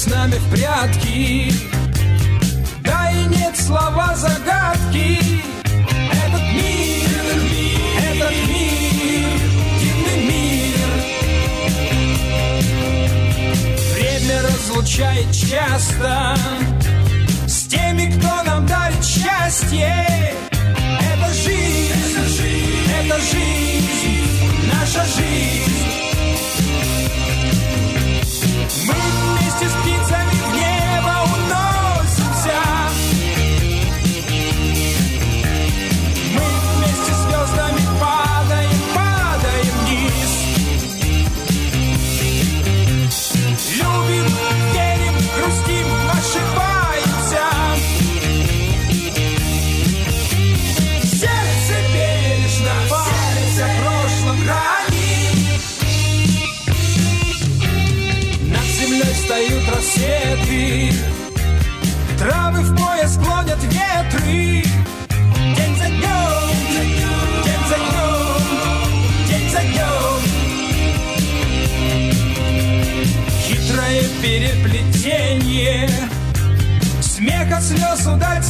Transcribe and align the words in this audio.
с 0.00 0.06
нами 0.06 0.36
в 0.36 0.50
прятки. 0.50 1.52
Да 2.82 3.10
и 3.12 3.24
нет 3.36 3.54
слова 3.54 4.14
загадки. 4.16 5.18
Этот 6.24 6.42
мир, 6.54 7.10
этот 7.20 7.42
мир, 7.52 7.80
этот 8.10 8.34
мир, 8.48 9.28
дивный 9.80 10.20
мир. 10.30 10.78
Время 13.92 14.42
разлучает 14.42 15.30
часто 15.32 16.34
с 17.46 17.66
теми, 17.66 18.10
кто 18.16 18.42
нам 18.44 18.66
дарит 18.66 19.04
счастье. 19.04 20.06
Это 20.50 21.34
жизнь, 21.34 21.92
это 22.08 22.26
жизнь, 22.26 22.90
это 23.02 23.18
жизнь 23.18 24.20
наша 24.72 25.04
жизнь. 25.04 25.79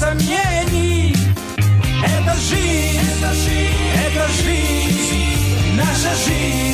сомнений. 0.01 1.15
Это 2.03 2.34
жизнь, 2.48 3.01
это 3.19 3.34
жизнь, 3.34 3.77
это 4.06 4.29
жизнь, 4.43 5.77
наша 5.77 6.15
жизнь. 6.25 6.69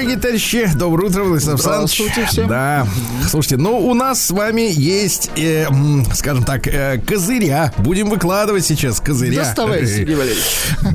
дорогие 0.00 0.20
товарищи. 0.20 0.70
Доброе 0.74 1.08
утро, 1.08 1.24
Владислав 1.24 1.60
Здравствуйте 1.60 2.24
всем. 2.26 2.48
Да, 2.48 2.86
Слушайте, 3.30 3.58
ну 3.58 3.78
у 3.78 3.94
нас 3.94 4.26
с 4.26 4.32
вами 4.32 4.72
есть, 4.72 5.30
э, 5.36 5.68
скажем 6.14 6.42
так, 6.42 6.66
э, 6.66 6.98
козыря. 6.98 7.72
Будем 7.78 8.10
выкладывать 8.10 8.64
сейчас 8.66 8.98
козыря. 8.98 9.44
Доставай, 9.44 9.86
Сергей 9.86 10.16
Валерьевич. 10.16 10.42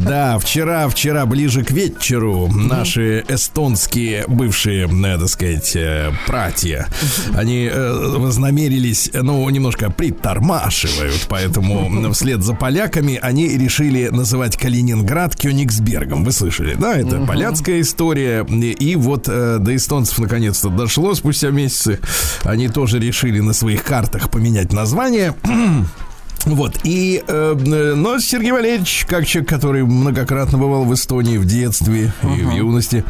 Да, 0.05 0.37
вчера, 0.37 0.89
вчера 0.89 1.25
ближе 1.25 1.63
к 1.63 1.71
вечеру 1.71 2.49
наши 2.53 3.23
эстонские 3.29 4.25
бывшие, 4.27 4.87
надо 4.87 5.29
сказать, 5.29 5.77
э, 5.77 6.11
братья, 6.27 6.89
они 7.33 7.69
э, 7.71 7.91
вознамерились, 8.17 9.11
ну, 9.13 9.49
немножко 9.49 9.89
притормашивают, 9.89 11.27
поэтому 11.29 12.11
вслед 12.11 12.43
за 12.43 12.53
поляками 12.53 13.17
они 13.21 13.47
решили 13.47 14.09
называть 14.09 14.57
Калининград 14.57 15.37
Кёнигсбергом. 15.37 16.25
Вы 16.25 16.33
слышали, 16.33 16.75
да? 16.77 16.97
Это 16.97 17.21
поляцкая 17.21 17.79
история. 17.79 18.43
И 18.43 18.97
вот 18.97 19.29
э, 19.29 19.59
до 19.61 19.73
эстонцев 19.73 20.19
наконец-то 20.19 20.67
дошло 20.67 21.15
спустя 21.15 21.49
месяцы. 21.51 22.01
Они 22.43 22.67
тоже 22.67 22.99
решили 22.99 23.39
на 23.39 23.53
своих 23.53 23.83
картах 23.83 24.29
поменять 24.29 24.73
название. 24.73 25.33
Вот, 26.45 26.77
и, 26.83 27.23
э, 27.27 27.53
но 27.95 28.19
Сергей 28.19 28.51
Валерьевич, 28.51 29.05
как 29.09 29.25
человек, 29.25 29.49
который 29.49 29.83
многократно 29.83 30.57
бывал 30.57 30.85
в 30.85 30.93
Эстонии 30.93 31.37
в 31.37 31.45
детстве 31.45 32.13
uh-huh. 32.21 32.39
и 32.39 32.43
в 32.43 32.51
юности, 32.51 33.03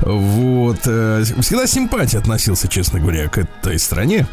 вот, 0.00 0.78
э, 0.86 1.22
всегда 1.40 1.66
симпатия 1.66 2.18
относился, 2.18 2.68
честно 2.68 3.00
говоря, 3.00 3.28
к 3.28 3.38
этой 3.38 3.78
стране, 3.78 4.26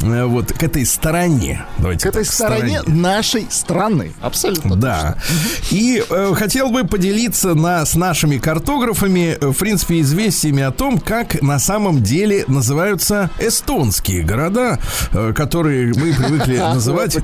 э, 0.00 0.24
вот, 0.24 0.52
к 0.52 0.62
этой 0.62 0.84
стороне. 0.84 1.64
Давайте 1.78 2.08
к 2.08 2.12
так, 2.12 2.22
этой 2.22 2.30
стороне, 2.30 2.80
стороне 2.80 3.00
нашей 3.00 3.46
страны, 3.50 4.12
абсолютно 4.20 4.76
Да, 4.76 5.16
точно. 5.16 5.74
и 5.76 6.04
э, 6.08 6.34
хотел 6.34 6.70
бы 6.70 6.84
поделиться 6.84 7.54
на, 7.54 7.86
с 7.86 7.94
нашими 7.94 8.36
картографами, 8.36 9.38
э, 9.40 9.46
в 9.46 9.56
принципе, 9.56 10.00
известиями 10.00 10.62
о 10.62 10.72
том, 10.72 10.98
как 10.98 11.40
на 11.40 11.58
самом 11.58 12.02
деле 12.02 12.44
называются 12.48 13.30
эстонские 13.38 14.22
города, 14.24 14.78
э, 15.12 15.32
которые 15.34 15.94
мы 15.94 16.12
привыкли 16.12 16.56
называть 16.74 17.16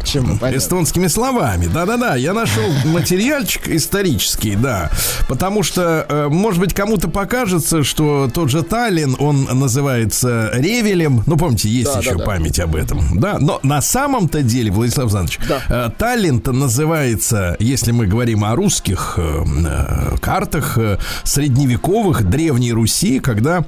эстонскими 0.71 1.09
словами. 1.09 1.67
Да-да-да, 1.67 2.15
я 2.15 2.33
нашел 2.33 2.63
материальчик 2.85 3.69
исторический, 3.69 4.55
да. 4.55 4.89
Потому 5.27 5.65
что, 5.65 6.07
э, 6.09 6.29
может 6.29 6.61
быть, 6.61 6.75
кому-то 6.75 7.09
покажется, 7.09 7.83
что 7.83 8.31
тот 8.33 8.51
же 8.51 8.63
Таллин, 8.63 9.17
он 9.19 9.49
называется 9.53 10.51
Ревелем. 10.55 11.25
Ну, 11.27 11.37
помните, 11.37 11.69
есть 11.69 11.93
да, 11.93 11.99
еще 11.99 12.15
да, 12.15 12.25
память 12.25 12.59
да. 12.59 12.65
об 12.65 12.77
этом. 12.77 13.19
Да, 13.19 13.39
но 13.41 13.59
на 13.65 13.83
самом-то 13.83 14.43
деле, 14.43 14.71
Владислав 14.71 15.07
Александрович, 15.07 15.41
да. 15.49 15.61
Э, 15.69 15.91
Таллин-то 15.99 16.53
называется, 16.53 17.57
если 17.59 17.91
мы 17.91 18.07
говорим 18.07 18.45
о 18.45 18.55
русских 18.55 19.15
э, 19.17 20.17
картах 20.21 20.79
средневековых 21.25 22.31
Древней 22.31 22.73
Руси, 22.73 23.19
когда 23.19 23.65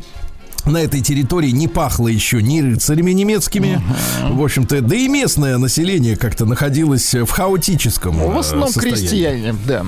на 0.67 0.79
этой 0.79 1.01
территории 1.01 1.51
не 1.51 1.69
пахло 1.69 2.09
еще 2.09 2.43
ни 2.43 2.61
рыцарями 2.61 3.13
немецкими, 3.13 3.83
uh-huh. 4.23 4.37
в 4.37 4.43
общем-то, 4.43 4.81
да 4.81 4.97
и 4.97 5.09
местное 5.09 5.59
население 5.59 6.17
как-то 6.17 6.47
находилось 6.47 7.15
в 7.15 7.29
хаотическом 7.29 8.17
В 8.19 8.39
основном 8.39 8.69
состоянии. 8.69 8.99
крестьяне, 8.99 9.55
да. 9.67 9.85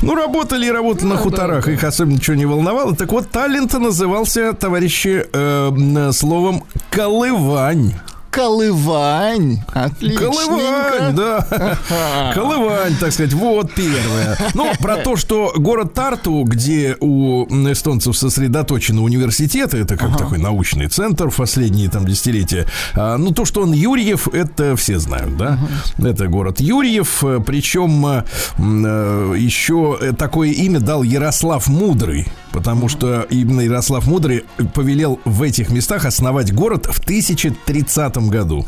Ну, 0.00 0.14
работали 0.14 0.66
и 0.66 0.70
работали 0.70 1.08
да, 1.08 1.14
на 1.14 1.16
хуторах, 1.16 1.66
да, 1.66 1.72
их 1.72 1.84
особенно 1.84 2.14
ничего 2.14 2.36
не 2.36 2.46
волновало. 2.46 2.96
Так 2.96 3.12
вот, 3.12 3.30
Таллинта 3.30 3.78
назывался, 3.78 4.52
товарищи, 4.52 5.26
э, 5.32 6.10
словом 6.12 6.64
«колывань». 6.90 7.94
Колывань. 8.32 9.60
Отлично. 9.74 10.20
Колывань, 10.20 11.14
да. 11.14 12.32
Колывань, 12.34 12.96
так 12.98 13.12
сказать. 13.12 13.34
Вот 13.34 13.74
первое. 13.74 14.38
Ну, 14.54 14.72
про 14.80 14.96
то, 14.96 15.16
что 15.16 15.52
город 15.54 15.92
Тарту, 15.92 16.42
где 16.44 16.96
у 16.98 17.44
эстонцев 17.70 18.16
сосредоточены 18.16 19.02
университеты, 19.02 19.76
это 19.76 19.98
как 19.98 20.08
ага. 20.08 20.18
такой 20.18 20.38
научный 20.38 20.88
центр 20.88 21.28
в 21.28 21.36
последние 21.36 21.90
там 21.90 22.06
десятилетия. 22.06 22.66
А, 22.94 23.18
ну, 23.18 23.32
то, 23.32 23.44
что 23.44 23.60
он 23.60 23.72
Юрьев, 23.72 24.28
это 24.28 24.76
все 24.76 24.98
знают, 24.98 25.36
да? 25.36 25.58
Ага. 25.98 26.08
Это 26.08 26.26
город 26.26 26.58
Юрьев, 26.58 27.22
причем 27.44 28.06
э, 28.06 29.34
еще 29.36 30.14
такое 30.16 30.52
имя 30.52 30.80
дал 30.80 31.02
Ярослав 31.02 31.66
Мудрый 31.66 32.26
потому 32.52 32.88
что 32.88 33.26
именно 33.30 33.62
Ярослав 33.62 34.06
Мудрый 34.06 34.44
повелел 34.74 35.18
в 35.24 35.42
этих 35.42 35.70
местах 35.70 36.04
основать 36.04 36.52
город 36.52 36.86
в 36.86 37.00
1030 37.00 38.21
году. 38.30 38.66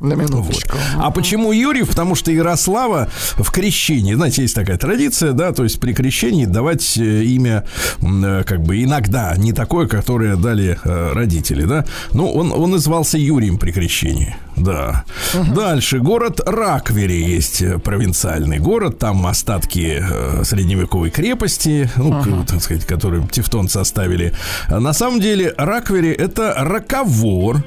На 0.00 0.14
минуточку. 0.14 0.76
Вот. 0.94 1.04
А 1.04 1.10
почему 1.10 1.50
Юрьев? 1.50 1.88
Потому 1.88 2.14
что 2.14 2.30
Ярослава 2.30 3.08
в 3.36 3.50
крещении, 3.50 4.14
знаете, 4.14 4.42
есть 4.42 4.54
такая 4.54 4.78
традиция, 4.78 5.32
да, 5.32 5.52
то 5.52 5.64
есть 5.64 5.80
при 5.80 5.92
крещении 5.92 6.44
давать 6.44 6.96
э, 6.96 7.24
имя, 7.24 7.64
э, 8.00 8.44
как 8.46 8.62
бы 8.62 8.84
иногда, 8.84 9.34
не 9.36 9.52
такое, 9.52 9.88
которое 9.88 10.36
дали 10.36 10.78
э, 10.84 11.12
родители, 11.14 11.64
да. 11.64 11.84
Ну, 12.12 12.30
он, 12.30 12.52
он 12.52 12.70
назывался 12.70 13.18
Юрием 13.18 13.58
при 13.58 13.72
крещении, 13.72 14.36
да. 14.56 15.04
Угу. 15.34 15.54
Дальше, 15.54 15.98
город 15.98 16.42
Раквери 16.46 17.20
есть 17.20 17.64
провинциальный 17.82 18.60
город, 18.60 19.00
там 19.00 19.26
остатки 19.26 20.00
средневековой 20.44 21.10
крепости, 21.10 21.90
ну, 21.96 22.10
угу. 22.10 22.44
так 22.46 22.62
сказать, 22.62 22.86
которые 22.86 23.26
тевтонцы 23.26 23.78
оставили. 23.78 24.32
На 24.68 24.92
самом 24.92 25.20
деле 25.20 25.52
Раквери 25.58 26.12
это 26.12 26.54
раковор, 26.56 27.64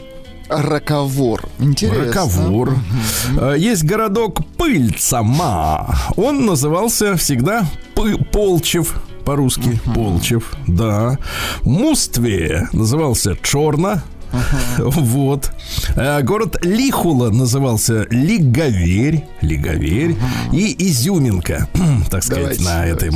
Раковор. 0.51 1.47
Интересно. 1.59 2.05
Раковор. 2.05 2.69
Угу. 3.37 3.51
Есть 3.53 3.83
городок 3.83 4.45
Пыльцама. 4.57 5.95
Он 6.17 6.45
назывался 6.45 7.15
всегда 7.15 7.65
Полчев 8.31 8.95
по-русски. 9.21 9.79
Uh-huh. 9.85 9.93
Полчев, 9.93 10.53
да. 10.67 11.17
Мустве 11.63 12.67
назывался 12.73 13.37
Чорна. 13.41 14.03
Uh-huh. 14.31 14.91
Вот. 15.01 15.51
Э, 15.95 16.21
город 16.21 16.57
Лихула 16.63 17.29
назывался 17.29 18.07
Лиговерь. 18.09 19.23
Лиговерь. 19.41 20.11
Uh-huh. 20.11 20.57
И 20.57 20.89
Изюминка, 20.89 21.67
так 22.09 22.23
сказать, 22.23 22.57
Давайте, 22.57 22.63
на 22.63 22.85
этом 22.85 23.15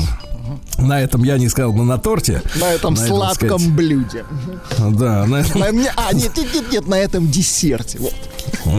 на 0.77 1.01
этом 1.01 1.23
я 1.23 1.37
не 1.37 1.49
сказал, 1.49 1.73
но 1.73 1.83
на 1.83 1.97
торте. 1.97 2.41
На 2.59 2.73
этом 2.73 2.93
на 2.93 3.05
сладком 3.05 3.47
этом, 3.47 3.59
сказать, 3.59 3.75
блюде. 3.75 4.25
Да, 4.77 5.25
на 5.25 5.37
этом. 5.37 5.63
А, 5.63 5.71
нет, 6.13 6.31
нет, 6.35 6.53
нет, 6.53 6.71
нет, 6.71 6.87
на 6.87 6.95
этом 6.95 7.29
десерте. 7.29 7.99
Вот. 7.99 8.13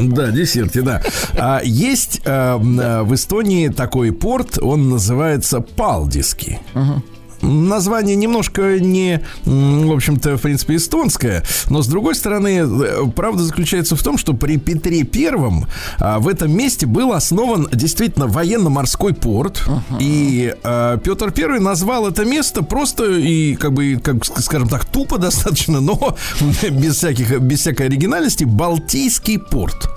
Да, 0.08 0.30
десерте, 0.30 0.82
да. 0.82 1.02
А, 1.34 1.60
есть 1.64 2.20
а, 2.24 2.58
в 2.58 3.14
Эстонии 3.14 3.68
такой 3.68 4.12
порт, 4.12 4.58
он 4.60 4.88
называется 4.90 5.60
Палдиски. 5.60 6.60
Угу 6.74 7.02
название 7.42 8.16
немножко 8.16 8.78
не, 8.78 9.22
в 9.44 9.92
общем-то, 9.92 10.36
в 10.36 10.42
принципе, 10.42 10.76
эстонское, 10.76 11.44
но 11.68 11.82
с 11.82 11.86
другой 11.86 12.14
стороны, 12.14 12.62
э, 12.62 13.02
правда 13.14 13.42
заключается 13.42 13.96
в 13.96 14.02
том, 14.02 14.18
что 14.18 14.34
при 14.34 14.56
Петре 14.56 15.04
Первом 15.04 15.66
а, 15.98 16.18
в 16.18 16.28
этом 16.28 16.56
месте 16.56 16.86
был 16.86 17.12
основан 17.12 17.68
действительно 17.72 18.26
военно-морской 18.26 19.14
порт, 19.14 19.62
uh-huh. 19.66 19.98
и 20.00 20.54
а, 20.62 20.96
Петр 20.98 21.30
Первый 21.30 21.60
назвал 21.60 22.06
это 22.06 22.24
место 22.24 22.62
просто 22.62 23.04
и 23.04 23.54
как 23.54 23.72
бы, 23.72 24.00
как 24.02 24.24
скажем 24.24 24.68
так, 24.68 24.84
тупо 24.84 25.18
достаточно, 25.18 25.80
но 25.80 26.16
без 26.70 26.96
всяких, 26.96 27.40
без 27.40 27.60
всякой 27.60 27.86
оригинальности, 27.86 28.44
Балтийский 28.44 29.38
порт. 29.38 29.88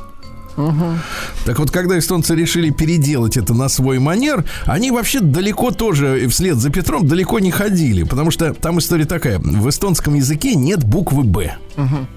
Так 1.46 1.60
вот, 1.60 1.72
когда 1.72 1.98
эстонцы 1.98 2.36
решили 2.36 2.70
переделать 2.70 3.38
это 3.38 3.54
на 3.54 3.70
свой 3.70 4.00
манер, 4.00 4.46
они 4.66 4.92
вообще 4.92 5.20
далеко 5.20 5.72
тоже, 5.72 6.28
вслед 6.30 6.58
за 6.58 6.70
Петром, 6.70 7.08
далеко 7.08 7.39
не 7.39 7.51
ходили. 7.51 8.04
Потому 8.04 8.32
что 8.32 8.54
там 8.54 8.80
история 8.80 9.06
такая. 9.06 9.39
В 9.39 9.70
эстонском 9.70 10.16
языке 10.16 10.56
нет 10.56 10.84
буквы 10.84 11.24
«Б». 11.24 11.56
Угу. 11.78 12.08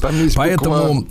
Там 0.00 0.22
есть 0.22 0.36
Поэтому 0.36 1.06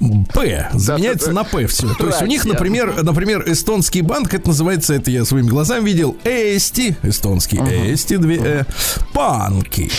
буква... 0.00 0.24
П 0.32 0.68
заменяется 0.74 1.28
да, 1.28 1.32
на 1.32 1.44
П 1.44 1.66
все. 1.66 1.92
То 1.94 2.06
есть 2.06 2.22
у 2.22 2.26
них, 2.26 2.44
например, 2.44 3.02
например, 3.02 3.44
эстонский 3.46 4.02
банк, 4.02 4.34
это 4.34 4.48
называется, 4.48 4.94
это 4.94 5.10
я 5.10 5.24
своими 5.24 5.48
глазами 5.48 5.84
видел, 5.84 6.16
Eesti, 6.24 6.96
эстонский 7.02 7.58
угу. 7.58 7.94
Eesti, 7.94 8.16
две 8.16 8.38
Э, 8.38 8.64
панки 9.12 9.90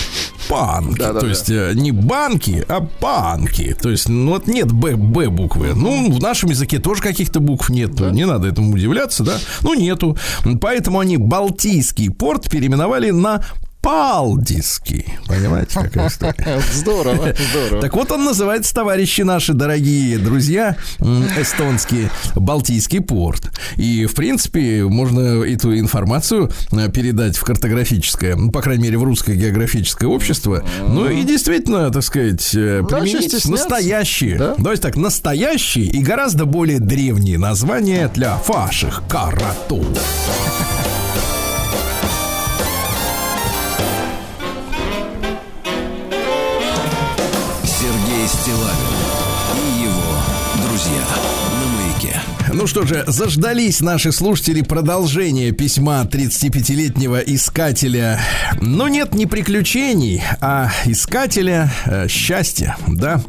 панки. 0.49 0.99
Да, 0.99 1.13
да, 1.13 1.19
то 1.19 1.27
есть 1.27 1.47
да. 1.47 1.69
Э, 1.69 1.73
не 1.73 1.91
банки, 1.91 2.65
а 2.67 2.81
панки. 2.81 3.75
То 3.79 3.89
есть, 3.89 4.09
ну 4.09 4.31
вот 4.31 4.47
нет 4.47 4.71
Б, 4.71 4.95
Б 4.95 5.29
буквы. 5.29 5.73
Ну, 5.75 6.11
в 6.11 6.19
нашем 6.19 6.49
языке 6.49 6.79
тоже 6.79 7.01
каких-то 7.01 7.39
букв 7.39 7.69
нет. 7.69 7.93
Да? 7.93 8.09
Не 8.09 8.25
надо 8.25 8.47
этому 8.47 8.73
удивляться, 8.73 9.23
да? 9.23 9.37
Ну, 9.61 9.75
нету. 9.75 10.17
Поэтому 10.59 10.99
они 10.99 11.17
Балтийский 11.17 12.09
порт 12.09 12.49
переименовали 12.49 13.11
на 13.11 13.43
Палдиский. 13.81 15.05
Понимаете, 15.27 15.79
какая 15.79 16.09
история? 16.09 16.61
Здорово, 16.73 17.33
здорово. 17.51 17.81
Так 17.81 17.95
вот 17.95 18.11
он 18.11 18.25
называется, 18.25 18.73
товарищи 18.73 19.21
наши 19.21 19.53
дорогие 19.53 20.17
друзья, 20.17 20.75
эстонский 21.39 22.09
Балтийский 22.35 22.99
порт. 22.99 23.51
И, 23.77 24.05
в 24.05 24.15
принципе, 24.15 24.83
можно 24.83 25.43
эту 25.43 25.77
информацию 25.79 26.51
э, 26.71 26.89
передать 26.91 27.37
в 27.37 27.43
картографическое, 27.43 28.35
ну, 28.35 28.51
по 28.51 28.61
крайней 28.61 28.83
мере, 28.83 28.97
в 28.97 29.03
русское 29.03 29.35
географическое 29.35 30.09
общество. 30.09 30.63
Ну 30.85 31.09
и 31.09 31.23
действительно, 31.23 31.89
так 31.89 32.03
сказать, 32.03 32.53
э, 32.55 32.83
применить 32.87 33.45
настоящие, 33.45 34.37
да? 34.37 34.55
давайте 34.57 34.81
так, 34.81 34.97
настоящие 34.97 35.85
и 35.85 36.01
гораздо 36.01 36.45
более 36.45 36.79
древние 36.79 37.37
названия 37.37 38.09
для 38.13 38.37
ваших 38.45 39.03
карату. 39.07 39.85
Стилавин 48.49 48.78
Ну 52.51 52.65
что 52.67 52.83
же, 52.85 53.03
заждались 53.07 53.79
наши 53.79 54.11
слушатели 54.11 54.61
продолжения 54.61 55.51
письма 55.51 56.07
35-летнего 56.11 57.19
искателя. 57.19 58.19
Но 58.59 58.87
нет 58.87 59.13
не 59.13 59.25
приключений, 59.27 60.23
а 60.41 60.71
искателя 60.85 61.71
э, 61.85 62.07
счастья, 62.07 62.75
да? 62.87 63.21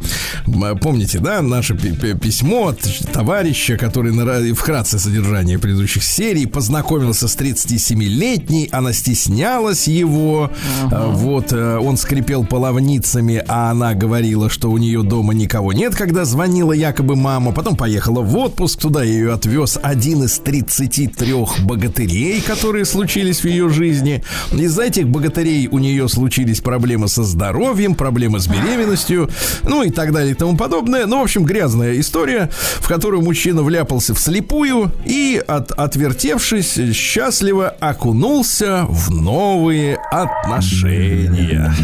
М, 0.46 0.78
Помните, 0.78 1.18
да, 1.18 1.42
наше 1.42 1.74
пи- 1.74 1.92
пи- 1.92 2.14
письмо 2.14 2.68
от 2.68 2.80
товарища, 3.12 3.76
который 3.76 4.12
на, 4.12 4.54
вкратце 4.54 4.98
содержание 4.98 5.58
предыдущих 5.58 6.02
серий 6.02 6.46
познакомился 6.46 7.28
с 7.28 7.36
37-летней, 7.36 8.68
она 8.72 8.92
стеснялась 8.92 9.86
его, 9.86 10.50
э, 10.90 11.06
вот, 11.12 11.52
э, 11.52 11.76
он 11.78 11.96
скрипел 11.98 12.44
половницами, 12.44 13.44
а 13.48 13.70
она 13.70 13.92
говорила, 13.94 14.48
что 14.48 14.70
у 14.70 14.78
нее 14.78 15.02
дома 15.02 15.34
никого 15.34 15.72
нет, 15.72 15.94
когда 15.94 16.24
звонила 16.24 16.72
якобы 16.72 17.16
мама, 17.16 17.52
потом 17.52 17.76
поехала 17.76 18.22
в 18.22 18.34
отпуск, 18.36 18.80
туда 18.80 19.04
ее 19.10 19.32
отвез 19.32 19.78
один 19.82 20.24
из 20.24 20.38
33 20.38 21.34
богатырей, 21.62 22.40
которые 22.40 22.84
случились 22.84 23.40
в 23.40 23.44
ее 23.44 23.68
жизни. 23.68 24.22
Из-за 24.52 24.84
этих 24.84 25.08
богатырей 25.08 25.68
у 25.68 25.78
нее 25.78 26.08
случились 26.08 26.60
проблемы 26.60 27.08
со 27.08 27.22
здоровьем, 27.22 27.94
проблемы 27.94 28.40
с 28.40 28.46
беременностью, 28.46 29.30
ну 29.64 29.82
и 29.82 29.90
так 29.90 30.12
далее 30.12 30.32
и 30.32 30.34
тому 30.34 30.56
подобное. 30.56 31.06
Ну, 31.06 31.18
в 31.20 31.22
общем, 31.22 31.44
грязная 31.44 31.98
история, 32.00 32.50
в 32.80 32.88
которую 32.88 33.22
мужчина 33.22 33.62
вляпался 33.62 34.14
вслепую 34.14 34.92
и, 35.04 35.42
от, 35.46 35.72
отвертевшись, 35.72 36.78
счастливо 36.94 37.68
окунулся 37.68 38.86
в 38.88 39.10
новые 39.10 39.96
отношения. 40.10 41.74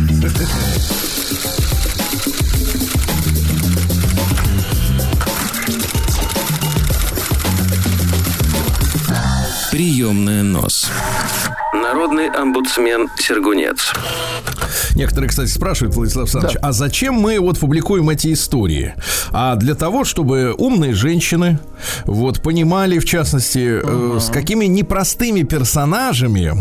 Приемная 10.07 10.45
нос. 10.45 10.89
Народный 11.73 12.29
омбудсмен 12.29 13.11
Сергунец. 13.19 13.93
Некоторые, 14.95 15.29
кстати, 15.29 15.49
спрашивают, 15.51 15.95
Владислав 15.97 16.25
Александрович, 16.25 16.57
а 16.63 16.73
зачем 16.73 17.15
мы 17.15 17.39
вот 17.41 17.59
публикуем 17.59 18.09
эти 18.11 18.33
истории? 18.33 18.95
А 19.33 19.57
для 19.57 19.75
того, 19.75 20.05
чтобы 20.05 20.55
умные 20.57 20.95
женщины 20.95 21.59
вот 22.05 22.43
понимали, 22.43 22.99
в 22.99 23.05
частности, 23.05 23.81
э, 23.83 24.19
с 24.21 24.31
какими 24.31 24.65
непростыми 24.67 25.43
персонажами 25.43 26.53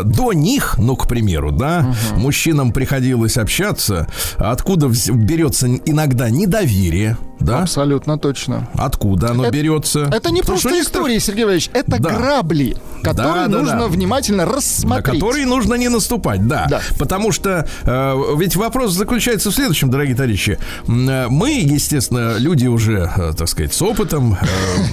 э, 0.00 0.02
до 0.04 0.32
них, 0.32 0.76
ну, 0.78 0.96
к 0.96 1.08
примеру, 1.08 1.52
да, 1.52 1.94
мужчинам 2.16 2.72
приходилось 2.72 3.36
общаться, 3.36 4.06
откуда 4.36 4.88
берется 4.88 5.66
иногда 5.68 6.30
недоверие, 6.30 7.16
да? 7.40 7.62
Абсолютно 7.62 8.18
точно. 8.18 8.68
Откуда 8.74 9.30
оно 9.30 9.44
Это- 9.44 9.52
берется? 9.52 10.00
Это 10.12 10.30
не 10.30 10.40
Потому 10.40 10.44
просто 10.44 10.68
у 10.68 10.72
некоторых- 10.72 10.86
истории, 10.86 11.18
Сергей 11.18 11.44
Валерьевич, 11.44 11.70
это 11.74 12.00
Да. 12.02 12.10
грабли, 12.10 12.76
которые 13.02 13.34
Да, 13.46 13.48
да, 13.48 13.58
нужно 13.58 13.78
да. 13.80 13.86
внимательно 13.88 14.46
на 14.46 14.52
рассмотреть. 14.52 15.20
которые 15.20 15.46
нужно 15.46 15.74
не 15.74 15.88
наступать, 15.88 16.46
да. 16.46 16.66
Да. 16.68 16.80
Потому 16.98 17.32
что 17.36 17.66
э, 17.84 18.34
ведь 18.36 18.56
вопрос 18.56 18.92
заключается 18.92 19.50
в 19.50 19.54
следующем, 19.54 19.90
дорогие 19.90 20.16
товарищи. 20.16 20.58
Э, 20.88 21.28
Мы, 21.28 21.52
естественно, 21.52 22.36
люди 22.38 22.66
уже, 22.66 23.10
э, 23.16 23.32
так 23.36 23.48
сказать, 23.48 23.72
с 23.72 23.82
опытом, 23.82 24.36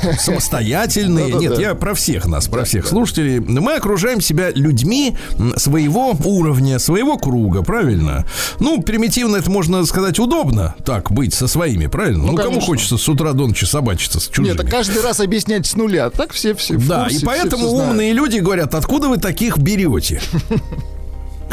э, 0.03 0.13
самостоятельные. 0.19 1.33
Нет, 1.33 1.57
я 1.57 1.73
про 1.75 1.93
всех 1.95 2.27
нас, 2.27 2.47
про 2.47 2.65
всех 2.65 2.85
слушателей. 2.87 3.39
Мы 3.39 3.75
окружаем 3.75 4.21
себя 4.21 4.51
людьми 4.51 5.15
своего 5.55 6.15
уровня, 6.23 6.79
своего 6.79 7.17
круга, 7.17 7.63
правильно? 7.63 8.25
Ну, 8.59 8.81
примитивно 8.81 9.37
это 9.37 9.49
можно 9.49 9.85
сказать 9.85 10.19
удобно, 10.19 10.75
так 10.85 11.11
быть 11.11 11.33
со 11.33 11.47
своими, 11.47 11.87
правильно? 11.87 12.25
Ну, 12.25 12.35
кому 12.35 12.49
конечно. 12.49 12.67
хочется 12.67 12.97
с 12.97 13.09
утра 13.09 13.33
до 13.33 13.47
ночи 13.47 13.65
собачиться 13.65 14.19
с 14.19 14.27
чужими? 14.27 14.47
Нет, 14.47 14.59
это 14.59 14.69
каждый 14.69 15.01
раз 15.01 15.19
объяснять 15.19 15.65
с 15.65 15.75
нуля. 15.75 16.09
Так 16.09 16.33
все 16.33 16.53
все. 16.53 16.77
Да, 16.77 17.03
курсе, 17.03 17.17
и 17.17 17.25
поэтому 17.25 17.67
умные 17.69 18.13
люди 18.13 18.37
говорят, 18.37 18.75
откуда 18.75 19.07
вы 19.07 19.17
таких 19.17 19.57
берете? 19.57 20.21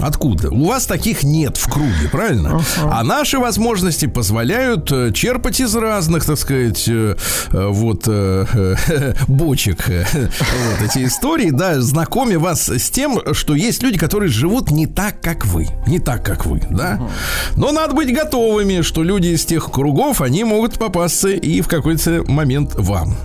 Откуда? 0.00 0.50
У 0.50 0.66
вас 0.66 0.86
таких 0.86 1.22
нет 1.22 1.56
в 1.56 1.70
круге, 1.70 2.08
правильно? 2.10 2.60
А 2.82 3.02
наши 3.04 3.38
возможности 3.38 4.06
позволяют 4.06 4.90
э, 4.92 5.12
черпать 5.12 5.60
из 5.60 5.74
разных, 5.74 6.24
так 6.24 6.38
сказать, 6.38 6.88
э, 6.88 7.16
э, 7.52 7.66
вот 7.68 8.08
бочек 9.28 9.88
вот 9.88 10.88
эти 10.88 11.04
истории, 11.04 11.50
да, 11.50 11.80
знакомя 11.80 12.38
вас 12.38 12.68
с 12.68 12.90
тем, 12.90 13.20
что 13.32 13.54
есть 13.54 13.82
люди, 13.82 13.98
которые 13.98 14.30
живут 14.30 14.70
не 14.70 14.86
так, 14.86 15.20
как 15.20 15.46
вы, 15.46 15.68
не 15.86 15.98
так, 15.98 16.24
как 16.24 16.46
вы, 16.46 16.62
да. 16.70 17.00
Но 17.56 17.72
надо 17.72 17.94
быть 17.94 18.14
готовыми, 18.14 18.82
что 18.82 19.02
люди 19.02 19.28
из 19.28 19.44
тех 19.44 19.70
кругов, 19.70 20.20
они 20.20 20.44
могут 20.44 20.78
попасться 20.78 21.28
и 21.28 21.60
в 21.60 21.68
какой-то 21.68 22.24
момент 22.26 22.74
вам. 22.74 23.16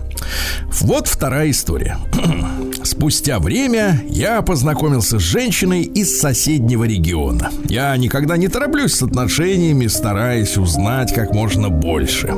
Вот 0.82 1.08
вторая 1.08 1.50
история. 1.52 1.98
Спустя 2.86 3.40
время 3.40 4.04
я 4.08 4.44
познакомился 4.44 5.18
с 5.18 5.22
женщиной 5.24 5.82
из 5.82 6.20
соседнего 6.20 6.84
региона. 6.84 7.50
Я 7.68 7.98
никогда 7.98 8.38
не 8.38 8.48
тороплюсь 8.48 8.94
с 8.94 9.02
отношениями, 9.02 9.88
стараясь 9.88 10.56
узнать 10.56 11.12
как 11.12 11.34
можно 11.34 11.70
больше. 11.70 12.32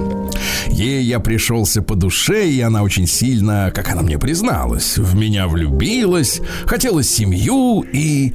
Ей 0.68 1.04
я 1.04 1.20
пришелся 1.20 1.82
по 1.82 1.96
душе, 1.96 2.50
и 2.50 2.62
она 2.62 2.84
очень 2.84 3.08
сильно, 3.08 3.74
как 3.76 3.92
она 3.92 4.04
мне 4.04 4.18
призналась, 4.18 4.98
в 4.98 5.16
меня 5.16 5.50
влюбилась, 5.50 6.40
хотела 6.66 7.04
семью 7.04 7.82
и 7.82 8.32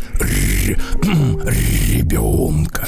ребенка. 1.47 2.87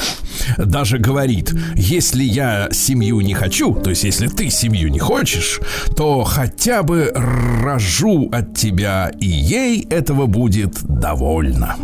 Даже 0.57 0.97
говорит, 0.97 1.53
если 1.75 2.23
я 2.23 2.69
семью 2.71 3.21
не 3.21 3.33
хочу, 3.33 3.73
то 3.73 3.89
есть 3.89 4.03
если 4.03 4.27
ты 4.27 4.49
семью 4.49 4.89
не 4.89 4.99
хочешь, 4.99 5.59
то 5.95 6.23
хотя 6.23 6.83
бы 6.83 7.11
рожу 7.13 8.29
от 8.31 8.55
тебя, 8.55 9.11
и 9.19 9.27
ей 9.27 9.85
этого 9.89 10.25
будет 10.25 10.81
довольно. 10.83 11.75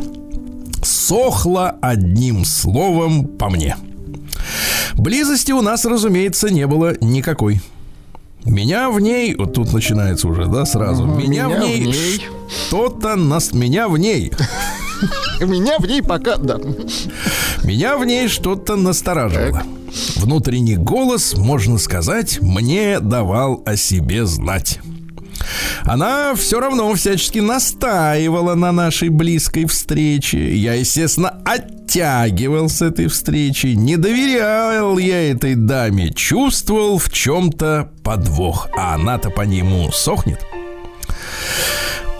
Сохла 0.83 1.77
одним 1.81 2.45
словом 2.45 3.25
по 3.25 3.49
мне. 3.49 3.75
Близости 4.95 5.51
у 5.51 5.61
нас, 5.61 5.85
разумеется, 5.85 6.49
не 6.49 6.67
было 6.67 6.95
никакой. 7.01 7.61
Меня 8.43 8.89
в 8.89 8.99
ней, 8.99 9.35
вот 9.35 9.53
тут 9.53 9.71
начинается 9.71 10.27
уже, 10.27 10.45
да, 10.47 10.65
сразу. 10.65 11.05
Меня, 11.05 11.47
в 11.47 11.51
меня 11.51 11.59
в 11.59 11.59
ней, 11.59 11.85
ней. 11.85 12.27
что-то 12.67 13.15
нас, 13.15 13.53
меня 13.53 13.87
в 13.87 13.97
ней, 13.99 14.31
Меня 15.39 15.79
в 15.79 15.85
ней 15.85 16.01
пока, 16.01 16.37
да. 16.37 16.57
меня 17.63 17.97
в 17.97 18.05
ней 18.05 18.27
что-то 18.27 18.75
настораживало. 18.75 19.63
Внутренний 20.15 20.77
голос, 20.77 21.35
можно 21.35 21.77
сказать, 21.77 22.39
мне 22.41 22.99
давал 22.99 23.61
о 23.65 23.75
себе 23.75 24.25
знать. 24.25 24.79
Она 25.83 26.35
все 26.35 26.59
равно 26.59 26.93
всячески 26.93 27.39
настаивала 27.39 28.55
на 28.55 28.71
нашей 28.71 29.09
близкой 29.09 29.65
встрече. 29.65 30.55
Я, 30.55 30.75
естественно, 30.75 31.41
оттягивал 31.43 32.69
с 32.69 32.81
этой 32.81 33.07
встречи. 33.07 33.67
Не 33.67 33.97
доверял 33.97 34.97
я 34.97 35.31
этой 35.31 35.55
даме. 35.55 36.11
Чувствовал 36.13 36.97
в 36.99 37.11
чем-то 37.11 37.91
подвох. 38.03 38.69
А 38.77 38.95
она-то 38.95 39.29
по 39.29 39.41
нему 39.41 39.91
сохнет. 39.91 40.39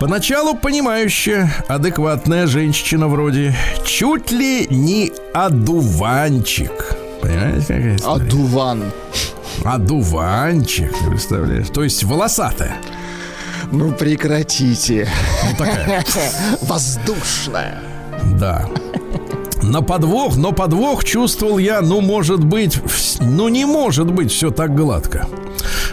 Поначалу 0.02 0.56
понимающая, 0.56 1.48
адекватная 1.68 2.48
женщина 2.48 3.06
вроде 3.06 3.54
чуть 3.84 4.32
ли 4.32 4.66
не 4.68 5.12
одуванчик. 5.32 6.72
Понимаете, 7.20 7.66
какая 7.68 7.96
история? 7.96 8.24
Адуван. 8.26 8.82
Одуванчик, 9.64 10.90
ты 10.90 11.08
представляешь? 11.08 11.68
То 11.68 11.84
есть 11.84 12.02
волосатая. 12.02 12.78
Ну 13.70 13.92
прекратите. 13.92 15.08
Ну 15.44 15.56
такая. 15.56 16.04
Воздушная. 16.62 17.80
Да. 18.40 18.68
На 19.62 19.80
подвох, 19.82 20.36
но 20.36 20.52
подвох 20.52 21.04
чувствовал 21.04 21.58
я, 21.58 21.80
ну, 21.80 22.00
может 22.00 22.42
быть, 22.44 22.78
ну, 23.20 23.48
не 23.48 23.64
может 23.64 24.10
быть 24.10 24.32
все 24.32 24.50
так 24.50 24.74
гладко. 24.74 25.26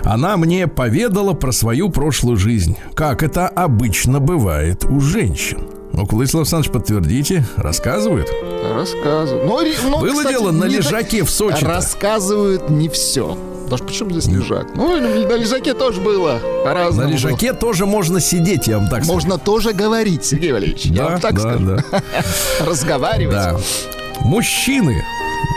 Она 0.03 0.37
мне 0.37 0.67
поведала 0.67 1.33
про 1.33 1.51
свою 1.51 1.89
прошлую 1.89 2.37
жизнь, 2.37 2.77
как 2.95 3.21
это 3.21 3.47
обычно 3.47 4.19
бывает 4.19 4.85
у 4.85 4.99
женщин. 4.99 5.59
Ну, 5.93 6.05
Владислав 6.05 6.41
Александрович, 6.41 6.71
подтвердите, 6.71 7.45
рассказывают. 7.57 8.29
Рассказывают. 8.73 9.45
Но, 9.45 9.61
ре- 9.61 9.73
но, 9.89 9.99
Было 9.99 10.11
кстати, 10.13 10.29
дело 10.29 10.51
на 10.51 10.65
лежаке 10.65 11.23
в 11.23 11.29
Сочи. 11.29 11.63
Рассказывают 11.63 12.69
не 12.69 12.89
все. 12.89 13.37
Даже 13.69 13.83
почему 13.83 14.11
здесь 14.11 14.27
лежак? 14.27 14.67
Ну, 14.75 14.99
на 14.99 15.35
лежаке 15.35 15.73
тоже 15.73 16.01
было. 16.01 16.39
На 16.59 16.63
По-разному. 16.63 17.09
лежаке 17.11 17.53
тоже 17.53 17.85
можно 17.85 18.19
сидеть, 18.19 18.67
я 18.67 18.77
вам 18.79 18.87
так 18.89 18.99
скажу. 19.03 19.13
Можно 19.13 19.37
тоже 19.37 19.73
говорить, 19.73 20.25
Сергей 20.25 20.51
Валерьевич. 20.51 20.85
я 20.85 20.95
Да, 21.03 21.09
вам 21.09 21.19
так 21.21 21.33
да, 21.35 21.39
скажу. 21.41 21.65
да. 21.65 21.83
Разговаривать. 22.65 23.35
Да. 23.35 23.57
Мужчины, 24.21 25.03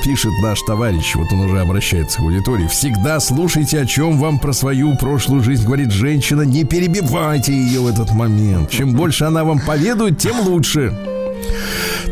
пишет 0.05 0.31
наш 0.43 0.61
товарищ, 0.63 1.15
вот 1.17 1.27
он 1.33 1.41
уже 1.41 1.61
обращается 1.61 2.19
к 2.19 2.21
аудитории, 2.23 2.67
всегда 2.69 3.19
слушайте, 3.19 3.81
о 3.81 3.87
чем 3.87 4.19
вам 4.19 4.39
про 4.39 4.53
свою 4.53 4.97
прошлую 4.97 5.43
жизнь 5.43 5.65
говорит 5.65 5.91
женщина, 5.91 6.43
не 6.43 6.65
перебивайте 6.65 7.53
ее 7.53 7.81
в 7.81 7.89
этот 7.89 8.13
момент. 8.13 8.71
Чем 8.71 8.93
больше 8.93 9.25
она 9.25 9.43
вам 9.45 9.59
поведает, 9.61 10.19
тем 10.19 10.41
лучше. 10.41 10.97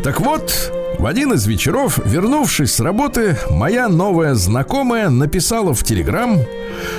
Так 0.02 0.21
вот, 0.21 0.73
В 1.00 1.07
один 1.07 1.33
из 1.33 1.47
вечеров, 1.47 1.99
вернувшись 2.04 2.75
с 2.75 2.80
работы, 2.80 3.38
моя 3.49 3.88
новая 3.88 4.35
знакомая 4.35 5.09
написала 5.09 5.73
в 5.73 5.83
Телеграм, 5.83 6.38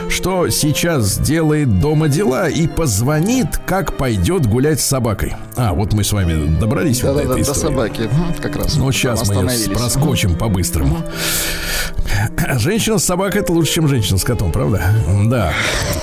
что 0.09 0.49
сейчас 0.49 1.13
сделает 1.13 1.79
дома 1.79 2.07
дела 2.07 2.49
и 2.49 2.67
позвонит, 2.67 3.59
как 3.63 3.97
пойдет 3.97 4.47
гулять 4.47 4.81
с 4.81 4.85
собакой. 4.85 5.35
А, 5.55 5.73
вот 5.75 5.93
мы 5.93 6.03
с 6.03 6.13
вами 6.13 6.57
добрались 6.59 7.03
вот 7.03 7.09
до 7.09 7.13
Да-да-да, 7.19 7.33
этой 7.35 7.45
до 7.45 7.51
истории. 7.51 7.71
собаки. 7.71 8.01
Мгм, 8.11 8.33
Как 8.41 8.55
раз. 8.55 8.75
Ну, 8.75 8.85
Там 8.85 8.91
сейчас 8.91 9.29
мы 9.29 9.35
ее 9.51 9.69
проскочим 9.69 10.35
по-быстрому. 10.35 10.97
Женщина 12.57 12.97
с 12.97 13.05
собакой 13.05 13.41
это 13.41 13.53
лучше, 13.53 13.73
чем 13.73 13.87
женщина 13.87 14.17
с 14.17 14.23
котом, 14.23 14.51
правда? 14.51 14.81
Да. 15.25 15.53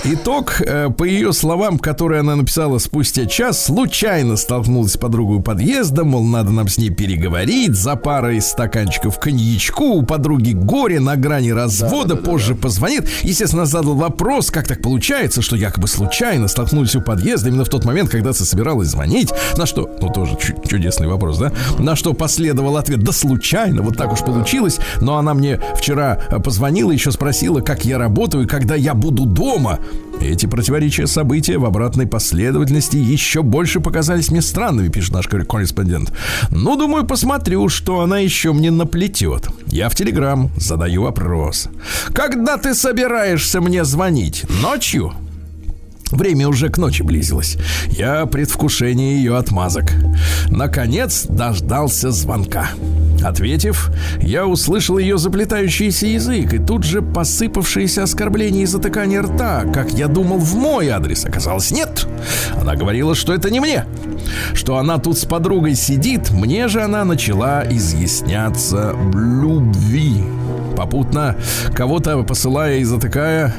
Итог, 0.05 0.61
э, 0.61 0.89
по 0.91 1.05
ее 1.05 1.33
словам, 1.33 1.79
которые 1.79 2.21
она 2.21 2.37
написала 2.37 2.79
спустя 2.79 3.27
час, 3.27 3.65
случайно 3.65 4.37
столкнулась 4.37 4.93
с 4.93 4.97
подругой 4.97 5.39
у 5.39 5.43
подъезда, 5.43 6.05
мол, 6.05 6.25
надо 6.25 6.51
нам 6.51 6.69
с 6.69 6.79
ней 6.79 6.91
переговорить, 6.91 7.75
за 7.89 7.97
парой 7.97 8.43
стаканчиков 8.43 9.19
коньячку, 9.19 9.95
у 9.95 10.03
подруги 10.03 10.53
горе 10.53 11.01
на 11.01 11.17
грани 11.17 11.49
развода, 11.49 12.17
позже 12.17 12.55
позвонит. 12.55 13.09
Естественно, 13.23 13.65
задал 13.65 13.95
вопрос, 13.95 14.51
как 14.51 14.69
так 14.69 14.83
получается, 14.83 15.41
что 15.41 15.57
якобы 15.57 15.89
случайно 15.89 16.49
столкнулись 16.49 16.95
у 16.97 17.01
подъезда 17.01 17.49
именно 17.49 17.65
в 17.65 17.71
тот 17.71 17.87
момент, 17.87 18.11
когда 18.11 18.35
ты 18.35 18.45
собиралась 18.45 18.89
звонить. 18.89 19.31
На 19.57 19.65
что, 19.65 19.89
ну 20.03 20.11
тоже 20.13 20.37
чу- 20.37 20.61
чудесный 20.69 21.07
вопрос, 21.09 21.39
да? 21.39 21.51
На 21.79 21.97
что 21.97 22.13
последовал 22.13 22.77
ответ, 22.77 22.99
да 23.03 23.11
случайно, 23.13 23.81
вот 23.81 23.97
так 23.97 24.13
уж 24.13 24.19
получилось. 24.19 24.79
Но 25.01 25.17
она 25.17 25.33
мне 25.33 25.59
вчера 25.75 26.19
э, 26.29 26.39
позвонила, 26.41 26.91
еще 26.91 27.11
спросила, 27.11 27.63
как 27.63 27.87
я 27.87 27.97
работаю 27.97 28.47
когда 28.47 28.75
я 28.75 28.93
буду 28.93 29.25
дома. 29.25 29.79
Эти 30.21 30.47
противоречия 30.47 31.07
события 31.07 31.59
в 31.59 31.65
обратной 31.65 32.07
последовательности 32.07 32.97
еще 32.97 33.43
больше 33.43 33.79
показались 33.81 34.31
мне 34.31 34.43
странными, 34.43 34.89
пишет 34.89 35.15
наш 35.15 35.29
кор- 35.29 35.45
корреспондент. 35.47 36.13
Ну, 36.51 36.77
думаю, 36.77 37.07
посмотрю, 37.07 37.69
что 37.79 38.01
она 38.01 38.19
еще 38.19 38.53
мне 38.53 38.73
наплетет. 38.73 39.47
Я 39.69 39.89
в 39.89 39.95
Телеграм 39.95 40.51
задаю 40.57 41.03
вопрос. 41.03 41.69
Когда 42.13 42.57
ты 42.57 42.75
собираешься 42.75 43.61
мне 43.61 43.85
звонить? 43.85 44.45
Ночью? 44.61 45.13
Время 46.11 46.49
уже 46.49 46.69
к 46.69 46.79
ночи 46.79 47.03
близилось. 47.03 47.57
Я 47.91 48.27
предвкушение 48.27 49.17
ее 49.19 49.37
отмазок. 49.37 49.93
Наконец 50.49 51.27
дождался 51.29 52.11
звонка. 52.11 52.69
Ответив, 53.23 53.91
я 54.21 54.47
услышал 54.47 54.99
ее 54.99 55.19
заплетающийся 55.19 56.07
язык 56.07 56.55
и 56.55 56.59
тут 56.59 56.85
же 56.85 57.03
посыпавшиеся 57.03 58.05
оскорбления 58.05 58.63
и 58.63 58.67
затыкание 58.67 59.21
рта, 59.21 59.65
как 59.73 59.93
я 59.93 60.09
думал, 60.09 60.39
в 60.39 60.55
мой 60.55 60.89
адрес. 60.89 61.25
Оказалось, 61.25 61.71
нет. 61.71 62.07
Она 62.61 62.77
говорила, 62.77 63.15
что 63.15 63.35
это 63.35 63.51
не 63.51 63.61
мне. 63.61 63.85
Что 64.55 64.79
она 64.79 64.99
тут 64.99 65.19
с 65.19 65.25
подругой 65.25 65.75
сидит, 65.75 66.31
мне 66.31 66.69
же 66.69 66.83
она 66.83 67.05
начала 67.05 67.65
изъясняться 67.69 68.93
в 68.95 69.19
любви. 69.19 70.23
Попутно 70.79 71.35
кого-то 71.75 72.23
посылая 72.23 72.79
и 72.79 72.85
затыкая, 72.85 73.53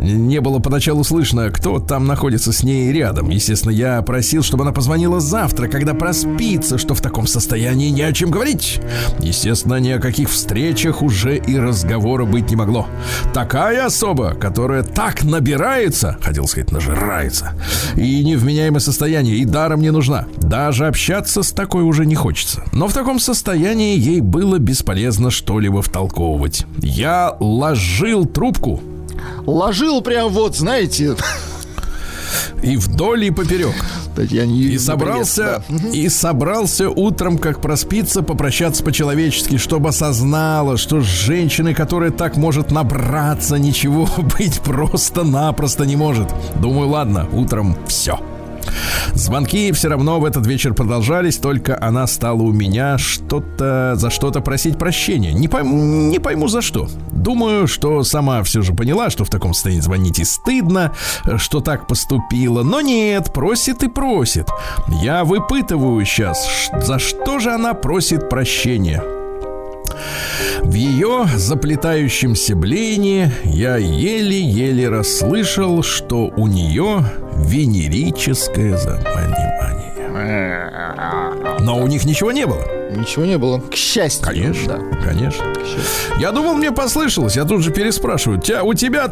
не 0.00 0.40
было 0.40 0.58
поначалу 0.58 1.04
слышно, 1.04 1.50
кто 1.50 1.78
там 1.78 2.04
находится 2.04 2.52
с 2.52 2.64
ней 2.64 2.90
рядом. 2.90 3.28
Естественно, 3.28 3.70
я 3.70 4.02
просил, 4.02 4.42
чтобы 4.42 4.64
она 4.64 4.72
позвонила 4.72 5.20
завтра, 5.20 5.68
когда 5.68 5.94
проспится, 5.94 6.76
что 6.76 6.94
в 6.94 7.00
таком 7.00 7.28
состоянии 7.28 7.90
не 7.90 8.02
о 8.02 8.12
чем 8.12 8.32
говорить. 8.32 8.80
Естественно, 9.20 9.76
ни 9.76 9.90
о 9.90 10.00
каких 10.00 10.30
встречах 10.30 11.00
уже 11.00 11.36
и 11.36 11.56
разговора 11.56 12.24
быть 12.24 12.50
не 12.50 12.56
могло. 12.56 12.88
Такая 13.32 13.86
особа, 13.86 14.34
которая 14.34 14.82
так 14.82 15.22
набирается, 15.22 16.18
хотел 16.20 16.48
сказать, 16.48 16.72
нажирается, 16.72 17.52
и 17.94 18.24
невменяемое 18.24 18.80
состояние, 18.80 19.36
и 19.36 19.44
даром 19.44 19.80
не 19.80 19.92
нужна. 19.92 20.26
Даже 20.38 20.88
общаться 20.88 21.44
с 21.44 21.52
такой 21.52 21.84
уже 21.84 22.04
не 22.04 22.16
хочется. 22.16 22.64
Но 22.72 22.88
в 22.88 22.92
таком 22.92 23.20
состоянии 23.20 23.96
ей 23.96 24.20
было 24.20 24.58
бесполезно 24.58 25.30
что-либо 25.30 25.80
втолковывать. 25.80 26.63
Я 26.80 27.36
ложил 27.40 28.26
трубку 28.26 28.80
Ложил 29.46 30.00
прям 30.00 30.30
вот, 30.30 30.56
знаете, 30.56 31.16
и 32.62 32.76
вдоль 32.76 33.24
и 33.24 33.30
поперек. 33.30 33.74
Татьяне 34.16 34.56
И 34.56 34.78
собрался, 34.78 35.64
да. 35.68 35.88
и 35.88 36.08
собрался 36.08 36.88
утром, 36.88 37.36
как 37.36 37.60
проспится, 37.60 38.22
попрощаться 38.22 38.84
по-человечески, 38.84 39.56
чтобы 39.58 39.88
осознала, 39.88 40.76
что 40.76 41.00
с 41.00 41.04
женщиной, 41.04 41.74
которая 41.74 42.10
так 42.10 42.36
может 42.36 42.70
набраться, 42.70 43.56
ничего 43.56 44.08
быть 44.38 44.60
просто-напросто 44.60 45.84
не 45.84 45.96
может. 45.96 46.28
Думаю, 46.60 46.88
ладно, 46.90 47.28
утром 47.32 47.76
все. 47.86 48.20
Звонки 49.14 49.72
все 49.72 49.88
равно 49.88 50.20
в 50.20 50.24
этот 50.24 50.46
вечер 50.46 50.74
продолжались, 50.74 51.38
только 51.38 51.80
она 51.80 52.06
стала 52.06 52.42
у 52.42 52.52
меня 52.52 52.98
что-то 52.98 53.94
за 53.96 54.10
что-то 54.10 54.40
просить 54.40 54.78
прощения. 54.78 55.32
Не 55.32 55.48
пойму, 55.48 55.76
не 55.76 56.18
пойму 56.18 56.48
за 56.48 56.62
что. 56.62 56.88
Думаю, 57.10 57.66
что 57.66 58.02
сама 58.02 58.42
все 58.42 58.62
же 58.62 58.72
поняла, 58.72 59.10
что 59.10 59.24
в 59.24 59.30
таком 59.30 59.54
состоянии 59.54 59.82
звонить 59.82 60.18
и 60.18 60.24
стыдно, 60.24 60.92
что 61.36 61.60
так 61.60 61.86
поступила. 61.86 62.62
Но 62.62 62.80
нет, 62.80 63.32
просит 63.32 63.82
и 63.82 63.88
просит. 63.88 64.48
Я 65.02 65.24
выпытываю 65.24 66.04
сейчас, 66.04 66.70
за 66.82 66.98
что 66.98 67.38
же 67.38 67.50
она 67.52 67.74
просит 67.74 68.28
прощения. 68.28 69.13
В 70.62 70.72
ее 70.74 71.26
заплетающемся 71.36 72.56
блении 72.56 73.30
я 73.44 73.76
еле-еле 73.76 74.88
расслышал, 74.88 75.82
что 75.82 76.32
у 76.36 76.46
нее 76.46 77.04
венерическое 77.36 78.76
заболевание. 78.76 79.92
Но 81.60 81.78
у 81.78 81.86
них 81.86 82.04
ничего 82.04 82.32
не 82.32 82.46
было. 82.46 82.73
Ничего 82.96 83.24
не 83.24 83.38
было. 83.38 83.60
К 83.60 83.74
счастью. 83.74 84.26
Конечно, 84.26 84.78
Да. 84.78 84.96
конечно. 85.04 85.44
Я 86.18 86.32
думал, 86.32 86.54
мне 86.54 86.70
послышалось. 86.72 87.36
Я 87.36 87.44
тут 87.44 87.62
же 87.62 87.70
переспрашиваю. 87.72 88.40
Тебя, 88.40 88.62
у 88.62 88.74
тебя? 88.74 89.04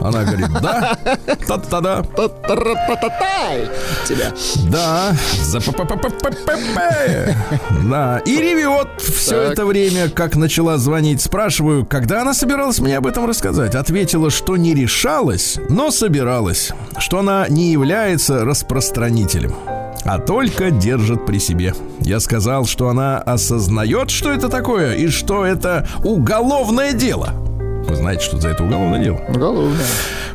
Она 0.00 0.24
говорит, 0.24 0.48
да. 0.62 0.96
Та-та-да. 1.46 2.02
Та-та-ра-та-та-тай 2.02 3.68
Тебя. 4.06 4.32
Да. 4.70 5.14
П 5.52 5.72
п 5.72 5.84
п 5.84 6.10
п 6.20 6.56
п 6.74 7.36
Да. 7.84 8.18
И 8.24 8.36
ревет 8.38 8.88
все 9.00 9.42
это 9.42 9.66
время, 9.66 10.08
как 10.08 10.36
начала 10.36 10.78
звонить. 10.78 11.20
Спрашиваю, 11.22 11.84
когда 11.84 12.22
она 12.22 12.34
собиралась 12.34 12.78
мне 12.78 12.96
об 12.98 13.06
этом 13.06 13.26
рассказать. 13.26 13.74
Ответила, 13.74 14.30
что 14.30 14.56
не 14.56 14.74
решалась, 14.74 15.58
но 15.68 15.90
собиралась. 15.90 16.72
Что 16.98 17.18
она 17.20 17.46
не 17.48 17.70
является 17.72 18.44
распространителем 18.44 19.54
а 20.04 20.18
только 20.18 20.70
держит 20.70 21.26
при 21.26 21.38
себе. 21.38 21.74
Я 22.00 22.20
сказал, 22.20 22.66
что 22.66 22.88
она 22.88 23.18
осознает, 23.18 24.10
что 24.10 24.30
это 24.30 24.48
такое, 24.48 24.94
и 24.94 25.08
что 25.08 25.44
это 25.44 25.86
уголовное 26.04 26.92
дело. 26.92 27.30
Вы 27.86 27.96
знаете, 27.96 28.24
что 28.24 28.38
за 28.38 28.48
это 28.48 28.64
уголовное 28.64 29.02
дело? 29.02 29.20
Уголовное. 29.28 29.84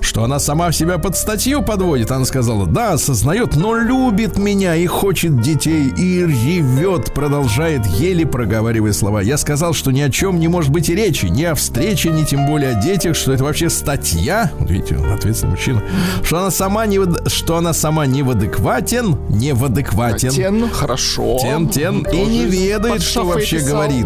Что 0.02 0.24
она 0.24 0.40
сама 0.40 0.72
себя 0.72 0.98
под 0.98 1.18
статью 1.18 1.62
подводит. 1.62 2.12
Она 2.12 2.26
сказала, 2.26 2.66
да, 2.66 2.94
осознает, 2.94 3.56
но 3.56 3.76
любит 3.76 4.38
меня 4.38 4.76
и 4.76 4.86
хочет 4.86 5.42
детей, 5.42 5.90
и 5.98 6.20
ревет, 6.26 7.14
продолжает, 7.14 7.86
еле 7.86 8.26
проговаривая 8.26 8.94
слова. 8.94 9.22
Я 9.22 9.38
сказал, 9.38 9.74
что 9.74 9.92
ни 9.92 10.02
о 10.02 10.10
чем 10.10 10.40
не 10.40 10.48
может 10.48 10.72
быть 10.72 10.90
и 10.90 10.96
речи, 10.96 11.26
ни 11.26 11.44
о 11.44 11.56
встрече, 11.56 12.10
ни 12.10 12.24
тем 12.24 12.46
более 12.46 12.72
о 12.72 12.82
детях, 12.82 13.16
что 13.16 13.34
это 13.34 13.44
вообще 13.44 13.70
статья. 13.70 14.52
Вот 14.60 14.70
видите, 14.70 14.98
он 14.98 15.12
ответственный 15.12 15.52
мужчина. 15.52 15.84
Что 16.24 16.40
она 16.40 16.52
сама 16.52 16.86
не, 16.86 17.00
что 17.30 17.58
она 17.58 17.74
сама 17.74 18.06
не 18.06 18.24
в 18.24 18.32
адекватен, 18.32 19.18
не 19.30 19.54
в 19.54 19.66
адекватен. 19.66 20.30
Тен, 20.30 20.70
хорошо. 20.70 21.38
Тен, 21.42 21.68
тен 21.70 22.06
и 22.12 22.26
не 22.26 22.46
ведает, 22.46 23.02
что 23.02 23.26
вообще 23.26 23.58
писал. 23.58 23.72
говорит. 23.72 24.06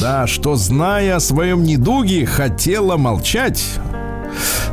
Да, 0.00 0.26
что 0.26 0.56
зная 0.56 1.16
о 1.16 1.20
своем 1.20 1.62
недуге, 1.62 2.26
хотела 2.62 2.96
молчать. 2.96 3.80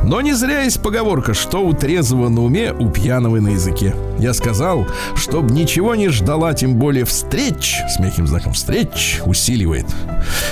Но 0.04 0.20
не 0.20 0.32
зря 0.32 0.62
есть 0.62 0.80
поговорка, 0.80 1.34
что 1.34 1.58
у 1.58 1.72
трезвого 1.72 2.28
на 2.28 2.44
уме, 2.44 2.72
у 2.72 2.88
пьяного 2.88 3.40
на 3.40 3.48
языке. 3.48 3.96
Я 4.16 4.32
сказал, 4.32 4.86
чтоб 5.16 5.50
ничего 5.50 5.96
не 5.96 6.08
ждала, 6.08 6.54
тем 6.54 6.76
более 6.76 7.04
встреч, 7.04 7.80
с 7.88 7.98
мягким 7.98 8.28
знаком 8.28 8.52
встреч, 8.52 9.20
усиливает. 9.26 9.86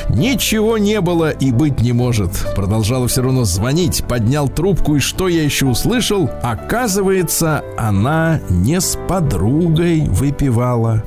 Ничего 0.08 0.78
не 0.78 1.00
было 1.00 1.30
и 1.30 1.52
быть 1.52 1.80
не 1.80 1.92
может. 1.92 2.32
Продолжала 2.56 3.06
все 3.06 3.22
равно 3.22 3.44
звонить, 3.44 4.02
поднял 4.08 4.48
трубку, 4.48 4.96
и 4.96 4.98
что 4.98 5.28
я 5.28 5.44
еще 5.44 5.66
услышал? 5.66 6.28
Оказывается, 6.42 7.62
она 7.78 8.40
не 8.48 8.80
с 8.80 8.98
подругой 9.06 10.08
выпивала, 10.08 11.04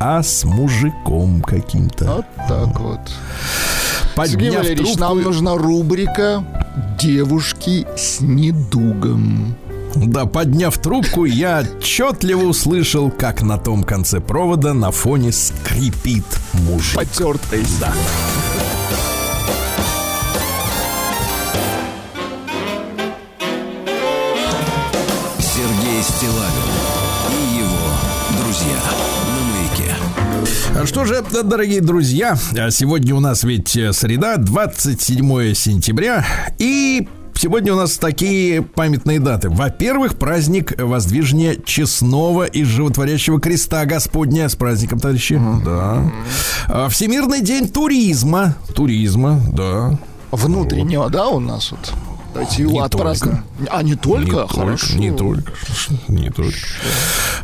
а 0.00 0.22
с 0.22 0.44
мужиком 0.44 1.42
каким-то. 1.42 2.06
Вот 2.06 2.26
так 2.48 2.80
вот. 2.80 3.00
Сергей 4.16 4.50
Подняв 4.50 4.62
Валерьевич, 4.62 4.96
нам 4.96 5.12
трубку, 5.12 5.28
нужна 5.28 5.54
рубрика 5.56 6.44
«Девушки 7.00 7.86
с 7.96 8.20
недугом». 8.20 9.56
да, 9.96 10.26
подняв 10.26 10.78
трубку, 10.78 11.24
я 11.24 11.60
отчетливо 11.60 12.44
услышал, 12.44 13.10
как 13.10 13.42
на 13.42 13.58
том 13.58 13.82
конце 13.82 14.20
провода 14.20 14.72
на 14.72 14.90
фоне 14.92 15.32
скрипит 15.32 16.24
мужик. 16.52 16.96
Потертый. 16.96 17.64
Да. 17.80 17.92
Сергей 25.38 26.02
Стилавин 26.02 26.73
Что 30.82 31.04
же, 31.04 31.24
дорогие 31.44 31.80
друзья, 31.80 32.36
сегодня 32.70 33.14
у 33.14 33.20
нас 33.20 33.44
ведь 33.44 33.76
э, 33.76 33.92
среда, 33.92 34.36
27 34.36 35.54
сентября, 35.54 36.26
и 36.58 37.08
Сегодня 37.36 37.74
у 37.74 37.76
нас 37.76 37.98
такие 37.98 38.62
памятные 38.62 39.18
даты. 39.18 39.50
Во-первых, 39.50 40.16
праздник 40.16 40.80
воздвижения 40.80 41.56
честного 41.56 42.44
и 42.44 42.62
животворящего 42.62 43.40
креста 43.40 43.84
Господня. 43.86 44.48
С 44.48 44.54
праздником, 44.54 45.00
товарищи. 45.00 45.40
Да. 45.64 46.12
А, 46.68 46.88
Всемирный 46.88 47.42
день 47.42 47.68
туризма. 47.68 48.54
Туризма, 48.74 49.40
да. 49.52 49.98
Внутреннего, 50.30 51.10
да, 51.10 51.26
у 51.26 51.40
нас 51.40 51.72
вот. 51.72 51.92
Давайте 52.34 52.62
его 52.62 52.72
Не 52.72 52.80
отпразднуем. 52.80 53.44
А, 53.70 53.82
не 53.84 53.94
только? 53.94 54.48
Хорошо. 54.48 54.96
Не 54.96 55.12
только. 55.12 55.52
Не 56.08 56.30
только. 56.30 56.56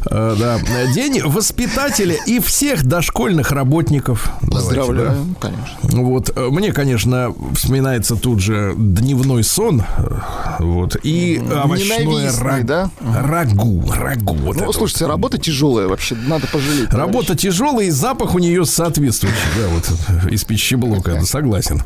А, 0.06 0.34
да. 0.36 0.58
День 0.92 1.22
воспитателя 1.22 2.16
и 2.26 2.40
всех 2.40 2.84
дошкольных 2.84 3.52
работников. 3.52 4.30
Давайте, 4.42 4.50
да. 4.50 4.56
Поздравляю, 4.80 5.34
конечно. 5.40 6.02
Вот, 6.02 6.32
э, 6.34 6.48
мне, 6.50 6.72
конечно, 6.72 7.32
вспоминается 7.54 8.16
тут 8.16 8.40
же 8.40 8.74
дневной 8.76 9.44
сон, 9.44 9.82
э, 9.98 10.20
вот, 10.58 10.96
и 11.04 11.40
овощное 11.64 11.98
Ненавистный, 12.04 12.60
ра- 12.60 12.62
да? 12.64 12.90
рагу, 13.00 13.84
рагу. 13.96 14.34
Вот 14.34 14.56
это 14.56 14.60
Ну, 14.60 14.66
вот. 14.66 14.74
слушайте, 14.74 15.06
работа 15.06 15.38
тяжелая 15.38 15.86
вообще, 15.86 16.16
надо 16.26 16.46
пожалеть. 16.48 16.92
Работа 16.92 17.36
тяжелая, 17.36 17.86
и 17.86 17.90
запах 17.90 18.34
у 18.34 18.38
нее 18.40 18.64
соответствующий, 18.64 19.36
да, 19.56 19.68
вот 19.68 20.24
э, 20.26 20.34
из 20.34 20.42
пищеблока, 20.44 21.24
согласен. 21.24 21.82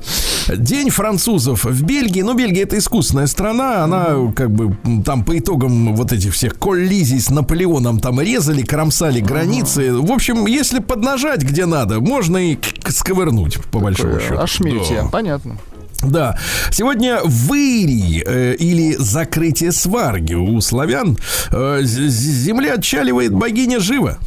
День 0.48 0.88
французов 0.90 1.64
в 1.64 1.82
Бельгии. 1.82 2.22
Ну, 2.22 2.34
Бельгия 2.34 2.62
это 2.62 2.78
искусственная 2.94 3.26
страна, 3.26 3.82
она 3.82 4.32
как 4.36 4.52
бы 4.52 4.76
там 5.04 5.24
по 5.24 5.36
итогам 5.36 5.96
вот 5.96 6.12
этих 6.12 6.32
всех 6.32 6.56
коллизий 6.56 7.18
с 7.20 7.28
Наполеоном 7.28 7.98
там 7.98 8.20
резали, 8.20 8.62
кромсали 8.62 9.18
границы. 9.18 9.92
В 9.92 10.12
общем, 10.12 10.46
если 10.46 10.78
поднажать 10.78 11.42
где 11.42 11.66
надо, 11.66 11.98
можно 12.00 12.52
и 12.52 12.56
сковырнуть, 12.86 13.58
по 13.72 13.80
большому 13.80 14.20
счету. 14.20 14.38
Ашмельте, 14.38 15.02
Да. 15.02 15.08
понятно. 15.10 15.56
Да. 16.02 16.38
Сегодня 16.70 17.18
вырий 17.24 18.22
э, 18.24 18.54
или 18.54 18.94
закрытие 18.96 19.72
сварги 19.72 20.34
у 20.34 20.60
славян 20.60 21.18
э, 21.50 21.80
земля 21.82 22.74
отчаливает 22.74 23.32
богиня 23.32 23.80
Жива. 23.80 24.18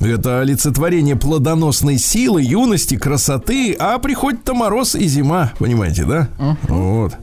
Это 0.00 0.40
олицетворение 0.40 1.16
плодоносной 1.16 1.98
силы, 1.98 2.42
юности, 2.42 2.96
красоты, 2.96 3.74
а 3.78 3.98
приходит-то 3.98 4.52
мороз 4.54 4.94
и 4.94 5.06
зима, 5.06 5.52
понимаете, 5.58 6.04
да? 6.04 6.28
Вот. 6.68 7.14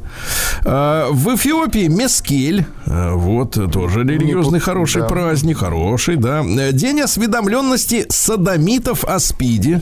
А, 0.65 1.09
в 1.11 1.35
Эфиопии 1.35 1.87
Мескель, 1.87 2.65
а, 2.87 3.15
вот 3.15 3.53
тоже 3.71 4.03
религиозный 4.03 4.59
пут- 4.59 4.65
хороший 4.65 5.01
да. 5.01 5.07
праздник, 5.07 5.57
хороший, 5.57 6.15
да. 6.15 6.43
День 6.71 7.01
осведомленности 7.01 8.05
садомитов 8.09 9.03
о 9.03 9.19
СПИДе. 9.19 9.81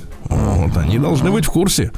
Вот, 0.67 0.78
они 0.78 0.98
должны 1.00 1.32
быть 1.32 1.45
в 1.45 1.50
курсе. 1.50 1.91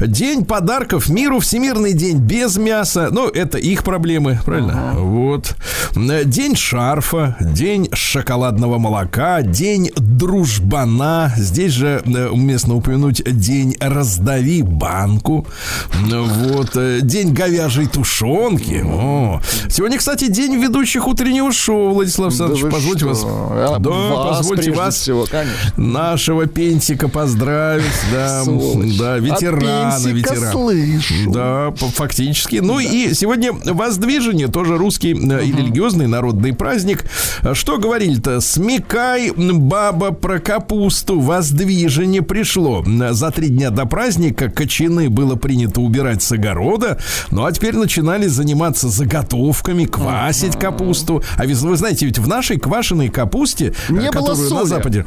День 0.00 0.44
подарков 0.44 1.08
миру, 1.08 1.38
Всемирный 1.40 1.92
день 1.92 2.18
без 2.18 2.56
мяса. 2.56 3.08
Ну, 3.10 3.28
это 3.28 3.58
их 3.58 3.82
проблемы, 3.84 4.38
правильно? 4.44 4.92
Вот. 4.94 5.54
Э, 5.96 6.24
День 6.24 6.56
шарфа, 6.56 7.36
день 7.40 7.88
шоколадного 7.92 8.78
молока, 8.78 9.42
день 9.42 9.90
дружбана. 9.96 11.32
Здесь 11.36 11.72
же 11.72 12.02
э, 12.04 12.28
уместно 12.28 12.74
упомянуть 12.76 13.22
день 13.24 13.76
раздави 13.80 14.62
банку. 14.62 15.46
Вот. 15.94 16.76
э, 16.76 17.00
День 17.02 17.32
говяжьей 17.32 17.86
тушенки. 17.86 18.82
О. 18.84 19.40
Сегодня, 19.68 19.98
кстати, 19.98 20.26
день 20.28 20.56
ведущих 20.56 21.06
утреннего 21.06 21.52
шоу, 21.52 21.94
Владислав 21.94 22.28
Александрович. 22.28 22.62
Да 22.62 22.70
позвольте 22.70 22.98
что? 23.00 23.08
вас. 23.08 23.22
А, 23.26 23.76
Да, 23.78 23.90
вас 23.90 24.38
позвольте 24.38 24.72
вас 24.72 24.94
всего, 24.96 25.26
конечно. 25.30 25.72
нашего 25.76 26.46
пенсика 26.46 27.08
поздравить, 27.08 27.84
да, 28.12 28.44
Сволочь. 28.44 28.96
да, 28.98 29.18
ветерана, 29.18 29.88
От 29.94 30.04
пенсика 30.04 30.34
ветеран. 30.34 30.52
слышу. 30.52 31.14
Да, 31.32 31.72
фактически. 31.76 32.56
Ну 32.56 32.78
и 32.78 33.14
сегодня 33.14 33.52
воздвижение, 33.52 34.48
тоже 34.48 34.76
русский 34.76 35.12
э, 35.12 35.44
и 35.44 35.52
религиозный 35.52 36.06
народный 36.06 36.52
праздник. 36.54 37.04
А 37.42 37.54
Что 37.54 37.78
говорили-то? 37.78 38.40
Смекай, 38.40 39.32
баба, 39.36 40.12
про 40.12 40.38
капусту. 40.38 41.20
Воздвижение 41.20 42.22
пришло. 42.22 42.84
За 43.12 43.30
три 43.30 43.48
дня 43.48 43.70
до 43.70 43.86
праздника 43.86 44.48
кочаны 44.48 45.08
было 45.10 45.36
принято 45.36 45.80
убирать 45.80 46.22
с 46.22 46.32
огорода. 46.32 46.98
Ну 47.30 47.44
а 47.44 47.52
теперь 47.52 47.74
начинали 47.76 48.26
заниматься 48.26 48.88
заготовками, 48.88 49.84
квасить 49.84 50.56
капусту. 50.58 51.22
А 51.36 51.46
ведь 51.46 51.58
вы 51.58 51.76
знаете, 51.76 52.06
ведь 52.06 52.18
в 52.18 52.28
нашей 52.28 52.58
квашеной 52.58 53.08
капусте, 53.08 53.74
э, 53.88 53.92
Не 53.92 54.10
было 54.10 54.20
которую 54.28 54.50
на 54.50 54.58
соли. 54.60 54.68
Западе 54.68 55.06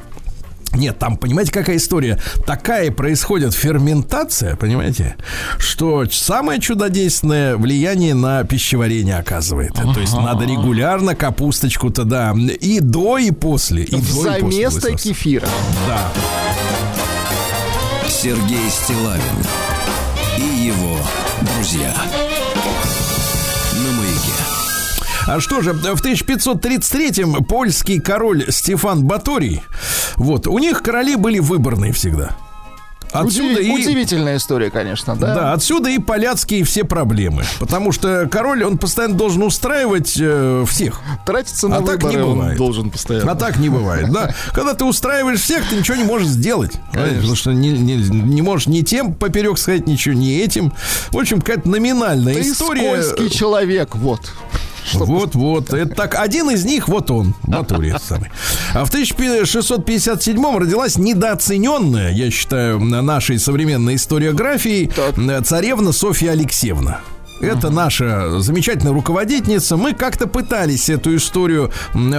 нет, 0.80 0.98
там, 0.98 1.18
понимаете, 1.18 1.52
какая 1.52 1.78
история? 1.78 2.20
Такая 2.46 2.92
происходит 2.92 3.54
ферментация, 3.54 4.56
понимаете, 4.56 5.16
что 5.58 6.06
самое 6.10 6.60
чудодейственное 6.60 7.58
влияние 7.58 8.16
на 8.16 8.44
пищеварение 8.44 9.18
оказывает. 9.18 9.74
То 9.74 10.00
есть 10.00 10.14
надо 10.14 10.46
регулярно 10.46 11.16
капусточку-то, 11.16 12.06
да, 12.06 12.34
и 12.34 12.80
до, 12.80 13.18
и 13.18 13.32
после. 13.32 13.84
И 13.84 13.92
до, 13.92 13.98
и 13.98 14.42
после, 14.42 14.70
Заместо 14.70 14.92
кефира. 14.96 15.48
Да. 15.88 16.12
Сергей 18.08 18.70
Стилавин 18.70 19.22
и 20.38 20.66
его 20.66 20.98
друзья. 21.42 21.94
А 25.32 25.40
что 25.40 25.62
же, 25.62 25.74
в 25.74 25.86
1533-м 26.04 27.44
польский 27.46 28.00
король 28.00 28.46
Стефан 28.52 29.04
Баторий, 29.04 29.62
вот, 30.16 30.48
у 30.48 30.58
них 30.58 30.82
короли 30.82 31.16
были 31.16 31.38
выборные 31.40 31.94
всегда. 31.94 32.32
Отсюда 33.12 33.60
Удиви- 33.60 33.64
и... 33.64 33.72
Удивительная 33.72 34.38
история, 34.38 34.70
конечно, 34.70 35.16
да? 35.16 35.34
Да, 35.36 35.54
отсюда 35.54 35.90
и 35.90 35.98
поляцкие 35.98 36.64
все 36.64 36.84
проблемы. 36.84 37.44
Потому 37.60 37.92
что 37.92 38.28
король, 38.30 38.64
он 38.64 38.78
постоянно 38.78 39.16
должен 39.16 39.42
устраивать 39.42 40.16
э, 40.20 40.64
всех. 40.68 41.02
Тратиться 41.26 41.68
на 41.68 41.78
А 41.78 41.82
так 41.82 42.04
не 42.04 42.08
выборы 42.10 42.24
он 42.26 42.38
бывает. 42.38 42.58
должен 42.58 42.90
постоянно. 42.92 43.32
А 43.32 43.36
так 43.36 43.58
не 43.58 43.70
бывает, 43.70 44.12
да. 44.12 44.34
Когда 44.52 44.76
ты 44.76 44.86
устраиваешь 44.86 45.40
всех, 45.42 45.68
ты 45.68 45.76
ничего 45.78 45.98
не 45.98 46.04
можешь 46.04 46.28
сделать. 46.28 46.74
Потому 46.94 47.36
что 47.36 47.52
не, 47.52 47.70
не- 47.72 47.96
не 47.98 48.42
можешь 48.44 48.68
ни 48.68 48.82
тем 48.82 49.14
поперек 49.16 49.58
сказать 49.58 49.88
ничего, 49.88 50.14
ни 50.14 50.38
этим. 50.38 50.72
В 51.10 51.18
общем, 51.18 51.40
какая-то 51.42 51.68
номинальная 51.68 52.36
Ты 52.36 52.42
история. 52.42 53.02
скользкий 53.02 53.36
человек, 53.36 53.96
вот. 53.96 54.32
Что 54.86 55.06
Вот, 55.06 55.36
вот. 55.36 55.74
Это 55.74 55.94
так, 55.96 56.16
один 56.16 56.50
из 56.50 56.66
них, 56.66 56.88
вот 56.88 57.12
он, 57.12 57.36
Батурий 57.44 57.94
самый. 58.00 58.32
А 58.74 58.86
в 58.86 58.90
1657 58.90 60.58
родилась 60.58 60.98
недооцененная, 60.98 62.12
я 62.12 62.32
считаю, 62.32 62.80
нашей 62.80 63.40
современной 63.40 63.96
историографией 63.96 64.88
Так. 64.88 65.46
царевна 65.46 65.92
Софья 65.92 66.32
Алексеевна. 66.32 67.02
Это 67.42 67.70
наша 67.70 68.40
замечательная 68.40 68.94
руководительница. 68.94 69.78
Мы 69.78 69.94
как-то 69.94 70.28
пытались 70.28 70.90
эту 70.90 71.16
историю 71.16 71.72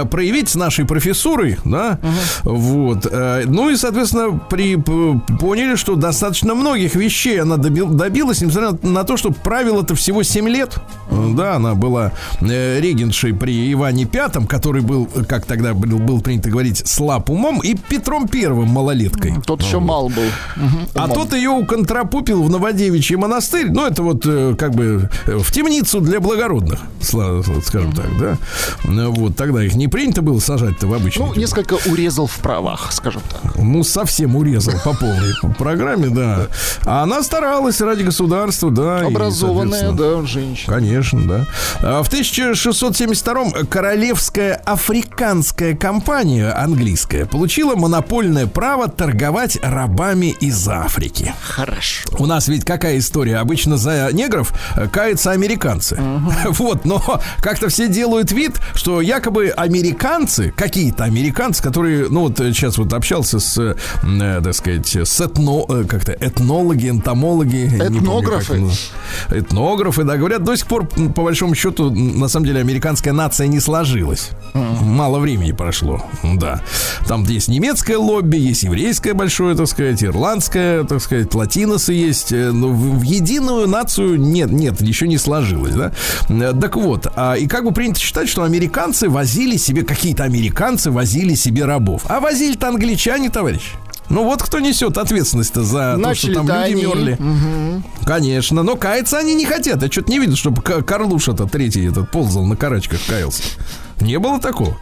проявить 0.09 0.49
с 0.49 0.55
нашей 0.55 0.85
профессурой, 0.85 1.57
да, 1.65 1.99
вот. 2.43 3.05
э, 3.09 3.43
Ну 3.47 3.69
и, 3.69 3.75
соответственно, 3.75 4.39
при, 4.49 4.75
поняли, 4.75 5.75
что 5.75 5.95
достаточно 5.95 6.55
многих 6.55 6.95
вещей 6.95 7.41
она 7.41 7.55
доби- 7.55 7.89
добилась, 7.91 8.41
несмотря 8.41 8.71
на 8.83 9.03
то, 9.03 9.17
что 9.17 9.31
правило 9.31 9.81
это 9.83 9.95
всего 9.95 10.23
7 10.23 10.47
лет. 10.49 10.75
Да, 11.35 11.55
она 11.55 11.75
была 11.75 12.11
э, 12.41 12.79
регеншей 12.79 13.33
при 13.33 13.71
Иване 13.73 14.05
Пятом, 14.05 14.47
который 14.47 14.81
был, 14.81 15.07
как 15.27 15.45
тогда 15.45 15.73
был, 15.73 15.99
был 15.99 16.21
принято 16.21 16.49
говорить, 16.49 16.87
слаб 16.87 17.29
умом, 17.29 17.59
и 17.59 17.75
Петром 17.75 18.27
Первым 18.27 18.69
малолеткой. 18.69 19.35
Тот 19.45 19.61
еще 19.61 19.79
мал 19.79 20.09
был. 20.09 20.23
Мгм, 20.55 20.87
А 20.95 21.07
тот 21.07 21.33
ее 21.33 21.49
уконтропупил 21.49 22.43
в 22.43 22.49
Новодевичий 22.49 23.15
монастырь. 23.17 23.69
Ну, 23.71 23.85
это 23.85 24.01
вот 24.03 24.23
э, 24.25 24.55
как 24.57 24.73
бы 24.73 25.09
в 25.25 25.51
темницу 25.51 26.01
для 26.01 26.19
благородных, 26.19 26.79
скажем 27.01 27.93
так, 27.93 28.17
да. 28.19 28.37
Ну, 28.83 29.11
Вот 29.11 29.35
тогда 29.35 29.63
их 29.63 29.75
не 29.75 29.87
принято 29.87 30.21
было 30.21 30.39
сажать-то 30.39 30.87
в 30.87 30.93
обычный. 30.93 31.25
Ну, 31.25 31.33
несколько 31.35 31.75
урезал 31.85 32.27
в 32.27 32.37
правах, 32.37 32.91
скажем 32.91 33.21
так. 33.29 33.55
Ну, 33.55 33.83
совсем 33.83 34.35
урезал 34.35 34.73
по 34.83 34.93
полной 34.93 35.33
программе, 35.57 36.09
да. 36.09 36.47
А 36.85 37.03
она 37.03 37.23
старалась 37.23 37.79
ради 37.81 38.03
государства, 38.03 38.71
да. 38.71 38.99
Образованная, 39.01 39.91
да, 39.91 40.23
женщина. 40.25 40.73
Конечно, 40.73 41.27
да. 41.27 41.47
А 41.81 42.03
В 42.03 42.11
1672-м 42.11 43.67
Королевская 43.67 44.55
африканская 44.55 45.75
компания 45.75 46.49
английская 46.51 47.25
получила 47.25 47.75
монопольное 47.75 48.47
право 48.47 48.87
торговать 48.87 49.57
рабами 49.61 50.35
из 50.39 50.67
Африки. 50.67 51.33
Хорошо. 51.41 52.09
У 52.17 52.25
нас 52.25 52.47
ведь 52.47 52.65
какая 52.65 52.97
история? 52.97 53.37
Обычно 53.37 53.77
за 53.77 54.09
негров 54.11 54.53
э, 54.75 54.87
каются 55.01 55.31
американцы. 55.31 55.97
Вот, 56.51 56.85
но 56.85 57.01
как-то 57.41 57.69
все 57.69 57.87
делают 57.87 58.31
вид, 58.31 58.59
что 58.75 59.01
якобы 59.01 59.49
американцы, 59.49 60.53
какие-то 60.55 61.05
американцы, 61.05 61.63
которые, 61.63 62.07
ну 62.09 62.21
вот 62.21 62.37
сейчас 62.37 62.77
вот 62.77 62.93
общался 62.93 63.39
с, 63.39 63.57
э, 63.57 64.41
так 64.43 64.53
сказать, 64.53 64.95
с 64.95 65.19
этно, 65.21 65.63
э, 65.69 65.85
как-то 65.87 66.11
этнологи, 66.11 66.89
энтомологи. 66.89 67.63
не 67.71 67.77
помню, 67.79 67.99
Этнографы. 67.99 68.63
Этнографы, 69.31 70.03
да, 70.03 70.17
говорят, 70.17 70.43
до 70.43 70.55
сих 70.55 70.67
пор, 70.67 70.87
по 70.87 71.23
большому 71.23 71.55
счету, 71.55 71.89
на 71.89 72.27
самом 72.27 72.45
деле, 72.45 72.59
американская 72.59 73.13
нация 73.13 73.47
не 73.47 73.59
сложилась. 73.59 74.29
Мало 74.53 75.19
времени 75.19 75.51
прошло, 75.51 76.03
да. 76.23 76.61
Там 77.07 77.23
есть 77.23 77.47
немецкое 77.47 77.97
лобби, 77.97 78.37
есть 78.37 78.63
еврейское 78.63 79.13
большое, 79.13 79.55
так 79.55 79.67
сказать, 79.67 80.03
ирландское, 80.03 80.83
так 80.83 81.01
сказать, 81.01 81.33
латиносы 81.33 81.93
есть. 81.93 82.31
э, 82.31 82.51
Но 82.51 82.67
в, 82.69 82.99
в 82.99 83.01
единую 83.03 83.67
нацию 83.67 84.19
нет, 84.19 84.51
нет, 84.51 84.81
еще 84.91 85.07
не 85.07 85.17
сложилось, 85.17 85.73
да. 85.73 85.91
Э, 86.29 86.53
Так 86.59 86.75
вот, 86.75 87.07
а, 87.15 87.33
и 87.35 87.47
как 87.47 87.63
бы 87.63 87.71
принято 87.71 87.99
считать, 87.99 88.29
что 88.29 88.43
американцы 88.43 89.09
возили 89.09 89.57
себе, 89.57 89.83
какие-то 89.83 90.23
американцы 90.23 90.91
возили 90.91 91.35
себе 91.35 91.65
рабов. 91.65 92.03
А 92.07 92.19
возили-то 92.19 92.67
англичане, 92.67 93.29
товарищ. 93.29 93.71
Ну 94.09 94.25
вот 94.25 94.43
кто 94.43 94.59
несет 94.59 94.97
ответственность-то 94.97 95.63
за 95.63 95.97
то, 96.01 96.13
что 96.13 96.33
там 96.33 96.45
люди 96.47 96.51
они. 96.73 96.81
мерли. 96.83 97.17
Конечно, 98.05 98.61
но 98.61 98.75
каяться 98.75 99.17
они 99.17 99.33
не 99.35 99.45
хотят. 99.45 99.81
Я 99.81 99.89
что-то 99.89 100.11
не 100.11 100.19
видел, 100.19 100.35
чтобы 100.35 100.61
Карлуша-то 100.61 101.47
третий 101.47 101.87
этот 101.87 102.11
ползал 102.11 102.45
на 102.45 102.57
карачках, 102.57 102.99
каялся. 103.07 103.41
Не 104.01 104.19
было 104.19 104.39
такого. 104.39 104.77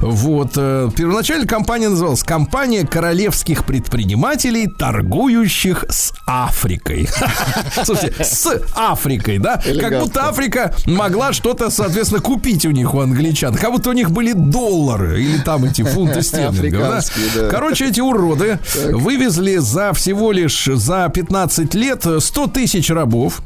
Вот. 0.00 0.52
э, 0.56 0.88
Первоначально 0.96 1.46
компания 1.46 1.88
называлась 1.88 2.22
«Компания 2.22 2.86
королевских 2.86 3.64
предпринимателей, 3.64 4.66
торгующих 4.68 5.84
с 5.88 6.12
Африкой». 6.26 7.08
Слушайте, 7.84 8.24
с 8.24 8.46
Африкой, 8.76 9.38
да? 9.38 9.60
Как 9.80 10.00
будто 10.00 10.28
Африка 10.28 10.74
могла 10.86 11.32
что-то, 11.32 11.70
соответственно, 11.70 12.20
купить 12.20 12.64
у 12.64 12.70
них, 12.70 12.94
у 12.94 13.00
англичан. 13.00 13.54
Как 13.54 13.72
будто 13.72 13.90
у 13.90 13.92
них 13.92 14.10
были 14.10 14.32
доллары 14.32 15.22
или 15.22 15.38
там 15.38 15.64
эти 15.64 15.82
фунты 15.82 16.22
стерлингов. 16.22 16.80
да? 17.34 17.48
Короче, 17.50 17.88
эти 17.88 18.00
уроды 18.00 18.58
вывезли 18.92 19.56
за 19.56 19.92
всего 19.92 20.32
лишь 20.32 20.64
за 20.72 21.08
15 21.12 21.74
лет 21.74 22.06
100 22.18 22.46
тысяч 22.48 22.90
рабов. 22.90 23.42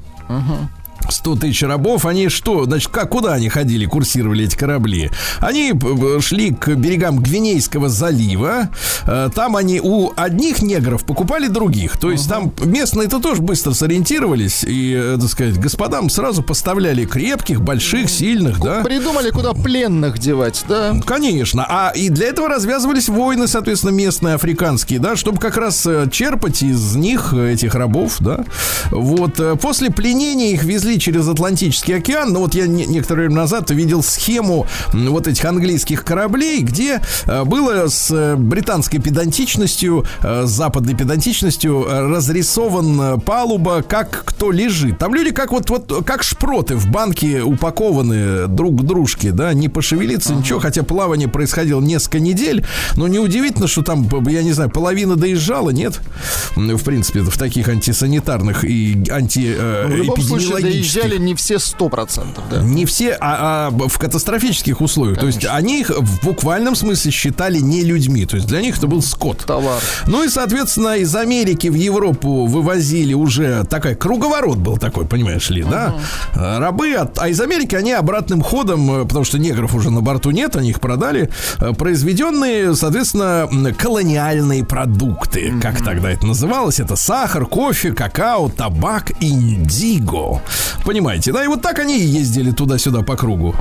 100 1.10 1.36
тысяч 1.36 1.62
рабов, 1.62 2.06
они 2.06 2.28
что, 2.28 2.64
значит, 2.64 2.88
как, 2.88 3.10
куда 3.10 3.34
они 3.34 3.48
ходили, 3.48 3.86
курсировали 3.86 4.44
эти 4.44 4.56
корабли? 4.56 5.10
Они 5.40 5.72
э, 5.72 6.20
шли 6.20 6.52
к 6.52 6.74
берегам 6.74 7.18
Гвинейского 7.18 7.88
залива, 7.88 8.70
Э, 9.06 9.28
там 9.34 9.56
они 9.56 9.80
у 9.80 10.12
одних 10.16 10.62
негров 10.62 11.04
покупали 11.04 11.48
других, 11.48 11.98
то 11.98 12.10
есть 12.10 12.28
там 12.28 12.52
местные-то 12.64 13.20
тоже 13.20 13.42
быстро 13.42 13.72
сориентировались 13.72 14.64
и, 14.64 14.94
э, 14.96 15.18
так 15.20 15.28
сказать, 15.28 15.58
господам 15.58 16.08
сразу 16.08 16.42
поставляли 16.42 17.04
крепких, 17.04 17.60
больших, 17.60 18.10
сильных, 18.10 18.60
да? 18.60 18.82
Придумали, 18.82 19.30
куда 19.30 19.52
пленных 19.52 20.18
девать, 20.18 20.64
да? 20.68 20.94
Конечно. 21.04 21.66
А 21.68 21.92
и 21.94 22.08
для 22.08 22.28
этого 22.28 22.48
развязывались 22.48 23.08
войны, 23.08 23.48
соответственно, 23.48 23.90
местные, 23.90 24.34
африканские, 24.34 24.98
да, 24.98 25.16
чтобы 25.16 25.38
как 25.38 25.56
раз 25.56 25.86
черпать 26.10 26.62
из 26.62 26.94
них 26.94 27.32
этих 27.34 27.74
рабов, 27.74 28.16
да. 28.20 28.44
Вот. 28.90 29.40
После 29.60 29.90
пленения 29.90 30.52
их 30.52 30.64
везли 30.64 30.93
через 30.98 31.28
Атлантический 31.28 31.96
океан. 31.96 32.32
Ну, 32.32 32.40
вот 32.40 32.54
я 32.54 32.66
не- 32.66 32.86
некоторое 32.86 33.22
время 33.24 33.36
назад 33.36 33.70
видел 33.70 34.02
схему 34.02 34.66
вот 34.92 35.26
этих 35.26 35.44
английских 35.44 36.04
кораблей, 36.04 36.60
где 36.62 37.00
э, 37.26 37.44
было 37.44 37.88
с 37.88 38.10
э, 38.10 38.36
британской 38.36 39.00
педантичностью, 39.00 40.04
э, 40.22 40.44
с 40.46 40.50
западной 40.50 40.94
педантичностью 40.94 41.86
разрисован 41.88 43.20
палуба, 43.20 43.82
как 43.82 44.24
кто 44.24 44.50
лежит. 44.50 44.98
Там 44.98 45.14
люди 45.14 45.30
как 45.30 45.52
вот, 45.52 45.70
вот 45.70 46.04
как 46.06 46.22
шпроты 46.22 46.76
в 46.76 46.86
банке 46.88 47.42
упакованы 47.42 48.46
друг 48.48 48.80
к 48.80 48.82
дружке, 48.82 49.32
да, 49.32 49.52
не 49.54 49.68
пошевелиться, 49.68 50.34
ничего, 50.34 50.60
хотя 50.60 50.82
плавание 50.82 51.28
происходило 51.28 51.80
несколько 51.80 52.20
недель, 52.20 52.64
но 52.96 53.08
неудивительно, 53.08 53.68
что 53.68 53.82
там, 53.82 54.08
я 54.28 54.42
не 54.42 54.52
знаю, 54.52 54.70
половина 54.70 55.16
доезжала, 55.16 55.70
нет? 55.70 56.00
В 56.56 56.82
принципе, 56.84 57.20
в 57.20 57.36
таких 57.38 57.68
антисанитарных 57.68 58.64
и 58.64 59.02
антиэпидемиологических 59.10 60.83
доезжали 60.84 61.18
не 61.18 61.34
все 61.34 61.58
сто 61.58 61.88
процентов, 61.88 62.44
да. 62.50 62.58
не 62.62 62.84
все, 62.84 63.16
а, 63.20 63.68
а 63.68 63.88
в 63.88 63.98
катастрофических 63.98 64.80
условиях. 64.80 65.18
То 65.18 65.26
есть 65.26 65.44
они 65.46 65.80
их 65.80 65.90
в 65.90 66.24
буквальном 66.24 66.74
смысле 66.74 67.10
считали 67.10 67.58
не 67.58 67.82
людьми. 67.82 68.26
То 68.26 68.36
есть 68.36 68.48
для 68.48 68.60
них 68.60 68.78
это 68.78 68.86
был 68.86 69.02
скот. 69.02 69.38
Товар. 69.46 69.80
Ну 70.06 70.22
и, 70.22 70.28
соответственно, 70.28 70.96
из 70.96 71.14
Америки 71.14 71.68
в 71.68 71.74
Европу 71.74 72.46
вывозили 72.46 73.14
уже 73.14 73.64
такой 73.64 73.94
круговорот 73.94 74.58
был 74.58 74.76
такой, 74.78 75.06
понимаешь 75.06 75.50
ли, 75.50 75.62
да? 75.62 75.94
Э, 76.34 76.58
Рабы, 76.58 76.94
от- 76.94 77.18
а 77.18 77.28
из 77.28 77.40
Америки 77.40 77.74
они 77.74 77.92
обратным 77.92 78.42
ходом, 78.42 79.02
э, 79.02 79.04
потому 79.04 79.24
что 79.24 79.38
негров 79.38 79.74
уже 79.74 79.90
на 79.90 80.00
борту 80.00 80.30
нет, 80.30 80.56
они 80.56 80.70
их 80.70 80.80
продали, 80.80 81.30
э, 81.60 81.72
произведенные, 81.72 82.74
соответственно, 82.74 83.48
колониальные 83.76 84.64
продукты, 84.64 85.54
как 85.60 85.82
тогда 85.82 86.10
это 86.10 86.26
называлось, 86.26 86.80
это 86.80 86.96
сахар, 86.96 87.46
кофе, 87.46 87.92
какао, 87.92 88.48
табак, 88.48 89.12
индиго. 89.20 90.42
Понимаете, 90.84 91.32
да? 91.32 91.44
И 91.44 91.46
вот 91.46 91.62
так 91.62 91.78
они 91.78 91.98
и 91.98 92.04
ездили 92.04 92.50
туда-сюда 92.50 93.02
по 93.02 93.16
кругу. 93.16 93.54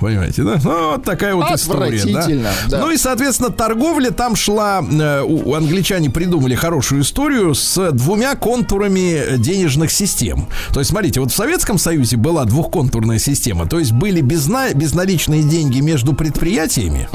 Понимаете, 0.00 0.42
да? 0.42 0.60
Ну, 0.62 0.92
вот 0.92 1.04
такая 1.04 1.34
вот 1.34 1.50
история, 1.52 2.04
да? 2.04 2.26
Да. 2.68 2.80
Ну 2.80 2.90
и, 2.90 2.96
соответственно, 2.96 3.50
торговля 3.50 4.10
там 4.10 4.36
шла, 4.36 4.82
э, 4.82 5.22
у, 5.22 5.50
у 5.50 5.54
англичане 5.54 6.10
придумали 6.10 6.54
хорошую 6.54 7.02
историю 7.02 7.54
с 7.54 7.92
двумя 7.92 8.34
контурами 8.34 9.36
денежных 9.38 9.90
систем. 9.90 10.48
То 10.72 10.80
есть, 10.80 10.90
смотрите, 10.90 11.20
вот 11.20 11.32
в 11.32 11.36
Советском 11.36 11.78
Союзе 11.78 12.16
была 12.16 12.44
двухконтурная 12.44 13.18
система, 13.18 13.66
то 13.66 13.78
есть 13.78 13.92
были 13.92 14.20
безна, 14.20 14.72
безналичные 14.74 15.42
деньги 15.42 15.80
между 15.80 16.12
предприятиями 16.12 17.08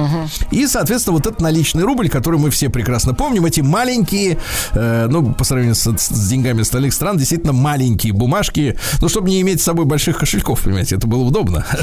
и, 0.51 0.67
соответственно, 0.67 1.15
вот 1.15 1.25
этот 1.25 1.41
наличный 1.41 1.83
рубль, 1.83 2.09
который 2.09 2.39
мы 2.39 2.49
все 2.49 2.69
прекрасно 2.69 3.13
помним, 3.13 3.45
эти 3.45 3.61
маленькие, 3.61 4.37
э, 4.73 5.07
ну, 5.09 5.33
по 5.33 5.43
сравнению 5.43 5.75
с, 5.75 5.85
с 5.85 6.29
деньгами 6.29 6.61
остальных 6.61 6.93
стран, 6.93 7.17
действительно 7.17 7.53
маленькие 7.53 8.13
бумажки, 8.13 8.77
ну, 9.01 9.09
чтобы 9.09 9.29
не 9.29 9.32
иметь 9.41 9.61
с 9.61 9.63
собой 9.63 9.85
больших 9.85 10.17
кошельков, 10.17 10.61
понимаете, 10.61 10.95
это 10.95 11.07
было 11.07 11.23
удобно. 11.23 11.65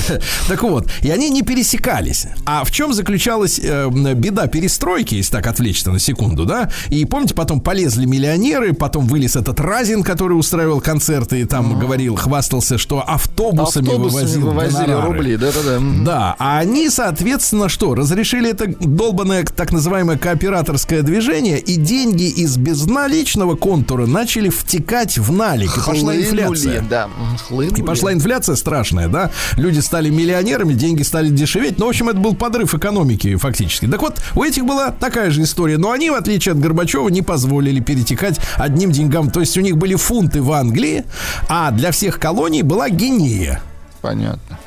Так 0.48 0.62
вот, 0.62 0.88
и 1.02 1.10
они 1.10 1.30
не 1.30 1.42
пересекались. 1.42 2.26
А 2.44 2.64
в 2.64 2.70
чем 2.70 2.92
заключалась 2.92 3.60
э, 3.62 3.88
беда 4.14 4.46
перестройки, 4.48 5.14
если 5.14 5.32
так 5.32 5.46
отвлечься 5.46 5.90
на 5.90 5.98
секунду, 5.98 6.44
да? 6.44 6.70
И 6.88 7.04
помните, 7.04 7.34
потом 7.34 7.60
полезли 7.60 8.04
миллионеры, 8.04 8.72
потом 8.72 9.06
вылез 9.06 9.36
этот 9.36 9.60
Разин, 9.60 10.02
который 10.02 10.34
устраивал 10.34 10.80
концерты 10.80 11.40
и 11.40 11.44
там 11.44 11.78
говорил, 11.78 12.16
хвастался, 12.16 12.78
что 12.78 13.00
автобусами, 13.06 13.86
Автобусами 13.88 13.96
вывозил 13.96 14.40
вывозили 14.50 14.86
гонорары. 14.86 15.12
рубли, 15.12 15.36
да-да-да. 15.36 15.80
Да, 16.04 16.36
а 16.38 16.58
они, 16.58 16.88
соответственно, 16.90 17.68
что? 17.68 17.94
Разрешили 17.94 18.50
это 18.50 18.66
долбанное 18.80 19.44
так 19.44 19.72
называемое 19.72 20.18
кооператорское 20.18 21.02
движение, 21.02 21.58
и 21.58 21.76
деньги 21.76 22.28
из 22.28 22.56
безналичного 22.56 23.54
контура 23.56 24.06
начали 24.06 24.48
втекать 24.48 25.18
в 25.18 25.32
налик. 25.32 25.76
И 25.76 25.80
пошла 25.80 26.16
инфляция. 26.16 26.84
Да, 26.88 27.08
хлынули. 27.40 27.80
И 27.80 27.82
пошла 27.82 28.12
инфляция 28.12 28.56
страшная, 28.56 29.08
да? 29.08 29.30
Люди 29.56 29.80
стали 29.80 30.10
миллионерами, 30.10 30.74
деньги 30.74 31.02
стали 31.02 31.28
дешеветь. 31.28 31.78
Ну, 31.78 31.86
в 31.86 31.88
общем, 31.88 32.08
это 32.08 32.18
был 32.18 32.34
подрыв 32.34 32.74
экономики 32.74 33.36
фактически. 33.36 33.86
Так 33.86 34.02
вот, 34.02 34.20
у 34.34 34.42
этих 34.42 34.64
была 34.64 34.90
такая 34.90 35.30
же 35.30 35.42
история. 35.42 35.78
Но 35.78 35.90
они, 35.90 36.10
в 36.10 36.14
отличие 36.14 36.52
от 36.52 36.58
Горбачева, 36.58 37.08
не 37.08 37.22
позволили 37.22 37.80
перетекать 37.80 38.40
одним 38.56 38.92
деньгам. 38.92 39.30
То 39.30 39.40
есть 39.40 39.56
у 39.56 39.60
них 39.60 39.76
были 39.76 39.94
фунты 39.94 40.42
в 40.42 40.52
Англии, 40.52 41.04
а 41.48 41.70
для 41.70 41.90
всех 41.90 42.18
колоний 42.18 42.62
была 42.62 42.88
гинея. 42.88 43.62
Понятно. 44.00 44.58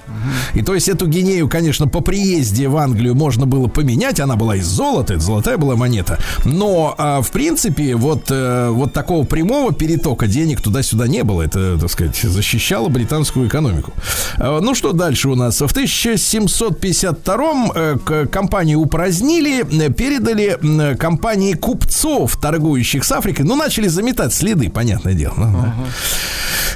И 0.54 0.62
то 0.62 0.76
есть 0.76 0.89
эту 0.89 1.08
гинею, 1.08 1.50
конечно, 1.50 1.88
по 1.88 2.02
приезде 2.02 2.68
в 2.68 2.78
Англию 2.78 3.16
можно 3.16 3.46
было 3.46 3.68
поменять. 3.68 4.20
Она 4.20 4.36
была 4.36 4.56
из 4.56 4.66
золота, 4.66 5.13
это 5.13 5.24
золотая 5.24 5.58
была 5.58 5.76
монета. 5.76 6.18
Но, 6.46 6.94
а, 6.98 7.22
в 7.22 7.32
принципе, 7.32 7.96
вот, 7.96 8.26
э, 8.30 8.70
вот 8.70 8.94
такого 8.94 9.26
прямого 9.26 9.74
перетока 9.74 10.28
денег 10.28 10.62
туда-сюда 10.62 11.08
не 11.08 11.24
было. 11.24 11.42
Это, 11.42 11.78
так 11.80 11.89
сказать, 11.89 12.16
защищало 12.16 12.89
британскую 12.89 13.48
экономику. 13.48 13.94
А, 14.38 14.60
Ну 14.62 14.76
что 14.76 14.94
дальше 14.94 15.30
у 15.30 15.36
нас? 15.36 15.62
В 15.62 15.72
1752 15.72 17.72
э, 17.76 18.26
компанию 18.32 18.80
упразднили, 18.80 19.62
э, 19.62 19.92
передали 19.92 20.58
компании 20.98 21.54
купцов, 21.54 22.38
торгующих 22.38 23.04
с 23.04 23.12
Африкой. 23.12 23.46
Ну, 23.46 23.56
начали 23.56 23.88
заметать 23.88 24.34
следы, 24.34 24.70
понятное 24.70 25.13
дело. 25.13 25.34
Да. 25.38 25.74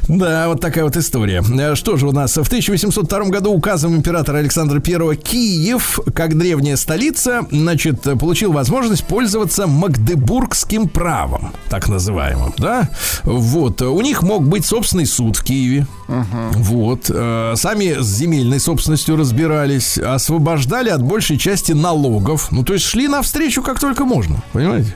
Да, 0.07 0.47
вот 0.47 0.61
такая 0.61 0.83
вот 0.85 0.95
история. 0.95 1.43
Э, 1.59 1.75
Что 1.75 1.97
же 1.97 2.07
у 2.07 2.11
нас? 2.11 2.37
В 2.37 2.47
1802 2.47 3.25
году 3.29 3.51
указом 3.51 3.95
императора 3.95 4.37
Александра 4.37 4.81
I 4.85 5.15
Киев, 5.15 5.99
как 6.13 6.37
древняя 6.37 6.75
столица, 6.75 7.45
значит, 7.51 8.01
получил 8.19 8.51
возможность 8.51 9.03
пользоваться 9.05 9.67
магдебургским 9.67 10.87
правом, 10.89 11.53
так 11.69 11.87
называемым, 11.87 12.53
да? 12.57 12.89
Вот. 13.23 13.81
У 13.81 14.01
них 14.01 14.23
мог 14.23 14.47
быть 14.47 14.65
собственный 14.65 15.05
суд 15.05 15.37
в 15.37 15.43
Киеве. 15.43 15.87
Вот. 16.07 17.09
Э, 17.13 17.53
Сами 17.55 17.97
с 17.99 18.05
земельной 18.05 18.59
собственностью 18.59 19.15
разбирались, 19.17 19.97
освобождали 19.97 20.89
от 20.89 21.01
большей 21.01 21.37
части 21.37 21.73
налогов. 21.73 22.47
Ну, 22.51 22.63
то 22.63 22.73
есть 22.73 22.85
шли 22.85 23.07
навстречу 23.07 23.61
как 23.61 23.79
только 23.79 24.05
можно, 24.05 24.41
понимаете? 24.53 24.95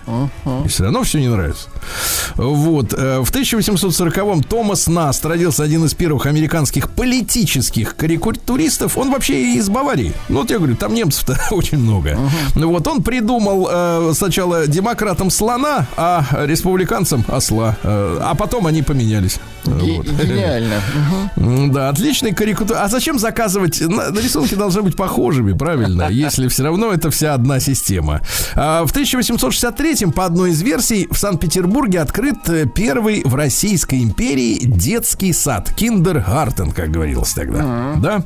И 0.65 0.67
все 0.69 0.83
равно 0.83 1.03
все 1.03 1.19
не 1.19 1.27
нравится. 1.27 1.67
Вот. 2.35 2.93
Э, 2.93 3.19
В 3.19 3.31
1840-м 3.31 4.43
Томас 4.43 4.87
Наст 4.87 5.25
родился 5.25 5.63
один 5.63 5.85
из 5.85 5.93
первых 5.93 6.25
американских 6.25 6.89
политических 6.91 7.95
карикатуристов. 8.17 8.97
Он 8.97 9.11
вообще 9.11 9.55
из 9.55 9.69
Баварии. 9.69 10.13
Ну, 10.29 10.41
вот 10.41 10.51
я 10.51 10.57
говорю, 10.57 10.75
там 10.75 10.93
немцев-то 10.93 11.37
очень 11.51 11.77
много. 11.77 12.11
Uh-huh. 12.11 12.65
Вот 12.65 12.87
он 12.87 13.03
придумал 13.03 13.67
э, 13.71 14.11
сначала 14.15 14.67
демократам 14.67 15.29
слона, 15.29 15.87
а 15.97 16.25
республиканцам 16.45 17.23
осла. 17.27 17.77
Э, 17.83 18.19
а 18.21 18.35
потом 18.35 18.67
они 18.67 18.81
поменялись. 18.81 19.39
Вот. 19.65 20.07
Гениально. 20.07 20.81
Да, 21.71 21.89
отличный 21.89 22.33
карикатур. 22.33 22.77
А 22.77 22.87
зачем 22.87 23.19
заказывать? 23.19 23.81
Рисунки 23.81 24.55
должны 24.55 24.81
быть 24.81 24.95
похожими, 24.95 25.53
правильно? 25.53 26.07
Если 26.09 26.47
все 26.47 26.63
равно 26.63 26.91
это 26.91 27.09
вся 27.11 27.33
одна 27.33 27.59
система. 27.59 28.21
А 28.55 28.85
в 28.85 28.91
1863 28.91 30.07
по 30.07 30.25
одной 30.25 30.51
из 30.51 30.61
версий 30.61 31.07
в 31.09 31.17
Санкт-Петербурге 31.17 32.01
открыт 32.01 32.49
э, 32.49 32.65
первый 32.65 33.21
в 33.23 33.35
Российской 33.35 34.03
империи 34.03 34.59
детский 34.63 35.33
сад. 35.33 35.71
Kindergarten, 35.75 36.71
как 36.71 36.91
говорилось 36.91 37.33
тогда. 37.33 37.95
Да? 38.01 38.23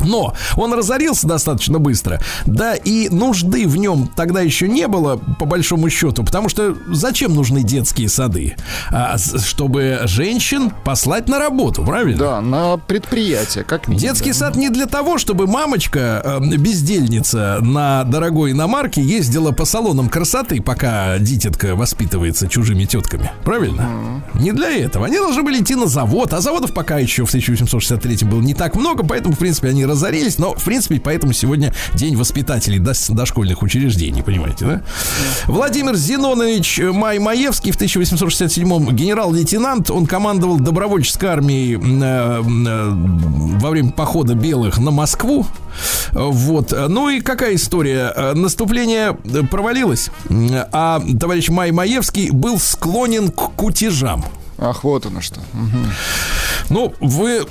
Но 0.00 0.34
он 0.56 0.72
разорился 0.72 1.26
достаточно 1.26 1.78
быстро, 1.78 2.20
да 2.46 2.74
и 2.74 3.08
нужды 3.08 3.66
в 3.66 3.76
нем 3.76 4.08
тогда 4.14 4.40
еще 4.40 4.68
не 4.68 4.88
было, 4.88 5.16
по 5.16 5.44
большому 5.44 5.90
счету, 5.90 6.24
потому 6.24 6.48
что 6.48 6.76
зачем 6.88 7.34
нужны 7.34 7.62
детские 7.62 8.08
сады? 8.08 8.56
А, 8.90 9.16
чтобы 9.18 10.00
женщин 10.04 10.70
послать 10.84 11.28
на 11.28 11.38
работу, 11.38 11.84
правильно? 11.84 12.18
Да, 12.18 12.40
на 12.40 12.76
предприятие, 12.76 13.64
как 13.64 13.88
минимум. 13.88 14.00
Детский 14.00 14.32
сад 14.32 14.56
не 14.56 14.70
для 14.70 14.86
того, 14.86 15.18
чтобы 15.18 15.46
мамочка, 15.46 16.22
э, 16.24 16.56
бездельница 16.56 17.58
на 17.60 18.04
дорогой 18.04 18.52
иномарке 18.52 19.02
ездила 19.02 19.52
по 19.52 19.64
салонам 19.64 20.08
красоты, 20.08 20.60
пока 20.60 21.18
дитятка 21.18 21.74
воспитывается 21.74 22.48
чужими 22.48 22.84
тетками, 22.84 23.32
правильно? 23.44 23.82
Mm. 24.34 24.42
Не 24.42 24.52
для 24.52 24.70
этого. 24.70 25.06
Они 25.06 25.16
должны 25.16 25.42
были 25.42 25.60
идти 25.60 25.74
на 25.74 25.86
завод, 25.86 26.32
а 26.32 26.40
заводов 26.40 26.72
пока 26.72 26.98
еще 26.98 27.24
в 27.24 27.28
1863 27.28 28.26
было 28.26 28.40
не 28.40 28.54
так 28.54 28.76
много, 28.76 29.04
поэтому, 29.04 29.34
в 29.34 29.38
принципе, 29.38 29.68
они 29.68 29.84
разорились, 29.90 30.38
но, 30.38 30.54
в 30.54 30.64
принципе, 30.64 31.00
поэтому 31.00 31.32
сегодня 31.32 31.72
день 31.94 32.16
воспитателей 32.16 32.78
дошкольных 32.78 33.62
учреждений, 33.62 34.22
понимаете, 34.22 34.64
да? 34.64 34.82
Владимир 35.46 35.96
Зинонович 35.96 36.78
Маймаевский 36.78 37.72
в 37.72 37.80
1867-м 37.80 38.94
генерал-лейтенант, 38.94 39.90
он 39.90 40.06
командовал 40.06 40.58
добровольческой 40.58 41.26
армией 41.26 41.76
э, 41.76 41.80
э, 41.80 42.90
во 43.60 43.70
время 43.70 43.92
похода 43.92 44.34
белых 44.34 44.78
на 44.78 44.90
Москву. 44.90 45.46
Вот. 46.12 46.74
Ну 46.88 47.08
и 47.08 47.20
какая 47.20 47.54
история? 47.54 48.32
Наступление 48.34 49.16
провалилось, 49.50 50.10
а 50.72 51.00
товарищ 51.18 51.48
Май 51.48 51.70
Маевский 51.70 52.30
был 52.30 52.58
склонен 52.58 53.30
к 53.30 53.52
кутежам. 53.54 54.24
Ах, 54.60 54.84
вот 54.84 55.06
оно 55.06 55.20
что. 55.20 55.40
Угу. 55.54 55.78
Ну, 56.68 56.94
вы, 57.00 57.44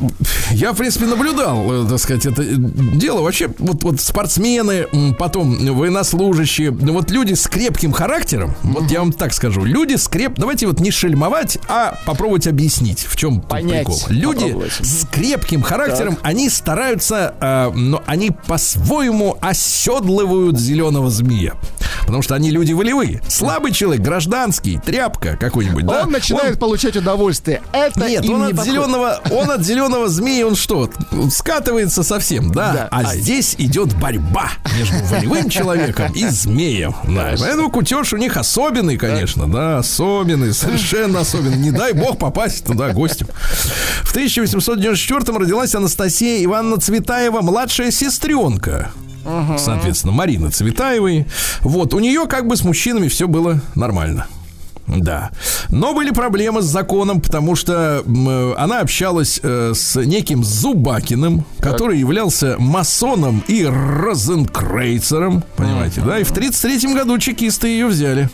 я, 0.52 0.72
в 0.72 0.78
принципе, 0.78 1.06
наблюдал, 1.06 1.86
э, 1.86 1.90
так 1.90 2.00
сказать, 2.00 2.26
это 2.26 2.44
дело. 2.44 3.22
Вообще, 3.22 3.50
вот, 3.58 3.84
вот 3.84 4.00
спортсмены, 4.00 4.88
потом 5.18 5.58
военнослужащие, 5.76 6.72
вот 6.72 7.12
люди 7.12 7.34
с 7.34 7.48
крепким 7.48 7.92
характером, 7.92 8.56
угу. 8.64 8.80
вот 8.80 8.92
я 8.92 9.00
вам 9.00 9.12
так 9.12 9.34
скажу, 9.34 9.66
люди 9.66 9.96
с 9.96 10.08
креп... 10.08 10.36
Давайте 10.38 10.68
вот 10.68 10.80
не 10.80 10.92
шельмовать, 10.92 11.58
а 11.68 11.98
попробовать 12.06 12.48
объяснить, 12.48 13.06
в 13.06 13.18
чем 13.18 13.42
Понять, 13.42 13.88
прикол. 13.88 14.00
Люди 14.10 14.56
с 14.82 15.06
крепким 15.12 15.64
характером, 15.64 16.16
так. 16.16 16.26
они 16.26 16.48
стараются, 16.50 17.34
э, 17.42 17.72
но 17.74 18.02
они 18.06 18.32
по-своему 18.32 19.38
оседлывают 19.42 20.58
зеленого 20.60 21.10
змея. 21.10 21.56
Потому 22.10 22.24
что 22.24 22.34
они 22.34 22.50
люди 22.50 22.74
волевые. 22.74 23.22
Слабый 23.28 23.72
человек, 23.72 24.04
гражданский, 24.04 24.80
тряпка 24.84 25.38
какой-нибудь, 25.40 25.84
Он 25.84 25.90
да? 25.90 26.06
начинает 26.08 26.54
он... 26.54 26.58
получать 26.58 26.96
удовольствие. 26.96 27.62
Это 27.72 28.10
Нет, 28.10 28.28
он 28.28 28.46
от 28.46 28.66
зеленого, 28.66 29.22
он 29.30 29.52
от 29.52 29.64
зеленого 29.64 30.10
змеи, 30.10 30.42
он 30.42 30.56
что, 30.56 30.90
скатывается 31.32 32.02
совсем, 32.02 32.52
да? 32.52 32.74
да. 32.74 32.88
А, 32.90 33.02
а 33.02 33.16
здесь 33.16 33.54
идет 33.60 33.96
борьба 33.96 34.50
между 34.76 34.96
волевым 35.06 35.50
человеком 35.50 36.12
и 36.14 36.28
змеем. 36.30 36.96
Да. 37.04 37.36
Поэтому 37.38 37.70
кутеж 37.70 38.12
у 38.14 38.18
них 38.18 38.38
особенный, 38.38 38.98
конечно, 38.98 39.48
да, 39.48 39.78
особенный, 39.78 40.52
совершенно 40.56 41.20
особенный. 41.20 41.58
Не 41.58 41.70
дай 41.70 41.94
бог 41.94 42.18
попасть 42.18 42.66
туда 42.66 42.90
гостем. 42.90 43.28
В 44.02 44.10
1894 44.10 45.38
родилась 45.38 45.76
Анастасия 45.76 46.44
Ивановна 46.44 46.80
Цветаева, 46.80 47.42
младшая 47.42 47.92
сестренка 47.92 48.90
соответственно, 49.58 50.14
Марины 50.14 50.50
Цветаевой. 50.50 51.26
Вот, 51.62 51.94
у 51.94 52.00
нее 52.00 52.26
как 52.28 52.48
бы 52.48 52.56
с 52.56 52.64
мужчинами 52.64 53.08
все 53.08 53.28
было 53.28 53.62
нормально. 53.76 54.28
Да. 54.98 55.32
Но 55.70 55.94
были 55.94 56.12
проблемы 56.12 56.62
с 56.62 56.66
законом, 56.66 57.22
потому 57.22 57.56
что 57.56 58.04
э, 58.06 58.54
она 58.58 58.80
общалась 58.80 59.40
э, 59.42 59.74
с 59.76 59.96
неким 59.96 60.44
Зубакиным, 60.44 61.46
так. 61.58 61.74
который 61.74 62.00
являлся 62.00 62.56
масоном 62.58 63.44
и 63.48 63.66
розенкрейцером. 63.66 65.44
Понимаете, 65.56 66.02
uh-huh. 66.02 66.08
да? 66.08 66.20
И 66.20 66.24
в 66.24 66.32
1933 66.32 66.94
году 66.94 67.18
чекисты 67.20 67.68
ее 67.68 67.88
взяли. 67.88 68.30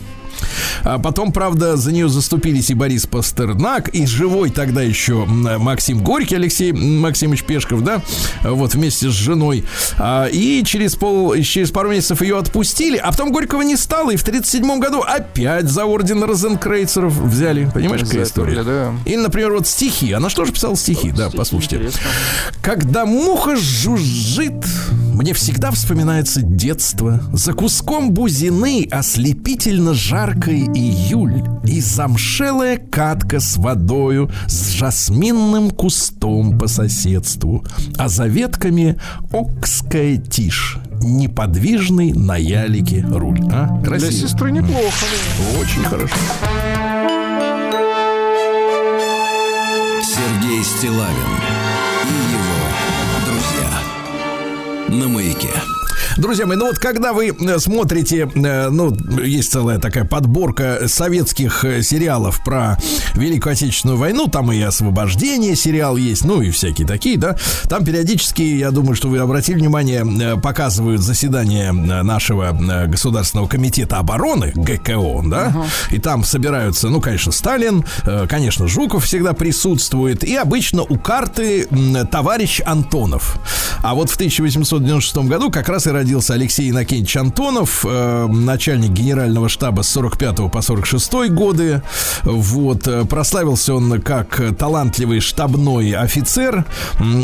А 0.84 0.98
потом, 0.98 1.32
правда, 1.32 1.76
за 1.76 1.92
нее 1.92 2.08
заступились 2.08 2.70
и 2.70 2.74
Борис 2.74 3.06
Пастернак, 3.06 3.88
и 3.88 4.06
живой 4.06 4.50
тогда 4.50 4.82
еще 4.82 5.24
Максим 5.26 6.02
Горький, 6.02 6.36
Алексей 6.36 6.72
Максимович 6.72 7.44
Пешков, 7.44 7.82
да, 7.82 8.02
вот 8.42 8.74
вместе 8.74 9.08
с 9.08 9.12
женой. 9.12 9.64
А, 9.98 10.26
и 10.26 10.62
через, 10.64 10.94
пол, 10.94 11.34
через 11.42 11.70
пару 11.70 11.90
месяцев 11.90 12.22
ее 12.22 12.38
отпустили, 12.38 12.96
а 12.96 13.10
потом 13.10 13.32
Горького 13.32 13.62
не 13.62 13.76
стало, 13.76 14.10
и 14.10 14.16
в 14.16 14.22
1937 14.22 14.80
году 14.80 15.02
опять 15.02 15.68
за 15.68 15.84
орден 15.84 16.22
Розенкрейцеров 16.22 17.16
взяли. 17.16 17.70
Понимаешь, 17.72 18.02
какая 18.02 18.24
история? 18.24 18.62
Да. 18.62 18.94
И, 19.04 19.16
например, 19.16 19.52
вот 19.52 19.66
стихи. 19.66 20.12
Она 20.12 20.30
что 20.30 20.44
же 20.44 20.52
писала 20.52 20.76
стихи? 20.76 21.10
Да, 21.10 21.28
стихи 21.28 21.38
послушайте. 21.38 21.76
Интересно. 21.76 22.00
Когда 22.62 23.06
муха 23.06 23.56
жужжит, 23.56 24.64
мне 25.14 25.32
всегда 25.32 25.70
вспоминается 25.70 26.42
детство. 26.42 27.22
За 27.32 27.52
куском 27.52 28.10
бузины 28.10 28.86
ослепительно 28.90 29.94
жаркой 30.26 30.64
июль 30.74 31.42
И 31.64 31.80
замшелая 31.80 32.78
катка 32.78 33.40
с 33.40 33.56
водою 33.56 34.30
С 34.46 34.70
жасминным 34.70 35.70
кустом 35.70 36.58
по 36.58 36.66
соседству 36.66 37.64
А 37.96 38.08
за 38.08 38.26
ветками 38.26 38.96
окская 39.32 40.16
тишь 40.16 40.78
Неподвижный 41.00 42.12
на 42.12 42.36
ялике 42.36 43.04
руль 43.08 43.40
а? 43.52 43.80
Красиво. 43.84 44.10
Для 44.10 44.10
сестры 44.10 44.50
неплохо 44.50 45.06
Очень 45.60 45.84
хорошо 45.84 46.16
Сергей 50.02 50.64
Стилавин 50.64 51.14
и 52.04 52.16
его 52.32 52.56
друзья 53.26 54.98
на 55.00 55.08
маяке. 55.08 55.50
Друзья 56.16 56.46
мои, 56.46 56.56
ну 56.56 56.68
вот 56.68 56.78
когда 56.78 57.12
вы 57.12 57.28
э, 57.28 57.58
смотрите, 57.58 58.26
э, 58.34 58.68
ну, 58.70 58.96
есть 59.22 59.52
целая 59.52 59.78
такая 59.78 60.04
подборка 60.04 60.84
советских 60.86 61.62
э, 61.64 61.82
сериалов 61.82 62.42
про 62.42 62.78
Великую 63.14 63.52
Отечественную 63.52 63.98
войну, 63.98 64.26
там 64.26 64.50
и 64.50 64.58
освобождение 64.62 65.54
сериал 65.54 65.98
есть, 65.98 66.24
ну 66.24 66.40
и 66.40 66.50
всякие 66.50 66.86
такие, 66.86 67.18
да. 67.18 67.36
Там 67.68 67.84
периодически, 67.84 68.40
я 68.40 68.70
думаю, 68.70 68.96
что 68.96 69.08
вы 69.08 69.18
обратили 69.18 69.58
внимание, 69.58 70.40
показывают 70.40 71.02
заседание 71.02 71.72
нашего 71.72 72.52
Государственного 72.86 73.46
комитета 73.46 73.98
обороны, 73.98 74.52
ГКО, 74.54 75.22
да, 75.26 75.48
uh-huh. 75.48 75.64
и 75.90 75.98
там 75.98 76.24
собираются, 76.24 76.88
ну, 76.88 77.00
конечно, 77.00 77.32
Сталин, 77.32 77.84
конечно, 78.28 78.66
Жуков 78.66 79.04
всегда 79.04 79.34
присутствует, 79.34 80.24
и 80.24 80.34
обычно 80.34 80.82
у 80.82 80.98
карты 80.98 81.68
товарищ 82.10 82.62
Антонов. 82.64 83.38
А 83.82 83.94
вот 83.94 84.10
в 84.10 84.14
1896 84.14 85.16
году 85.28 85.50
как 85.50 85.68
раз 85.68 85.86
и 85.86 85.90
родился 85.90 86.05
родился 86.06 86.34
Алексей 86.34 86.70
Иннокентьевич 86.70 87.16
Антонов, 87.16 87.84
э, 87.84 88.28
начальник 88.28 88.90
генерального 88.90 89.48
штаба 89.48 89.82
с 89.82 89.88
45 89.88 90.48
по 90.48 90.62
46 90.62 91.30
годы. 91.30 91.82
Вот, 92.22 92.86
э, 92.86 93.04
прославился 93.06 93.74
он 93.74 94.00
как 94.02 94.40
талантливый 94.56 95.18
штабной 95.18 95.90
офицер 95.94 96.64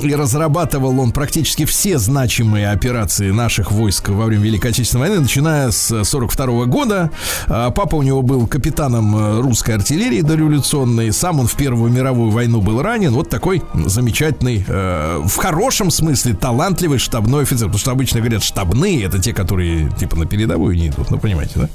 и 0.03 0.12
разрабатывал 0.12 0.99
он 0.99 1.12
практически 1.12 1.64
все 1.64 1.99
значимые 1.99 2.71
операции 2.71 3.31
наших 3.31 3.71
войск 3.71 4.09
во 4.09 4.25
время 4.25 4.42
Великой 4.42 4.73
Отечественной 4.73 5.09
войны, 5.09 5.21
начиная 5.21 5.71
с 5.71 6.03
42 6.03 6.64
года. 6.66 7.12
А 7.47 7.71
папа 7.71 7.95
у 7.95 8.03
него 8.03 8.23
был 8.23 8.49
капитаном 8.49 9.16
э, 9.16 9.40
русской 9.42 9.77
артиллерии 9.77 10.23
дореволюционной. 10.23 11.12
Сам 11.12 11.38
он 11.38 11.47
в 11.47 11.55
Первую 11.55 11.92
мировую 11.92 12.33
войну 12.33 12.61
был 12.61 12.83
ранен. 12.83 13.12
Вот 13.12 13.29
такой 13.29 13.62
замечательный, 13.73 14.64
в 14.66 15.37
хорошем 15.37 15.92
смысле, 15.92 16.35
талантливый 16.35 16.99
штабной 16.99 17.45
офицер. 17.45 17.68
Потому 17.68 17.79
что 17.79 17.90
обычно 17.92 18.18
говорят 18.18 18.42
штаб 18.42 18.71
штабные, 18.72 19.04
это 19.04 19.18
те, 19.18 19.32
которые 19.32 19.90
типа 19.98 20.16
на 20.16 20.26
передовую 20.26 20.76
не 20.76 20.88
идут, 20.88 21.11
ну 21.11 21.18
понимаете, 21.18 21.52
да? 21.56 21.68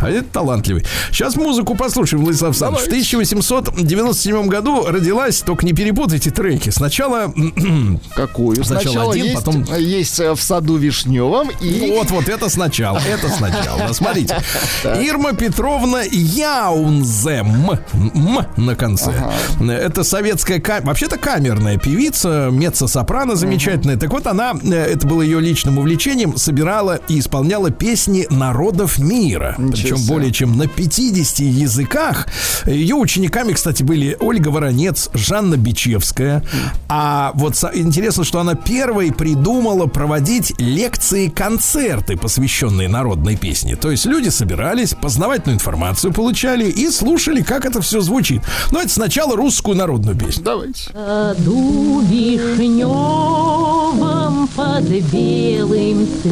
А 0.00 0.10
это 0.10 0.24
талантливый. 0.24 0.84
Сейчас 1.10 1.36
музыку 1.36 1.76
послушаем, 1.76 2.24
Владислав 2.24 2.50
Александрович. 2.50 2.84
В 2.84 2.88
1897 2.88 4.46
году 4.48 4.84
родилась, 4.86 5.40
только 5.42 5.64
не 5.64 5.72
перепутайте 5.72 6.30
треки. 6.30 6.70
Сначала... 6.70 7.32
Какую? 8.16 8.64
Сначала 8.64 8.80
Сначала 8.80 9.12
один, 9.12 9.24
есть, 9.24 9.36
потом- 9.36 9.64
есть 9.78 10.20
э, 10.20 10.34
в 10.34 10.42
саду 10.42 10.76
Вишневом 10.76 11.50
и... 11.60 11.92
Вот, 11.96 12.10
вот, 12.10 12.28
это 12.28 12.48
сначала, 12.48 12.98
это 12.98 13.28
сначала. 13.28 13.92
Смотрите. 13.92 14.36
Ирма 14.84 15.32
Петровна 15.34 16.02
Яунзем. 16.10 17.70
М 17.92 18.46
на 18.56 18.74
конце. 18.74 19.12
Это 19.60 20.02
советская, 20.04 20.60
ка- 20.60 20.80
вообще-то 20.82 21.16
камерная 21.16 21.78
певица, 21.78 22.48
меццо-сопрано 22.50 23.36
замечательная. 23.36 23.96
Так 23.96 24.10
вот, 24.10 24.26
она, 24.26 24.54
э, 24.62 24.74
это 24.74 25.06
было 25.06 25.22
ее 25.22 25.40
личным 25.40 25.78
увлечением, 25.78 26.36
собирала 26.40 27.00
и 27.08 27.18
исполняла 27.18 27.70
песни 27.70 28.26
народов 28.30 28.98
мира. 28.98 29.54
Ничего 29.58 29.72
Причем 29.72 29.96
себе. 29.98 30.08
более 30.08 30.32
чем 30.32 30.56
на 30.58 30.66
50 30.66 31.40
языках. 31.40 32.26
Ее 32.66 32.96
учениками, 32.96 33.52
кстати, 33.52 33.82
были 33.82 34.16
Ольга 34.20 34.48
Воронец, 34.48 35.10
Жанна 35.14 35.56
Бичевская. 35.56 36.42
А 36.88 37.32
вот 37.34 37.54
интересно, 37.74 38.24
что 38.24 38.40
она 38.40 38.54
первой 38.54 39.12
придумала 39.12 39.86
проводить 39.86 40.54
лекции-концерты, 40.58 42.16
посвященные 42.16 42.88
народной 42.88 43.36
песне. 43.36 43.76
То 43.76 43.90
есть 43.90 44.06
люди 44.06 44.28
собирались, 44.28 44.94
познавательную 44.94 45.56
информацию 45.56 46.12
получали 46.12 46.68
и 46.68 46.90
слушали, 46.90 47.42
как 47.42 47.66
это 47.66 47.80
все 47.80 48.00
звучит. 48.00 48.42
Но 48.72 48.80
это 48.80 48.88
сначала 48.88 49.36
русскую 49.36 49.76
народную 49.76 50.16
песню. 50.16 50.44
Давайте. 50.44 50.90
саду 50.92 52.00
вишневом 52.02 53.40
под 54.48 54.84
белым 55.12 56.06
цветом 56.22 56.29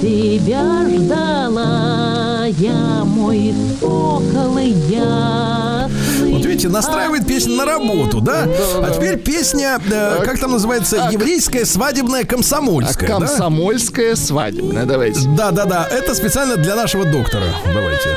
Тебя 0.00 0.86
ждала 0.88 2.44
я, 2.46 3.04
мой 3.04 3.54
сокол 3.80 4.58
ясный. 4.58 6.32
Вот 6.32 6.44
видите, 6.44 6.68
настраивает 6.68 7.26
песню 7.26 7.54
на 7.56 7.64
работу, 7.64 8.20
да? 8.20 8.46
А 8.82 8.90
теперь 8.94 9.18
песня, 9.18 9.80
э, 9.90 10.22
как 10.24 10.38
там 10.38 10.52
называется, 10.52 11.08
еврейская 11.10 11.64
свадебная 11.64 12.22
А 12.22 12.26
комсомольская. 12.26 13.08
да? 13.08 13.18
комсомольская 13.18 14.14
свадебная, 14.16 14.84
давайте. 14.84 15.28
Да, 15.30 15.50
да, 15.50 15.64
да. 15.64 15.88
Это 15.90 16.14
специально 16.14 16.56
для 16.56 16.76
нашего 16.76 17.04
доктора. 17.04 17.44
Давайте. 17.72 18.08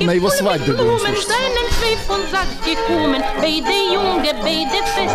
На- 0.00 0.06
на 0.06 0.10
его 0.12 0.30
свадьбе 0.30 0.72
будем 0.72 0.98
слушать. 0.98 1.26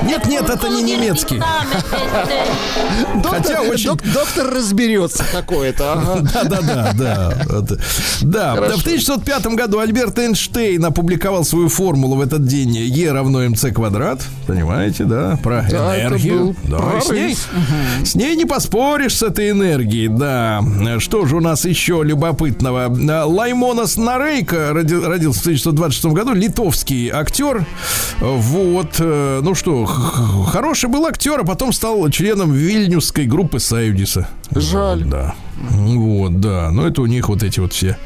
Нет, 0.03 0.25
нет, 0.27 0.49
это 0.49 0.69
не 0.69 0.81
немецкий. 0.83 1.41
Доктор, 3.15 3.31
Хотя 3.41 3.61
очень- 3.61 3.89
док- 3.91 4.03
доктор 4.13 4.53
разберется 4.53 5.23
какой-то. 5.31 5.93
ага. 5.93 6.21
Да, 6.33 6.43
да, 6.43 6.61
да, 6.61 6.93
да. 6.93 7.33
Это- 7.59 7.77
Да, 8.21 8.55
Хорошо. 8.55 8.77
в 8.77 8.81
1905 8.81 9.47
году 9.55 9.79
Альберт 9.79 10.17
Эйнштейн 10.19 10.83
опубликовал 10.85 11.43
свою 11.43 11.69
формулу 11.69 12.15
в 12.15 12.21
этот 12.21 12.45
день 12.45 12.75
Е 12.75 13.11
равно 13.11 13.41
МЦ 13.49 13.65
квадрат. 13.73 14.21
Понимаете, 14.47 15.03
да? 15.05 15.37
Про 15.43 15.61
энергию. 15.61 16.55
Да, 16.63 17.01
с 17.01 17.09
ней, 17.09 17.35
с 18.05 18.15
ней 18.15 18.35
не 18.35 18.45
поспоришь 18.45 19.15
с 19.17 19.23
этой 19.23 19.51
энергией, 19.51 20.07
да. 20.07 20.61
Что 20.99 21.25
же 21.25 21.37
у 21.37 21.41
нас 21.41 21.65
еще 21.65 22.01
любопытного? 22.03 22.89
Лаймонос 23.75 23.97
Нарейко 23.97 24.71
роди- 24.73 24.95
родился 25.05 25.39
в 25.39 25.43
1926 25.43 26.13
году, 26.13 26.33
литовский 26.33 27.09
актер. 27.09 27.65
Вот, 28.21 28.95
э, 28.99 29.41
ну 29.43 29.53
что, 29.53 29.85
хороший 29.85 30.89
был 30.89 31.05
актер, 31.05 31.41
а 31.41 31.43
потом 31.43 31.73
стал 31.73 32.09
членом 32.09 32.53
вильнюсской 32.53 33.25
группы 33.25 33.59
Саюдиса. 33.59 34.29
Жаль. 34.51 35.03
Да. 35.03 35.35
Вот, 35.55 36.39
да. 36.39 36.69
Ну, 36.71 36.85
это 36.85 37.01
у 37.01 37.05
них 37.05 37.29
вот 37.29 37.43
эти 37.43 37.59
вот 37.59 37.73
все 37.73 37.97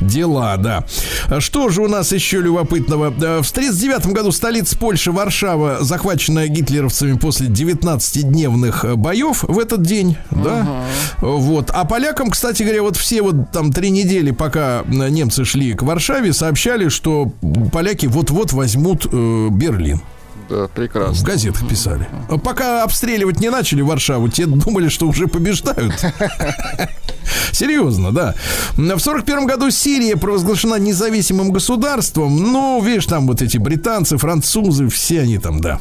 дела, 0.00 0.56
да. 0.56 0.84
А 1.28 1.40
Что 1.40 1.68
же 1.68 1.82
у 1.82 1.88
нас 1.88 2.12
еще 2.12 2.40
любопытного? 2.40 3.10
В 3.10 3.50
1939 3.50 4.06
году 4.06 4.32
столица 4.32 4.76
Польши, 4.78 5.12
Варшава, 5.12 5.78
захваченная 5.80 6.48
гитлеровцами 6.48 7.16
после 7.16 7.48
19-дневных 7.48 8.84
э, 8.84 8.94
боев 8.96 9.44
в 9.44 9.58
этот 9.58 9.82
день, 9.82 10.16
да. 10.30 10.84
Вот. 11.20 11.70
А 11.70 11.84
полякам, 11.84 12.30
кстати 12.30 12.62
говоря, 12.62 12.82
вот 12.82 12.96
все 12.96 13.22
вот 13.22 13.52
там 13.52 13.72
три 13.72 13.90
недели, 13.90 14.30
пока 14.30 14.82
э, 14.82 15.08
немцы 15.08 15.44
шли 15.44 15.74
к 15.74 15.82
Варшаве, 15.82 16.32
сообщали, 16.32 16.88
что 16.88 17.32
поляки 17.72 18.06
вот-вот 18.06 18.52
возьмут 18.52 19.06
э, 19.10 19.48
Берлин. 19.50 20.00
Да, 20.48 20.66
В 20.66 20.70
прекрасно. 20.70 21.26
газетах 21.26 21.68
писали. 21.68 22.08
А 22.28 22.38
Пока 22.38 22.82
обстреливать 22.84 23.40
не 23.40 23.50
начали 23.50 23.82
Варшаву, 23.82 24.28
те 24.28 24.46
думали, 24.46 24.88
что 24.88 25.06
уже 25.08 25.26
побеждают. 25.26 25.94
Серьезно, 27.52 28.12
да. 28.12 28.34
В 28.76 28.98
сорок 29.00 29.24
первом 29.24 29.46
году 29.46 29.70
Сирия 29.70 30.16
провозглашена 30.16 30.76
независимым 30.78 31.50
государством. 31.50 32.36
Ну, 32.52 32.80
видишь, 32.82 33.06
там 33.06 33.26
вот 33.26 33.42
эти 33.42 33.58
британцы, 33.58 34.16
французы, 34.18 34.88
все 34.88 35.22
они 35.22 35.38
там, 35.38 35.60
да. 35.60 35.80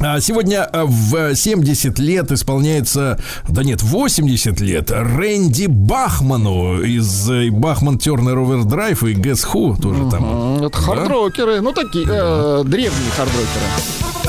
А 0.00 0.20
сегодня 0.20 0.68
э, 0.72 0.84
в 0.84 1.34
70 1.34 1.98
лет 1.98 2.30
исполняется, 2.32 3.18
да 3.48 3.62
нет, 3.64 3.82
80 3.82 4.60
лет 4.60 4.90
Рэнди 4.90 5.66
Бахману 5.66 6.80
из 6.82 7.30
э, 7.30 7.50
Бахман 7.50 7.98
Тернер 7.98 8.38
Овердрайв 8.38 9.02
и 9.04 9.14
Guess 9.14 9.46
Who 9.52 9.80
тоже 9.80 10.10
там. 10.10 10.24
М, 10.58 10.64
Это 10.64 10.76
хардрокеры, 10.76 11.60
ну 11.60 11.72
такие, 11.72 12.06
э, 12.08 12.62
древние 12.64 13.10
хардрокеры. 13.16 14.23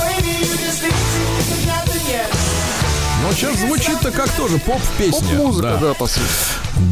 Сейчас 3.36 3.57
звучит-то 3.59 4.11
как 4.11 4.29
тоже 4.31 4.57
поп-песня. 4.59 5.19
Поп-музыка, 5.38 5.77
да, 5.81 5.93
по 5.93 6.07
сути. 6.07 6.25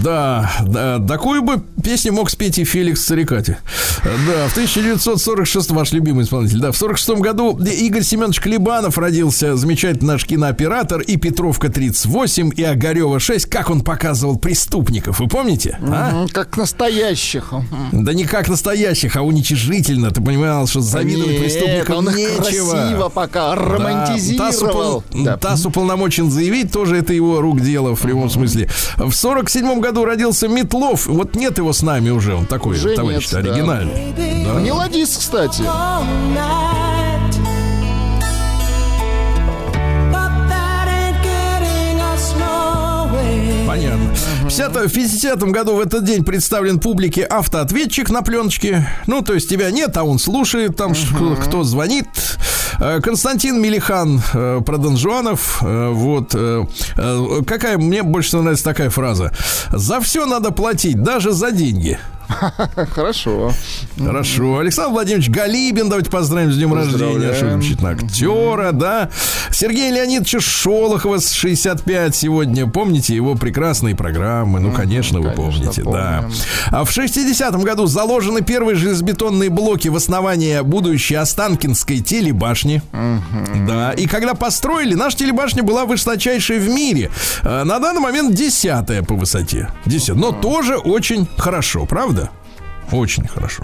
Да, 0.03 0.51
да, 0.65 0.99
такую 0.99 1.41
бы 1.41 1.61
песню 1.83 2.13
мог 2.13 2.29
спеть 2.29 2.57
и 2.57 2.63
Феликс 2.63 3.03
Царикати. 3.03 3.57
Да, 4.03 4.47
в 4.47 4.51
1946 4.51 5.71
ваш 5.71 5.91
любимый 5.91 6.23
исполнитель. 6.23 6.59
Да, 6.59 6.71
в 6.71 6.77
46 6.77 7.19
году 7.21 7.57
Игорь 7.59 8.03
Семенович 8.03 8.39
Клебанов 8.39 8.97
родился, 8.97 9.55
замечательный 9.57 10.07
наш 10.07 10.25
кинооператор, 10.25 11.01
и 11.01 11.17
Петровка 11.17 11.69
38, 11.69 12.51
и 12.55 12.63
Огарева 12.63 13.19
6. 13.19 13.45
Как 13.47 13.69
он 13.69 13.81
показывал 13.81 14.37
преступников, 14.37 15.19
вы 15.19 15.27
помните? 15.27 15.77
А? 15.81 16.25
Как 16.31 16.55
настоящих. 16.57 17.53
Да 17.91 18.13
не 18.13 18.23
как 18.25 18.47
настоящих, 18.47 19.15
а 19.17 19.21
уничижительно. 19.21 20.11
Ты 20.11 20.21
понимал, 20.21 20.67
что 20.67 20.79
завидовать 20.81 21.31
Нет, 21.31 21.41
преступникам 21.41 21.97
он 21.97 22.15
нечего. 22.15 22.71
красиво 22.71 23.09
пока 23.09 23.55
романтизировал. 23.55 24.37
Да, 24.37 24.51
ТАСС, 24.51 24.61
упол- 24.61 25.03
Да. 25.23 25.37
ТАСС 25.37 25.65
уполномочен 25.65 26.31
заявить, 26.34 26.71
тоже 26.71 26.97
это 26.97 27.13
его 27.13 27.39
рук 27.41 27.61
дело 27.61 27.95
в 27.95 28.01
прямом 28.01 28.29
смысле. 28.29 28.69
В 28.97 29.11
сорок 29.13 29.49
седьмом 29.49 29.79
году 29.79 30.05
родился 30.05 30.47
Метлов. 30.47 31.07
Вот 31.07 31.36
нет 31.36 31.57
его 31.57 31.71
с 31.71 31.81
нами 31.81 32.09
уже, 32.09 32.36
он 32.36 32.45
такой 32.45 32.75
Уже 32.75 32.95
товарищ 32.95 33.31
нет, 33.31 33.43
да. 33.43 33.51
оригинальный. 33.51 34.13
Да. 34.45 34.59
Мелодист, 34.59 35.19
кстати. 35.19 35.63
50 44.56 44.76
в 44.86 44.93
50 44.93 45.39
году 45.51 45.76
в 45.76 45.80
этот 45.80 46.04
день 46.06 46.24
представлен 46.24 46.80
публике 46.80 47.24
автоответчик 47.24 48.12
на 48.12 48.22
пленочке. 48.22 48.88
Ну, 49.08 49.22
то 49.24 49.34
есть 49.34 49.49
тебя 49.49 49.72
нет, 49.72 49.97
а 49.97 50.04
он 50.04 50.20
слушает 50.20 50.76
там, 50.78 50.93
ш- 50.93 51.08
кто 51.43 51.64
звонит. 51.64 52.06
Э, 52.80 52.99
Константин 53.01 53.60
Мелихан 53.60 54.22
э, 54.34 54.62
про 54.64 54.78
Дон 54.78 54.95
Жуанов. 54.97 55.60
Э, 55.64 55.89
Вот. 55.91 56.36
Какая 57.47 57.78
мне 57.80 58.04
больше 58.04 58.38
нравится 58.38 58.64
такая 58.66 58.89
фраза. 58.91 59.32
За 59.72 59.99
все 60.01 60.26
надо 60.28 60.51
платить, 60.51 61.01
даже 61.01 61.32
за 61.32 61.51
деньги. 61.51 61.97
Хорошо. 62.93 63.51
Хорошо. 63.97 64.59
Александр 64.59 64.91
Владимирович 64.93 65.30
Галибин, 65.30 65.89
давайте 65.89 66.09
поздравим 66.09 66.51
с 66.51 66.57
днем 66.57 66.74
рождения. 66.74 67.34
Замечательно. 67.34 67.89
Актера, 67.91 68.71
да. 68.71 69.09
Сергея 69.51 69.93
Леонидовича 69.93 70.39
Шолохова 70.39 71.19
с 71.19 71.32
65 71.32 72.15
сегодня. 72.15 72.67
Помните 72.67 73.15
его 73.15 73.36
прекрасные 73.36 73.95
программы? 73.95 74.59
Ну, 74.59 74.71
конечно, 74.71 75.19
вы 75.21 75.32
помните, 75.32 75.84
да. 75.84 76.26
А 76.71 76.84
в 76.84 76.89
60-м 76.97 77.61
году 77.61 77.86
заложены 77.86 78.41
первые 78.41 78.76
железобетонные 78.76 79.49
блоки 79.49 79.88
в 79.88 79.95
основании 79.95 80.61
будущей 80.61 81.15
Останкинской 81.15 81.99
телебашни. 81.99 82.82
Да. 83.67 83.91
И 83.93 84.07
когда 84.07 84.34
построили, 84.34 84.93
наша 84.95 85.17
телебашня 85.17 85.63
была 85.63 85.86
высочайшей 85.86 86.59
в 86.59 86.69
мире. 86.69 87.11
Э, 87.43 87.63
На 87.63 87.80
данный 87.80 88.01
момент 88.01 88.34
десятая 88.36 89.01
по 89.03 89.15
высоте. 89.15 89.69
Десятая. 89.86 90.19
Но 90.19 90.32
тоже 90.32 90.78
очень 90.78 91.28
хорошо, 91.38 91.86
правда? 91.86 92.12
Очень 92.91 93.27
хорошо. 93.27 93.63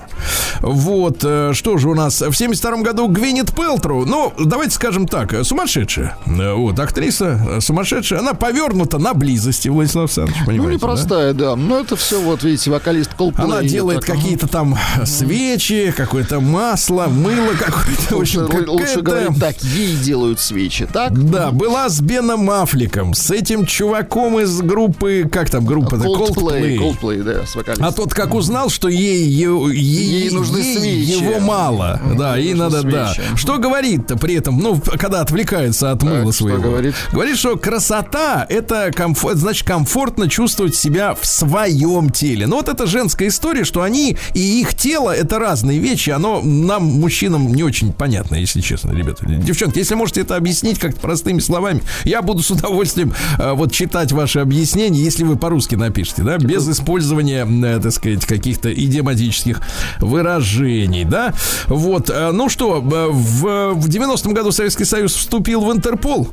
Вот, 0.61 1.19
э, 1.23 1.51
что 1.53 1.77
же 1.77 1.89
у 1.89 1.93
нас 1.95 2.21
в 2.21 2.33
72 2.33 2.77
году 2.83 3.07
Гвинет 3.07 3.53
Пелтру, 3.53 4.05
ну, 4.05 4.33
давайте 4.37 4.73
скажем 4.73 5.07
так, 5.07 5.33
э, 5.33 5.43
сумасшедшая. 5.43 6.17
Э, 6.25 6.53
Вот, 6.53 6.79
актриса 6.79 7.59
сумасшедшая, 7.61 8.19
она 8.19 8.33
повернута 8.33 8.97
на 8.97 9.13
близости, 9.13 9.67
Владислав 9.69 10.05
Александрович, 10.05 10.39
Ну, 10.41 10.45
понимаете, 10.47 10.69
да? 10.69 10.75
непростая, 10.75 11.33
да. 11.33 11.55
Но 11.55 11.79
это 11.79 11.95
все, 11.95 12.21
вот 12.21 12.43
видите, 12.43 12.71
вокалист 12.71 13.11
Coldplay. 13.17 13.43
Она 13.43 13.63
делает 13.63 14.01
так, 14.05 14.15
какие-то 14.15 14.47
там 14.47 14.77
свечи, 15.05 15.93
какое-то 15.95 16.39
масло, 16.39 17.05
мыло 17.07 17.53
какое-то. 17.53 17.89
В 18.09 18.11
Лучше, 18.19 18.39
общем, 18.41 18.69
лучше 18.69 19.01
говорить 19.01 19.39
так, 19.39 19.61
ей 19.61 19.95
делают 19.97 20.39
свечи, 20.39 20.87
так? 20.91 21.13
Да, 21.29 21.51
была 21.51 21.89
с 21.89 21.99
Беном 22.01 22.49
Аффлеком, 22.49 23.13
с 23.13 23.31
этим 23.31 23.65
чуваком 23.65 24.39
из 24.39 24.61
группы, 24.61 25.27
как 25.31 25.49
там 25.49 25.65
группа-то? 25.65 26.05
Coldplay, 26.05 26.77
Coldplay, 26.77 27.23
да, 27.23 27.45
с 27.45 27.55
вокалистом. 27.55 27.85
А 27.87 27.91
тот 27.91 28.13
как 28.13 28.33
узнал, 28.33 28.69
что 28.69 28.87
ей, 28.87 29.08
ей, 29.17 30.23
Ей 30.23 30.29
нужны 30.31 30.57
ей 30.57 30.77
свечи. 30.77 31.23
его 31.23 31.39
мало. 31.39 32.01
Да, 32.17 32.37
ей 32.37 32.53
надо, 32.53 32.83
да. 32.83 33.13
свечи. 33.13 33.27
Что 33.35 33.57
говорит-то 33.57 34.17
при 34.17 34.35
этом, 34.35 34.59
ну, 34.59 34.79
когда 34.99 35.21
отвлекается 35.21 35.91
от 35.91 36.03
мыла 36.03 36.31
что 36.33 36.43
своего? 36.43 36.61
говорит? 36.61 36.95
Говорит, 37.11 37.37
что 37.37 37.57
красота 37.57 38.45
это 38.49 38.91
комфорт, 38.93 39.37
значит, 39.37 39.67
комфортно 39.67 40.29
чувствовать 40.29 40.75
себя 40.75 41.15
в 41.19 41.25
своем 41.25 42.09
теле. 42.09 42.47
Ну, 42.47 42.57
вот 42.57 42.69
это 42.69 42.87
женская 42.87 43.27
история, 43.27 43.63
что 43.63 43.81
они 43.81 44.17
и 44.33 44.61
их 44.61 44.73
тело 44.75 45.11
это 45.11 45.39
разные 45.39 45.79
вещи. 45.79 46.09
Оно 46.09 46.41
нам, 46.41 46.83
мужчинам, 46.83 47.53
не 47.53 47.63
очень 47.63 47.93
понятно, 47.93 48.35
если 48.35 48.61
честно, 48.61 48.91
ребята. 48.91 49.25
Девчонки, 49.25 49.77
если 49.79 49.95
можете 49.95 50.21
это 50.21 50.35
объяснить 50.35 50.79
как-то 50.79 50.99
простыми 50.99 51.39
словами, 51.39 51.81
я 52.03 52.21
буду 52.21 52.43
с 52.43 52.51
удовольствием 52.51 53.13
э, 53.37 53.53
вот 53.53 53.71
читать 53.71 54.11
ваши 54.11 54.39
объяснения, 54.39 54.99
если 55.01 55.23
вы 55.23 55.35
по-русски 55.35 55.75
напишите, 55.75 56.23
да, 56.23 56.37
без 56.37 56.67
использования, 56.67 57.45
э, 57.45 57.79
так 57.81 57.91
сказать, 57.91 58.25
каких-то 58.25 58.69
идиоматических 58.99 59.61
выражений, 59.99 61.05
да. 61.05 61.33
Вот, 61.67 62.09
э, 62.09 62.31
ну 62.31 62.49
что, 62.49 62.77
э, 62.77 63.07
в, 63.11 63.73
в 63.73 63.87
90-м 63.87 64.33
году 64.33 64.51
Советский 64.51 64.85
Союз 64.85 65.13
вступил 65.13 65.61
в 65.61 65.71
Интерпол, 65.71 66.29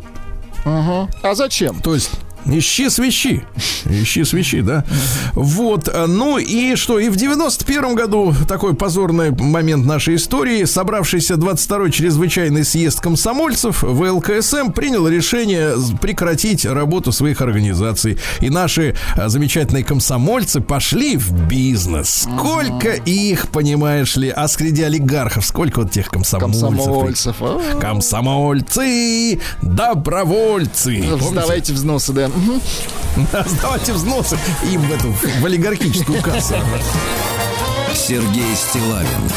Ага. 0.64 1.09
А 1.23 1.35
зачем? 1.35 1.81
то 1.81 1.95
есть 1.95 2.11
Ищи 2.49 2.88
свечи. 2.90 3.44
Ищи 3.84 4.24
свечи, 4.24 4.61
да. 4.61 4.84
Вот. 5.34 5.88
э, 5.88 6.07
Ну 6.07 6.38
и 6.38 6.76
что? 6.76 6.99
И 6.99 7.09
в 7.09 7.16
91 7.16 7.94
году 7.94 8.34
такой 8.49 8.74
позорный 8.74 9.30
момент 9.30 9.84
нашей 9.86 10.16
истории. 10.16 10.64
Собравшийся 10.64 11.34
22-й 11.34 11.90
чрезвычайный 11.90 12.64
съезд 12.64 13.01
комсомольцев 13.01 13.82
в 13.82 14.01
ЛКСМ 14.12 14.70
принял 14.72 15.09
решение 15.09 15.72
прекратить 16.01 16.64
работу 16.64 17.12
своих 17.12 17.40
организаций. 17.40 18.18
И 18.40 18.49
наши 18.51 18.94
э, 19.16 19.28
замечательные 19.28 19.84
комсомольцы 19.84 20.61
пошли 20.61 21.16
в 21.16 21.32
бизнес. 21.49 22.26
Сколько 22.32 22.92
их, 22.92 23.49
понимаешь 23.49 24.16
ли, 24.16 24.28
а 24.30 24.47
среди 24.49 24.82
олигархов 24.82 25.44
сколько 25.44 25.80
вот 25.80 25.90
тех 25.90 26.09
комсомольцев? 26.09 26.61
Комсомольцев. 26.62 27.36
а? 27.40 27.78
Комсомольцы, 27.80 29.40
добровольцы. 29.62 31.03
Помните? 31.03 31.24
Сдавайте 31.30 31.72
взносы, 31.72 32.12
да. 32.12 32.30
Мгм. 32.37 32.61
Сдавайте 33.47 33.93
взносы 33.95 34.39
им 34.70 34.82
в 34.82 34.93
эту 34.93 35.11
в 35.12 35.45
олигархическую 35.45 36.22
кассу. 36.22 36.55
Сергей 37.95 38.55
Стилавин 38.55 39.30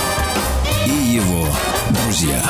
и 0.86 1.14
его 1.14 1.48
друзья. 2.04 2.44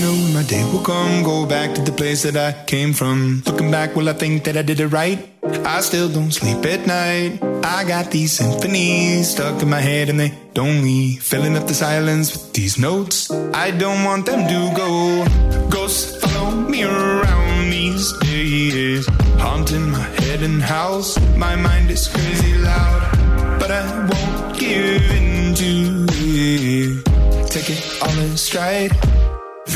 know 0.00 0.14
my 0.34 0.42
day 0.42 0.64
will 0.64 0.82
come. 0.82 1.22
Go 1.22 1.46
back 1.46 1.74
to 1.74 1.82
the 1.82 1.92
place 1.92 2.22
that 2.22 2.36
I 2.36 2.52
came 2.66 2.92
from. 2.92 3.42
Looking 3.46 3.70
back, 3.70 3.96
will 3.96 4.08
I 4.08 4.12
think 4.12 4.44
that 4.44 4.56
I 4.56 4.62
did 4.62 4.80
it 4.80 4.88
right? 4.88 5.28
I 5.64 5.80
still 5.80 6.08
don't 6.08 6.32
sleep 6.32 6.64
at 6.66 6.86
night. 6.86 7.42
I 7.64 7.84
got 7.84 8.10
these 8.10 8.32
symphonies 8.32 9.30
stuck 9.30 9.62
in 9.62 9.68
my 9.70 9.80
head 9.80 10.08
and 10.08 10.18
they 10.18 10.32
don't 10.54 10.82
leave. 10.82 11.22
Filling 11.22 11.56
up 11.56 11.66
the 11.66 11.74
silence 11.74 12.32
with 12.32 12.52
these 12.52 12.78
notes. 12.78 13.30
I 13.54 13.70
don't 13.70 14.04
want 14.04 14.26
them 14.26 14.46
to 14.46 14.76
go. 14.76 15.68
Ghosts 15.68 16.16
follow 16.20 16.50
me 16.50 16.84
around 16.84 17.70
these 17.70 18.12
days. 18.18 19.06
Haunting 19.38 19.90
my 19.90 20.06
head 20.20 20.42
and 20.42 20.62
house. 20.62 21.18
My 21.36 21.56
mind 21.56 21.90
is 21.90 22.08
crazy 22.08 22.54
loud. 22.58 23.58
But 23.60 23.70
I 23.70 23.82
won't 24.10 24.58
give 24.58 25.10
in 25.10 25.54
to 25.54 26.06
it. 26.10 27.50
Take 27.50 27.70
it 27.70 28.02
all 28.02 28.18
in 28.18 28.36
stride. 28.36 28.92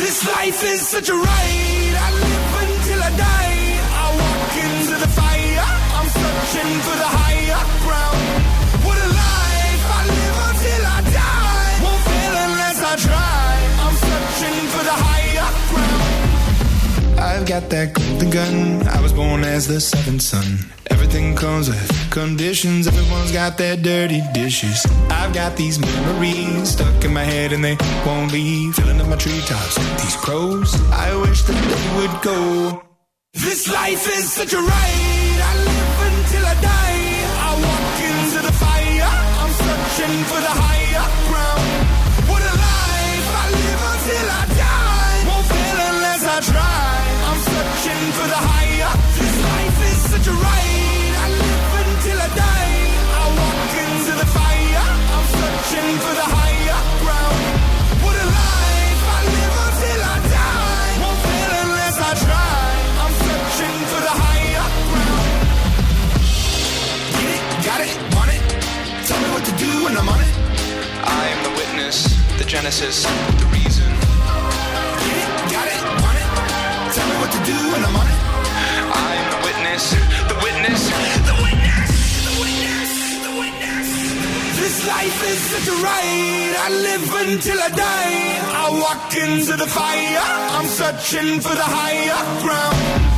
This 0.00 0.26
life 0.26 0.64
is 0.64 0.88
such 0.88 1.10
a 1.10 1.14
ride. 1.14 1.94
I 1.94 2.10
live 2.24 2.54
until 2.64 3.02
I 3.02 3.10
die. 3.18 3.60
I 4.02 4.06
walk 4.22 4.54
into 4.64 4.96
the 4.98 5.10
fire. 5.18 5.66
I'm 5.98 6.08
searching 6.08 6.72
for 6.86 6.96
the 6.96 7.10
higher 7.18 7.84
ground. 7.84 8.09
Got 17.50 17.68
that 17.68 17.92
golden 17.94 18.30
gun. 18.30 18.86
I 18.86 19.00
was 19.02 19.12
born 19.12 19.42
as 19.42 19.66
the 19.66 19.80
seventh 19.80 20.22
son. 20.22 20.46
Everything 20.88 21.34
comes 21.34 21.68
with 21.68 21.90
conditions. 22.12 22.86
Everyone's 22.86 23.32
got 23.32 23.58
their 23.58 23.76
dirty 23.76 24.22
dishes. 24.32 24.86
I've 25.10 25.34
got 25.34 25.56
these 25.56 25.76
memories 25.80 26.68
stuck 26.74 27.04
in 27.04 27.12
my 27.12 27.24
head 27.24 27.52
and 27.52 27.64
they 27.64 27.76
won't 28.06 28.30
leave. 28.30 28.76
Filling 28.76 29.00
up 29.00 29.08
my 29.08 29.16
treetops 29.16 29.74
these 30.00 30.14
crows. 30.24 30.70
I 30.92 31.08
wish 31.22 31.42
that 31.42 31.60
they 31.72 31.86
would 31.96 32.14
go. 32.22 32.84
This 33.34 33.66
life 33.66 34.06
is 34.16 34.32
such 34.32 34.52
a 34.52 34.62
ride. 34.72 35.40
I 35.50 35.54
live 35.70 35.98
until 36.08 36.44
I 36.52 36.56
die. 36.72 37.10
I 37.46 37.50
walk 37.66 37.96
into 38.10 38.40
the 38.46 38.54
fire. 38.62 39.10
I'm 39.42 39.52
searching 39.64 40.16
for 40.30 40.40
the 40.46 40.54
higher 40.62 41.06
ground. 41.28 41.66
What 42.30 42.42
a 42.52 42.54
life. 42.70 43.26
I 43.42 43.46
live 43.58 43.82
until 43.92 44.26
I 44.38 44.42
die. 44.64 45.18
Won't 45.28 45.46
fail 45.50 45.78
unless 45.90 46.22
I 46.36 46.52
try. 46.52 46.79
For 48.20 48.28
the 48.28 48.36
higher. 48.36 48.92
This 49.16 49.36
life 49.48 49.80
is 49.88 49.98
such 50.12 50.26
a 50.28 50.34
ride. 50.36 51.14
I 51.24 51.26
live 51.40 51.72
until 51.88 52.18
I 52.20 52.28
die. 52.36 52.84
I 53.16 53.24
walk 53.40 53.72
into 53.80 54.12
the 54.20 54.28
fire. 54.28 54.84
I'm 55.16 55.26
searching 55.40 55.88
for 56.04 56.14
the 56.20 56.28
higher 56.36 56.80
ground. 57.00 57.40
What 58.04 58.16
a 58.20 58.26
life. 58.28 59.00
I 59.16 59.20
live 59.24 59.56
until 59.64 60.00
I 60.04 60.16
die. 60.36 60.92
Won't 61.00 61.20
fail 61.24 61.52
unless 61.64 61.96
I 61.96 62.12
try. 62.28 62.68
I'm 63.00 63.14
searching 63.24 63.76
for 63.88 64.00
the 64.04 64.14
higher 64.20 64.66
ground. 64.92 65.32
Get 67.16 67.28
it, 67.40 67.42
got 67.64 67.80
it, 67.88 67.96
want 68.12 68.30
it. 68.36 68.42
Tell 69.08 69.16
me 69.24 69.28
what 69.32 69.44
to 69.48 69.54
do 69.56 69.70
when 69.88 69.96
I'm 69.96 70.12
on 70.12 70.20
it. 70.20 70.34
I 71.08 71.24
am 71.32 71.40
the 71.48 71.52
witness, 71.56 72.20
the 72.36 72.44
genesis, 72.44 73.08
the 73.40 73.48
reason. 73.48 73.88
Get 75.08 75.16
it, 75.24 75.28
got 75.56 75.66
it, 75.72 75.80
want 76.04 76.18
it. 76.20 76.28
Tell 76.92 77.06
me 77.08 77.16
what 77.16 77.32
to 77.32 77.40
do 77.48 77.56
when 77.72 77.80
I'm 77.80 77.96
on 77.96 78.04
it. 78.04 78.09
Witness, 79.80 79.96
the 80.28 80.36
witness, 80.44 80.82
the 81.24 81.36
witness, 81.40 82.00
the 82.26 82.34
witness, 82.42 82.92
the 83.24 83.32
witness. 83.40 83.88
This 84.60 84.86
life 84.86 85.18
is 85.32 85.40
such 85.52 85.68
a 85.74 85.76
ride. 85.82 86.54
I 86.58 86.68
live 86.68 87.14
until 87.24 87.58
I 87.58 87.70
die. 87.70 88.20
I 88.60 88.78
walk 88.84 89.16
into 89.16 89.56
the 89.56 89.66
fire. 89.66 90.20
I'm 90.56 90.66
searching 90.66 91.40
for 91.40 91.54
the 91.54 91.64
higher 91.64 92.42
ground. 92.42 93.09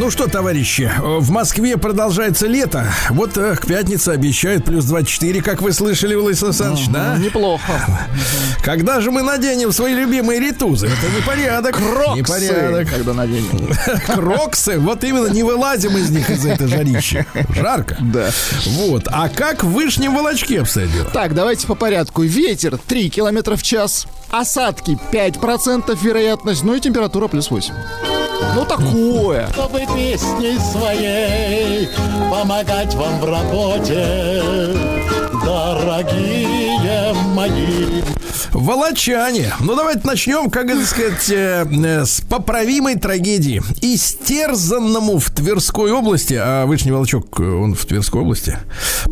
Ну 0.00 0.08
что, 0.08 0.28
товарищи, 0.28 0.90
в 0.98 1.30
Москве 1.30 1.76
продолжается 1.76 2.46
лето. 2.46 2.90
Вот 3.10 3.36
э, 3.36 3.54
к 3.56 3.66
пятнице 3.66 4.08
обещают 4.08 4.64
плюс 4.64 4.86
24, 4.86 5.42
как 5.42 5.60
вы 5.60 5.74
слышали, 5.74 6.14
Владислав 6.14 6.52
Александрович, 6.52 6.88
да? 6.88 7.18
Неплохо. 7.18 8.08
Когда 8.64 9.02
же 9.02 9.10
мы 9.10 9.20
наденем 9.20 9.72
свои 9.72 9.92
любимые 9.92 10.40
ритузы? 10.40 10.86
Это 10.86 11.14
непорядок. 11.14 11.76
Кроксы, 11.76 12.18
Непорядок. 12.18 12.88
когда 12.88 13.12
наденем. 13.12 13.68
Кроксы, 14.06 14.78
вот 14.78 15.04
именно 15.04 15.26
не 15.26 15.42
вылазим 15.42 15.94
из 15.98 16.08
них 16.08 16.30
из 16.30 16.46
этой 16.46 16.66
жарищи. 16.66 17.26
Жарко. 17.54 17.98
Да. 18.00 18.30
Вот. 18.68 19.02
А 19.08 19.28
как 19.28 19.62
в 19.62 19.68
Вышнем 19.70 20.14
Волочке 20.14 20.62
обстоят 20.62 20.90
дела? 20.94 21.10
Так, 21.12 21.34
давайте 21.34 21.66
по 21.66 21.74
порядку. 21.74 22.22
Ветер 22.22 22.78
3 22.78 23.10
километра 23.10 23.54
в 23.54 23.62
час. 23.62 24.06
Осадки 24.30 24.98
5% 25.12 25.94
вероятность. 26.02 26.62
Ну 26.62 26.74
и 26.74 26.80
температура 26.80 27.28
плюс 27.28 27.50
8. 27.50 27.74
Ну 28.54 28.64
такое. 28.64 29.48
чтобы 29.52 29.80
песней 29.94 30.58
своей 30.58 31.88
помогать 32.30 32.94
вам 32.94 33.20
в 33.20 33.24
работе, 33.24 34.42
дорогие 35.44 37.12
мои. 37.34 38.09
Волочане. 38.52 39.54
Ну, 39.60 39.76
давайте 39.76 40.00
начнем, 40.04 40.50
как 40.50 40.68
это 40.70 40.84
сказать, 40.84 41.30
э, 41.30 41.66
э, 41.70 42.04
с 42.04 42.20
поправимой 42.20 42.96
трагедии. 42.96 43.62
Истерзанному 43.80 45.18
в 45.18 45.30
Тверской 45.30 45.92
области, 45.92 46.34
а 46.34 46.66
Вышний 46.66 46.90
Волочок, 46.92 47.38
э, 47.40 47.44
он 47.44 47.74
в 47.74 47.84
Тверской 47.86 48.22
области, 48.22 48.58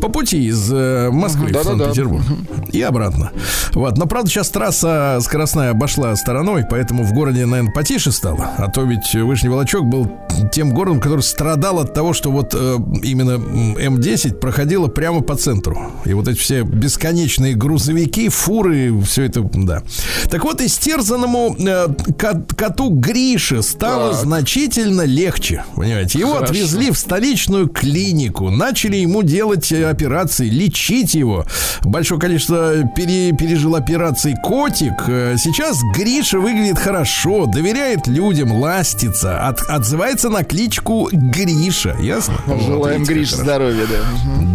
по 0.00 0.08
пути 0.08 0.46
из 0.46 0.70
э, 0.72 1.10
Москвы 1.10 1.48
в 1.48 1.52
Да-да-да. 1.52 1.84
Санкт-Петербург 1.84 2.24
и 2.72 2.82
обратно. 2.82 3.30
Вот. 3.72 3.96
Но, 3.96 4.06
правда, 4.06 4.30
сейчас 4.30 4.50
трасса 4.50 5.18
скоростная 5.22 5.70
обошла 5.70 6.14
стороной, 6.16 6.64
поэтому 6.68 7.04
в 7.04 7.12
городе, 7.12 7.46
наверное, 7.46 7.72
потише 7.72 8.12
стало. 8.12 8.50
А 8.58 8.68
то 8.70 8.82
ведь 8.82 9.14
Вышний 9.14 9.48
Волочок 9.48 9.84
был 9.84 10.10
тем 10.52 10.72
городом, 10.72 11.00
который 11.00 11.20
страдал 11.20 11.78
от 11.78 11.94
того, 11.94 12.12
что 12.12 12.30
вот 12.30 12.54
э, 12.54 12.76
именно 13.02 13.32
м, 13.32 13.76
М10 13.76 14.34
проходила 14.38 14.88
прямо 14.88 15.20
по 15.20 15.36
центру. 15.36 15.92
И 16.04 16.12
вот 16.12 16.26
эти 16.28 16.38
все 16.38 16.62
бесконечные 16.62 17.54
грузовики, 17.54 18.28
фуры, 18.28 19.00
все 19.02 19.27
это, 19.28 19.42
да. 19.54 19.82
Так 20.30 20.44
вот, 20.44 20.60
истерзанному 20.60 21.56
э, 21.58 21.88
кот- 22.18 22.54
коту 22.56 22.90
Грише 22.90 23.62
стало 23.62 24.12
Так. 24.12 24.20
значительно 24.22 25.02
легче. 25.02 25.64
Понимаете, 25.74 26.18
его 26.18 26.34
Хорошо. 26.34 26.52
отвезли 26.52 26.90
в 26.90 26.98
столичную 26.98 27.68
клинику, 27.68 28.50
начали 28.50 28.96
ему 28.96 29.22
делать 29.22 29.70
э, 29.72 29.88
операции, 29.88 30.48
лечить 30.48 31.14
его. 31.14 31.44
Большое 31.82 32.20
количество 32.20 32.72
пере- 32.96 33.32
пережил 33.32 33.76
операций 33.76 34.34
котик. 34.42 34.92
Э, 35.08 35.36
Сейчас 35.38 35.78
Гриша 35.96 36.38
выглядит 36.38 36.78
хорошо, 36.78 37.46
доверяет 37.46 38.06
людям, 38.06 38.52
ластится, 38.52 39.46
от- 39.46 39.60
отзывается 39.68 40.28
на 40.30 40.44
кличку 40.44 41.08
Гриша. 41.12 41.96
Ясно? 42.00 42.34
Желаем 42.46 43.00
Вот, 43.00 43.08
видите, 43.08 43.12
Гриш 43.14 43.30
как 43.30 43.38
хорошо. 43.40 43.44
здоровья, 43.44 43.86
да. 43.86 43.98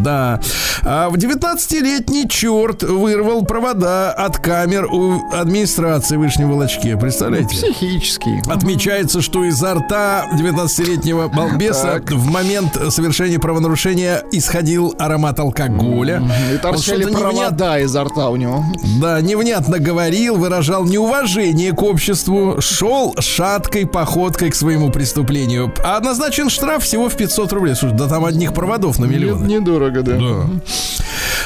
Да. 0.04 0.42
А 0.86 1.10
в 1.10 1.16
19-летний 1.16 2.28
черт 2.28 2.84
вырвал 2.84 3.44
провода 3.46 4.12
от 4.12 4.38
камер 4.64 4.86
у 4.93 5.22
администрации 5.34 6.16
Вышней 6.16 6.45
Волочке. 6.45 6.95
Представляете? 6.95 7.49
Психический. 7.49 8.41
Отмечается, 8.49 9.22
что 9.22 9.43
изо 9.43 9.74
рта 9.74 10.26
19-летнего 10.39 11.28
балбеса 11.28 11.99
Так. 11.99 12.11
в 12.11 12.26
момент 12.32 12.80
совершения 12.89 13.39
правонарушения 13.39 14.24
исходил 14.32 14.95
аромат 14.97 15.38
алкоголя. 15.41 16.24
И 16.53 16.57
торчали 16.59 17.01
что-то 17.01 17.09
невнят- 17.20 17.20
провода 17.34 17.80
изо 17.80 18.05
рта 18.05 18.30
у 18.30 18.38
него. 18.38 18.64
да, 19.01 19.20
невнятно 19.20 19.80
говорил, 19.80 20.38
выражал 20.38 20.86
неуважение 20.86 21.74
к 21.74 21.84
обществу, 21.84 22.61
шел 22.61 23.14
шаткой 23.20 23.86
походкой 23.86 24.49
к 24.51 24.55
своему 24.55 24.91
преступлению. 24.91 25.74
А 25.84 25.99
назначен 25.99 26.49
штраф 26.49 26.84
всего 26.86 27.09
в 27.09 27.18
500 27.18 27.51
рублей. 27.51 27.76
Слушай, 27.76 27.97
да 27.97 28.07
там 28.07 28.24
одних 28.24 28.53
проводов 28.53 28.97
на 28.97 29.05
миллион. 29.05 29.45
Не- 29.45 29.55
Недорого, 29.55 30.03
да. 30.03 30.14
Да. 30.18 30.45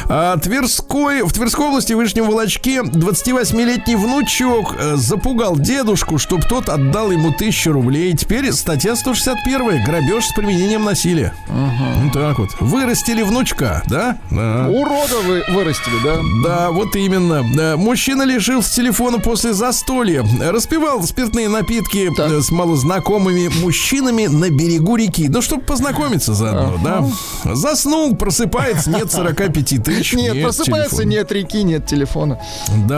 А, 0.09 0.37
Тверской, 0.37 1.23
в 1.23 1.33
Тверской 1.33 1.65
области 1.67 1.93
в 1.93 1.97
Вышнем 1.97 2.25
Волочке 2.27 2.83
28-летний 3.07 3.95
внучок 3.95 4.75
э, 4.77 4.95
запугал 4.97 5.57
дедушку, 5.57 6.17
чтобы 6.17 6.43
тот 6.43 6.67
отдал 6.67 7.09
ему 7.11 7.31
тысячу 7.31 7.71
рублей. 7.71 8.13
Теперь 8.13 8.51
статья 8.51 8.97
161 8.97 9.85
грабеж 9.85 10.25
с 10.25 10.33
применением 10.33 10.83
насилия. 10.83 11.33
Ну 11.47 12.11
так 12.11 12.37
вот. 12.37 12.49
Вырастили 12.59 13.21
внучка, 13.21 13.81
да? 13.87 14.17
Да. 14.29 14.67
Урода 14.69 15.21
вы 15.25 15.43
вырастили, 15.47 15.95
да? 16.03 16.17
Да, 16.43 16.71
вот 16.71 16.97
именно. 16.97 17.77
Мужчина 17.77 18.23
лишился 18.23 18.75
телефона 18.75 19.19
после 19.19 19.53
застолья. 19.53 20.25
Распивал 20.41 21.01
спиртные 21.03 21.47
напитки 21.47 22.11
Так. 22.15 22.29
э, 22.29 22.41
с 22.41 22.51
малознакомыми 22.51 23.47
мужчинами 23.61 24.25
на 24.27 24.49
берегу 24.49 24.97
реки. 24.97 25.29
Ну, 25.29 25.41
чтобы 25.41 25.61
познакомиться 25.61 26.33
заодно, 26.33 26.77
да. 26.83 27.55
Заснул, 27.55 28.15
просыпается, 28.17 28.89
нет 28.89 29.09
45 29.09 29.81
тысяч. 29.81 30.13
Нет, 30.13 30.43
просыпается, 30.43 30.97
телефона. 30.97 31.09
нет 31.09 31.31
реки, 31.31 31.63
нет 31.63 31.85
телефона. 31.85 32.39
Да. 32.87 32.96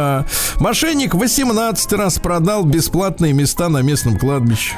Мошенник 0.60 1.16
18 1.16 1.94
раз 1.94 2.20
продал 2.20 2.64
бесплатные 2.64 3.34
места 3.34 3.70
на 3.70 3.82
местном 3.82 4.18
кладбище. 4.18 4.76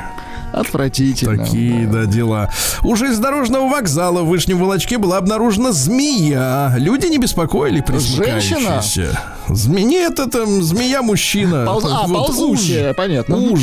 Отвратительно. 0.53 1.37
Такие, 1.45 1.87
да, 1.87 2.05
дела. 2.05 2.49
Уже 2.83 3.09
из 3.11 3.19
дорожного 3.19 3.69
вокзала 3.69 4.21
в 4.21 4.27
Вышнем 4.27 4.57
Волочке 4.59 4.97
была 4.97 5.17
обнаружена 5.17 5.71
змея. 5.71 6.75
Люди 6.77 7.07
не 7.07 7.17
беспокоили 7.17 7.81
присмыкающиеся. 7.81 9.19
Зме... 9.49 9.83
Нет, 9.83 10.19
это 10.19 10.45
змея-мужчина. 10.45 11.65
Полз- 11.67 11.87
а, 11.89 12.07
Вот 12.07 12.27
ползущая, 12.27 12.91
уж. 12.91 12.95
понятно. 12.95 13.35
Уж. 13.37 13.61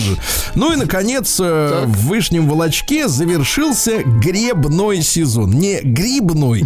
Ну 0.55 0.73
и, 0.73 0.77
наконец, 0.77 1.39
э, 1.41 1.69
Так. 1.81 1.89
в 1.89 2.07
Вышнем 2.09 2.49
Волочке 2.49 3.09
завершился 3.09 4.03
гребной 4.03 5.03
сезон. 5.03 5.51
Не 5.53 5.81
грибной, 5.81 6.65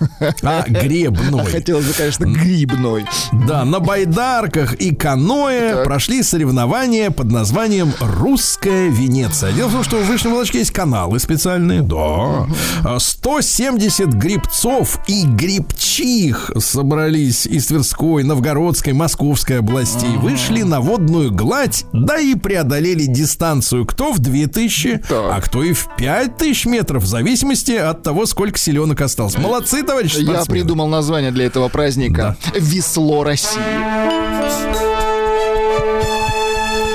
а 0.42 0.64
гребной. 0.68 1.44
Хотелось 1.46 1.86
бы, 1.86 1.92
конечно, 1.92 2.24
грибной. 2.24 3.04
Да, 3.46 3.64
на 3.64 3.80
байдарках 3.80 4.74
и 4.74 4.94
каноэ 4.94 5.72
Так. 5.74 5.84
прошли 5.84 6.22
соревнования 6.22 7.10
под 7.10 7.30
названием 7.30 7.92
«Русская 8.00 8.88
Венеция». 8.88 9.52
Дело 9.62 9.70
в 9.70 9.74
том, 9.74 9.84
что 9.84 9.98
в 9.98 10.06
Вышнем 10.06 10.32
Волочке 10.32 10.58
есть 10.58 10.72
каналы 10.72 11.20
специальные, 11.20 11.82
да. 11.82 12.48
А 12.84 12.98
170 12.98 14.08
грибцов 14.08 14.98
и 15.06 15.24
грибчих 15.24 16.50
собрались 16.58 17.46
из 17.46 17.66
Тверской, 17.66 18.24
Новгородской, 18.24 18.92
Московской 18.92 19.60
областей. 19.60 20.16
Вышли 20.16 20.62
на 20.62 20.80
водную 20.80 21.30
гладь, 21.30 21.84
да 21.92 22.18
и 22.18 22.34
преодолели 22.34 23.04
дистанцию. 23.04 23.86
Кто 23.86 24.10
в 24.12 24.18
2000, 24.18 24.96
Так. 25.08 25.30
а 25.32 25.40
кто 25.40 25.62
и 25.62 25.72
в 25.74 25.86
5000 25.96 26.66
метров, 26.66 27.04
в 27.04 27.06
зависимости 27.06 27.70
от 27.70 28.02
того, 28.02 28.26
сколько 28.26 28.58
селенок 28.58 29.00
осталось. 29.00 29.38
Молодцы, 29.38 29.84
товарищи 29.84 30.16
Я 30.16 30.24
спортсмены. 30.24 30.58
придумал 30.60 30.88
название 30.88 31.30
для 31.30 31.44
этого 31.46 31.68
праздника. 31.68 32.36
Весло 32.58 33.22
России. 33.22 33.60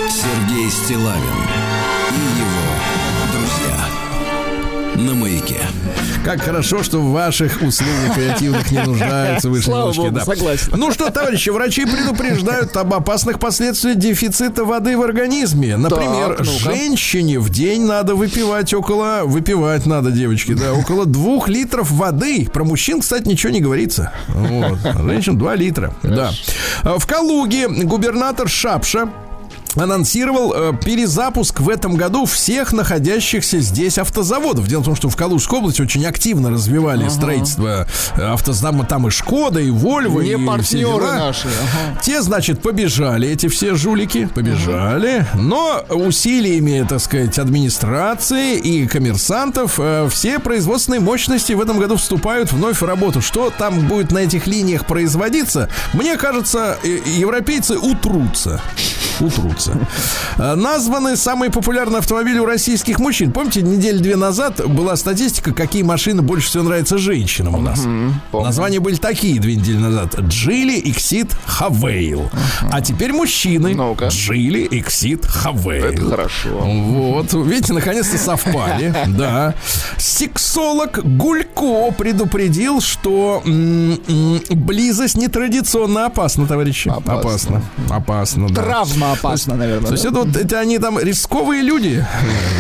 Сергей 0.10 0.70
Стилавин 0.70 1.67
на 4.98 5.14
маяке. 5.14 5.62
Как 6.26 6.42
хорошо, 6.42 6.84
что 6.84 7.00
в 7.00 7.12
ваших 7.12 7.62
услугах 7.62 8.16
креативных 8.16 8.70
не 8.72 8.80
нуждаются 8.84 9.50
высшие 9.50 9.72
Слава 9.74 9.94
богу, 9.94 10.12
да. 10.12 10.26
согласен. 10.26 10.74
Ну 10.76 10.92
что, 10.92 11.10
товарищи, 11.12 11.50
врачи 11.50 11.86
предупреждают 11.86 12.76
об 12.76 12.94
опасных 12.94 13.40
последствиях 13.40 13.98
дефицита 13.98 14.66
воды 14.66 14.98
в 14.98 15.02
организме. 15.04 15.78
Например, 15.78 16.36
Так, 16.36 16.40
ну-ка. 16.46 16.52
женщине 16.74 17.40
в 17.40 17.50
день 17.50 17.86
надо 17.86 18.16
выпивать 18.16 18.74
около... 18.74 19.22
Выпивать 19.24 19.86
надо, 19.86 20.12
девочки, 20.12 20.54
да, 20.54 20.74
около 20.74 21.06
двух 21.06 21.48
литров 21.48 21.92
воды. 21.92 22.48
Про 22.52 22.64
мужчин, 22.66 23.02
кстати, 23.02 23.28
ничего 23.28 23.52
не 23.54 23.62
говорится. 23.62 24.12
Вот. 24.28 24.80
Женщин 25.06 25.38
2 25.38 25.56
литра. 25.56 25.94
Да. 26.04 26.32
В 26.84 27.06
Калуге 27.06 27.68
губернатор 27.68 28.50
Шапша 28.50 29.10
анонсировал 29.80 30.54
э, 30.56 30.74
перезапуск 30.84 31.60
в 31.60 31.70
этом 31.70 31.96
году 31.96 32.26
всех 32.26 32.74
находящихся 32.74 33.60
здесь 33.60 33.98
автозаводов. 33.98 34.68
Дело 34.68 34.82
в 34.82 34.86
том, 34.86 34.96
что 34.96 35.10
в 35.10 35.16
Калужской 35.16 35.60
области 35.60 35.82
очень 35.82 36.06
активно 36.06 36.50
развивали 36.52 37.08
строительство 37.10 37.88
э, 38.16 38.22
автозаводов. 38.22 38.88
Там 38.88 39.08
и 39.08 39.12
Шкода, 39.12 39.60
и 39.60 39.70
Вольво, 39.70 40.22
Не 40.22 40.32
и 40.32 40.36
все 40.36 40.46
партнеры 40.46 41.00
дела. 41.00 41.14
наши. 41.16 41.48
ага. 41.48 42.02
Те, 42.02 42.22
значит, 42.22 42.62
побежали, 42.62 43.28
эти 43.30 43.48
все 43.48 43.76
жулики, 43.76 44.28
побежали. 44.34 45.26
Но 45.36 45.84
усилиями, 45.90 46.86
так 46.88 47.00
сказать, 47.00 47.38
администрации 47.40 48.58
и 48.58 48.88
коммерсантов 48.88 49.76
э, 49.80 50.08
все 50.12 50.40
производственные 50.40 51.02
мощности 51.02 51.54
в 51.54 51.62
этом 51.62 51.80
году 51.80 51.96
вступают 51.98 52.52
вновь 52.52 52.82
в 52.82 52.86
работу. 52.86 53.22
Что 53.22 53.52
там 53.56 53.88
будет 53.88 54.12
на 54.12 54.20
этих 54.20 54.48
линиях 54.48 54.86
производиться, 54.86 55.70
мне 55.94 56.18
кажется, 56.18 56.78
э, 56.84 57.00
европейцы 57.06 57.78
утрутся. 57.78 58.62
Утрутся. 59.22 59.74
Э, 60.38 60.56
Названы 60.56 61.18
самые 61.18 61.52
популярные 61.52 62.00
автомобили 62.00 62.40
у 62.40 62.46
российских 62.46 63.00
мужчин. 63.00 63.32
Помните, 63.32 63.62
неделю 63.62 64.00
две 64.00 64.16
назад 64.16 64.66
была 64.68 64.96
статистика, 64.96 65.54
какие 65.54 65.84
машины 65.84 66.22
больше 66.22 66.48
всего 66.48 66.64
нравятся 66.64 66.98
женщинам 66.98 67.56
у 67.56 67.62
нас. 67.62 67.84
Названия 68.34 68.80
были 68.80 68.96
такие 68.96 69.40
две 69.40 69.56
недели 69.56 69.78
назад. 69.78 70.16
Джили, 70.20 70.80
Иксид, 70.86 71.32
Хавейл. 71.46 72.30
А 72.72 72.82
теперь 72.82 73.14
мужчины. 73.14 73.78
Джили, 74.10 74.68
Иксид, 74.72 75.26
Хавейл. 75.26 75.86
Это 75.86 76.06
хорошо. 76.10 76.50
Вот, 76.60 77.34
видите, 77.34 77.74
наконец-то 77.74 78.18
совпали. 78.18 78.94
Да. 79.18 79.56
Сексолог 79.98 81.00
Гулько 81.04 81.92
предупредил, 81.92 82.82
что 82.82 83.42
близость 84.50 85.18
нетрадиционно 85.18 86.06
опасна, 86.06 86.46
товарищи. 86.48 86.90
Опасно. 86.90 87.18
Опасно. 87.18 87.62
Опасно, 87.90 88.50
да. 88.50 88.62
Травма 88.64 89.07
опасна, 89.14 89.56
наверное. 89.56 89.88
То 89.88 89.94
есть 89.94 90.06
это 90.06 90.20
вот 90.20 90.36
эти 90.36 90.54
они 90.56 90.80
там 90.80 91.00
рисковые 91.00 91.62
люди. 91.62 92.06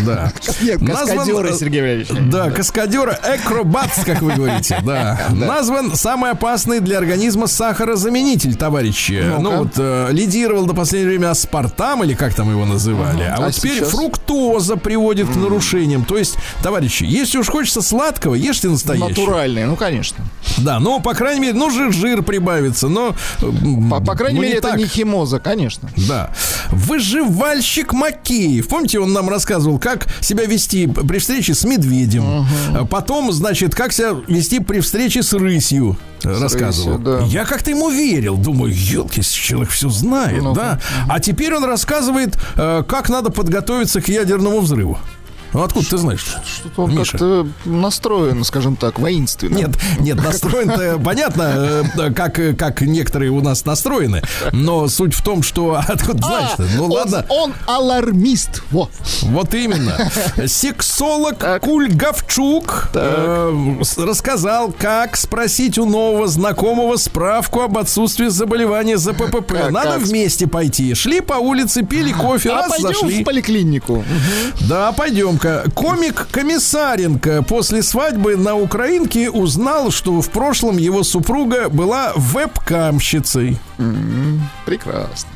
Да. 0.06 0.32
Нет, 0.62 0.80
Назван, 0.80 1.18
каскадеры, 1.18 1.50
э, 1.50 1.54
Сергей 1.58 1.82
Валерьевич. 1.82 2.08
Да, 2.32 2.50
каскадеры, 2.52 3.12
акробатс, 3.12 4.06
как 4.06 4.22
вы 4.22 4.34
говорите, 4.34 4.80
да. 4.86 5.20
Назван 5.32 5.96
самый 5.96 6.32
опасный 6.32 6.80
для 6.80 7.00
организма 7.00 7.48
сахарозаменитель, 7.48 8.56
товарищи. 8.56 9.24
Ну 9.40 9.58
вот, 9.58 9.74
э, 9.78 10.10
лидировал 10.12 10.66
до 10.66 10.74
последнего 10.74 11.10
время 11.10 11.32
аспартам, 11.32 12.04
или 12.04 12.14
как 12.14 12.34
там 12.36 12.50
его 12.50 12.66
называли. 12.66 13.24
А 13.24 13.36
А 13.38 13.42
вот 13.42 13.54
теперь 13.54 13.80
сейчас? 13.80 13.90
фруктоза 13.90 14.78
приводит 14.78 15.28
к 15.28 15.36
нарушениям. 15.36 16.06
То 16.06 16.18
есть, 16.18 16.38
товарищи, 16.64 17.04
если 17.04 17.38
уж 17.40 17.48
хочется 17.50 17.82
сладкого, 17.82 18.36
ешьте 18.36 18.70
настоящий. 18.70 19.10
Натуральные, 19.10 19.66
ну, 19.66 19.76
конечно. 19.76 20.24
Да, 20.60 20.80
но, 20.80 21.00
по 21.00 21.14
крайней 21.14 21.42
мере, 21.42 21.54
ну, 21.54 21.70
жир, 21.70 21.92
жир 21.92 22.24
прибавится, 22.24 22.88
но... 22.88 23.16
э, 23.42 23.46
По, 23.90 24.00
по 24.00 24.16
крайней 24.16 24.38
ну, 24.40 24.44
мере, 24.44 24.58
это 24.60 24.70
так. 24.70 24.78
не 24.78 24.86
химоза, 24.86 25.40
конечно. 25.40 25.90
Да. 26.08 26.32
Выживальщик 26.72 27.94
Макеев. 27.94 28.68
Помните, 28.68 29.00
он 29.00 29.14
нам 29.14 29.30
рассказывал, 29.30 29.80
как 29.80 30.08
себя 30.22 30.46
вести 30.46 30.88
при 30.88 31.20
встрече 31.20 31.54
с 31.54 31.64
медведем. 31.64 32.46
А 32.74 32.86
Потом, 32.86 33.32
значит, 33.32 33.76
как 33.76 33.94
себя 33.94 34.16
вести 34.28 34.60
при 34.60 34.80
встрече 34.80 35.24
с 35.24 35.34
рысью. 35.34 35.98
рассказывал. 36.24 36.98
рысью, 36.98 37.04
да. 37.06 37.20
Я 37.26 37.46
как-то 37.46 37.70
ему 37.72 37.90
верил. 37.90 38.38
Думаю, 38.38 38.74
елки, 38.74 39.22
человек 39.22 39.70
все 39.70 39.90
знает, 39.90 40.42
Ну-ка. 40.42 40.60
да. 40.62 40.80
А 41.10 41.20
теперь 41.20 41.54
он 41.54 41.64
рассказывает, 41.66 42.38
э, 42.56 42.84
как 42.88 43.10
надо 43.10 43.30
подготовиться 43.30 44.02
к 44.02 44.08
ядерному 44.10 44.60
взрыву. 44.62 44.98
Ну, 45.54 45.64
откуда 45.64 45.90
ты 45.90 45.98
знаешь? 45.98 46.26
Что-то 46.46 46.84
он 46.84 46.96
Миша. 46.96 47.12
как-то 47.12 47.48
настроен, 47.66 48.44
скажем 48.44 48.76
так, 48.76 49.00
воинственно. 49.00 49.56
Нет, 49.56 49.70
нет, 50.00 50.18
настроен 50.18 51.02
понятно, 51.04 51.84
э, 51.98 52.12
как, 52.14 52.40
э, 52.40 52.54
как 52.54 52.82
некоторые 52.82 53.32
у 53.32 53.42
нас 53.42 53.66
настроены, 53.66 54.22
но 54.52 54.88
суть 54.88 55.14
в 55.14 55.22
том, 55.22 55.44
что 55.44 55.82
откуда 55.88 56.20
А, 56.24 56.28
знаешь-то? 56.28 56.68
Ну 56.76 56.86
он- 56.86 56.92
ладно, 56.92 57.26
Он 57.30 57.54
алармист. 57.66 58.62
Во. 58.72 58.90
вот 59.24 59.54
именно. 59.54 59.98
Сексолог 60.46 61.38
Кульгавчук 61.62 62.90
э, 62.94 63.76
рассказал, 63.98 64.72
как 64.78 65.16
спросить 65.18 65.78
у 65.78 65.86
нового 65.86 66.28
знакомого 66.28 66.98
справку 66.98 67.62
об 67.62 67.78
отсутствии 67.78 68.28
заболевания 68.28 68.98
за 68.98 69.14
ППП. 69.14 69.52
Как- 69.54 69.72
Надо 69.72 69.92
как? 69.94 70.02
вместе 70.02 70.48
пойти. 70.48 70.94
Шли 70.94 71.22
по 71.22 71.36
улице, 71.36 71.84
пили 71.84 72.12
кофе, 72.12 72.50
А 72.52 72.56
раз 72.56 72.70
пойдем 72.72 72.88
зашли. 72.90 73.22
в 73.22 73.26
поликлинику. 73.26 74.04
Да, 74.62 74.92
пойдем-ка. 75.38 75.70
Комик 75.72 76.28
Комиссаренко 76.32 77.44
после 77.44 77.84
свадьбы 77.84 78.36
на 78.36 78.56
Украинке 78.56 79.30
узнал, 79.30 79.92
что 79.92 80.22
в 80.22 80.30
прошлом 80.30 80.78
его 80.78 81.04
супруга 81.04 81.70
была 81.70 82.14
вебкамщицей. 82.16 83.58
Прекрасно. 84.66 85.30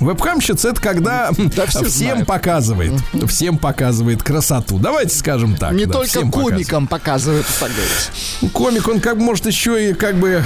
Вебкамщица 0.00 0.70
это 0.70 0.80
когда 0.80 1.30
Да 1.56 1.66
все 1.66 1.84
всем 1.84 2.08
знают. 2.10 2.26
показывает, 2.26 2.92
всем 3.28 3.58
показывает 3.58 4.22
красоту. 4.22 4.78
Давайте 4.78 5.14
скажем 5.14 5.56
так. 5.56 5.72
Не 5.72 5.86
да, 5.86 5.92
только 5.94 6.20
показывает. 6.20 6.32
комикам 6.54 6.86
показывают, 6.86 7.46
так 7.58 7.70
говорить. 7.70 8.52
Комик, 8.52 8.88
он 8.88 9.00
как 9.00 9.16
может 9.16 9.46
еще 9.46 9.90
и 9.90 9.94
как 9.94 10.16
бы 10.16 10.42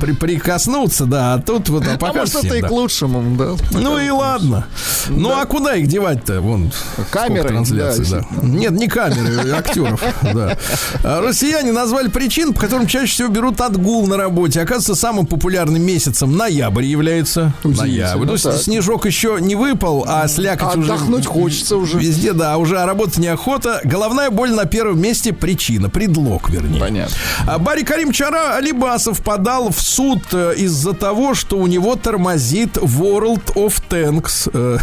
при- 0.00 0.12
прикоснуться, 0.12 1.06
да, 1.06 1.34
а 1.34 1.38
тут 1.40 1.68
вот 1.68 1.84
А 1.86 1.96
покажет 1.98 2.34
может, 2.34 2.44
это 2.50 2.56
и 2.56 2.62
да. 2.62 2.68
к 2.68 2.70
лучшему, 2.70 3.36
да. 3.36 3.54
Ну 3.72 3.98
и 3.98 4.10
ладно. 4.10 4.66
Ну 5.08 5.30
а 5.30 5.44
куда 5.46 5.74
их 5.76 5.86
девать-то? 5.86 6.40
Вон 6.40 6.72
Камеры, 7.10 7.48
трансляций, 7.48 8.06
да, 8.10 8.20
да. 8.30 8.46
Нет, 8.46 8.72
не 8.72 8.88
камеры, 8.88 9.50
актеров. 9.52 10.02
Да. 10.34 10.56
А 11.02 11.20
Россияне 11.20 11.70
назвали 11.72 12.08
причин, 12.08 12.54
по 12.54 12.60
которым 12.60 12.86
чаще 12.86 13.12
всего 13.12 13.28
берут 13.28 13.60
отгул 13.60 14.06
на 14.06 14.16
работе. 14.16 14.60
Оказывается, 14.60 14.94
самым 14.94 15.26
популярным 15.26 15.82
месяцем 15.82 16.36
ноябрь 16.36 16.84
является. 16.84 17.52
Ноябрь. 17.62 18.30
Есть 18.32 18.44
так. 18.44 18.54
Снежок 18.84 19.06
еще 19.06 19.38
не 19.40 19.54
выпал, 19.54 20.04
а 20.06 20.28
слякоть 20.28 20.76
уже... 20.76 20.92
Отдохнуть 20.92 21.26
хочется 21.26 21.76
уже. 21.76 21.98
Везде, 21.98 22.34
да, 22.34 22.58
уже 22.58 22.78
а 22.78 22.86
работать 22.86 23.16
неохота. 23.16 23.80
Головная 23.82 24.30
боль 24.30 24.52
на 24.52 24.66
первом 24.66 25.00
месте 25.00 25.32
причина, 25.32 25.88
предлог, 25.88 26.50
вернее. 26.50 26.80
Понятно. 26.80 27.16
А 27.46 27.58
Барри 27.58 27.82
Карим 27.82 28.12
Чара 28.12 28.56
Алибасов 28.56 29.22
подал 29.22 29.70
в 29.70 29.80
суд 29.80 30.22
э, 30.32 30.54
из-за 30.56 30.92
того, 30.92 31.34
что 31.34 31.56
у 31.56 31.66
него 31.66 31.96
тормозит 31.96 32.76
World 32.76 33.54
of 33.54 33.82
Tanks. 33.88 34.50
э, 34.52 34.78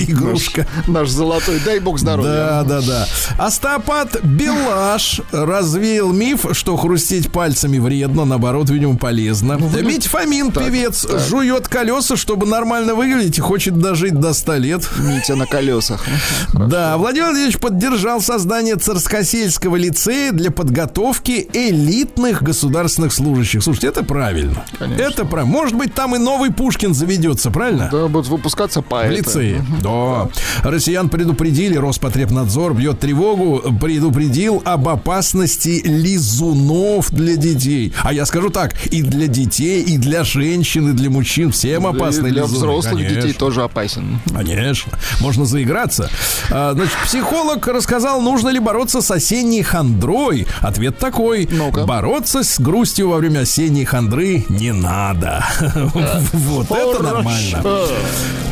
Игрушка. 0.00 0.66
Наш 0.86 1.08
золотой, 1.08 1.58
дай 1.64 1.78
бог 1.78 1.98
здоровья. 1.98 2.30
Да, 2.30 2.64
да, 2.64 2.80
да. 2.82 3.06
Остапат 3.38 4.22
Белаш 4.22 5.22
развеял 5.32 6.12
миф, 6.12 6.46
что 6.52 6.76
хрустеть 6.76 7.32
пальцами 7.32 7.78
вредно, 7.78 8.26
наоборот, 8.26 8.68
видимо, 8.68 8.96
полезно. 8.96 9.58
Митя 9.80 10.10
Фомин, 10.10 10.52
певец, 10.52 11.06
жует 11.28 11.68
колеса, 11.68 12.16
чтобы 12.16 12.46
нормально 12.46 12.89
выглядеть 12.94 13.38
и 13.38 13.40
хочет 13.40 13.78
дожить 13.78 14.18
до 14.18 14.32
100 14.32 14.56
лет. 14.56 14.88
Митя 14.98 15.36
на 15.36 15.46
колесах. 15.46 16.04
Да, 16.52 16.96
Владимир 16.98 17.26
Владимирович 17.28 17.58
поддержал 17.58 18.20
создание 18.20 18.76
Царскосельского 18.76 19.76
лицея 19.76 20.32
для 20.32 20.50
подготовки 20.50 21.48
элитных 21.52 22.42
государственных 22.42 23.12
служащих. 23.12 23.62
Слушайте, 23.62 23.88
это 23.88 24.04
правильно. 24.04 24.64
Конечно. 24.78 25.02
Это 25.02 25.24
правильно. 25.24 25.52
Может 25.52 25.74
быть, 25.76 25.94
там 25.94 26.14
и 26.14 26.18
новый 26.18 26.52
Пушкин 26.52 26.94
заведется, 26.94 27.50
правильно? 27.50 27.88
Да, 27.90 28.08
будут 28.08 28.28
выпускаться 28.28 28.82
В 28.82 28.84
поэты. 28.84 29.16
лицее. 29.16 29.64
Да. 29.82 30.28
Россиян 30.62 31.08
предупредили, 31.08 31.76
Роспотребнадзор 31.76 32.74
бьет 32.74 33.00
тревогу, 33.00 33.62
предупредил 33.80 34.62
об 34.64 34.88
опасности 34.88 35.80
лизунов 35.84 37.10
для 37.10 37.36
детей. 37.36 37.92
А 38.02 38.12
я 38.12 38.26
скажу 38.26 38.50
так, 38.50 38.74
и 38.86 39.02
для 39.02 39.26
детей, 39.26 39.82
и 39.82 39.98
для 39.98 40.24
женщин, 40.24 40.90
и 40.90 40.92
для 40.92 41.10
мужчин 41.10 41.50
всем 41.52 41.86
опасны 41.86 42.28
лизуны. 42.28 42.58
Взрослых 42.78 43.02
детей 43.02 43.20
Конечно. 43.20 43.38
тоже 43.40 43.62
опасен. 43.62 44.20
Конечно, 44.34 44.92
можно 45.20 45.44
заиграться. 45.44 46.10
А, 46.50 46.72
Значит, 46.74 46.94
психолог 47.04 47.66
рассказал, 47.66 48.20
нужно 48.20 48.48
ли 48.48 48.58
бороться 48.58 49.00
с 49.02 49.10
осенней 49.10 49.62
хандрой. 49.62 50.46
Ответ 50.60 50.98
такой: 50.98 51.48
Ну-ка. 51.50 51.84
бороться 51.84 52.42
с 52.42 52.58
грустью 52.60 53.08
во 53.10 53.16
время 53.18 53.40
осенней 53.40 53.84
хандры 53.84 54.44
не 54.48 54.72
надо. 54.72 55.44
Вот 56.32 56.70
это 56.70 57.02
нормально. 57.02 57.62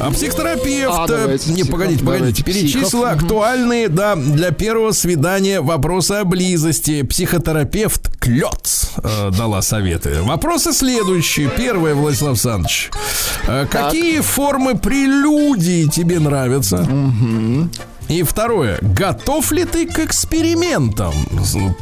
А 0.01 0.11
психотерапевт, 0.13 0.95
А, 0.97 1.07
э, 1.09 1.39
не 1.47 1.65
погодите, 1.65 2.05
погодите, 2.05 2.45
психов. 2.45 3.05
актуальные, 3.05 3.89
да, 3.89 4.15
для 4.15 4.51
первого 4.53 4.93
свидания 4.93 5.61
вопросы 5.61 6.13
о 6.13 6.25
близости. 6.25 7.03
Психотерапевт 7.03 8.17
Клёц 8.21 8.91
э, 9.03 9.31
дала 9.37 9.61
советы. 9.63 10.23
Вопросы 10.23 10.73
следующие. 10.73 11.49
Первое, 11.49 11.95
Владислав 11.95 12.31
Александрович. 12.31 12.91
Э, 13.47 13.67
Какие 14.09 14.23
формы 14.23 14.75
прелюдии 14.75 15.85
тебе 15.87 16.19
нравятся? 16.19 16.89
И 18.09 18.23
второе, 18.23 18.79
готов 18.81 19.53
ли 19.53 19.65
ты 19.65 19.87
к 19.87 19.99
экспериментам? 19.99 21.13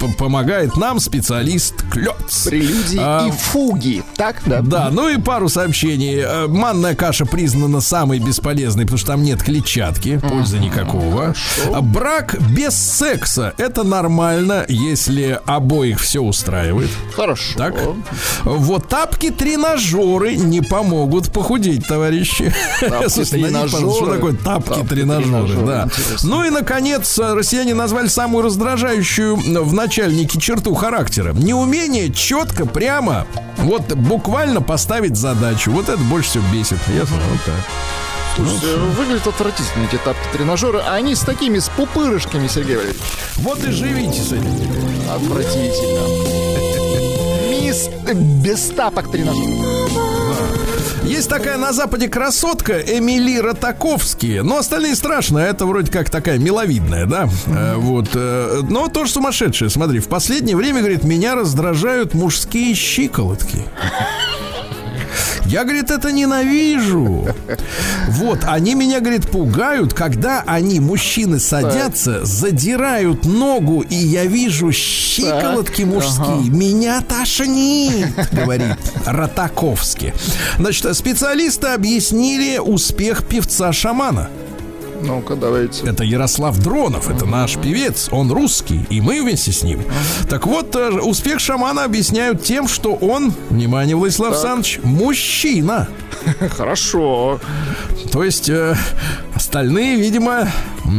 П- 0.01 0.07
Помогает 0.18 0.77
нам 0.77 0.99
специалист 0.99 1.74
Клёц. 1.91 2.45
Прелюдии 2.47 2.99
А, 3.01 3.29
и 3.29 3.31
фуги. 3.31 4.03
Так, 4.16 4.43
да? 4.45 4.61
да, 4.61 4.89
ну 4.91 5.09
и 5.09 5.18
пару 5.18 5.49
сообщений. 5.49 6.16
Э, 6.20 6.47
Манная 6.49 6.95
каша 6.97 7.27
признана 7.27 7.81
самой 7.81 8.18
бесполезной, 8.18 8.85
потому 8.85 8.99
что 8.99 9.07
там 9.09 9.22
нет 9.22 9.43
клетчатки, 9.43 10.18
пользы 10.18 10.59
никакого. 10.59 11.35
А 11.72 11.81
Брак 11.81 12.37
без 12.51 12.74
секса 12.74 13.55
это 13.57 13.85
нормально, 13.85 14.64
если 14.68 15.41
обоих 15.47 16.01
все 16.01 16.20
устраивает. 16.20 16.91
Хорошо. 17.14 17.57
Так? 17.57 17.74
Вот 18.45 18.89
тапки-тренажеры 18.89 20.35
не 20.37 20.61
помогут 20.61 21.33
похудеть, 21.33 21.87
товарищи. 21.87 22.53
Слушайте, 23.09 23.37
на 23.37 23.41
них, 23.62 23.70
тренажеры. 23.70 23.93
Что 23.93 24.07
такое 24.14 24.33
тапки-тренажеры? 24.33 25.31
Тапки-тренажеры, 25.55 25.66
Да. 25.66 25.89
Ну 26.22 26.44
и, 26.44 26.50
наконец, 26.50 27.18
россияне 27.18 27.74
назвали 27.74 28.08
самую 28.08 28.44
раздражающую 28.44 29.36
в 29.36 29.72
начальнике 29.72 30.40
черту 30.40 30.74
характера. 30.74 31.32
Неумение 31.32 32.12
четко, 32.12 32.66
прямо, 32.66 33.26
вот 33.58 33.92
буквально 33.94 34.60
поставить 34.60 35.16
задачу. 35.16 35.70
Вот 35.70 35.88
это 35.88 35.98
больше 35.98 36.30
всего 36.30 36.44
бесит. 36.52 36.78
Ясно? 36.88 37.16
Вот 37.30 37.40
так. 37.44 37.54
Слушайте, 38.36 38.76
выглядят 38.98 39.26
отвратительно 39.26 39.86
эти 39.86 39.96
тапки-тренажеры, 39.96 40.80
а 40.86 40.94
они 40.94 41.14
с 41.14 41.20
такими, 41.20 41.58
с 41.58 41.70
пупырышками, 41.70 42.48
Сергей 42.48 42.76
Валерьевич. 42.76 43.02
Вот 43.36 43.64
и 43.64 43.70
живите 43.70 44.20
с 44.20 44.32
этим. 44.32 44.54
Отвратительно. 45.10 46.02
Мисс 47.48 47.88
э, 48.06 48.12
без 48.12 48.60
тапок 48.68 49.10
тренажеров. 49.10 50.05
Есть 51.05 51.28
такая 51.28 51.57
на 51.57 51.72
Западе 51.72 52.09
красотка 52.09 52.80
Эмили 52.80 53.38
Ротаковский. 53.38 54.40
Но 54.40 54.59
остальные 54.59 54.97
страшно. 54.97 55.38
Это 55.38 55.64
вроде 55.66 55.90
как 55.92 56.11
такая 56.11 56.38
миловидная, 56.38 57.07
да? 57.07 57.28
Э, 57.47 57.74
Вот. 57.76 58.09
э, 58.14 58.61
Но 58.68 58.88
тоже 58.88 59.12
сумасшедшая. 59.12 59.68
Смотри, 59.68 60.01
в 60.01 60.09
последнее 60.09 60.57
время, 60.57 60.80
говорит, 60.80 61.05
меня 61.05 61.34
раздражают 61.36 62.14
мужские 62.14 62.74
щиколотки. 62.74 63.64
Я, 65.46 65.64
говорит, 65.64 65.90
это 65.90 66.12
ненавижу. 66.12 67.28
Вот, 68.08 68.40
они 68.44 68.74
меня, 68.74 69.00
говорит, 69.00 69.30
пугают, 69.30 69.94
когда 69.94 70.42
они, 70.46 70.80
мужчины, 70.80 71.38
садятся, 71.38 72.24
задирают 72.24 73.24
ногу, 73.24 73.82
и 73.82 73.94
я 73.94 74.24
вижу 74.24 74.72
щиколотки 74.72 75.82
мужские. 75.82 76.50
Меня 76.50 77.00
тошнит, 77.00 78.08
говорит 78.32 78.76
Ротаковский. 79.04 80.12
Значит, 80.58 80.96
специалисты 80.96 81.68
объяснили 81.68 82.58
успех 82.58 83.26
певца-шамана. 83.26 84.30
Ну-ка, 85.07 85.36
давайте. 85.36 85.86
Это 85.86 86.04
Ярослав 86.04 86.59
Дронов, 86.59 87.09
это 87.09 87.26
наш 87.26 87.57
певец, 87.57 88.09
он 88.11 88.30
русский, 88.32 88.86
и 88.90 89.00
мы 89.00 89.22
вместе 89.22 89.52
с 89.52 89.62
ним. 89.62 89.82
Так 90.28 90.46
вот, 90.46 90.74
э, 90.74 90.90
успех 90.90 91.40
шамана 91.40 91.84
объясняют 91.84 92.42
тем, 92.42 92.68
что 92.68 92.94
он, 92.94 93.32
внимание, 93.50 93.96
Владислав 93.96 94.32
Александрович, 94.32 94.80
мужчина. 94.82 95.88
Хорошо. 96.57 97.40
То 98.12 98.24
есть 98.24 98.48
э, 98.48 98.74
остальные, 99.34 99.96
видимо, 99.96 100.48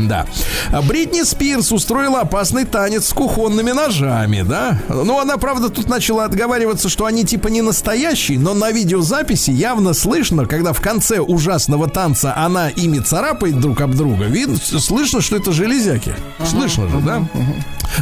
да. 0.08 0.26
А 0.72 0.82
Бритни 0.82 1.24
Спирс 1.24 1.72
устроила 1.72 2.22
опасный 2.22 2.66
танец 2.66 3.08
с 3.08 3.14
кухонными 3.14 3.72
ножами, 3.72 4.44
да? 4.48 4.80
Ну, 4.90 5.20
она, 5.20 5.38
правда, 5.38 5.70
тут 5.70 5.88
начала 5.88 6.26
отговариваться, 6.26 6.90
что 6.90 7.06
они 7.06 7.24
типа 7.24 7.48
не 7.48 7.62
настоящие, 7.62 8.40
но 8.40 8.54
на 8.54 8.72
видеозаписи 8.72 9.52
явно 9.52 9.94
слышно, 9.94 10.46
когда 10.46 10.74
в 10.74 10.82
конце 10.82 11.20
ужасного 11.20 11.90
танца 11.90 12.34
она 12.36 12.70
ими 12.70 13.00
царапает 13.00 13.60
друг 13.60 13.82
об 13.82 13.96
друга, 13.98 14.26
видно, 14.26 14.58
слышно, 14.58 15.22
что 15.22 15.36
это 15.36 15.52
железяки. 15.52 16.16
Слышно 16.46 16.88
же, 16.88 17.00
да? 17.00 17.28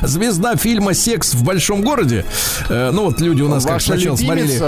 Звезда 0.04 0.56
фильма 0.56 0.93
«Секс 0.93 1.34
в 1.34 1.43
большом 1.43 1.82
городе». 1.82 2.26
э, 2.70 2.91
ну, 2.91 3.06
вот 3.06 3.22
люди 3.22 3.41
у 3.41 3.48
нас 3.48 3.64
как 3.64 3.74
Ваша 3.74 3.86
сначала 3.93 4.16
смотрели... 4.16 4.62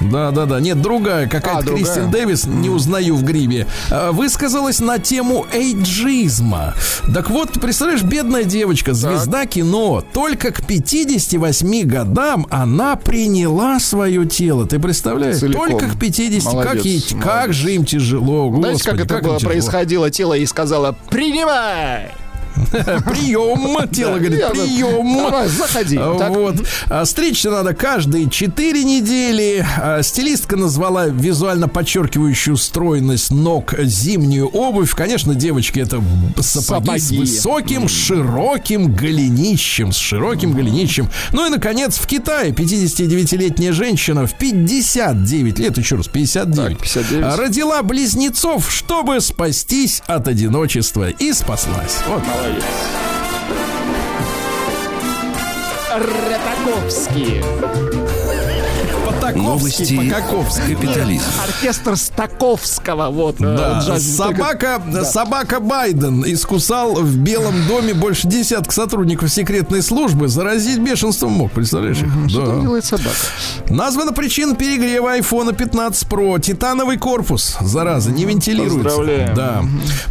Да, 0.00 0.30
да, 0.30 0.46
да. 0.46 0.60
Нет, 0.60 0.80
другая, 0.80 1.28
какая-то 1.28 1.58
А, 1.58 1.62
другая. 1.62 1.84
Кристин 1.84 2.10
Дэвис, 2.10 2.46
не 2.46 2.70
узнаю 2.70 3.16
в 3.16 3.22
грибе, 3.24 3.66
э, 3.90 4.10
высказалась 4.12 4.80
на 4.80 4.98
тему 4.98 5.46
эйджизма. 5.52 6.74
Так 7.12 7.30
вот, 7.30 7.60
представляешь, 7.60 8.02
бедная 8.02 8.44
девочка, 8.44 8.94
звезда 8.94 9.46
кино, 9.46 10.02
только 10.12 10.52
к 10.52 10.64
58 10.66 11.84
годам 11.84 12.46
она 12.50 12.96
приняла 12.96 13.78
свое 13.80 14.24
тело. 14.26 14.66
Ты 14.66 14.78
представляешь? 14.78 15.38
Целиком. 15.38 15.68
Только 15.70 15.88
к 15.90 15.98
50. 15.98 16.52
как, 16.52 16.64
Молодец, 16.74 16.84
ей- 16.84 17.04
как 17.20 17.26
молодец. 17.26 17.56
же 17.56 17.74
им 17.74 17.84
тяжело. 17.84 18.50
Знаете, 18.56 18.84
как 18.84 18.94
Господи, 18.94 19.02
это 19.02 19.14
им 19.18 19.22
было 19.24 19.38
происходило? 19.38 20.10
Тело 20.10 20.34
ей 20.34 20.46
сказала 20.46 20.96
«Принимай!» 21.10 22.10
Прием, 23.10 23.88
тело 23.90 24.18
говорит, 24.18 24.48
прием. 24.50 25.48
Заходи. 25.48 25.98
Вот. 25.98 26.56
А, 26.88 27.04
Стричься 27.04 27.50
надо 27.50 27.74
каждые 27.74 28.30
4 28.30 28.84
недели. 28.84 29.66
А, 29.80 30.02
Стилистка 30.02 30.56
назвала 30.56 31.06
визуально 31.06 31.68
подчеркивающую 31.68 32.56
стройность 32.56 33.30
ног 33.30 33.74
зимнюю 33.78 34.48
обувь. 34.48 34.94
Конечно, 34.94 35.34
девочки, 35.34 35.80
это 35.80 36.02
сапоги, 36.40 36.98
с 36.98 37.10
высоким, 37.10 37.88
широким 37.88 38.94
голенищем. 38.94 39.92
С 39.92 39.96
широким 39.96 40.52
голенищем. 40.52 41.08
Ну 41.32 41.46
и, 41.46 41.50
наконец, 41.50 41.96
в 41.98 42.06
Китае 42.06 42.52
59-летняя 42.52 43.72
женщина 43.72 44.26
в 44.26 44.36
59 44.38 45.58
лет, 45.58 45.78
еще 45.78 45.96
раз, 45.96 46.08
59, 46.08 46.78
Так, 46.78 46.78
59. 46.80 47.24
а, 47.24 47.36
родила 47.36 47.82
близнецов, 47.82 48.70
чтобы 48.70 49.20
спастись 49.20 50.02
от 50.06 50.28
одиночества. 50.28 51.10
И 51.10 51.32
спаслась. 51.32 51.98
Вот. 52.08 52.22
Ротаковский. 55.92 57.42
Новости 59.36 59.96
капитализма. 60.68 61.26
Оркестр 61.44 61.96
Стаковского. 61.96 63.10
Вот. 63.10 63.36
э, 63.40 63.56
Да, 63.56 63.80
джаз- 63.86 64.00
собака, 64.16 64.82
собака 65.04 65.60
Байден 65.60 66.24
искусал 66.26 66.94
в 66.94 67.16
Белом 67.16 67.54
доме 67.66 67.94
больше 67.94 68.26
десятка 68.28 68.72
сотрудников 68.72 69.30
секретной 69.30 69.82
службы. 69.82 70.28
Заразить 70.28 70.78
бешенством 70.78 71.32
мог, 71.32 71.52
представляешь? 71.52 71.98
Что 72.28 72.40
Да. 72.40 72.46
там 72.46 72.62
делает 72.62 72.84
собака? 72.84 73.10
Названа 73.68 74.12
причина 74.12 74.54
перегрева 74.54 75.18
iPhone 75.18 75.54
15 75.54 76.08
Pro. 76.08 76.40
Титановый 76.40 76.96
корпус, 76.98 77.56
зараза, 77.60 78.10
не 78.10 78.24
вентилируется. 78.24 78.78
Поздравляем. 78.84 79.34
Да. 79.34 79.62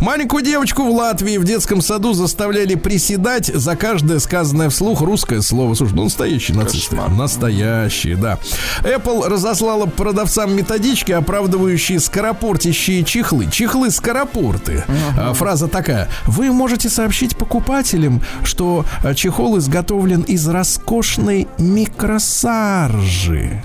Маленькую 0.01 0.43
девочку 0.43 0.83
в 0.83 0.91
Латвии 0.95 1.37
в 1.37 1.43
детском 1.43 1.81
саду 1.81 2.13
заставляли 2.13 2.75
приседать 2.75 3.47
за 3.47 3.75
каждое 3.75 4.19
сказанное 4.19 4.69
вслух 4.69 5.01
русское 5.01 5.41
слово. 5.41 5.73
Слушай, 5.75 5.93
ну 5.95 6.03
настоящие 6.05 6.57
нацисты. 6.57 6.95
Настоящие, 6.95 8.15
да. 8.15 8.37
Apple 8.81 9.08
разослала 9.27 9.85
продавцам 9.85 10.55
методички, 10.55 11.11
оправдывающие 11.11 11.99
скоропортящие 11.99 13.03
чехлы. 13.03 13.47
Чехлы 13.51 13.91
скоропорты. 13.91 14.83
А, 15.17 15.33
Фраза 15.33 15.67
такая. 15.67 16.09
Вы 16.25 16.51
можете 16.51 16.89
сообщить 16.89 17.37
покупателям, 17.37 18.21
что 18.43 18.85
а, 19.03 19.13
чехол 19.13 19.57
изготовлен 19.57 20.21
из 20.21 20.47
роскошной 20.47 21.47
микросаржи. 21.57 23.61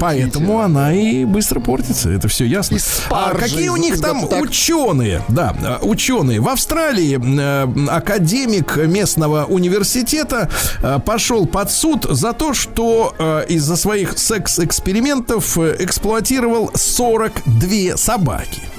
Поэтому 0.00 0.60
она 0.60 0.92
и 0.92 1.24
быстро 1.24 1.60
портится. 1.60 2.10
Это 2.10 2.28
все 2.28 2.44
ясно. 2.44 2.78
А 3.10 3.34
какие 3.34 3.68
у 3.68 3.76
них 3.76 4.00
там 4.00 4.24
ученые? 4.40 5.22
Да, 5.28 5.54
э, 5.60 5.84
ученые. 5.84 6.40
В 6.40 6.48
Австралии 6.48 7.18
э, 7.18 7.88
академик 7.88 8.76
местного 8.76 9.44
университета 9.44 10.50
э, 10.82 10.98
пошел 11.04 11.46
под 11.46 11.70
суд 11.70 12.06
за 12.08 12.32
то, 12.32 12.54
что 12.54 13.14
из-за 13.48 13.76
своих 13.76 14.18
секс-экспериментов 14.18 15.56
эксплуатировал 15.58 16.70
42 16.74 17.96
собаки. 17.96 18.71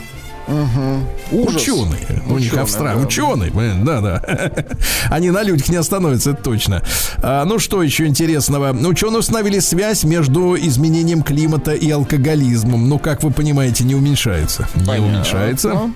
Ужас. 1.32 1.62
Ученые. 1.62 2.24
У 2.28 2.38
них 2.38 2.54
Австралия. 2.54 3.00
да. 3.00 3.06
Ученые, 3.06 3.52
понятно, 3.52 3.86
да, 3.86 4.02
да. 4.02 4.52
Они 5.10 5.32
на 5.32 5.42
людях 5.44 5.70
не 5.70 5.78
остановятся, 5.78 6.32
это 6.32 6.44
точно. 6.44 6.84
А, 7.22 7.46
ну, 7.46 7.60
что 7.60 7.82
еще 7.82 8.06
интересного? 8.08 8.72
Ученые 8.88 9.20
установили 9.20 9.60
связь 9.60 10.04
между 10.04 10.56
изменением 10.56 11.24
климата 11.24 11.72
и 11.72 11.90
алкоголизмом. 11.90 12.90
Ну, 12.90 13.00
как 13.00 13.24
вы 13.24 13.32
понимаете, 13.32 13.84
не 13.84 13.96
уменьшается. 13.96 14.68
Не 14.76 15.00
уменьшается. 15.00 15.92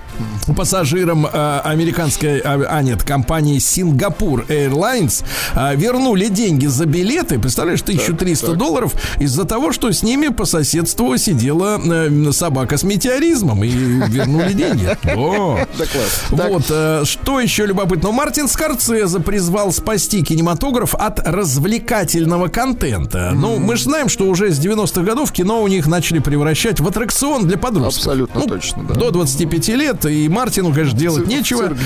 Пассажирам 0.56 1.28
а, 1.32 1.62
американской, 1.64 2.40
а, 2.40 2.62
а, 2.70 2.82
нет, 2.82 3.04
компании 3.04 3.60
Сингапур 3.60 4.46
Airlines 4.48 5.24
а, 5.54 5.76
вернули 5.76 6.28
деньги 6.28 6.68
за 6.68 6.86
билеты, 6.86 7.38
представляешь, 7.38 7.82
1300 7.82 8.54
долларов 8.54 8.94
из-за 9.20 9.44
того, 9.46 9.72
что 9.74 9.92
с 9.92 10.04
ними 10.04 10.30
по 10.30 10.46
соседству 10.46 11.16
сидела 11.18 11.80
э, 11.84 12.32
собака 12.32 12.78
с 12.78 12.84
метеоризмом 12.84 13.64
и 13.64 13.70
вернули 13.70 14.37
деньги. 14.54 14.98
О. 15.16 15.60
Да 15.78 15.86
класс. 15.86 16.24
Вот, 16.30 16.64
э, 16.70 17.04
что 17.06 17.40
еще 17.40 17.66
любопытно. 17.66 18.12
Мартин 18.12 18.48
Скорцезе 18.48 19.20
призвал 19.20 19.72
спасти 19.72 20.24
кинематограф 20.24 20.96
от 20.96 21.20
развлекательного 21.28 22.48
контента. 22.48 23.32
Ну, 23.36 23.58
мы 23.60 23.76
же 23.76 23.84
знаем, 23.84 24.10
что 24.10 24.26
уже 24.26 24.52
с 24.52 24.60
90-х 24.60 25.02
годов 25.02 25.32
кино 25.32 25.62
у 25.62 25.68
них 25.68 25.88
начали 25.88 26.20
превращать 26.20 26.80
в 26.80 26.88
аттракцион 26.88 27.48
для 27.48 27.58
подростков. 27.58 27.98
Абсолютно 28.08 28.40
Ну, 28.42 28.48
точно, 28.48 28.84
да. 28.84 28.96
До 28.96 29.12
25 29.12 29.68
лет, 29.70 30.06
и 30.06 30.28
Мартину, 30.30 30.74
конечно, 30.74 30.98
делать 30.98 31.24
цирк- 31.26 31.28
нечего. 31.30 31.62
Цирк. 31.68 31.78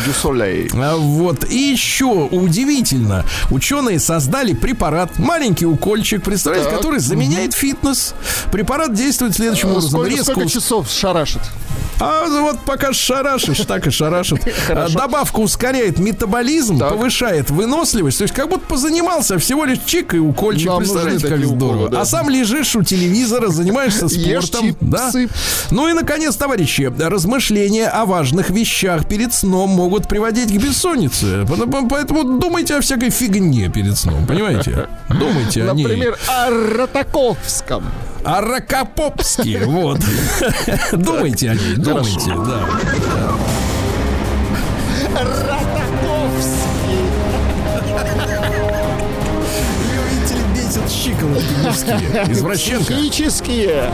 А, 0.76 0.95
Вот. 0.97 1.49
И 1.49 1.58
еще 1.72 2.06
удивительно, 2.06 3.26
ученые 3.49 3.99
создали 3.99 4.54
препарат, 4.54 5.18
маленький 5.20 5.66
укольчик, 5.66 6.24
представляете, 6.24 6.70
Так. 6.70 6.78
который 6.80 6.99
заменяет 6.99 7.54
фитнес. 7.54 8.14
Препарат 8.52 8.93
действует 8.93 9.36
следующим 9.36 9.70
А 9.70 9.72
образом. 9.72 9.89
Сколько, 9.91 10.10
Резко 10.10 10.32
сколько 10.32 10.49
часов 10.49 10.89
шарашит? 10.89 11.41
А 12.02 12.28
вот 12.41 12.60
пока 12.66 12.93
шарашишь, 12.93 13.60
так 13.60 13.88
и 13.88 13.91
шарашит. 13.91 14.41
А, 14.70 14.89
Добавка 14.89 15.39
ускоряет 15.39 15.99
метаболизм, 15.99 16.80
Так. 16.80 16.89
повышает 16.89 17.49
выносливость. 17.49 18.18
То 18.18 18.24
есть 18.24 18.34
как 18.34 18.49
будто 18.49 18.66
позанимался, 18.68 19.38
всего 19.38 19.66
лишь 19.66 19.80
чик 19.86 20.14
и 20.14 20.20
укольчик. 20.20 20.68
Нам 20.68 20.80
Представляете, 20.80 21.28
как 21.28 21.45
здорово. 21.45 21.76
уколы, 21.76 21.89
да. 21.89 22.02
А 22.02 22.06
сам 22.06 22.30
лежишь 22.30 22.76
у 22.76 22.84
телевизора, 22.84 23.49
занимаешься 23.49 24.06
Ешь 24.08 24.45
спортом. 24.47 24.76
Да? 24.82 25.12
Ну 25.70 25.88
и, 25.88 25.93
наконец, 25.93 26.36
товарищи, 26.36 26.91
размышления 26.99 27.88
о 27.88 28.06
важных 28.06 28.49
вещах 28.49 29.06
перед 29.08 29.34
сном 29.34 29.70
могут 29.70 30.08
приводить 30.08 30.49
к 30.52 30.62
бессоннице. 30.62 31.45
Поэтому 31.89 32.39
думайте 32.39 32.76
о 32.76 32.82
всякой 32.82 33.10
фигне 33.10 33.70
перед 33.70 33.97
сном, 33.97 34.26
понимаете? 34.26 34.88
Думайте 35.10 35.70
о 35.70 35.74
ней. 35.74 35.84
Например, 35.84 36.18
о 36.28 36.49
Ротаковском. 36.49 37.84
А 38.24 38.41
Рокопопский, 38.41 39.57
вот. 39.65 39.99
Думайте 40.91 41.49
о 41.51 41.55
ней, 41.55 41.76
думайте, 41.76 42.30
да. 42.30 42.67
Ротаковский. 45.19 46.61
Ее, 49.82 50.01
видите 50.09 50.36
ли, 50.36 50.41
бесит 50.53 50.89
щиколотки 50.91 51.53
мужские. 51.63 52.32
Извращенка. 52.32 52.84
Психические. 52.86 53.91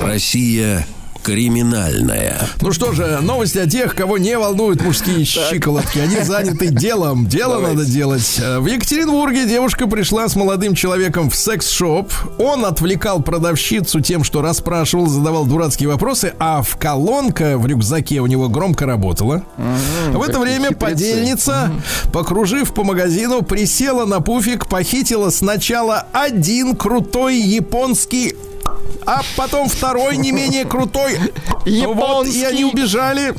Россия 0.00 0.86
криминальная. 1.22 2.48
Ну 2.60 2.72
что 2.72 2.92
же, 2.92 3.18
новости 3.22 3.58
о 3.58 3.66
тех, 3.68 3.94
кого 3.94 4.18
не 4.18 4.36
волнуют 4.36 4.82
мужские 4.82 5.24
щиколотки. 5.24 5.98
Они 5.98 6.20
заняты 6.22 6.68
делом. 6.68 7.26
Дело 7.26 7.60
надо 7.60 7.84
делать. 7.84 8.38
Э, 8.42 8.58
В 8.58 8.66
Екатеринбурге 8.66 9.46
девушка 9.46 9.86
пришла 9.86 10.28
с 10.28 10.36
молодым 10.36 10.74
человеком 10.74 11.30
в 11.30 11.36
секс-шоп. 11.36 12.12
Он 12.38 12.64
отвлекал 12.64 13.22
продавщицу 13.22 14.00
тем, 14.00 14.24
что 14.24 14.42
расспрашивал, 14.42 15.06
задавал 15.06 15.46
дурацкие 15.46 15.88
вопросы, 15.88 16.34
а 16.38 16.62
в 16.62 16.76
колонка 16.76 17.56
в 17.58 17.66
рюкзаке 17.66 18.20
у 18.20 18.26
него 18.26 18.48
громко 18.48 18.86
работала. 18.86 19.42
В 20.12 20.22
это 20.22 20.38
время 20.40 20.68
хитрецы. 20.70 20.80
подельница, 20.80 21.70
покружив 22.12 22.74
по 22.74 22.84
магазину, 22.84 23.42
присела 23.42 24.04
на 24.06 24.20
пуфик, 24.20 24.66
похитила 24.66 25.30
сначала 25.30 26.06
один 26.12 26.76
крутой 26.76 27.38
японский 27.38 28.34
а 29.04 29.22
потом 29.36 29.68
второй 29.68 30.16
не 30.16 30.32
менее 30.32 30.64
крутой. 30.64 31.18
Вот, 31.18 31.66
и 31.66 31.70
Японский. 31.72 32.44
они 32.44 32.64
убежали. 32.64 33.34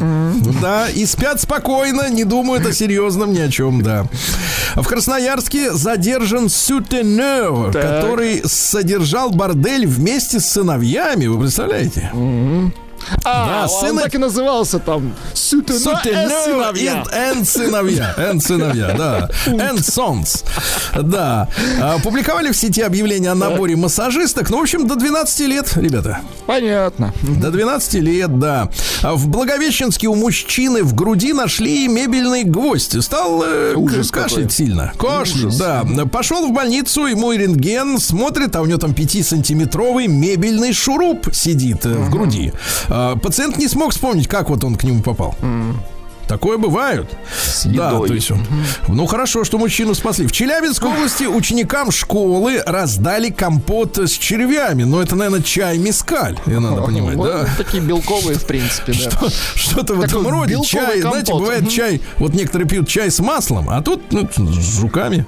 Да, 0.61 0.89
и 0.89 1.05
спят 1.05 1.41
спокойно, 1.41 2.09
не 2.09 2.23
думают 2.23 2.65
о 2.65 2.73
серьезном 2.73 3.33
ни 3.33 3.39
о 3.39 3.49
чем, 3.49 3.81
да. 3.81 4.05
В 4.75 4.83
Красноярске 4.85 5.71
задержан 5.73 6.49
сутенер, 6.49 7.71
Так. 7.73 7.81
который 7.81 8.41
содержал 8.45 9.29
бордель 9.31 9.85
вместе 9.87 10.39
с 10.39 10.45
сыновьями, 10.45 11.27
вы 11.27 11.39
представляете? 11.39 12.11
А, 13.23 13.47
Да, 13.67 13.73
он 13.73 13.81
сына- 13.89 14.01
так 14.03 14.15
и 14.15 14.17
назывался 14.17 14.79
там. 14.79 15.13
Сутенер 15.33 15.79
Сутенер 15.79 16.29
э, 16.31 16.43
сыновья. 16.45 17.03
and 17.11 17.45
сыновья. 17.45 18.13
And 18.17 18.39
сыновья, 18.41 18.93
да. 18.97 19.29
And 19.47 19.77
sons. 19.79 20.43
Да. 21.01 21.47
А, 21.81 21.99
Публиковали 21.99 22.51
в 22.51 22.57
сети 22.57 22.81
объявление 22.81 23.31
о 23.31 23.35
наборе 23.35 23.75
массажисток. 23.75 24.49
Ну, 24.49 24.57
в 24.59 24.61
общем, 24.61 24.87
до 24.87 24.95
12 24.95 25.47
лет, 25.47 25.71
ребята. 25.75 26.19
Понятно. 26.47 27.13
До 27.21 27.51
12 27.51 27.95
лет, 27.95 28.39
да. 28.39 28.69
А 29.01 29.13
В 29.13 29.27
Благовещенске 29.27 30.07
у 30.07 30.15
мужчины 30.15 30.83
в 30.83 30.93
груди 30.93 31.33
нашли 31.33 31.87
мебельный 31.87 32.43
гвоздь. 32.43 33.01
Стал 33.03 33.43
э, 33.45 33.73
Ужас 33.75 34.11
кашлять 34.11 34.43
какой. 34.43 34.49
сильно. 34.51 34.93
Кашлять, 34.97 35.57
да. 35.57 35.83
Пошел 36.11 36.47
в 36.47 36.51
больницу, 36.53 37.05
ему 37.05 37.31
и 37.31 37.37
рентген 37.37 37.99
смотрит, 37.99 38.55
а 38.55 38.61
у 38.61 38.65
него 38.65 38.77
там 38.79 38.91
5-сантиметровый 38.91 40.07
мебельный 40.07 40.73
шуруп 40.73 41.29
сидит 41.33 41.85
э, 41.85 41.89
в 41.93 42.09
груди. 42.09 42.53
А, 42.95 43.15
Пациент 43.15 43.57
не 43.57 43.67
смог 43.67 43.91
вспомнить, 43.91 44.27
как 44.27 44.49
вот 44.51 44.63
он 44.63 44.75
к 44.75 44.83
нему 44.83 45.01
попал. 45.01 45.35
Такое 46.27 46.57
бывает. 46.57 47.07
Да, 47.65 47.91
едой. 47.91 48.07
то 48.07 48.13
есть 48.13 48.31
он. 48.31 48.45
Ну 48.87 49.05
хорошо, 49.05 49.43
что 49.43 49.57
мужчину 49.57 49.93
спасли. 49.93 50.25
В 50.25 50.31
Челябинской 50.31 50.89
области 50.89 51.23
ученикам 51.25 51.91
школы 51.91 52.61
раздали 52.65 53.29
компот 53.29 53.97
с 53.97 54.11
червями. 54.11 54.83
Но 54.83 55.01
это, 55.01 55.15
наверное, 55.15 55.41
чай 55.41 55.77
мискаль. 55.77 56.37
И 56.45 56.51
надо 56.51 56.81
понимать, 56.83 57.15
Вот 57.15 57.27
да. 57.27 57.47
Такие 57.57 57.83
белковые, 57.83 58.37
в 58.37 58.45
принципе, 58.45 58.93
да. 58.93 59.27
Что-то 59.55 59.93
в 59.95 60.01
этом 60.01 60.27
роде. 60.27 60.57
Чай, 60.65 61.01
знаете, 61.01 61.33
бывает 61.33 61.69
чай. 61.69 62.01
Вот 62.17 62.33
некоторые 62.33 62.67
пьют 62.67 62.87
чай 62.87 63.11
с 63.11 63.19
маслом, 63.19 63.69
а 63.69 63.81
тут 63.81 64.11
ну, 64.11 64.27
с 64.31 64.79
жуками. 64.79 65.25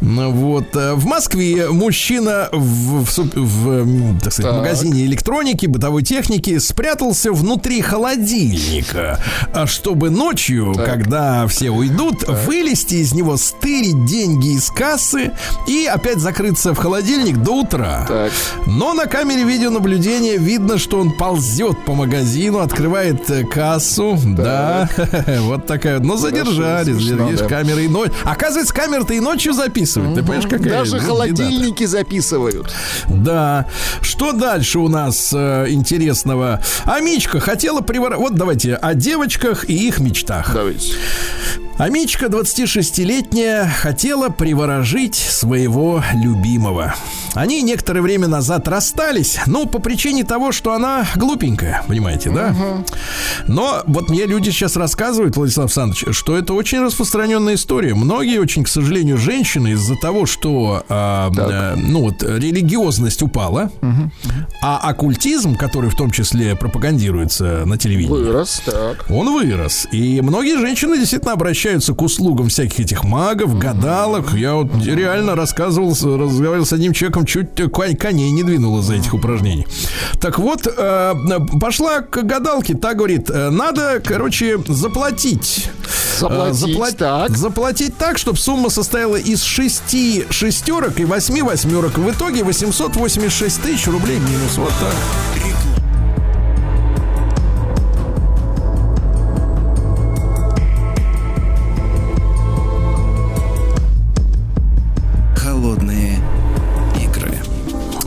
Ну, 0.00 0.30
Вот. 0.32 0.74
э, 0.74 0.94
В 0.94 1.06
Москве 1.06 1.68
мужчина 1.68 2.48
в, 2.52 3.04
в 3.04 3.10
суп- 3.10 3.34
в, 3.36 3.68
м, 3.70 4.18
так 4.20 4.32
сказать, 4.32 4.50
Так. 4.52 4.60
магазине 4.62 5.04
электроники, 5.04 5.66
бытовой 5.66 6.02
техники 6.02 6.58
спрятался 6.58 7.32
внутри 7.32 7.80
холодильника, 7.82 9.22
а 9.52 9.66
чтобы 9.66 10.10
ночью, 10.10 10.29
когда 10.74 11.46
все 11.46 11.70
уйдут, 11.70 12.24
вылезти 12.46 12.96
из 12.96 13.12
него, 13.12 13.36
стырить 13.36 14.04
деньги 14.04 14.54
из 14.54 14.70
кассы 14.70 15.32
и 15.66 15.86
опять 15.86 16.18
закрыться 16.18 16.74
в 16.74 16.78
холодильник 16.78 17.38
до 17.38 17.60
утра. 17.62 18.04
Так. 18.06 18.32
Но 18.66 18.94
на 18.94 19.06
камере 19.06 19.44
видеонаблюдения 19.44 20.38
видно, 20.38 20.78
что 20.78 21.00
он 21.00 21.12
ползет 21.12 21.84
по 21.84 21.94
магазину, 21.94 22.58
открывает 22.58 23.28
э, 23.30 23.44
кассу. 23.44 24.18
Да, 24.24 24.88
вот 25.40 25.66
такая. 25.66 25.98
вот. 25.98 26.06
Но 26.06 26.16
задержали, 26.16 26.92
видишь, 26.92 27.40
да. 27.40 27.46
камеры 27.46 27.84
и 27.84 27.88
ночью. 27.88 28.14
Оказывается, 28.24 28.74
камеры-то 28.74 29.14
и 29.14 29.20
ночью 29.20 29.52
записывают. 29.52 30.14
Ты 30.14 30.22
понимаешь, 30.22 30.44
какая 30.44 30.70
Даже 30.70 30.98
холодильники 31.00 31.84
записывают. 31.84 32.72
Да. 33.08 33.66
Что 34.00 34.32
дальше 34.32 34.78
у 34.78 34.88
нас 34.88 35.32
э, 35.34 35.66
интересного? 35.68 36.60
Амичка 36.84 37.40
хотела 37.40 37.80
приворожить... 37.80 38.20
Вот 38.20 38.34
давайте 38.34 38.74
о 38.74 38.94
девочках 38.94 39.68
и 39.68 39.88
их 39.88 39.98
мечтах. 40.00 40.19
Давайте. 40.52 40.94
Амичка, 41.80 42.26
26-летняя, 42.26 43.66
хотела 43.66 44.28
приворожить 44.28 45.14
своего 45.14 46.04
любимого. 46.12 46.94
Они 47.32 47.62
некоторое 47.62 48.02
время 48.02 48.28
назад 48.28 48.68
расстались, 48.68 49.38
ну, 49.46 49.64
по 49.64 49.78
причине 49.78 50.24
того, 50.24 50.52
что 50.52 50.74
она 50.74 51.06
глупенькая, 51.16 51.82
понимаете, 51.88 52.30
да? 52.32 52.54
Но 53.46 53.82
вот 53.86 54.10
мне 54.10 54.26
люди 54.26 54.50
сейчас 54.50 54.76
рассказывают, 54.76 55.36
Владислав 55.38 55.68
Александрович, 55.68 56.14
что 56.14 56.36
это 56.36 56.52
очень 56.52 56.80
распространенная 56.80 57.54
история. 57.54 57.94
Многие 57.94 58.40
очень, 58.40 58.64
к 58.64 58.68
сожалению, 58.68 59.16
женщины 59.16 59.68
из-за 59.68 59.96
того, 59.96 60.26
что, 60.26 60.84
а, 60.90 61.30
э, 61.34 61.76
ну, 61.76 62.02
вот, 62.02 62.22
религиозность 62.22 63.22
упала, 63.22 63.70
а 64.60 64.76
оккультизм, 64.82 65.56
который 65.56 65.88
в 65.88 65.96
том 65.96 66.10
числе 66.10 66.54
пропагандируется 66.56 67.64
на 67.64 67.78
телевидении, 67.78 68.22
Вырос, 68.22 68.60
так. 68.66 69.06
он 69.08 69.32
вырос. 69.32 69.88
И 69.92 70.20
многие 70.20 70.58
женщины 70.58 70.98
действительно 70.98 71.32
обращаются 71.32 71.69
к 71.78 72.02
услугам 72.02 72.48
всяких 72.48 72.80
этих 72.80 73.04
магов, 73.04 73.56
гадалок. 73.58 74.32
Я 74.34 74.54
вот 74.54 74.68
реально 74.84 75.34
рассказывал, 75.36 75.90
разговаривал 75.90 76.66
с 76.66 76.72
одним 76.72 76.92
человеком, 76.92 77.26
чуть 77.26 77.48
конь- 77.70 77.96
коней 77.96 78.30
не 78.30 78.42
двинула 78.42 78.82
за 78.82 78.94
этих 78.94 79.14
упражнений. 79.14 79.66
Так 80.20 80.38
вот, 80.38 80.66
э, 80.66 81.14
пошла 81.60 82.00
к 82.00 82.22
гадалке, 82.22 82.74
та 82.74 82.94
говорит, 82.94 83.30
э, 83.30 83.50
надо, 83.50 84.00
короче, 84.04 84.58
заплатить. 84.68 85.70
Заплатить, 86.18 86.62
Э, 86.62 86.66
запла- 86.78 86.92
так. 86.96 87.36
Заплатить 87.36 87.96
так, 87.96 88.18
чтобы 88.18 88.38
сумма 88.38 88.68
состояла 88.70 89.16
из 89.16 89.42
шести 89.42 90.24
шестерок 90.30 90.98
и 91.00 91.04
восьми 91.04 91.42
восьмерок. 91.42 91.96
В 91.98 92.10
итоге 92.10 92.42
886 92.44 93.60
тысяч 93.62 93.86
рублей 93.86 94.18
минус. 94.18 94.56
Вот 94.56 94.72
так. 94.80 95.69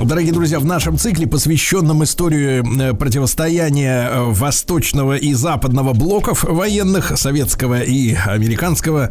Дорогие 0.06 0.34
друзья, 0.34 0.60
в 0.60 0.66
нашем 0.66 0.98
цикле, 0.98 1.28
посвященном 1.28 2.04
истории 2.04 2.62
э, 2.90 2.94
противостояния 2.94 4.10
э, 4.10 4.24
восточного 4.32 5.16
и 5.16 5.34
западного 5.34 5.94
блоков 5.94 6.44
военных, 6.44 7.18
советского 7.18 7.82
и 7.82 8.14
американского, 8.14 9.10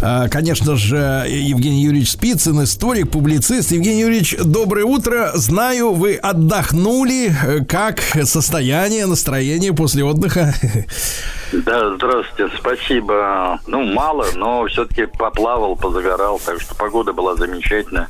э, 0.00 0.28
конечно 0.28 0.74
же, 0.74 0.96
Евгений 1.28 1.84
Юрьевич 1.84 2.12
Спицын, 2.12 2.64
историк, 2.64 3.10
публицист. 3.10 3.70
Евгений 3.70 4.00
Юрьевич, 4.00 4.36
доброе 4.36 4.84
утро. 4.84 5.30
Знаю, 5.34 5.92
вы 5.92 6.16
отдохнули. 6.16 7.32
Как 7.68 8.00
состояние, 8.00 9.06
настроение 9.06 9.72
после 9.72 10.02
отдыха? 10.02 10.54
Да, 11.52 11.94
здравствуйте, 11.94 12.52
спасибо. 12.58 13.60
Ну, 13.66 13.84
мало, 13.84 14.26
но 14.34 14.66
все-таки 14.66 15.06
поплавал, 15.06 15.76
позагорал, 15.76 16.40
так 16.44 16.60
что 16.60 16.74
погода 16.74 17.12
была 17.12 17.36
замечательная. 17.36 18.08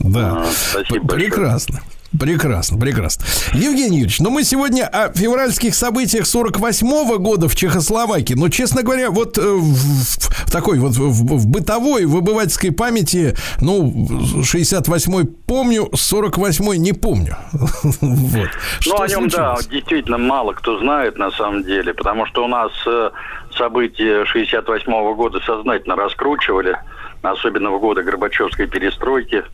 Да. 0.00 0.44
А, 0.44 0.46
спасибо 0.46 1.04
большое. 1.04 1.30
Прекрасно. 1.30 1.82
Прекрасно, 2.18 2.80
прекрасно. 2.80 3.26
Евгений 3.52 3.98
Юрьевич, 3.98 4.20
ну 4.20 4.30
мы 4.30 4.42
сегодня 4.42 4.86
о 4.86 5.12
февральских 5.12 5.74
событиях 5.74 6.26
48 6.26 7.18
года 7.18 7.48
в 7.48 7.54
Чехословакии. 7.54 8.32
Но, 8.32 8.48
честно 8.48 8.82
говоря, 8.82 9.10
вот 9.10 9.36
э, 9.36 9.42
в, 9.42 9.74
в 9.74 10.50
такой 10.50 10.78
вот 10.78 10.92
в, 10.92 11.10
в 11.10 11.46
бытовой, 11.46 12.06
в 12.06 12.16
обывательской 12.16 12.72
памяти, 12.72 13.36
ну, 13.60 13.92
68-й 14.40 15.26
помню, 15.46 15.90
48-й 15.92 16.78
не 16.78 16.92
помню. 16.92 17.36
Вот. 18.00 18.48
Ну, 18.86 19.00
о 19.00 19.08
нем, 19.08 19.28
да, 19.28 19.56
действительно 19.70 20.18
мало 20.18 20.52
кто 20.52 20.78
знает 20.78 21.18
на 21.18 21.30
самом 21.32 21.64
деле, 21.64 21.92
потому 21.92 22.26
что 22.26 22.44
у 22.44 22.48
нас 22.48 22.70
э, 22.86 23.10
события 23.56 24.24
68 24.24 25.14
года 25.14 25.40
сознательно 25.40 25.96
раскручивали, 25.96 26.78
особенно 27.22 27.70
в 27.70 27.80
годы 27.80 28.02
Горбачевской 28.02 28.66
перестройки, 28.66 29.44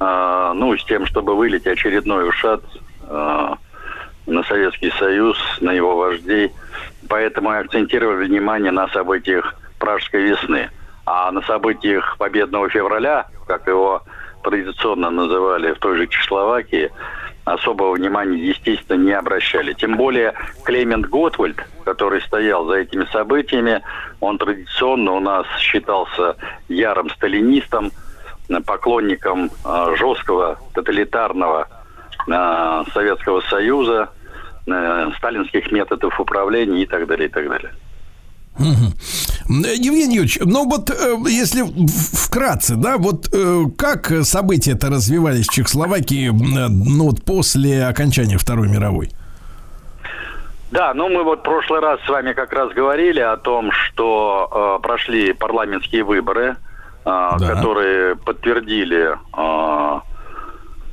э, 0.00 0.52
ну, 0.54 0.76
с 0.76 0.84
тем, 0.84 1.06
чтобы 1.06 1.36
вылить 1.36 1.66
очередной 1.66 2.28
ушат 2.28 2.62
э, 3.02 3.54
на 4.26 4.42
Советский 4.44 4.90
Союз, 4.98 5.38
на 5.60 5.72
его 5.72 5.96
вождей. 5.96 6.52
Поэтому 7.08 7.50
акцентировали 7.50 8.26
внимание 8.26 8.72
на 8.72 8.88
событиях 8.88 9.54
Пражской 9.78 10.22
весны. 10.22 10.70
А 11.06 11.30
на 11.32 11.42
событиях 11.42 12.16
Победного 12.18 12.68
февраля, 12.68 13.26
как 13.46 13.66
его 13.66 14.02
традиционно 14.42 15.10
называли 15.10 15.72
в 15.72 15.78
той 15.78 15.96
же 15.96 16.06
Чехословакии, 16.06 16.90
особого 17.44 17.94
внимания, 17.94 18.38
естественно, 18.38 19.02
не 19.02 19.12
обращали. 19.12 19.72
Тем 19.72 19.96
более 19.96 20.34
Клемент 20.64 21.06
Готвальд, 21.06 21.56
который 21.84 22.20
стоял 22.22 22.66
за 22.66 22.76
этими 22.76 23.06
событиями, 23.06 23.82
он 24.20 24.38
традиционно 24.38 25.12
у 25.12 25.20
нас 25.20 25.46
считался 25.58 26.36
ярым 26.68 27.10
сталинистом, 27.10 27.90
поклонником 28.60 29.50
э, 29.64 29.94
жесткого 29.96 30.58
тоталитарного 30.74 31.68
э, 32.28 32.82
Советского 32.92 33.40
Союза, 33.42 34.10
э, 34.66 35.10
сталинских 35.18 35.70
методов 35.70 36.18
управления 36.18 36.82
и 36.82 36.86
так 36.86 37.06
далее, 37.06 37.28
и 37.28 37.32
так 37.32 37.48
далее. 37.48 37.72
Мгм. 38.58 38.92
Евгений 39.62 40.16
Юрьевич, 40.16 40.38
ну 40.44 40.68
вот 40.68 40.90
э, 40.90 41.16
если 41.28 41.62
вкратце, 42.12 42.74
да, 42.74 42.98
вот 42.98 43.28
как 43.78 44.12
события-то 44.22 44.88
развивались 44.88 45.46
в 45.46 45.52
Чехословакии, 45.52 46.30
ну 46.30 47.04
вот 47.04 47.24
после 47.24 47.86
окончания 47.86 48.36
Второй 48.36 48.68
мировой? 48.68 49.10
Да, 50.70 50.94
ну 50.94 51.08
мы 51.08 51.24
вот 51.24 51.40
в 51.40 51.42
прошлый 51.42 51.80
раз 51.80 52.00
с 52.06 52.08
вами 52.08 52.32
как 52.32 52.52
раз 52.52 52.72
говорили 52.72 53.18
о 53.18 53.36
том, 53.36 53.72
что 53.72 54.78
э, 54.78 54.82
прошли 54.82 55.32
парламентские 55.32 56.04
выборы, 56.04 56.54
э, 56.54 56.69
Да. 57.04 57.36
которые 57.38 58.16
подтвердили, 58.16 59.12
э, 59.12 60.00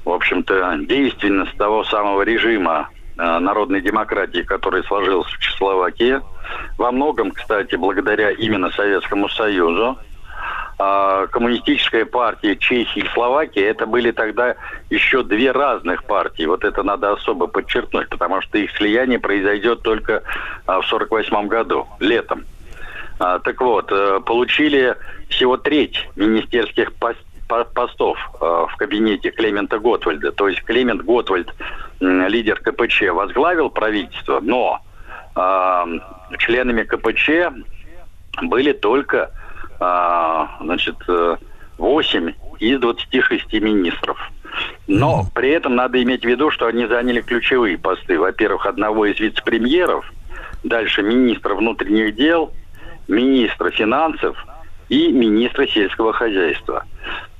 в 0.05 0.09
общем-то, 0.09 0.77
действенность 0.87 1.57
того 1.57 1.83
самого 1.83 2.21
режима 2.21 2.89
э, 3.17 3.39
народной 3.39 3.81
демократии, 3.81 4.41
который 4.41 4.83
сложился 4.85 5.35
в 5.35 5.39
Чехословакии. 5.39 6.21
Во 6.77 6.91
многом, 6.91 7.31
кстати, 7.31 7.75
благодаря 7.75 8.31
именно 8.31 8.71
Советскому 8.71 9.27
Союзу. 9.29 9.97
А, 10.79 11.25
Коммунистическая 11.27 12.05
партия 12.05 12.55
Чехии 12.55 12.99
и 13.01 13.09
Словакии 13.13 13.63
это 13.63 13.87
были 13.87 14.11
тогда 14.11 14.55
еще 14.91 15.23
две 15.23 15.51
разных 15.51 16.03
партии. 16.03 16.43
Вот 16.45 16.63
это 16.63 16.83
надо 16.83 17.13
особо 17.13 17.47
подчеркнуть, 17.47 18.09
потому 18.09 18.41
что 18.41 18.59
их 18.59 18.69
слияние 18.77 19.17
произойдет 19.19 19.81
только 19.81 20.21
а, 20.67 20.81
в 20.81 20.85
48 20.85 21.47
году, 21.47 21.87
летом. 21.99 22.45
А, 23.19 23.39
так 23.39 23.59
вот, 23.61 23.91
э, 23.91 24.19
получили 24.25 24.95
всего 25.29 25.57
треть 25.57 26.07
министерских 26.15 26.91
пос- 26.99 27.15
по- 27.47 27.65
постов 27.65 28.17
э, 28.39 28.65
в 28.69 28.75
кабинете 28.77 29.31
Клемента 29.31 29.79
Готвальда. 29.79 30.31
То 30.31 30.47
есть 30.47 30.63
Клемент 30.63 31.01
Готвальд, 31.03 31.53
лидер 31.99 32.59
КПЧ, 32.59 33.09
возглавил 33.11 33.69
правительство, 33.69 34.39
но 34.39 34.81
э, 35.35 35.85
членами 36.37 36.83
КПЧ 36.83 37.29
были 38.43 38.71
только 38.71 39.31
а, 39.79 40.57
значит, 40.61 40.95
э, 41.07 41.37
8 41.77 42.33
из 42.59 42.79
26 42.79 43.53
министров. 43.53 44.17
Но 44.87 45.25
при 45.35 45.49
этом 45.49 45.75
надо 45.75 46.01
иметь 46.01 46.23
в 46.23 46.27
виду, 46.27 46.49
что 46.49 46.65
они 46.65 46.87
заняли 46.87 47.21
ключевые 47.21 47.77
посты. 47.77 48.19
Во-первых, 48.19 48.65
одного 48.65 49.05
из 49.05 49.19
вице-премьеров, 49.19 50.11
дальше 50.63 51.03
министра 51.03 51.53
внутренних 51.53 52.15
дел, 52.15 52.51
министра 53.07 53.71
финансов 53.71 54.37
и 54.89 55.11
министра 55.11 55.67
сельского 55.67 56.13
хозяйства. 56.13 56.85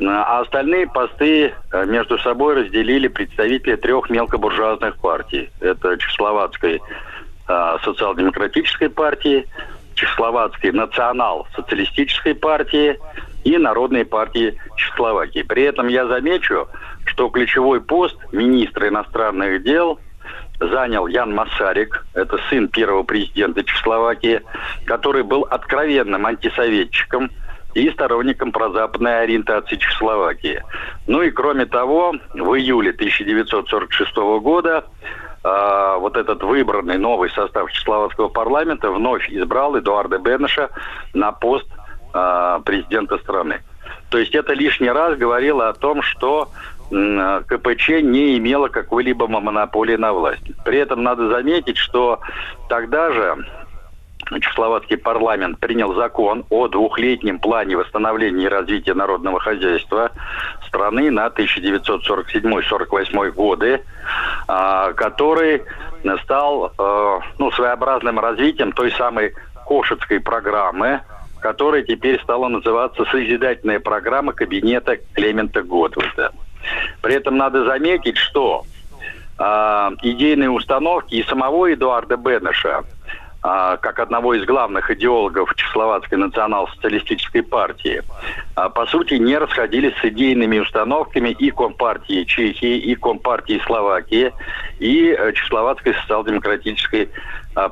А 0.01 0.41
остальные 0.41 0.88
посты 0.88 1.53
э, 1.72 1.86
между 1.86 2.18
собой 2.20 2.55
разделили 2.55 3.07
представители 3.07 3.76
трех 3.76 4.09
мелкобуржуазных 4.09 4.97
партий. 4.97 5.49
Это 5.59 5.97
Чехословацкой 5.97 6.82
э, 7.47 7.78
социал-демократической 7.84 8.89
партии, 8.89 9.47
Чехословацкой 9.95 10.72
национал-социалистической 10.74 12.36
партии 12.36 12.99
и 13.43 13.57
Народной 13.57 14.05
партии 14.05 14.59
Чехословакии. 14.76 15.41
При 15.41 15.63
этом 15.63 15.88
я 15.88 16.05
замечу, 16.05 16.68
что 17.05 17.30
ключевой 17.30 17.82
пост 17.82 18.18
министра 18.32 18.89
иностранных 18.89 19.63
дел 19.63 19.99
занял 20.60 21.08
Ян 21.08 21.34
Масарик, 21.34 22.05
это 22.14 22.39
сын 22.49 22.68
первого 22.68 23.03
президента 23.03 23.64
Чехословакии, 23.64 24.41
который 24.86 25.24
был 25.24 25.43
откровенным 25.43 26.26
антисоветчиком 26.26 27.30
и 27.74 27.89
сторонником 27.91 28.51
прозападной 28.51 29.22
ориентации 29.24 29.76
Чехословакии. 29.76 30.64
Ну 31.05 31.22
и 31.22 31.30
кроме 31.30 31.66
того, 31.66 32.16
в 32.34 32.53
июле 32.55 32.91
1946 32.91 34.16
года 34.41 34.86
а, 35.43 35.97
вот 35.97 36.18
этот 36.18 36.41
выбранный 36.41 36.97
новый 36.97 37.30
состав 37.30 37.72
Чехословацкого 37.72 38.30
парламента 38.30 38.89
вновь 38.89 39.30
избрал 39.30 39.78
Эдуарда 39.78 40.18
Бенеша 40.18 40.70
на 41.14 41.32
пост 41.32 41.68
а, 42.14 42.60
президента 42.60 43.18
страны. 43.20 43.62
То 44.10 44.18
есть 44.18 44.34
это 44.36 44.53
лишний 44.53 44.89
раз 44.89 45.18
говорило 45.18 45.70
о 45.70 45.74
том, 45.74 46.01
что 46.01 46.49
КПЧ 46.90 47.90
не 48.02 48.38
имела 48.38 48.70
какой-либо 48.70 49.28
монополии 49.28 49.96
на 49.96 50.14
власть. 50.14 50.44
При 50.64 50.80
этом 50.80 51.04
надо 51.04 51.30
заметить, 51.30 51.78
что 51.78 52.20
тогда 52.70 53.12
же 53.12 53.46
Чехословацкий 54.42 54.98
парламент 54.98 55.60
принял 55.60 55.94
закон 55.94 56.44
о 56.50 56.68
двухлетнем 56.68 57.40
плане 57.40 57.78
восстановления 57.78 58.46
и 58.46 58.50
развития 58.50 58.94
народного 58.94 59.40
хозяйства 59.40 60.12
страны 60.68 61.10
на 61.12 61.28
1947-48 61.28 63.32
годы, 63.32 63.82
а, 64.48 64.92
который 64.94 65.62
стал 66.24 66.74
э, 66.78 67.20
ну, 67.38 67.52
своеобразным 67.52 68.20
развитием 68.20 68.72
той 68.72 68.92
самой 68.92 69.34
Кошетской 69.66 70.20
программы, 70.20 71.02
которая 71.40 71.84
теперь 71.84 72.22
стала 72.22 72.48
называться 72.48 73.04
«Созидательная 73.06 73.80
программа 73.80 74.34
кабинета 74.34 74.98
Клемента 75.14 75.64
Готвальда». 75.64 76.32
При 77.01 77.15
этом 77.15 77.38
надо 77.38 77.65
заметить, 77.65 78.18
что 78.18 78.65
а, 79.38 79.91
идейные 80.01 80.49
установки 80.49 81.15
и 81.15 81.24
самого 81.24 81.72
Эдуарда 81.74 82.18
Бенеша, 82.18 82.84
а, 83.43 83.78
как 83.78 83.99
одного 83.99 84.34
из 84.34 84.45
главных 84.45 84.89
идеологов 84.89 85.53
Чехословацкой 85.55 86.18
национал-социалистической 86.18 87.43
партии, 87.43 88.01
а, 88.55 88.70
по 88.70 88.88
сути 88.88 89.13
не 89.13 89.38
расходились 89.38 89.93
с 90.01 90.05
идейными 90.05 90.57
установками 90.57 91.30
и 91.30 91.51
Компартии 91.51 92.24
Чехии, 92.24 92.78
и 92.78 92.95
Компартии 92.95 93.61
Словакии, 93.65 94.34
и 94.80 95.15
э, 95.18 95.34
Чехословацкой 95.34 95.93
социал-демократической 95.93 97.09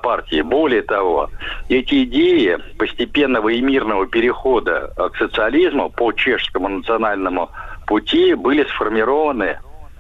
партии. 0.02 0.42
Более 0.42 0.82
того, 0.82 1.30
эти 1.70 2.06
идеи 2.06 2.58
постепенного 2.78 3.50
и 3.50 3.62
мирного 3.62 4.08
перехода 4.08 4.94
а, 4.96 5.10
к 5.10 5.18
социализму 5.18 5.90
по 5.90 6.12
чешскому 6.12 6.70
национальному 6.70 7.50
пути 7.86 8.34
были 8.34 8.64
сформированы 8.66 9.58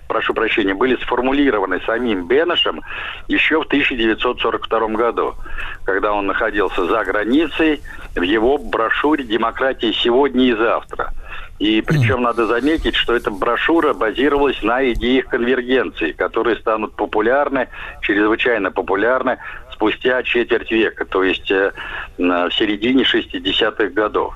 прошу 0.07 0.33
прощения, 0.33 0.73
были 0.73 0.95
сформулированы 0.97 1.81
самим 1.85 2.27
Бенешем 2.27 2.81
еще 3.27 3.61
в 3.61 3.65
1942 3.65 4.87
году, 4.89 5.35
когда 5.83 6.13
он 6.13 6.27
находился 6.27 6.85
за 6.85 7.03
границей 7.03 7.81
в 8.15 8.21
его 8.21 8.57
брошюре 8.57 9.23
«Демократия 9.23 9.93
сегодня 9.93 10.45
и 10.45 10.53
завтра». 10.53 11.11
И 11.57 11.81
причем 11.81 12.21
надо 12.21 12.47
заметить, 12.47 12.95
что 12.95 13.15
эта 13.15 13.31
брошюра 13.31 13.93
базировалась 13.93 14.61
на 14.61 14.91
идеях 14.91 15.27
конвергенции, 15.27 16.11
которые 16.11 16.57
станут 16.57 16.95
популярны, 16.95 17.69
чрезвычайно 18.01 18.71
популярны 18.71 19.37
спустя 19.71 20.21
четверть 20.23 20.71
века, 20.71 21.05
то 21.05 21.23
есть 21.23 21.49
э, 21.51 21.71
в 22.17 22.51
середине 22.51 23.03
60-х 23.03 23.87
годов. 23.87 24.35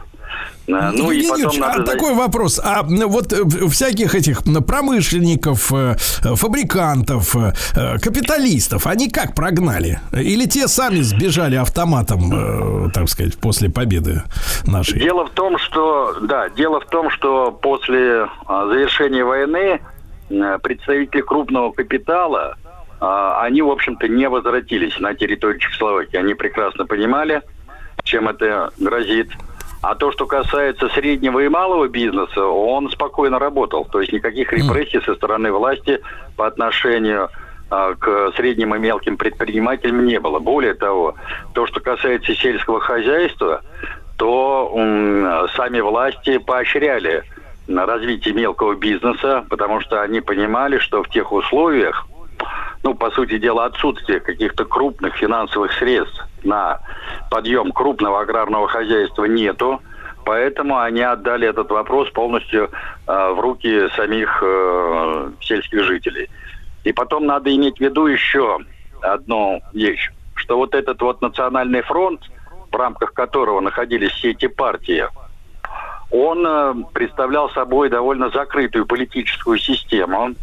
Ну 0.68 1.12
и 1.12 1.18
Евгений 1.18 1.30
потом 1.30 1.42
Юрьевич, 1.42 1.62
а 1.62 1.78
надо... 1.78 1.92
такой 1.92 2.14
вопрос. 2.14 2.62
А 2.64 2.84
вот 2.84 3.34
э, 3.34 3.44
всяких 3.70 4.14
этих 4.14 4.44
промышленников, 4.68 5.74
э, 5.74 5.96
э, 6.24 6.36
фабрикантов, 6.36 7.36
капиталистов, 8.02 8.86
они 8.86 9.10
как 9.10 9.34
прогнали? 9.34 10.00
Или 10.14 10.46
те 10.46 10.68
сами 10.68 11.02
сбежали 11.02 11.56
автоматом, 11.56 12.92
так 12.92 13.10
сказать, 13.10 13.38
после 13.38 13.70
победы 13.70 14.24
нашей? 14.66 15.00
Дело 15.00 15.26
в 15.26 15.32
том, 15.32 15.58
что 15.58 16.18
да, 16.22 16.50
дело 16.50 16.80
в 16.80 16.86
том, 16.86 17.10
что 17.10 17.52
после 17.52 18.28
а, 18.46 18.68
завершения 18.68 19.24
войны 19.24 19.82
представители 20.62 21.22
крупного 21.22 21.72
капитала 21.72 22.56
а, 23.00 23.42
они, 23.44 23.62
в 23.62 23.70
общем-то, 23.70 24.08
не 24.08 24.28
возвратились 24.28 25.00
на 25.00 25.14
территорию 25.14 25.60
Чехословакии. 25.60 26.18
Они 26.18 26.34
прекрасно 26.34 26.86
понимали, 26.86 27.42
чем 28.04 28.28
это 28.28 28.72
грозит. 28.78 29.30
А 29.82 29.96
то, 29.96 30.12
что 30.12 30.26
касается 30.26 30.90
среднего 30.90 31.40
и 31.40 31.48
малого 31.48 31.88
бизнеса, 31.88 32.44
он 32.46 32.90
спокойно 32.90 33.40
работал. 33.40 33.86
То 33.86 34.02
есть 34.02 34.12
никаких 34.12 34.52
репрессий 34.52 35.02
со 35.02 35.16
стороны 35.16 35.52
власти 35.52 36.02
по 36.36 36.48
отношению 36.48 37.30
а, 37.70 37.94
к 37.96 38.34
средним 38.36 38.76
и 38.76 38.80
мелким 38.80 39.16
предпринимателям 39.16 40.06
не 40.06 40.20
было. 40.20 40.40
Более 40.40 40.74
того, 40.74 41.16
то, 41.54 41.66
что 41.66 41.80
касается 41.80 42.36
сельского 42.36 42.82
хозяйства, 42.82 43.62
то 44.18 44.70
сами 45.56 45.80
власти 45.80 46.40
поощряли 46.40 47.24
на 47.68 47.86
развитие 47.86 48.34
мелкого 48.34 48.76
бизнеса, 48.76 49.46
потому 49.50 49.80
что 49.80 50.02
они 50.02 50.20
понимали, 50.20 50.80
что 50.80 51.04
в 51.04 51.10
тех 51.10 51.32
условиях, 51.32 52.06
ну, 52.84 52.96
по 52.96 53.12
сути 53.12 53.38
дела, 53.38 53.66
отсутствие 53.66 54.20
каких-то 54.20 54.66
крупных 54.66 55.16
финансовых 55.16 55.72
средств 55.74 56.22
на 56.44 56.79
подъем 57.30 57.72
крупного 57.72 58.22
аграрного 58.22 58.68
хозяйства 58.68 59.26
нету, 59.26 59.82
поэтому 60.26 60.80
они 60.80 61.02
отдали 61.02 61.48
этот 61.48 61.70
вопрос 61.70 62.10
полностью 62.12 62.70
э, 63.08 63.32
в 63.34 63.40
руки 63.40 63.88
самих 63.96 64.44
э, 64.44 65.32
сельских 65.42 65.84
жителей. 65.84 66.30
И 66.84 66.92
потом 66.92 67.26
надо 67.26 67.54
иметь 67.56 67.78
в 67.78 67.82
виду 67.82 68.08
еще 68.08 68.60
одну 69.02 69.62
вещь, 69.74 70.10
что 70.36 70.58
вот 70.58 70.74
этот 70.74 71.02
вот 71.02 71.22
национальный 71.22 71.82
фронт, 71.82 72.22
в 72.72 72.76
рамках 72.76 73.14
которого 73.14 73.60
находились 73.60 74.12
все 74.12 74.32
эти 74.32 74.48
партии, 74.48 75.06
он 76.12 76.46
э, 76.46 76.74
представлял 76.94 77.50
собой 77.52 77.90
довольно 77.90 78.30
закрытую 78.30 78.86
политическую 78.86 79.58
систему. 79.58 80.34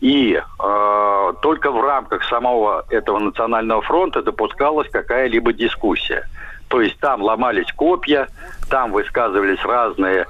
И 0.00 0.34
э, 0.34 1.32
только 1.42 1.70
в 1.70 1.80
рамках 1.82 2.24
самого 2.24 2.84
этого 2.88 3.18
национального 3.18 3.82
фронта 3.82 4.22
допускалась 4.22 4.88
какая-либо 4.90 5.52
дискуссия. 5.52 6.26
То 6.68 6.80
есть 6.80 6.98
там 7.00 7.20
ломались 7.20 7.70
копья, 7.72 8.28
там 8.70 8.92
высказывались 8.92 9.62
разные 9.64 10.26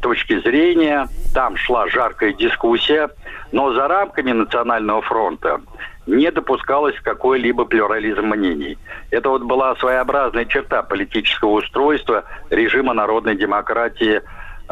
точки 0.00 0.40
зрения, 0.40 1.08
там 1.34 1.56
шла 1.56 1.88
жаркая 1.88 2.32
дискуссия, 2.32 3.10
но 3.50 3.72
за 3.72 3.88
рамками 3.88 4.30
национального 4.30 5.02
фронта 5.02 5.60
не 6.06 6.30
допускалось 6.30 6.94
какой-либо 7.02 7.64
плюрализм 7.64 8.26
мнений. 8.26 8.78
Это 9.10 9.28
вот 9.28 9.42
была 9.42 9.74
своеобразная 9.76 10.44
черта 10.44 10.82
политического 10.82 11.50
устройства 11.50 12.24
режима 12.50 12.92
народной 12.92 13.36
демократии 13.36 14.22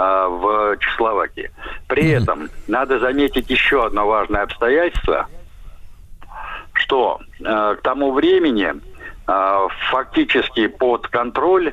э, 0.01 0.26
в 0.28 0.76
Чехословакии. 0.78 1.51
При 1.88 2.05
mm-hmm. 2.05 2.22
этом 2.22 2.51
надо 2.68 2.98
заметить 2.98 3.51
еще 3.51 3.84
одно 3.84 4.07
важное 4.07 4.42
обстоятельство, 4.42 5.26
что 6.74 7.20
э, 7.41 7.76
к 7.79 7.83
тому 7.83 8.12
времени 8.12 8.74
а, 9.30 9.68
фактически 9.91 10.66
под 10.66 11.07
контроль 11.07 11.72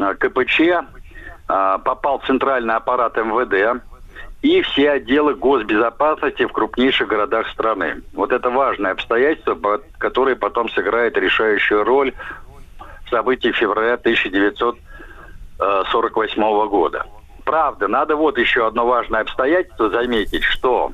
а, 0.00 0.14
КПЧ 0.14 0.60
а, 1.46 1.76
попал 1.78 2.22
центральный 2.26 2.76
аппарат 2.76 3.18
МВД 3.18 3.82
и 4.40 4.62
все 4.62 4.92
отделы 4.92 5.34
госбезопасности 5.34 6.46
в 6.46 6.52
крупнейших 6.52 7.06
городах 7.06 7.46
страны. 7.48 8.00
Вот 8.14 8.32
это 8.32 8.48
важное 8.48 8.92
обстоятельство, 8.92 9.82
которое 9.98 10.34
потом 10.34 10.70
сыграет 10.70 11.18
решающую 11.18 11.84
роль 11.84 12.14
в 13.04 13.10
событиях 13.10 13.54
февраля 13.56 13.92
1948 13.94 16.68
года. 16.68 17.04
Правда, 17.48 17.88
надо 17.88 18.14
вот 18.14 18.36
еще 18.36 18.66
одно 18.66 18.84
важное 18.84 19.22
обстоятельство 19.22 19.88
заметить, 19.88 20.42
что 20.42 20.92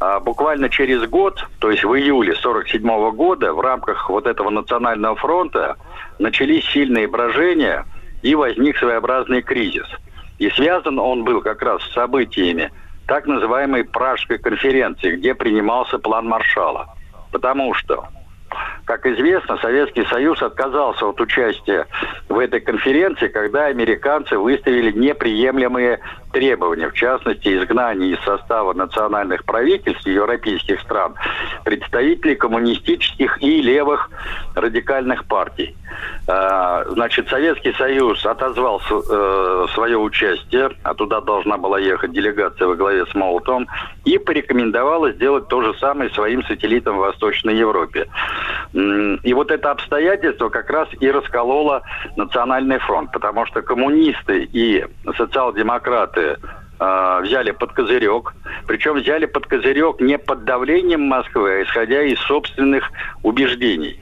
а 0.00 0.18
буквально 0.18 0.68
через 0.68 1.08
год, 1.08 1.46
то 1.60 1.70
есть 1.70 1.84
в 1.84 1.94
июле 1.94 2.32
1947 2.32 3.10
года, 3.12 3.52
в 3.52 3.60
рамках 3.60 4.10
вот 4.10 4.26
этого 4.26 4.50
национального 4.50 5.14
фронта 5.14 5.76
начались 6.18 6.64
сильные 6.64 7.06
брожения 7.06 7.86
и 8.22 8.34
возник 8.34 8.76
своеобразный 8.78 9.40
кризис. 9.40 9.86
И 10.40 10.50
связан 10.50 10.98
он 10.98 11.22
был 11.22 11.40
как 11.42 11.62
раз 11.62 11.80
с 11.84 11.92
событиями 11.92 12.72
так 13.06 13.28
называемой 13.28 13.84
Пражской 13.84 14.38
конференции, 14.38 15.14
где 15.14 15.32
принимался 15.32 16.00
план 16.00 16.26
Маршала. 16.26 16.92
Потому 17.30 17.72
что 17.72 18.08
как 18.84 19.06
известно, 19.06 19.56
Советский 19.58 20.04
Союз 20.06 20.42
отказался 20.42 21.06
от 21.06 21.20
участия 21.20 21.86
в 22.28 22.38
этой 22.38 22.60
конференции, 22.60 23.28
когда 23.28 23.66
американцы 23.66 24.38
выставили 24.38 24.92
неприемлемые 24.92 26.00
требования, 26.34 26.90
в 26.90 26.94
частности, 26.94 27.56
изгнание 27.56 28.14
из 28.14 28.20
состава 28.24 28.74
национальных 28.74 29.44
правительств 29.44 30.06
европейских 30.06 30.80
стран 30.80 31.14
представителей 31.64 32.34
коммунистических 32.34 33.40
и 33.40 33.62
левых 33.62 34.10
радикальных 34.56 35.24
партий. 35.26 35.74
А, 36.26 36.84
значит, 36.88 37.28
Советский 37.28 37.72
Союз 37.74 38.26
отозвал 38.26 38.82
э, 38.90 39.66
свое 39.74 39.96
участие, 39.96 40.70
а 40.82 40.94
туда 40.94 41.20
должна 41.20 41.56
была 41.56 41.78
ехать 41.78 42.12
делегация 42.12 42.66
во 42.66 42.74
главе 42.74 43.06
с 43.06 43.14
Молотом, 43.14 43.68
и 44.04 44.18
порекомендовала 44.18 45.12
сделать 45.12 45.48
то 45.48 45.62
же 45.62 45.72
самое 45.78 46.10
своим 46.10 46.42
сателлитам 46.44 46.96
в 46.96 47.00
Восточной 47.00 47.56
Европе. 47.56 48.08
И 48.72 49.34
вот 49.34 49.50
это 49.50 49.70
обстоятельство 49.70 50.48
как 50.48 50.68
раз 50.68 50.88
и 50.98 51.10
раскололо 51.10 51.82
Национальный 52.16 52.78
фронт, 52.78 53.12
потому 53.12 53.46
что 53.46 53.62
коммунисты 53.62 54.48
и 54.52 54.84
социал-демократы 55.16 56.23
э, 56.24 57.20
взяли 57.22 57.50
под 57.52 57.72
козырек, 57.72 58.34
причем 58.66 58.94
взяли 58.94 59.26
под 59.26 59.46
козырек 59.46 60.00
не 60.00 60.18
под 60.18 60.44
давлением 60.44 61.02
Москвы, 61.02 61.50
а 61.50 61.62
исходя 61.62 62.02
из 62.02 62.18
собственных 62.20 62.90
убеждений. 63.22 64.00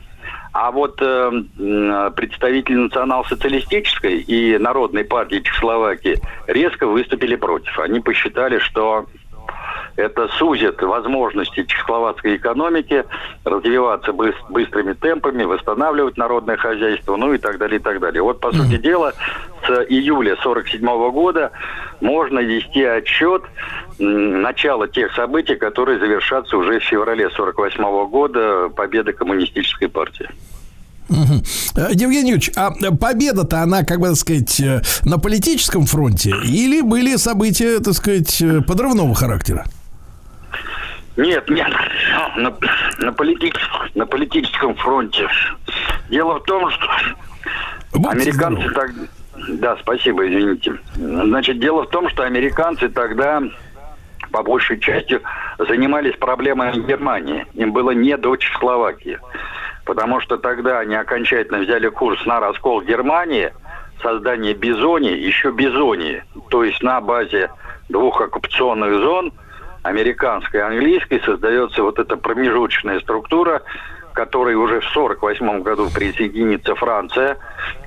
А 0.52 0.70
вот 0.70 1.00
э, 1.00 2.10
представители 2.14 2.74
национал-социалистической 2.74 4.20
и 4.20 4.58
Народной 4.58 5.04
партии 5.04 5.40
Чехословакии 5.40 6.20
резко 6.46 6.86
выступили 6.86 7.36
против. 7.36 7.78
Они 7.78 8.00
посчитали, 8.00 8.58
что 8.58 9.06
это 9.96 10.28
сузит 10.38 10.80
возможности 10.82 11.64
чехословацкой 11.64 12.36
экономики 12.36 13.04
развиваться 13.44 14.12
быс- 14.12 14.34
быстрыми 14.50 14.94
темпами, 14.94 15.44
восстанавливать 15.44 16.16
народное 16.16 16.56
хозяйство, 16.56 17.16
ну 17.16 17.34
и 17.34 17.38
так 17.38 17.58
далее, 17.58 17.78
и 17.78 17.82
так 17.82 18.00
далее. 18.00 18.22
Вот, 18.22 18.40
по 18.40 18.52
сути 18.52 18.76
дела, 18.78 19.12
с 19.66 19.70
июля 19.88 20.32
1947 20.32 21.10
года 21.10 21.50
можно 22.00 22.40
вести 22.40 22.82
отчет 22.84 23.42
начала 23.98 24.88
тех 24.88 25.12
событий, 25.14 25.56
которые 25.56 25.98
завершатся 25.98 26.56
уже 26.56 26.80
в 26.80 26.82
феврале 26.82 27.26
1948 27.26 28.10
года 28.10 28.68
победы 28.70 29.12
коммунистической 29.12 29.88
партии. 29.88 30.28
Угу. 31.08 31.42
Евгений 31.90 32.30
Юрьевич, 32.30 32.50
а 32.56 32.70
победа-то 32.70 33.60
она, 33.60 33.84
как 33.84 34.00
бы 34.00 34.08
так 34.08 34.16
сказать, 34.16 34.60
э, 34.60 34.82
на 35.04 35.18
политическом 35.18 35.84
фронте 35.84 36.30
или 36.44 36.80
были 36.80 37.16
события, 37.16 37.80
так 37.80 37.94
сказать, 37.94 38.40
э, 38.40 38.62
подрывного 38.62 39.14
характера? 39.14 39.66
Нет, 41.16 41.48
нет, 41.50 41.70
на, 42.36 42.56
на, 42.98 43.12
политическом, 43.12 43.88
на 43.94 44.06
политическом 44.06 44.74
фронте. 44.76 45.28
Дело 46.08 46.38
в 46.38 46.44
том, 46.44 46.70
что 46.70 46.88
Будьте 47.92 48.08
американцы 48.08 48.70
так... 48.70 48.90
Да, 49.48 49.76
спасибо, 49.80 50.26
извините. 50.26 50.78
Значит, 50.94 51.58
дело 51.58 51.84
в 51.84 51.90
том, 51.90 52.08
что 52.08 52.22
американцы 52.22 52.88
тогда 52.88 53.42
по 54.30 54.42
большей 54.42 54.78
части 54.80 55.20
занимались 55.58 56.16
проблемами 56.16 56.80
Германии. 56.86 57.46
Им 57.54 57.72
было 57.72 57.90
не 57.90 58.16
до 58.16 58.36
Чехословакии. 58.36 59.18
Потому 59.84 60.20
что 60.20 60.38
тогда 60.38 60.78
они 60.78 60.94
окончательно 60.94 61.58
взяли 61.58 61.88
курс 61.88 62.24
на 62.24 62.40
раскол 62.40 62.82
Германии, 62.82 63.52
создание 64.00 64.54
Бизони, 64.54 65.08
еще 65.08 65.50
Бизони, 65.50 66.22
то 66.48 66.64
есть 66.64 66.82
на 66.82 67.00
базе 67.00 67.50
двух 67.90 68.20
оккупационных 68.22 68.98
зон– 69.02 69.32
американской 69.82 70.60
и 70.60 70.62
английской 70.62 71.20
создается 71.24 71.82
вот 71.82 71.98
эта 71.98 72.16
промежуточная 72.16 73.00
структура, 73.00 73.62
которой 74.12 74.54
уже 74.54 74.80
в 74.80 74.90
1948 74.96 75.62
году 75.62 75.88
присоединится 75.92 76.74
Франция, 76.74 77.38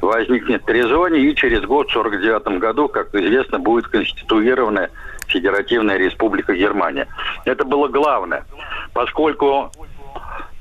возникнет 0.01 0.65
Трезони, 0.65 1.19
и 1.19 1.35
через 1.35 1.61
год, 1.61 1.87
в 1.87 1.97
1949 1.97 2.59
году, 2.59 2.87
как 2.89 3.13
известно, 3.13 3.59
будет 3.59 3.87
конституирована 3.87 4.89
Федеративная 5.27 5.97
Республика 5.97 6.53
Германия. 6.53 7.07
Это 7.45 7.63
было 7.63 7.87
главное, 7.87 8.45
поскольку 8.93 9.71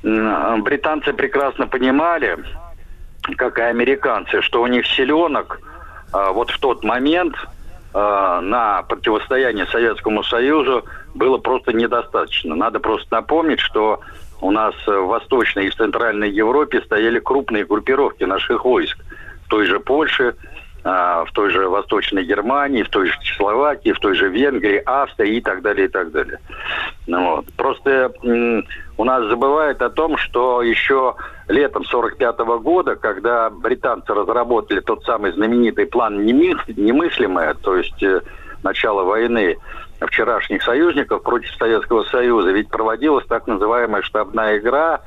британцы 0.02 1.12
прекрасно 1.12 1.66
понимали, 1.66 2.38
как 3.36 3.58
и 3.58 3.62
американцы, 3.62 4.42
что 4.42 4.62
у 4.62 4.66
них 4.66 4.86
силенок 4.86 5.60
а, 6.12 6.30
вот 6.32 6.50
в 6.50 6.58
тот 6.60 6.84
момент 6.84 7.34
а, 7.94 8.40
на 8.42 8.82
противостояние 8.82 9.66
Советскому 9.66 10.22
Союзу 10.22 10.84
было 11.14 11.38
просто 11.38 11.72
недостаточно. 11.72 12.54
Надо 12.54 12.80
просто 12.80 13.06
напомнить, 13.10 13.60
что 13.60 14.00
у 14.40 14.50
нас 14.50 14.74
в 14.86 15.06
Восточной 15.06 15.66
и 15.66 15.70
в 15.70 15.76
Центральной 15.76 16.30
Европе 16.30 16.82
стояли 16.82 17.18
крупные 17.18 17.64
группировки 17.64 18.24
наших 18.24 18.64
войск. 18.64 18.98
В 19.46 19.48
той 19.48 19.66
же 19.66 19.78
Польше, 19.78 20.34
а, 20.82 21.24
в 21.24 21.32
той 21.32 21.50
же 21.50 21.68
Восточной 21.68 22.24
Германии, 22.24 22.82
в 22.82 22.90
той 22.90 23.06
же 23.06 23.18
Чехословакии, 23.22 23.92
в 23.92 24.00
той 24.00 24.14
же 24.14 24.28
Венгрии, 24.28 24.82
Австрии 24.84 25.36
и 25.36 25.40
так 25.40 25.62
далее, 25.62 25.86
и 25.86 25.88
так 25.88 26.10
далее. 26.10 26.40
Ну, 27.06 27.36
вот. 27.36 27.46
Просто 27.56 28.12
у 28.98 29.04
нас 29.04 29.24
забывают 29.24 29.80
о 29.80 29.90
том, 29.90 30.18
что 30.18 30.62
еще 30.62 31.14
летом 31.48 31.84
45 31.84 32.38
года, 32.60 32.96
когда 32.96 33.48
британцы 33.50 34.12
разработали 34.12 34.80
тот 34.80 35.04
самый 35.04 35.32
знаменитый 35.32 35.86
план 35.86 36.24
немыслимое, 36.24 37.54
то 37.54 37.76
есть 37.76 38.02
э, 38.02 38.20
начало 38.62 39.04
войны 39.04 39.56
вчерашних 40.06 40.62
союзников 40.62 41.22
против 41.22 41.50
Советского 41.56 42.04
Союза, 42.04 42.50
ведь 42.50 42.68
проводилась 42.68 43.26
так 43.26 43.46
называемая 43.46 44.02
штабная 44.02 44.58
игра 44.58 45.00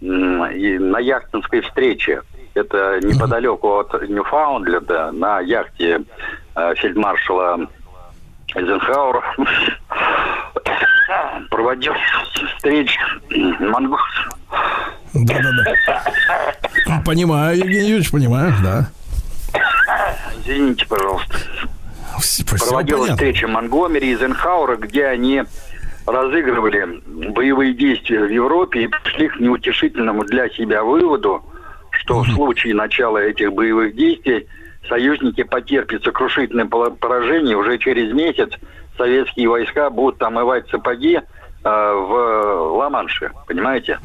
на 0.00 0.98
яхтинской 0.98 1.62
встрече. 1.62 2.22
Это 2.54 3.00
неподалеку 3.02 3.78
от 3.78 4.08
Ньюфаундленда 4.08 5.12
на 5.12 5.40
яхте 5.40 6.02
э, 6.56 6.74
фельдмаршала 6.76 7.68
Эйзенхауэра 8.54 9.22
проводил 11.50 11.92
встречи 12.56 12.98
монгольцев. 13.60 14.28
Да-да-да. 15.14 17.02
Понимаю, 17.04 17.58
Евгений 17.58 17.88
Юрьевич, 17.88 18.10
понимаю, 18.10 18.52
да. 18.62 18.88
Извините, 20.44 20.86
пожалуйста. 20.86 21.36
Проводилась 22.68 23.10
встреча 23.10 23.48
Монгомери 23.48 24.08
и 24.08 24.14
Эйзенхауэра, 24.14 24.76
где 24.76 25.06
они 25.06 25.44
разыгрывали 26.06 27.02
боевые 27.30 27.74
действия 27.74 28.24
в 28.24 28.30
Европе 28.30 28.84
и 28.84 28.86
пришли 28.86 29.28
к 29.28 29.38
неутешительному 29.38 30.24
для 30.24 30.48
себя 30.50 30.82
выводу, 30.82 31.44
что 31.90 32.20
в 32.22 32.28
случае 32.30 32.74
начала 32.74 33.18
этих 33.18 33.52
боевых 33.52 33.94
действий 33.94 34.46
союзники 34.88 35.42
потерпят 35.42 36.02
сокрушительное 36.04 36.66
поражение. 36.66 37.56
Уже 37.56 37.78
через 37.78 38.12
месяц 38.12 38.50
советские 38.96 39.48
войска 39.48 39.90
будут 39.90 40.22
омывать 40.22 40.68
сапоги 40.70 41.16
э, 41.16 41.22
в 41.62 42.76
Ла-Манше, 42.78 43.32
понимаете? 43.46 43.98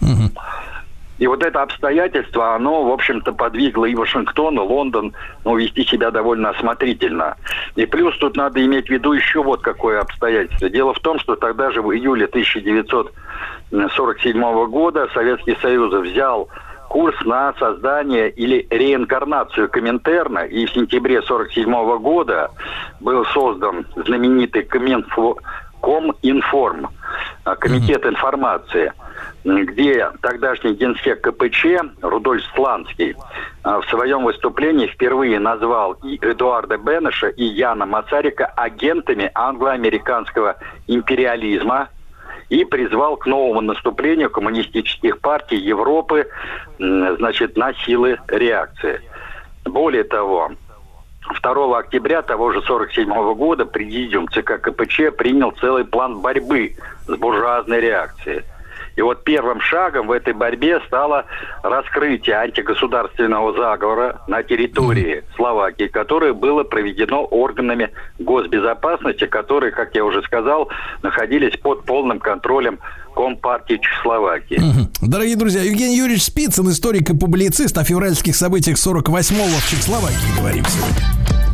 И 1.23 1.27
вот 1.27 1.41
это 1.41 1.61
обстоятельство, 1.61 2.53
оно, 2.53 2.83
в 2.83 2.91
общем-то, 2.91 3.31
подвигло 3.31 3.85
и 3.85 3.95
Вашингтон, 3.95 4.57
и 4.57 4.59
Лондон, 4.59 5.13
ну, 5.45 5.55
вести 5.55 5.85
себя 5.85 6.11
довольно 6.11 6.49
осмотрительно. 6.49 7.37
И 7.77 7.85
плюс 7.85 8.17
тут 8.17 8.35
надо 8.35 8.61
иметь 8.65 8.87
в 8.87 8.89
виду 8.89 9.13
еще 9.13 9.41
вот 9.41 9.61
какое 9.61 10.01
обстоятельство. 10.01 10.69
Дело 10.69 10.93
в 10.93 10.99
том, 10.99 11.19
что 11.19 11.37
тогда 11.37 11.71
же 11.71 11.81
в 11.81 11.95
июле 11.95 12.25
1947 12.25 14.65
года 14.65 15.07
Советский 15.13 15.55
Союз 15.61 15.93
взял 15.93 16.49
курс 16.89 17.15
на 17.23 17.53
создание 17.53 18.29
или 18.29 18.67
реинкарнацию 18.69 19.69
Коминтерна, 19.69 20.39
и 20.39 20.65
в 20.65 20.71
сентябре 20.71 21.19
1947 21.19 21.99
года 21.99 22.51
был 22.99 23.23
создан 23.27 23.87
знаменитый 23.95 24.63
Коминфо, 24.63 25.37
Коминформ, 25.81 26.89
а, 27.45 27.55
комитет 27.55 28.05
информации, 28.05 28.91
где 29.43 30.09
тогдашний 30.21 30.73
генсек 30.73 31.21
КПЧ 31.21 31.65
Рудольф 32.01 32.43
Сланский 32.55 33.15
а, 33.63 33.81
в 33.81 33.85
своем 33.89 34.23
выступлении 34.23 34.87
впервые 34.87 35.39
назвал 35.39 35.93
и 36.03 36.17
Эдуарда 36.21 36.77
Бенеша, 36.77 37.29
и 37.29 37.43
Яна 37.43 37.85
Мацарика 37.85 38.45
агентами 38.45 39.29
англо-американского 39.33 40.55
империализма 40.87 41.89
и 42.49 42.65
призвал 42.65 43.17
к 43.17 43.25
новому 43.25 43.61
наступлению 43.61 44.29
коммунистических 44.29 45.19
партий 45.19 45.57
Европы 45.57 46.27
значит, 46.77 47.57
на 47.57 47.73
силы 47.73 48.19
реакции. 48.27 49.01
Более 49.65 50.03
того, 50.03 50.51
2 51.41 51.79
октября 51.79 52.21
того 52.21 52.51
же 52.51 52.59
1947 52.59 53.33
года 53.35 53.65
президиум 53.65 54.27
ЦК 54.27 54.59
КПЧ 54.61 55.15
принял 55.17 55.51
целый 55.51 55.85
план 55.85 56.19
борьбы 56.19 56.75
с 57.07 57.15
буржуазной 57.15 57.79
реакцией. 57.79 58.43
И 58.95 59.01
вот 59.01 59.23
первым 59.23 59.59
шагом 59.59 60.07
в 60.07 60.11
этой 60.11 60.33
борьбе 60.33 60.79
стало 60.87 61.25
раскрытие 61.63 62.35
антигосударственного 62.35 63.53
заговора 63.53 64.21
на 64.27 64.43
территории 64.43 65.23
Словакии, 65.35 65.87
которое 65.87 66.33
было 66.33 66.63
проведено 66.63 67.23
органами 67.25 67.91
госбезопасности, 68.19 69.25
которые, 69.25 69.71
как 69.71 69.95
я 69.95 70.05
уже 70.05 70.21
сказал, 70.23 70.69
находились 71.01 71.57
под 71.57 71.85
полным 71.85 72.19
контролем 72.19 72.79
Компартии 73.15 73.79
Чехословакии. 73.81 74.59
Дорогие 75.01 75.35
друзья, 75.35 75.61
Евгений 75.61 75.97
Юрьевич 75.97 76.23
Спицын, 76.23 76.67
историк 76.69 77.09
и 77.11 77.17
публицист 77.17 77.77
о 77.77 77.83
февральских 77.83 78.35
событиях 78.35 78.77
48-го 78.77 79.59
в 79.59 79.69
Чехословакии 79.69 80.39
говорим 80.39 80.65
сегодня. 80.65 81.52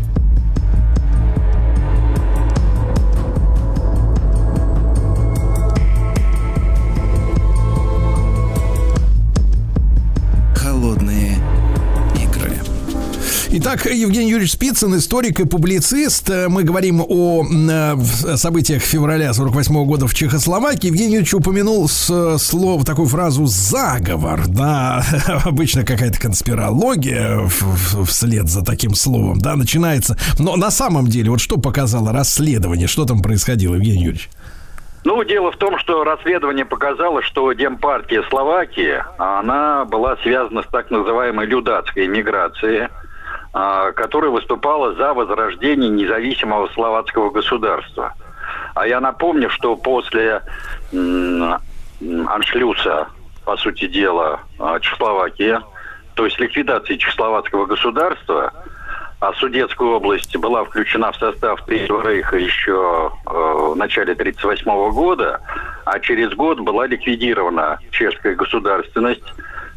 Итак, 13.51 13.87
Евгений 13.87 14.29
Юрьевич 14.29 14.51
Спицын, 14.51 14.95
историк 14.95 15.39
и 15.39 15.45
публицист. 15.45 16.29
Мы 16.29 16.63
говорим 16.63 17.03
о 17.05 17.43
э, 17.43 18.35
событиях 18.37 18.83
февраля 18.83 19.33
48 19.33 19.85
года 19.85 20.05
в 20.05 20.13
Чехословакии. 20.13 20.85
Евгений 20.85 21.13
Юрьевич 21.13 21.33
упомянул 21.33 21.89
с, 21.89 22.37
слово, 22.37 22.85
такую 22.85 23.07
фразу 23.07 23.47
«заговор». 23.47 24.47
Да, 24.47 25.03
обычно 25.45 25.83
какая-то 25.83 26.19
конспирология 26.19 27.49
вслед 28.05 28.47
за 28.47 28.63
таким 28.63 28.93
словом, 28.93 29.39
да, 29.39 29.55
начинается. 29.55 30.15
Но 30.37 30.55
на 30.55 30.69
самом 30.69 31.07
деле, 31.07 31.31
вот 31.31 31.41
что 31.41 31.57
показало 31.57 32.13
расследование, 32.13 32.87
что 32.87 33.05
там 33.05 33.23
происходило, 33.23 33.73
Евгений 33.73 34.03
Юрьевич? 34.03 34.29
Ну, 35.05 35.23
дело 35.23 35.51
в 35.51 35.57
том, 35.57 35.77
что 35.77 36.03
расследование 36.03 36.65
показало, 36.65 37.21
что 37.21 37.53
Демпартия 37.53 38.21
Словакии, 38.23 39.01
она 39.17 39.85
была 39.85 40.17
связана 40.17 40.61
с 40.61 40.67
так 40.67 40.91
называемой 40.91 41.45
людацкой 41.45 42.07
миграцией, 42.07 42.89
а, 43.53 43.93
которая 43.93 44.29
выступала 44.29 44.93
за 44.95 45.13
возрождение 45.13 45.89
независимого 45.89 46.67
словацкого 46.73 47.29
государства. 47.29 48.13
А 48.75 48.87
я 48.87 48.99
напомню, 48.99 49.49
что 49.49 49.75
после 49.75 50.41
аншлюса, 50.91 53.07
по 53.45 53.57
сути 53.57 53.87
дела, 53.87 54.41
а, 54.59 54.79
Чехословакии, 54.79 55.59
то 56.15 56.25
есть 56.25 56.39
ликвидации 56.39 56.97
чехословацкого 56.97 57.65
государства, 57.65 58.53
а 59.19 59.33
Судетская 59.33 59.87
область 59.87 60.35
была 60.37 60.63
включена 60.63 61.11
в 61.11 61.17
состав 61.17 61.63
Третьего 61.65 62.01
Рейха 62.07 62.37
еще 62.37 63.11
э, 63.25 63.29
в 63.29 63.75
начале 63.75 64.13
1938 64.13 64.91
года, 64.91 65.41
а 65.85 65.99
через 65.99 66.33
год 66.33 66.59
была 66.61 66.87
ликвидирована 66.87 67.79
чешская 67.91 68.35
государственность, 68.35 69.23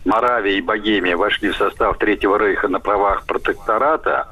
Моравия 0.05 0.55
и 0.55 0.61
Богемия 0.61 1.17
вошли 1.17 1.51
в 1.51 1.57
состав 1.57 1.99
Третьего 1.99 2.37
Рейха 2.37 2.69
на 2.69 2.81
правах 2.81 3.25
протектората, 3.25 4.29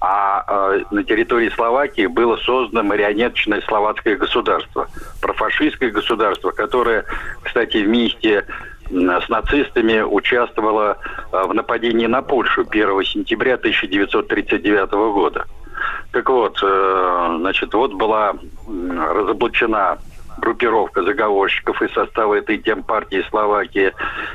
а 0.00 0.44
э, 0.46 0.84
на 0.90 1.04
территории 1.04 1.50
Словакии 1.50 2.06
было 2.06 2.36
создано 2.36 2.82
марионеточное 2.82 3.62
словацкое 3.62 4.16
государство, 4.16 4.88
профашистское 5.20 5.90
государство, 5.90 6.50
которое, 6.50 7.04
кстати, 7.42 7.78
вместе 7.78 8.46
с 8.90 9.28
нацистами 9.28 10.00
участвовало 10.00 10.98
э, 11.32 11.44
в 11.46 11.54
нападении 11.54 12.06
на 12.06 12.22
Польшу 12.22 12.66
1 12.68 13.04
сентября 13.04 13.54
1939 13.54 14.90
года. 14.92 15.46
Так 16.12 16.28
вот, 16.28 16.58
э, 16.62 17.36
значит, 17.40 17.74
вот 17.74 17.94
была 17.94 18.34
разоблачена 18.66 19.98
группировка 20.38 21.02
заговорщиков 21.02 21.80
из 21.82 21.92
состава 21.92 22.34
этой 22.34 22.58
тем 22.58 22.82
партии 22.82 23.24
Словакии, 23.30 23.92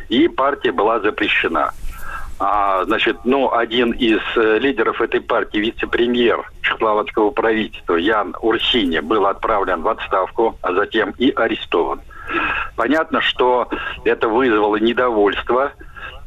и 0.09 0.27
партия 0.27 0.71
была 0.71 0.99
запрещена. 0.99 1.71
А, 2.41 2.85
значит, 2.85 3.17
ну, 3.25 3.53
один 3.53 3.91
из 3.91 4.21
э, 4.37 4.59
лидеров 4.59 5.01
этой 5.01 5.19
партии, 5.19 5.57
вице-премьер 5.57 6.49
чехословацкого 6.61 7.31
правительства 7.31 7.95
Ян 7.95 8.33
Урсини, 8.41 8.99
был 8.99 9.25
отправлен 9.25 9.81
в 9.81 9.89
отставку, 9.89 10.57
а 10.61 10.73
затем 10.73 11.13
и 11.17 11.31
арестован. 11.31 12.01
Понятно, 12.75 13.21
что 13.21 13.67
это 14.05 14.27
вызвало 14.27 14.77
недовольство 14.77 15.71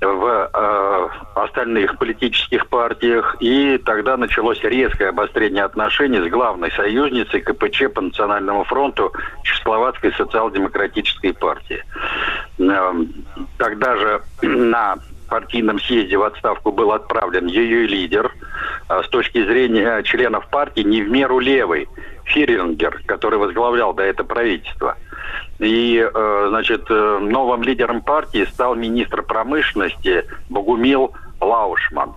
в 0.01 0.51
э, 0.53 1.09
остальных 1.35 1.97
политических 1.99 2.67
партиях, 2.69 3.37
и 3.41 3.79
тогда 3.79 4.17
началось 4.17 4.61
резкое 4.63 5.11
обострение 5.11 5.65
отношений 5.65 6.21
с 6.21 6.31
главной 6.31 6.73
союзницей 6.73 7.41
КПЧ 7.41 7.85
по 7.95 8.01
Национальному 8.01 8.65
фронту 8.65 9.13
Чехословацкой 9.45 10.13
социал-демократической 10.15 11.33
партии. 11.33 11.85
Э, 12.59 12.93
тогда 13.59 13.97
же 13.97 14.23
на 14.43 14.99
партийном 15.29 15.81
съезде 15.81 16.17
в 16.17 16.25
отставку 16.25 16.73
был 16.73 16.93
отправлен 16.93 17.47
ее 17.47 17.87
лидер, 17.87 18.33
э, 18.89 19.03
с 19.05 19.09
точки 19.09 19.45
зрения 19.45 20.03
членов 20.03 20.49
партии 20.49 20.83
не 20.83 21.03
в 21.03 21.11
меру 21.11 21.39
левый, 21.39 21.89
Фирингер, 22.25 23.03
который 23.07 23.39
возглавлял 23.39 23.95
до 23.95 24.03
этого 24.03 24.27
правительство– 24.27 24.97
и, 25.63 25.99
э, 25.99 26.47
значит, 26.49 26.87
э, 26.91 27.19
новым 27.21 27.63
лидером 27.63 28.03
партии 28.03 28.47
стал 28.53 28.75
министр 28.75 29.23
промышленности 29.23 30.27
Богумил 30.51 31.13
Лаушман. 31.41 32.15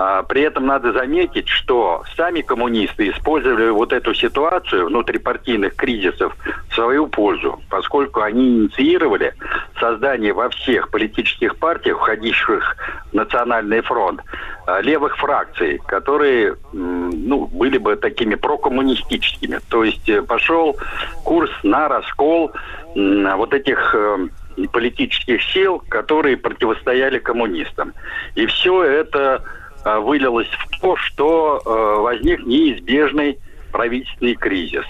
А, 0.00 0.22
при 0.22 0.42
этом 0.42 0.64
надо 0.66 0.92
заметить, 0.92 1.48
что 1.48 2.04
сами 2.16 2.40
коммунисты 2.40 3.10
использовали 3.10 3.68
вот 3.70 3.92
эту 3.92 4.14
ситуацию 4.14 4.86
внутрипартийных 4.86 5.74
кризисов 5.74 6.36
в 6.70 6.74
свою 6.74 7.08
пользу, 7.08 7.60
поскольку 7.68 8.20
они 8.20 8.48
инициировали 8.48 9.34
создание 9.80 10.32
во 10.32 10.50
всех 10.50 10.90
политических 10.90 11.56
партиях, 11.56 11.98
входивших 11.98 12.76
в 13.10 13.14
Национальный 13.14 13.80
фронт, 13.80 14.20
а, 14.66 14.80
левых 14.80 15.16
фракций, 15.16 15.80
которые 15.84 16.54
ну, 16.72 17.46
были 17.46 17.78
бы 17.78 17.96
такими 17.96 18.36
прокоммунистическими. 18.36 19.58
То 19.68 19.82
есть 19.82 20.08
э, 20.08 20.22
пошел 20.22 20.76
курс 21.24 21.50
на 21.64 21.88
раскол 21.88 22.52
вот 22.94 23.52
этих 23.52 23.94
э, 23.94 24.28
политических 24.72 25.42
сил, 25.42 25.82
которые 25.88 26.36
противостояли 26.36 27.18
коммунистам. 27.18 27.94
И 28.36 28.46
все 28.46 28.82
это 28.84 29.42
вылилось 29.84 30.48
в 30.48 30.80
то, 30.80 30.96
что 30.96 31.62
э, 31.64 32.00
возник 32.02 32.44
неизбежный 32.44 33.38
правительственный 33.72 34.34
кризис. 34.34 34.84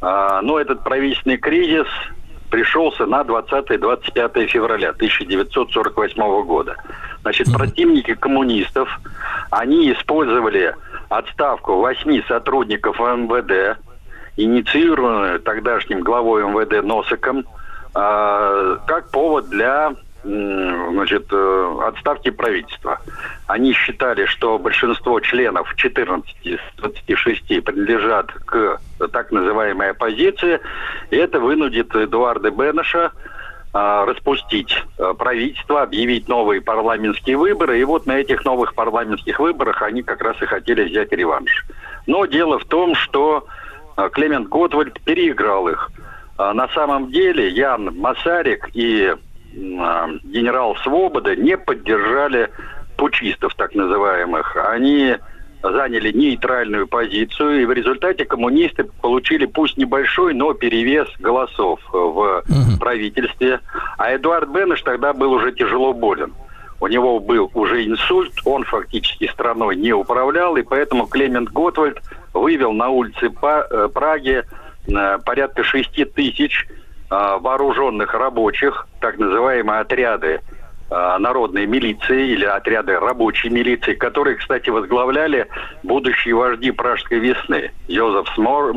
А, 0.00 0.42
но 0.42 0.58
этот 0.58 0.82
правительственный 0.84 1.36
кризис 1.36 1.86
пришелся 2.50 3.06
на 3.06 3.22
20-25 3.22 4.46
февраля 4.46 4.90
1948 4.90 6.44
года. 6.44 6.76
Значит, 7.22 7.52
противники 7.52 8.14
коммунистов, 8.14 8.88
они 9.50 9.90
использовали 9.92 10.74
отставку 11.08 11.80
восьми 11.80 12.22
сотрудников 12.28 12.98
МВД, 12.98 13.78
инициированную 14.36 15.40
тогдашним 15.40 16.00
главой 16.00 16.42
МВД 16.44 16.84
Носиком, 16.84 17.44
а, 17.94 18.76
как 18.86 19.10
повод 19.10 19.48
для 19.48 19.94
значит, 20.24 21.26
э, 21.30 21.78
отставки 21.86 22.30
правительства. 22.30 23.00
Они 23.46 23.72
считали, 23.72 24.26
что 24.26 24.58
большинство 24.58 25.18
членов 25.20 25.74
14 25.76 26.34
из 26.42 26.58
26 26.78 27.64
принадлежат 27.64 28.32
к 28.46 28.80
так 29.12 29.32
называемой 29.32 29.90
оппозиции, 29.90 30.60
и 31.10 31.16
это 31.16 31.40
вынудит 31.40 31.94
Эдуарда 31.94 32.50
Бенеша 32.50 33.12
а, 33.74 34.04
распустить 34.04 34.84
а, 34.98 35.14
правительство, 35.14 35.82
объявить 35.82 36.28
новые 36.28 36.60
парламентские 36.60 37.36
выборы. 37.36 37.80
И 37.80 37.84
вот 37.84 38.06
на 38.06 38.18
этих 38.18 38.44
новых 38.44 38.74
парламентских 38.74 39.40
выборах 39.40 39.82
они 39.82 40.02
как 40.02 40.20
раз 40.20 40.40
и 40.42 40.46
хотели 40.46 40.84
взять 40.84 41.10
реванш. 41.12 41.64
Но 42.06 42.26
дело 42.26 42.58
в 42.58 42.64
том, 42.66 42.94
что 42.94 43.46
а, 43.96 44.08
Клемент 44.10 44.48
Готвальд 44.48 45.00
переиграл 45.00 45.68
их. 45.68 45.90
А, 46.36 46.52
На 46.52 46.68
самом 46.68 47.10
деле 47.10 47.48
Ян 47.48 47.96
Масарик 47.98 48.68
и 48.74 49.14
генерал 49.52 50.76
Свобода 50.76 51.36
не 51.36 51.56
поддержали 51.56 52.50
пучистов 52.96 53.54
так 53.54 53.74
называемых. 53.74 54.56
Они 54.68 55.16
заняли 55.62 56.10
нейтральную 56.10 56.88
позицию, 56.88 57.62
и 57.62 57.64
в 57.64 57.72
результате 57.72 58.24
коммунисты 58.24 58.84
получили 58.84 59.46
пусть 59.46 59.76
небольшой, 59.76 60.34
но 60.34 60.54
перевес 60.54 61.08
голосов 61.18 61.80
в 61.92 62.42
правительстве. 62.80 63.60
А 63.98 64.14
Эдуард 64.14 64.48
Бенеш 64.48 64.82
тогда 64.82 65.12
был 65.12 65.32
уже 65.32 65.52
тяжело 65.52 65.92
болен. 65.92 66.32
У 66.80 66.88
него 66.88 67.20
был 67.20 67.48
уже 67.54 67.86
инсульт, 67.86 68.32
он 68.44 68.64
фактически 68.64 69.28
страной 69.28 69.76
не 69.76 69.92
управлял, 69.92 70.56
и 70.56 70.62
поэтому 70.62 71.06
Клемент 71.06 71.50
Готвальд 71.50 72.02
вывел 72.34 72.72
на 72.72 72.88
улицы 72.88 73.30
э, 73.30 73.88
Праги 73.94 74.42
э, 74.88 75.18
порядка 75.24 75.62
6 75.62 76.12
тысяч 76.12 76.66
э, 76.68 76.81
вооруженных 77.12 78.14
рабочих, 78.14 78.86
так 79.00 79.18
называемые 79.18 79.80
отряды 79.80 80.40
э, 80.90 81.16
народной 81.18 81.66
милиции 81.66 82.28
или 82.28 82.44
отряды 82.44 82.98
рабочей 82.98 83.50
милиции, 83.50 83.94
которые, 83.94 84.36
кстати, 84.36 84.70
возглавляли 84.70 85.46
будущие 85.82 86.34
вожди 86.34 86.70
Пражской 86.70 87.18
весны. 87.18 87.70
Йозеф 87.88 88.28
Смор- 88.34 88.74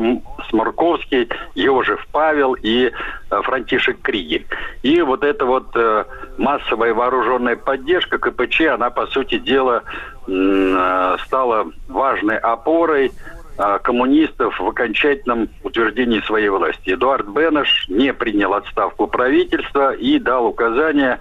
Сморковский, 0.50 1.28
Йожев 1.54 2.06
Павел 2.12 2.54
и 2.54 2.90
э, 2.90 3.42
Франтишек 3.42 4.00
Кригель. 4.02 4.46
И 4.82 5.00
вот 5.00 5.24
эта 5.24 5.46
вот 5.46 5.68
э, 5.74 6.04
массовая 6.36 6.92
вооруженная 6.92 7.56
поддержка 7.56 8.18
КПЧ, 8.18 8.60
она, 8.72 8.90
по 8.90 9.06
сути 9.06 9.38
дела, 9.38 9.82
э, 10.28 11.16
стала 11.24 11.66
важной 11.88 12.36
опорой 12.38 13.12
а, 13.12 13.35
коммунистов 13.82 14.58
в 14.60 14.66
окончательном 14.66 15.48
утверждении 15.62 16.20
своей 16.20 16.48
власти. 16.48 16.90
Эдуард 16.90 17.26
Бенеш 17.28 17.86
не 17.88 18.12
принял 18.12 18.54
отставку 18.54 19.06
правительства 19.06 19.92
и 19.94 20.18
дал 20.18 20.46
указание 20.46 21.18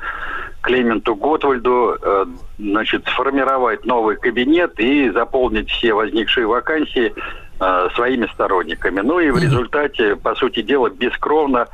Клементу 0.65 1.15
Готвальду 1.15 1.95
э, 2.01 2.25
значит, 2.57 3.05
сформировать 3.07 3.85
новый 3.85 4.15
кабинет 4.15 4.79
и 4.79 5.11
заполнить 5.11 5.69
все 5.69 5.93
возникшие 5.93 6.47
вакансии 6.47 7.13
э, 7.59 7.87
своими 7.93 8.25
сторонниками. 8.33 9.01
Ну 9.01 9.19
и 9.19 9.29
в 9.29 9.37
результате, 9.37 10.15
по 10.15 10.33
сути 10.33 10.63
дела, 10.63 10.89
бескровно 10.89 11.67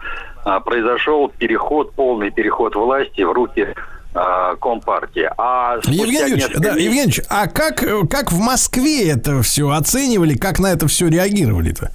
э, 0.46 0.60
произошел 0.66 1.30
переход, 1.30 1.94
полный 1.94 2.32
переход 2.32 2.76
власти 2.76 3.22
в 3.22 3.32
руки 3.32 3.62
э, 3.62 3.74
Компартии. 4.14 5.30
А 5.38 5.78
Евгений 5.84 6.20
Юрьевич, 6.20 6.44
несколько 6.44 6.62
да, 6.62 6.70
Евгений 6.72 7.14
а 7.30 7.48
как, 7.48 7.82
э, 7.82 8.06
как 8.10 8.32
в 8.32 8.40
Москве 8.40 9.10
это 9.10 9.42
все 9.42 9.70
оценивали, 9.70 10.36
как 10.36 10.60
на 10.60 10.68
это 10.68 10.88
все 10.88 11.08
реагировали-то? 11.08 11.92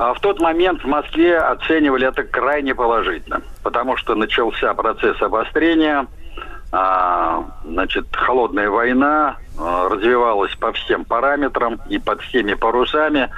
А 0.00 0.14
в 0.14 0.20
тот 0.20 0.40
момент 0.40 0.82
в 0.82 0.86
Москве 0.86 1.36
оценивали 1.38 2.08
это 2.08 2.22
крайне 2.24 2.74
положительно, 2.74 3.42
потому 3.62 3.96
что 3.96 4.14
начался 4.14 4.72
процесс 4.74 5.20
обострения, 5.20 6.06
а, 6.72 7.44
значит, 7.64 8.06
холодная 8.12 8.70
война 8.70 9.36
а, 9.58 9.88
развивалась 9.88 10.54
по 10.56 10.72
всем 10.72 11.04
параметрам 11.04 11.80
и 11.88 11.98
под 11.98 12.22
всеми 12.22 12.54
парусами. 12.54 13.28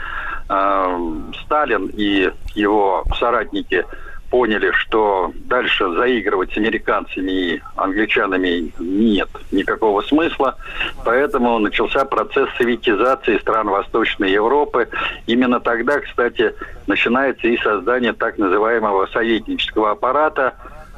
А, 0.49 1.01
Сталин 1.45 1.91
и 1.95 2.31
его 2.55 3.05
соратники 3.19 3.85
поняли, 4.33 4.73
что 4.73 5.31
дальше 5.45 5.93
заигрывать 5.93 6.55
с 6.55 6.57
американцами 6.57 7.31
и 7.31 7.63
англичанами 7.77 8.73
нет 8.79 9.29
никакого 9.51 10.01
смысла, 10.01 10.57
поэтому 11.05 11.59
начался 11.59 12.07
процесс 12.07 12.49
советизации 12.57 13.37
стран 13.37 13.69
Восточной 13.69 14.33
Европы. 14.33 14.89
Именно 15.27 15.61
тогда, 15.61 16.01
кстати, 16.01 16.55
начинается 16.87 17.47
и 17.47 17.59
создание 17.59 18.15
так 18.15 18.39
называемого 18.39 19.07
советнического 19.13 19.91
аппарата 19.91 20.55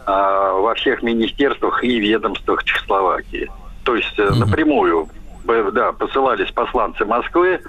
а, 0.06 0.52
во 0.52 0.74
всех 0.76 1.02
министерствах 1.02 1.82
и 1.82 1.98
ведомствах 1.98 2.62
Чехословакии. 2.62 3.50
То 3.82 3.96
есть 3.96 4.16
э, 4.16 4.30
напрямую 4.30 5.08
э, 5.48 5.70
да, 5.72 5.90
посылались 5.90 6.52
посланцы 6.52 7.04
Москвы, 7.04 7.60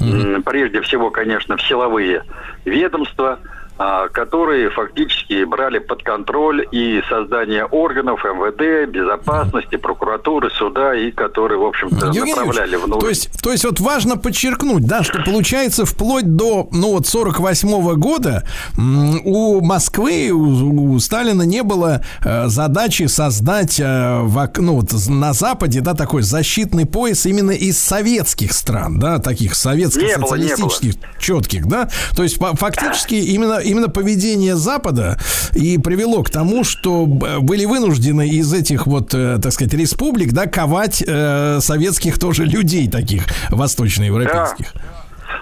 М, 0.00 0.42
прежде 0.42 0.80
всего, 0.82 1.10
конечно, 1.10 1.56
в 1.56 1.62
силовые 1.62 2.22
ведомства, 2.64 3.38
которые 4.12 4.70
фактически 4.70 5.44
брали 5.44 5.78
под 5.78 6.02
контроль 6.02 6.66
и 6.72 7.02
создание 7.08 7.64
органов 7.64 8.24
МВД, 8.24 8.90
безопасности, 8.90 9.76
прокуратуры, 9.76 10.50
суда, 10.50 10.94
и 10.94 11.10
которые, 11.10 11.58
в 11.58 11.64
общем-то, 11.64 12.10
направляли 12.34 12.76
в 12.76 12.86
нуж- 12.88 13.00
то 13.00 13.08
есть, 13.08 13.42
то 13.42 13.52
есть 13.52 13.64
вот 13.64 13.80
важно 13.80 14.16
подчеркнуть, 14.16 14.86
да, 14.86 15.02
что 15.02 15.22
получается 15.22 15.84
вплоть 15.84 16.36
до, 16.36 16.68
ну 16.72 16.92
вот 16.92 17.06
48 17.06 17.94
года 17.96 18.44
м, 18.78 19.20
у 19.24 19.60
Москвы, 19.60 20.30
у, 20.30 20.92
у 20.94 20.98
Сталина 21.00 21.42
не 21.42 21.62
было 21.62 22.02
э, 22.24 22.46
задачи 22.48 23.04
создать 23.08 23.78
э, 23.78 24.20
в 24.22 24.50
ну, 24.58 24.76
вот 24.76 24.92
на 25.08 25.32
Западе, 25.32 25.80
да, 25.82 25.94
такой 25.94 26.22
защитный 26.22 26.86
пояс 26.86 27.26
именно 27.26 27.50
из 27.50 27.78
советских 27.78 28.52
стран, 28.52 28.98
да, 28.98 29.18
таких 29.18 29.54
советско-социалистических, 29.54 30.94
четких, 31.18 31.66
да, 31.66 31.88
то 32.16 32.22
есть 32.22 32.38
фа- 32.38 32.54
фактически 32.56 33.14
именно, 33.14 33.58
именно 33.66 33.88
поведение 33.88 34.56
Запада 34.56 35.18
и 35.54 35.78
привело 35.78 36.22
к 36.22 36.30
тому, 36.30 36.64
что 36.64 37.06
б- 37.06 37.40
были 37.40 37.64
вынуждены 37.64 38.28
из 38.28 38.52
этих 38.52 38.86
вот, 38.86 39.14
э, 39.14 39.38
так 39.42 39.52
сказать, 39.52 39.74
республик, 39.74 40.32
да, 40.32 40.46
ковать 40.46 41.02
э, 41.06 41.58
советских 41.60 42.18
тоже 42.18 42.44
людей 42.44 42.90
таких 42.90 43.24
восточноевропейских. 43.50 44.72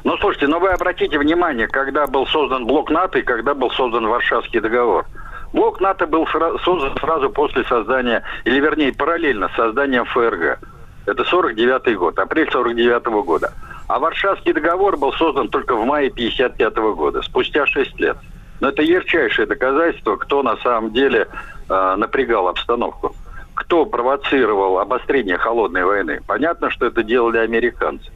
Ну, 0.03 0.17
слушайте, 0.19 0.49
ну 0.49 0.59
вы 0.61 0.69
обратите 0.71 1.19
внимание, 1.19 1.67
когда 1.69 2.07
был 2.07 2.27
создан 2.27 2.67
блок 2.67 2.91
НАТО 2.91 3.19
и 3.19 3.23
когда 3.23 3.55
был 3.55 3.71
создан 3.71 4.07
Варшавский 4.07 4.61
договор. 4.61 5.07
Блок 5.53 5.81
НАТО 5.81 6.07
был 6.07 6.27
создан 6.65 6.97
сразу 7.01 7.31
после 7.31 7.65
создания, 7.65 8.23
или 8.45 8.59
вернее, 8.61 8.93
параллельно 8.93 9.49
с 9.49 9.57
созданием 9.57 10.05
ФРГ. 10.07 10.59
Это 11.07 11.25
49 11.25 11.97
год, 11.97 12.19
апрель 12.19 12.51
49 12.51 13.07
года. 13.25 13.53
А 13.87 13.99
Варшавский 13.99 14.53
договор 14.53 14.97
был 14.97 15.13
создан 15.13 15.49
только 15.49 15.75
в 15.75 15.85
мае 15.85 16.11
55 16.11 16.77
года, 16.77 17.23
спустя 17.23 17.67
6 17.67 18.01
лет. 18.01 18.17
Но 18.61 18.69
это 18.69 18.83
ярчайшее 18.83 19.47
доказательство, 19.47 20.17
кто 20.17 20.43
на 20.43 20.57
самом 20.59 20.93
деле 20.93 21.29
э, 21.69 21.95
напрягал 21.97 22.49
обстановку. 22.49 23.15
Кто 23.55 23.85
провоцировал 23.85 24.79
обострение 24.79 25.37
холодной 25.37 25.85
войны. 25.85 26.21
Понятно, 26.27 26.71
что 26.71 26.87
это 26.87 27.03
делали 27.03 27.39
американцы. 27.39 28.11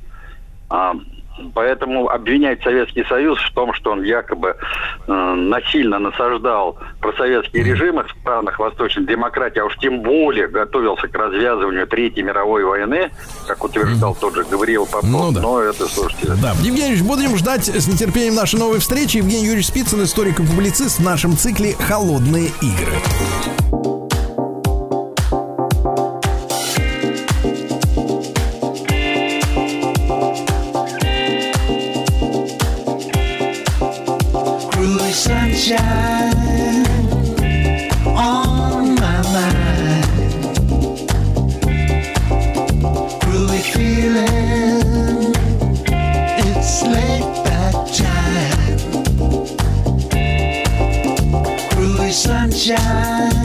А, 0.71 0.95
поэтому 1.55 2.09
обвинять 2.09 2.63
Советский 2.63 3.05
Союз 3.05 3.39
в 3.41 3.53
том, 3.55 3.75
что 3.75 3.93
он 3.93 4.03
якобы 4.03 4.57
э, 5.07 5.13
насильно 5.35 5.99
насаждал 5.99 6.79
просоветские 7.01 7.65
режимы 7.65 8.05
в 8.05 8.11
странах 8.21 8.59
восточной 8.59 9.07
демократии, 9.07 9.61
а 9.61 9.65
уж 9.65 9.77
тем 9.79 10.03
более 10.03 10.49
готовился 10.49 11.09
к 11.09 11.15
развязыванию 11.15 11.87
Третьей 11.87 12.23
мировой 12.23 12.65
войны, 12.65 13.11
как 13.47 13.65
утверждал 13.65 14.15
тот 14.15 14.35
же 14.35 14.45
Гавриил 14.45 14.87
Попов, 14.87 15.05
Ну 15.11 15.33
да. 15.33 15.41
но 15.41 15.61
это, 15.61 15.87
слушайте... 15.87 16.29
Да, 16.43 16.53
Евгений 16.63 16.91
Юрьевич, 16.91 17.03
будем 17.03 17.37
ждать 17.37 17.69
с 17.69 17.89
нетерпением 17.89 18.35
нашей 18.35 18.59
новой 18.59 18.79
встречи. 18.81 19.19
Евгений 19.19 19.45
Юрьевич 19.47 19.67
Спицын, 19.67 20.03
историк 20.05 20.41
и 20.41 20.47
публицист 20.47 20.99
в 20.99 21.05
нашем 21.05 21.37
цикле 21.37 21.75
«Холодные 21.75 22.49
игры». 22.61 23.98
Sunshine 35.19 36.87
on 38.07 38.95
my 38.95 39.23
mind. 39.35 40.05
Feeling, 43.73 45.35
it's 46.47 46.83
late 46.85 47.29
time. 47.99 48.69
Sunshine 52.13 53.38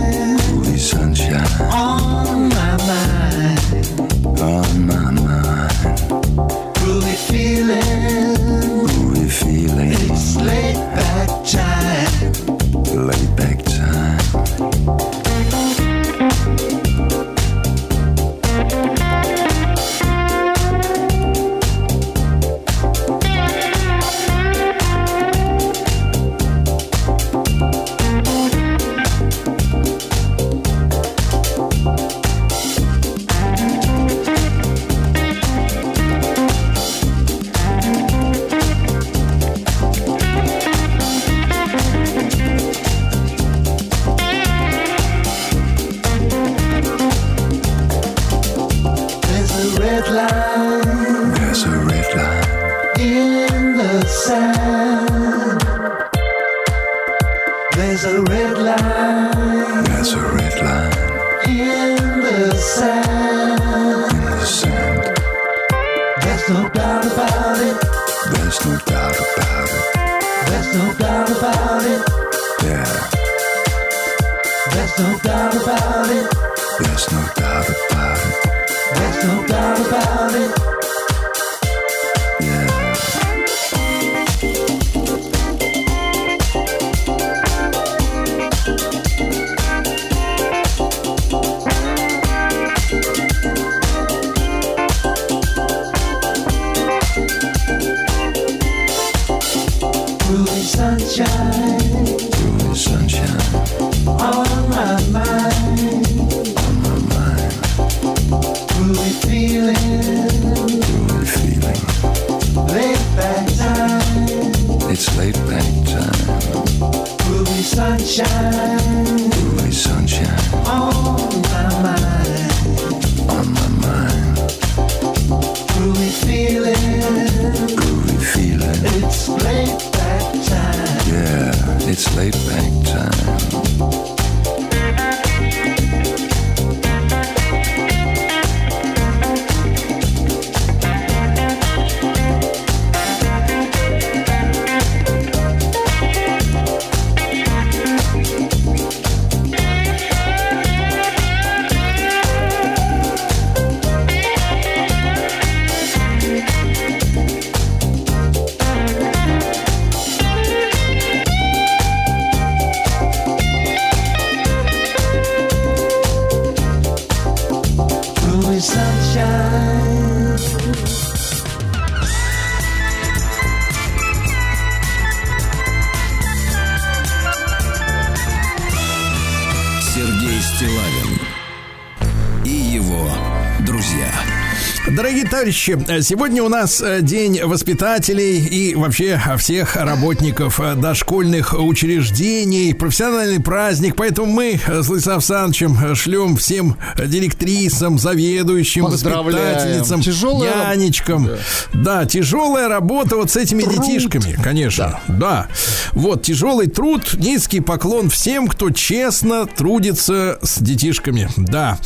товарищи, 185.44 185.78
сегодня 186.04 186.42
у 186.42 186.48
нас 186.48 186.82
э, 186.82 187.02
день 187.02 187.42
воспитателей 187.44 188.38
и 188.46 188.76
вообще 188.76 189.20
всех 189.38 189.76
работников 189.76 190.62
э, 190.62 190.76
дошкольных 190.76 191.54
учреждений, 191.54 192.74
профессиональный 192.74 193.42
праздник, 193.42 193.98
поэтому 193.98 194.32
мы 194.32 194.58
с 194.66 194.90
Александровичем 194.90 195.78
э, 195.84 195.96
шлем 195.96 196.38
всем 196.38 196.78
директрисам, 196.98 198.00
заведующим, 198.00 198.86
воспитательницам, 198.86 200.00
Тяжелая 200.00 200.78
нянечкам. 200.78 201.30
Да. 201.74 202.06
тяжелая 202.06 202.70
работа 202.70 203.18
вот 203.18 203.30
с 203.30 203.36
этими 203.36 203.64
детишками, 203.64 204.38
конечно. 204.42 205.02
Да. 205.10 205.50
Вот, 205.96 206.24
тяжелый 206.24 206.68
труд, 206.68 207.14
низкий 207.14 207.60
поклон 207.60 208.10
всем, 208.10 208.48
кто 208.48 208.72
честно 208.72 209.46
трудится 209.46 210.40
с 210.42 210.60
детишками. 210.60 211.30
Да. 211.38 211.78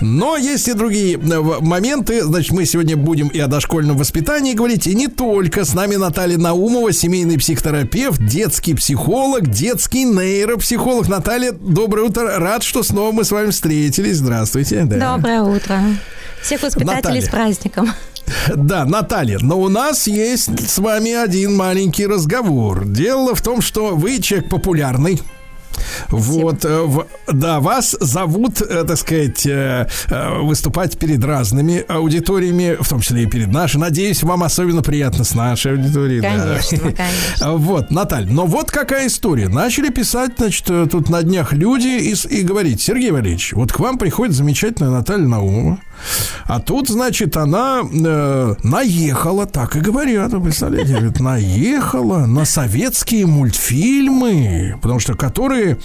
Но 0.00 0.36
есть 0.36 0.68
и 0.68 0.72
другие 0.72 1.16
э, 1.16 1.40
моменты. 1.60 2.22
Значит, 2.22 2.52
мы 2.52 2.64
сегодня 2.64 2.96
будем 2.96 3.28
и 3.28 3.40
о 3.40 3.48
дошкольном 3.48 3.96
воспитании 3.96 4.54
говорить, 4.54 4.86
и 4.86 4.94
не 4.94 5.08
только. 5.08 5.64
С 5.64 5.74
нами 5.74 5.96
Наталья 5.96 6.38
Наумова, 6.38 6.92
семейный 6.92 7.38
психотерапевт, 7.38 8.24
детский 8.24 8.74
психолог, 8.74 9.48
детский 9.50 10.04
нейропсихолог. 10.04 11.08
Наталья, 11.08 11.52
доброе 11.52 12.02
утро. 12.06 12.38
Рад, 12.38 12.62
что 12.62 12.82
снова 12.82 13.12
мы 13.12 13.24
с 13.24 13.32
вами 13.32 13.50
встретились. 13.50 14.18
Здравствуйте. 14.18 14.84
Да. 14.84 15.16
Доброе 15.16 15.42
утро. 15.42 15.80
Всех 16.40 16.62
воспитателей 16.62 16.96
Наталья. 16.96 17.20
с 17.22 17.28
праздником. 17.28 17.92
Да, 18.54 18.84
Наталья, 18.84 19.38
но 19.40 19.58
у 19.58 19.68
нас 19.68 20.06
есть 20.06 20.68
с 20.68 20.78
вами 20.78 21.12
один 21.12 21.56
маленький 21.56 22.06
разговор. 22.06 22.84
Дело 22.84 23.34
в 23.34 23.42
том, 23.42 23.60
что 23.60 23.94
вы 23.96 24.20
человек 24.20 24.48
популярный. 24.48 25.20
Вот, 26.08 26.64
э, 26.64 26.82
в- 26.82 27.06
да, 27.26 27.60
вас 27.60 27.96
зовут, 28.00 28.60
э, 28.60 28.84
так 28.84 28.96
сказать, 28.96 29.46
э, 29.46 29.88
э, 30.08 30.38
выступать 30.40 30.98
перед 30.98 31.24
разными 31.24 31.84
аудиториями, 31.88 32.76
в 32.80 32.88
том 32.88 33.00
числе 33.00 33.24
и 33.24 33.26
перед 33.26 33.48
нашей. 33.48 33.78
Надеюсь, 33.78 34.22
вам 34.22 34.42
особенно 34.42 34.82
приятно 34.82 35.24
с 35.24 35.34
нашей 35.34 35.72
аудиторией. 35.72 36.20
да. 36.20 36.28
Конечно, 36.30 36.78
конечно. 36.92 37.52
Вот, 37.56 37.90
Наталья, 37.90 38.30
но 38.30 38.46
вот 38.46 38.70
какая 38.70 39.08
история. 39.08 39.48
Начали 39.48 39.88
писать, 39.88 40.32
значит, 40.36 40.66
тут 40.90 41.08
на 41.08 41.22
днях 41.22 41.52
люди 41.52 41.86
и, 41.86 42.14
и 42.34 42.42
говорить, 42.42 42.80
Сергей 42.80 43.10
Валерьевич, 43.10 43.52
вот 43.52 43.72
к 43.72 43.80
вам 43.80 43.98
приходит 43.98 44.34
замечательная 44.34 44.90
Наталья 44.90 45.26
Наумова, 45.26 45.78
а 46.44 46.60
тут, 46.60 46.88
значит, 46.88 47.36
она 47.36 47.82
э, 47.82 48.54
наехала, 48.62 49.46
так 49.46 49.76
и 49.76 49.80
говорят, 49.80 50.32
вы 50.32 50.42
представляете, 50.42 50.92
говорит, 50.92 51.20
наехала 51.20 52.26
на 52.26 52.44
советские 52.44 53.26
мультфильмы, 53.26 54.76
потому 54.80 55.00
что 55.00 55.14
которые 55.14 55.78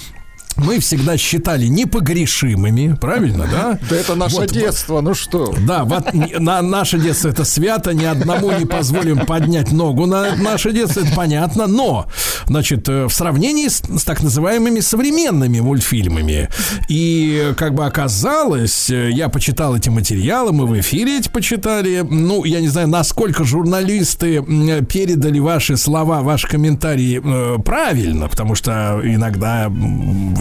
мы 0.58 0.80
всегда 0.80 1.18
считали 1.18 1.68
непогрешимыми, 1.68 2.96
правильно, 3.00 3.48
да? 3.52 3.80
Да 3.90 3.96
это 3.96 4.16
наше 4.16 4.36
Вот, 4.38 4.52
детство, 4.52 5.02
ну 5.02 5.14
что? 5.14 5.54
да, 5.66 5.84
вот 5.84 6.14
на 6.14 6.62
наше 6.62 7.00
детство 7.00 7.30
это 7.30 7.44
свято, 7.46 7.94
ни 7.94 8.06
одному 8.06 8.52
не 8.52 8.66
позволим 8.66 9.26
поднять 9.26 9.72
ногу 9.72 10.06
на 10.06 10.36
наше 10.36 10.72
детство, 10.72 11.02
это 11.02 11.14
понятно. 11.16 11.68
Но, 11.68 12.08
значит, 12.48 12.88
э, 12.90 13.06
в 13.06 13.14
сравнении 13.14 13.68
с, 13.68 13.82
с 13.82 14.04
так 14.04 14.24
называемыми 14.24 14.80
современными 14.80 15.60
мультфильмами, 15.60 16.50
и 16.90 17.54
как 17.58 17.74
бы 17.74 17.86
оказалось, 17.86 18.90
э, 18.90 19.12
я 19.12 19.30
почитал 19.30 19.76
эти 19.76 19.90
материалы, 19.90 20.52
мы 20.52 20.66
в 20.66 20.80
эфире 20.80 21.20
эти 21.20 21.30
почитали. 21.30 22.06
Ну, 22.08 22.44
я 22.46 22.62
не 22.62 22.68
знаю, 22.68 22.88
насколько 22.88 23.44
журналисты 23.44 24.42
передали 24.88 25.40
ваши 25.40 25.78
слова, 25.78 26.22
ваши 26.22 26.48
комментарии 26.48 27.22
э, 27.24 27.60
правильно, 27.62 28.28
потому 28.28 28.56
что 28.56 29.02
иногда 29.04 29.70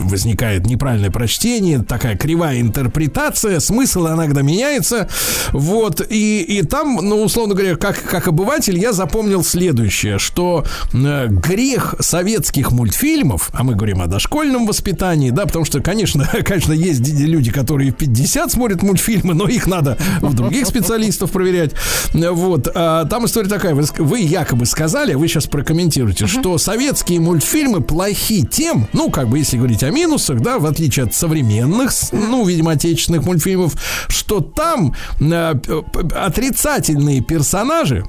возникает 0.05 0.67
неправильное 0.67 1.11
прочтение, 1.11 1.83
такая 1.83 2.17
кривая 2.17 2.61
интерпретация, 2.61 3.61
смысл 3.61 4.07
иногда 4.09 4.43
меняется. 4.43 5.09
Вот, 5.53 6.01
и, 6.09 6.43
и 6.43 6.63
там, 6.63 6.97
ну, 6.97 7.23
условно 7.23 7.55
говоря, 7.55 7.77
как, 7.77 8.03
как 8.03 8.29
обыватель, 8.29 8.79
я 8.79 8.93
запомнил 8.93 9.45
следующее, 9.45 10.19
что 10.19 10.65
э, 10.93 11.27
грех 11.29 11.95
советских 12.01 12.73
мультфильмов, 12.73 13.51
а 13.53 13.63
мы 13.63 13.75
говорим 13.75 14.01
о 14.03 14.07
дошкольном 14.07 14.67
воспитании, 14.67 15.31
да, 15.31 15.47
потому 15.47 15.65
что, 15.65 15.81
конечно, 15.81 16.29
конечно, 16.45 16.73
есть 16.73 17.03
ди- 17.03 17.27
люди, 17.27 17.51
которые 17.51 17.93
в 17.93 17.97
50 17.97 18.51
смотрят 18.53 18.83
мультфильмы, 18.83 19.35
но 19.35 19.47
их 19.47 19.67
надо 19.67 19.97
у 20.23 20.31
других 20.31 20.67
специалистов 20.67 21.31
проверять. 21.31 21.73
Вот, 22.13 22.69
а 22.75 23.05
там 23.05 23.27
история 23.27 23.49
такая, 23.49 23.75
вы, 23.75 23.85
вы 23.99 24.21
якобы 24.21 24.67
сказали, 24.67 25.15
вы 25.15 25.29
сейчас 25.29 25.47
прокомментируете, 25.47 26.27
что 26.27 26.59
советские 26.59 27.21
мультфильмы 27.21 27.81
плохи 27.81 28.47
тем, 28.47 28.89
ну, 28.93 29.11
как 29.11 29.29
бы, 29.29 29.39
если 29.39 29.57
говорить 29.57 29.83
о 29.83 29.90
минусах, 29.91 30.41
да, 30.41 30.59
в 30.59 30.67
отличие 30.67 31.07
от 31.07 31.15
современных, 31.15 31.93
ну, 32.13 32.45
видимо, 32.45 32.73
отечественных 32.73 33.25
мультфильмов, 33.25 33.75
что 34.09 34.41
там 34.41 34.95
э, 35.21 35.55
п- 35.55 36.09
отрицательные 36.17 37.21
персонажи, 37.23 38.05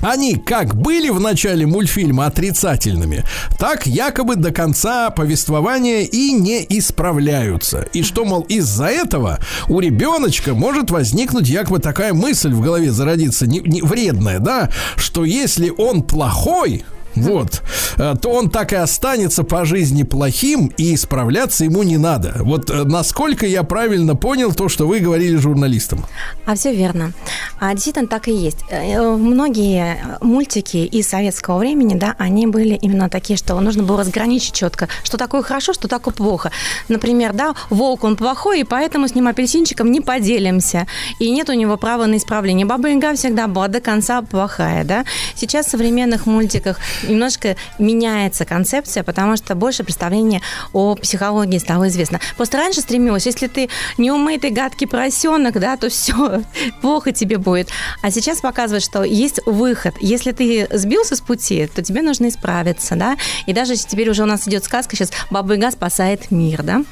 они 0.00 0.34
как 0.34 0.74
были 0.74 1.10
в 1.10 1.20
начале 1.20 1.64
мультфильма 1.64 2.26
отрицательными, 2.26 3.24
так 3.56 3.86
якобы 3.86 4.34
до 4.34 4.50
конца 4.50 5.10
повествования 5.10 6.00
и 6.00 6.32
не 6.32 6.66
исправляются. 6.68 7.86
И 7.92 8.02
что, 8.02 8.24
мол, 8.24 8.42
из-за 8.42 8.86
этого 8.86 9.38
у 9.68 9.78
ребеночка 9.78 10.54
может 10.54 10.90
возникнуть 10.90 11.48
якобы 11.48 11.78
такая 11.78 12.14
мысль 12.14 12.52
в 12.52 12.60
голове 12.60 12.90
зародиться, 12.90 13.46
не, 13.46 13.60
не- 13.60 13.80
вредная, 13.82 14.40
да, 14.40 14.70
что 14.96 15.24
если 15.24 15.70
он 15.70 16.02
плохой, 16.02 16.84
вот, 17.14 17.62
э, 17.98 18.14
то 18.20 18.30
он 18.30 18.50
так 18.50 18.72
и 18.72 18.76
останется 18.76 19.44
по 19.44 19.64
жизни 19.64 20.02
плохим, 20.02 20.72
и 20.76 20.94
исправляться 20.94 21.64
ему 21.64 21.82
не 21.82 21.98
надо. 21.98 22.34
Вот 22.40 22.70
э, 22.70 22.84
насколько 22.84 23.46
я 23.46 23.62
правильно 23.62 24.16
понял 24.16 24.52
то, 24.52 24.68
что 24.68 24.86
вы 24.86 25.00
говорили 25.00 25.36
журналистам. 25.36 26.04
А 26.46 26.54
все 26.54 26.74
верно. 26.74 27.12
А 27.60 27.72
действительно 27.74 28.08
так 28.08 28.28
и 28.28 28.32
есть. 28.32 28.58
Э, 28.70 29.16
Многие 29.16 29.98
мультики 30.20 30.78
из 30.78 31.08
советского 31.08 31.58
времени, 31.58 31.94
да, 31.94 32.14
они 32.18 32.46
были 32.46 32.74
именно 32.74 33.08
такие, 33.08 33.36
что 33.36 33.58
нужно 33.60 33.82
было 33.82 34.00
разграничить 34.00 34.54
четко, 34.54 34.88
что 35.04 35.16
такое 35.16 35.42
хорошо, 35.42 35.72
что 35.72 35.88
такое 35.88 36.14
плохо. 36.14 36.50
Например, 36.88 37.32
да, 37.32 37.54
волк 37.70 38.04
он 38.04 38.16
плохой, 38.16 38.60
и 38.60 38.64
поэтому 38.64 39.08
с 39.08 39.14
ним 39.14 39.28
апельсинчиком 39.28 39.90
не 39.90 40.00
поделимся. 40.00 40.86
И 41.18 41.30
нет 41.30 41.48
у 41.48 41.52
него 41.52 41.76
права 41.76 42.06
на 42.06 42.16
исправление. 42.16 42.66
Баба 42.66 42.88
Яга 42.88 43.14
всегда 43.14 43.46
была 43.46 43.68
до 43.68 43.80
конца 43.80 44.22
плохая, 44.22 44.84
да. 44.84 45.04
Сейчас 45.34 45.66
в 45.66 45.70
современных 45.70 46.26
мультиках 46.26 46.78
немножко 47.08 47.56
меняется 47.78 48.44
концепция, 48.44 49.02
потому 49.02 49.36
что 49.36 49.54
больше 49.54 49.84
представления 49.84 50.42
о 50.72 50.94
психологии 50.94 51.58
стало 51.58 51.88
известно. 51.88 52.20
Просто 52.36 52.58
раньше 52.58 52.80
стремилась, 52.80 53.26
если 53.26 53.46
ты 53.46 53.68
неумытый 53.98 54.50
гадкий 54.50 54.86
поросенок, 54.86 55.58
да, 55.58 55.76
то 55.76 55.88
все, 55.88 56.42
плохо 56.80 57.12
тебе 57.12 57.38
будет. 57.38 57.68
А 58.02 58.10
сейчас 58.10 58.40
показывает, 58.40 58.82
что 58.82 59.04
есть 59.04 59.40
выход. 59.46 59.94
Если 60.00 60.32
ты 60.32 60.68
сбился 60.72 61.16
с 61.16 61.20
пути, 61.20 61.66
то 61.66 61.82
тебе 61.82 62.02
нужно 62.02 62.28
исправиться, 62.28 62.96
да. 62.96 63.16
И 63.46 63.52
даже 63.52 63.76
теперь 63.76 64.10
уже 64.10 64.22
у 64.22 64.26
нас 64.26 64.46
идет 64.48 64.64
сказка 64.64 64.96
сейчас 64.96 65.12
«Баба 65.30 65.54
Яга 65.54 65.70
спасает 65.70 66.30
мир», 66.30 66.62
да. 66.62 66.82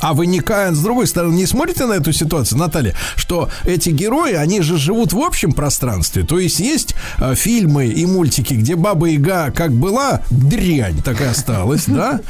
А 0.00 0.14
вы 0.14 0.26
не, 0.26 0.40
с 0.40 0.78
другой 0.78 1.06
стороны, 1.06 1.34
не 1.34 1.46
смотрите 1.46 1.86
на 1.86 1.94
эту 1.94 2.12
ситуацию, 2.12 2.58
Наталья, 2.58 2.94
что 3.16 3.48
эти 3.64 3.90
герои, 3.90 4.34
они 4.34 4.60
же 4.60 4.76
живут 4.76 5.12
в 5.12 5.20
общем 5.20 5.52
пространстве. 5.52 6.22
То 6.24 6.38
есть 6.38 6.60
есть 6.60 6.94
э, 7.18 7.34
фильмы 7.34 7.86
и 7.86 8.06
мультики, 8.06 8.54
где 8.54 8.76
Баба 8.76 9.06
Яга 9.06 9.50
как 9.54 9.72
была, 9.72 10.22
дрянь 10.30 11.02
так 11.02 11.20
и 11.20 11.24
осталась, 11.24 11.84
да? 11.86 12.20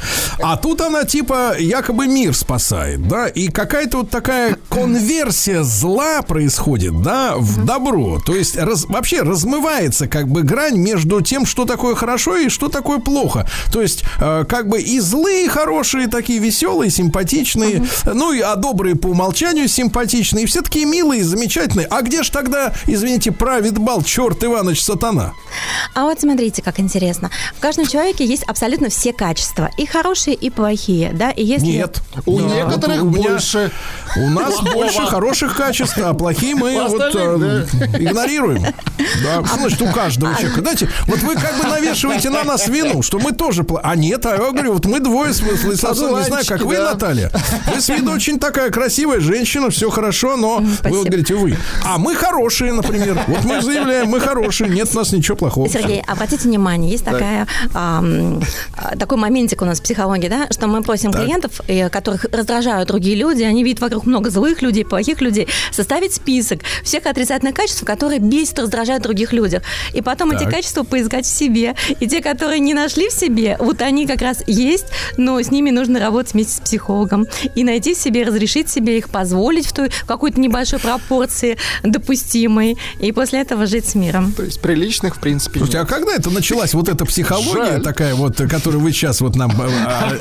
А 0.41 0.57
тут 0.57 0.81
она 0.81 1.03
типа 1.03 1.57
якобы 1.59 2.07
мир 2.07 2.35
спасает, 2.35 3.07
да? 3.07 3.27
И 3.27 3.47
какая-то 3.49 3.97
вот 3.99 4.09
такая 4.09 4.57
конверсия 4.69 5.63
зла 5.63 6.21
происходит, 6.21 7.01
да, 7.01 7.35
в 7.37 7.65
добро. 7.65 8.19
То 8.25 8.35
есть 8.35 8.57
раз- 8.57 8.85
вообще 8.85 9.21
размывается 9.21 10.07
как 10.07 10.27
бы 10.27 10.43
грань 10.43 10.77
между 10.77 11.21
тем, 11.21 11.45
что 11.45 11.65
такое 11.65 11.95
хорошо 11.95 12.37
и 12.37 12.49
что 12.49 12.67
такое 12.69 12.99
плохо. 12.99 13.47
То 13.71 13.81
есть 13.81 14.03
э, 14.19 14.45
как 14.47 14.67
бы 14.69 14.81
и 14.81 14.99
злые, 14.99 15.49
хорошие, 15.49 16.07
такие 16.07 16.39
веселые, 16.39 16.91
симпатичные, 16.91 17.56
ну 18.05 18.31
и 18.31 18.39
а 18.41 18.55
добрые 18.55 18.95
по 18.95 19.07
умолчанию 19.07 19.67
симпатичные, 19.67 20.43
и 20.43 20.47
все 20.47 20.61
такие 20.61 20.85
милые, 20.85 21.23
замечательные. 21.23 21.87
А 21.87 22.01
где 22.01 22.23
ж 22.23 22.29
тогда, 22.29 22.73
извините, 22.85 23.31
правит 23.31 23.77
бал 23.77 24.01
черт 24.03 24.43
Иваныч 24.43 24.81
Сатана? 24.81 25.33
А 25.93 26.03
вот 26.03 26.19
смотрите, 26.21 26.61
как 26.61 26.79
интересно. 26.79 27.29
В 27.55 27.59
каждом 27.59 27.85
человеке 27.87 28.25
есть 28.25 28.43
абсолютно 28.43 28.89
все 28.89 29.13
качества, 29.13 29.69
и 29.77 29.85
хорошие, 29.85 30.35
и 30.35 30.49
плохие, 30.49 31.11
да, 31.13 31.31
и 31.31 31.43
если... 31.43 31.65
Нет. 31.67 32.01
У 32.25 32.39
Да, 32.39 32.45
некоторых 32.55 33.03
у 33.03 33.05
меня- 33.05 33.29
больше. 33.31 33.71
У 34.15 34.29
нас 34.29 34.59
больше 34.61 35.05
хороших 35.05 35.55
качеств, 35.55 35.97
а 35.97 36.13
плохие 36.13 36.55
мы 36.55 36.87
вот 36.87 37.15
э, 37.15 37.65
игнорируем. 37.99 38.63
Да, 39.23 39.43
значит 39.57 39.81
у 39.81 39.91
каждого 39.91 40.35
человека? 40.35 40.61
Знаете, 40.61 40.89
вот 41.07 41.19
вы 41.19 41.35
как 41.35 41.57
бы 41.57 41.63
навешиваете 41.67 42.29
на 42.29 42.43
нас 42.43 42.67
вину, 42.67 43.01
что 43.01 43.19
мы 43.19 43.31
тоже... 43.31 43.65
А 43.83 43.95
нет, 43.95 44.25
а 44.25 44.31
я 44.31 44.51
говорю, 44.51 44.73
вот 44.73 44.85
мы 44.85 44.99
двое 44.99 45.33
с 45.33 45.41
Владиславом, 45.41 46.19
не 46.19 46.25
знаю, 46.25 46.45
как 46.47 46.61
вы. 46.61 46.77
Наталья. 46.77 47.31
Вы 47.67 47.81
с 47.81 47.89
виду 47.89 48.11
очень 48.11 48.39
такая 48.39 48.69
красивая 48.69 49.19
женщина, 49.19 49.69
все 49.69 49.89
хорошо, 49.89 50.35
но 50.37 50.57
вы 50.57 50.73
спасибо. 50.73 50.97
вот 50.97 51.07
говорите 51.07 51.35
вы. 51.35 51.55
А 51.85 51.97
мы 51.97 52.15
хорошие, 52.15 52.73
например. 52.73 53.19
Вот 53.27 53.43
мы 53.45 53.61
заявляем, 53.61 54.07
мы 54.09 54.19
хорошие, 54.19 54.69
нет 54.69 54.89
у 54.93 54.97
нас 54.97 55.11
ничего 55.11 55.37
плохого. 55.37 55.69
Сергей, 55.69 56.01
обратите 56.05 56.47
внимание, 56.47 56.91
есть 56.91 57.05
такая, 57.05 57.47
а, 57.73 58.03
такой 58.99 59.17
моментик 59.17 59.61
у 59.61 59.65
нас 59.65 59.79
в 59.79 59.83
психологии, 59.83 60.27
да, 60.27 60.47
что 60.51 60.67
мы 60.67 60.81
просим 60.81 61.11
Так. 61.11 61.23
клиентов, 61.23 61.61
э, 61.67 61.89
которых 61.89 62.25
раздражают 62.31 62.87
другие 62.87 63.15
люди, 63.15 63.43
они 63.43 63.63
видят 63.63 63.81
вокруг 63.81 64.05
много 64.05 64.29
злых 64.29 64.61
людей, 64.61 64.85
плохих 64.85 65.21
людей, 65.21 65.47
составить 65.71 66.13
список 66.13 66.61
всех 66.83 67.05
отрицательных 67.05 67.55
качеств, 67.55 67.83
которые 67.85 68.19
бесят, 68.19 68.59
раздражают 68.59 69.03
других 69.03 69.33
людях. 69.33 69.63
И 69.93 70.01
потом 70.01 70.31
эти 70.31 70.43
Так. 70.43 70.53
качества 70.53 70.83
поискать 70.83 71.25
в 71.25 71.29
себе. 71.29 71.75
И 71.99 72.07
те, 72.07 72.21
которые 72.21 72.59
не 72.59 72.73
нашли 72.73 73.09
в 73.09 73.13
себе, 73.13 73.57
вот 73.59 73.81
они 73.81 74.07
как 74.07 74.21
раз 74.21 74.43
есть, 74.47 74.85
но 75.17 75.39
с 75.41 75.51
ними 75.51 75.69
нужно 75.71 75.99
работать 75.99 76.33
вместе 76.33 76.53
с 76.53 76.59
психологом 76.59 77.25
и 77.55 77.63
найти 77.63 77.95
себе, 77.95 78.23
разрешить 78.23 78.69
себе 78.69 78.97
их 78.97 79.09
позволить 79.09 79.67
в 79.67 79.73
той 79.73 79.89
в 79.89 80.05
какой-то 80.05 80.39
небольшой 80.39 80.79
пропорции 80.79 81.57
допустимой, 81.83 82.77
и 82.99 83.11
после 83.11 83.41
этого 83.41 83.65
жить 83.65 83.85
с 83.87 83.95
миром. 83.95 84.31
То 84.33 84.43
есть 84.43 84.61
приличных, 84.61 85.15
в 85.15 85.19
принципе, 85.19 85.59
Слушайте, 85.59 85.79
а 85.79 85.81
нет. 85.81 85.89
когда 85.89 86.13
это 86.13 86.29
началась 86.29 86.73
вот 86.73 86.89
эта 86.89 87.05
психология 87.05 87.73
Жаль. 87.73 87.81
такая 87.81 88.15
вот, 88.15 88.37
которую 88.37 88.81
вы 88.81 88.91
сейчас 88.91 89.21
вот 89.21 89.35
нам 89.35 89.51
э, 89.51 89.69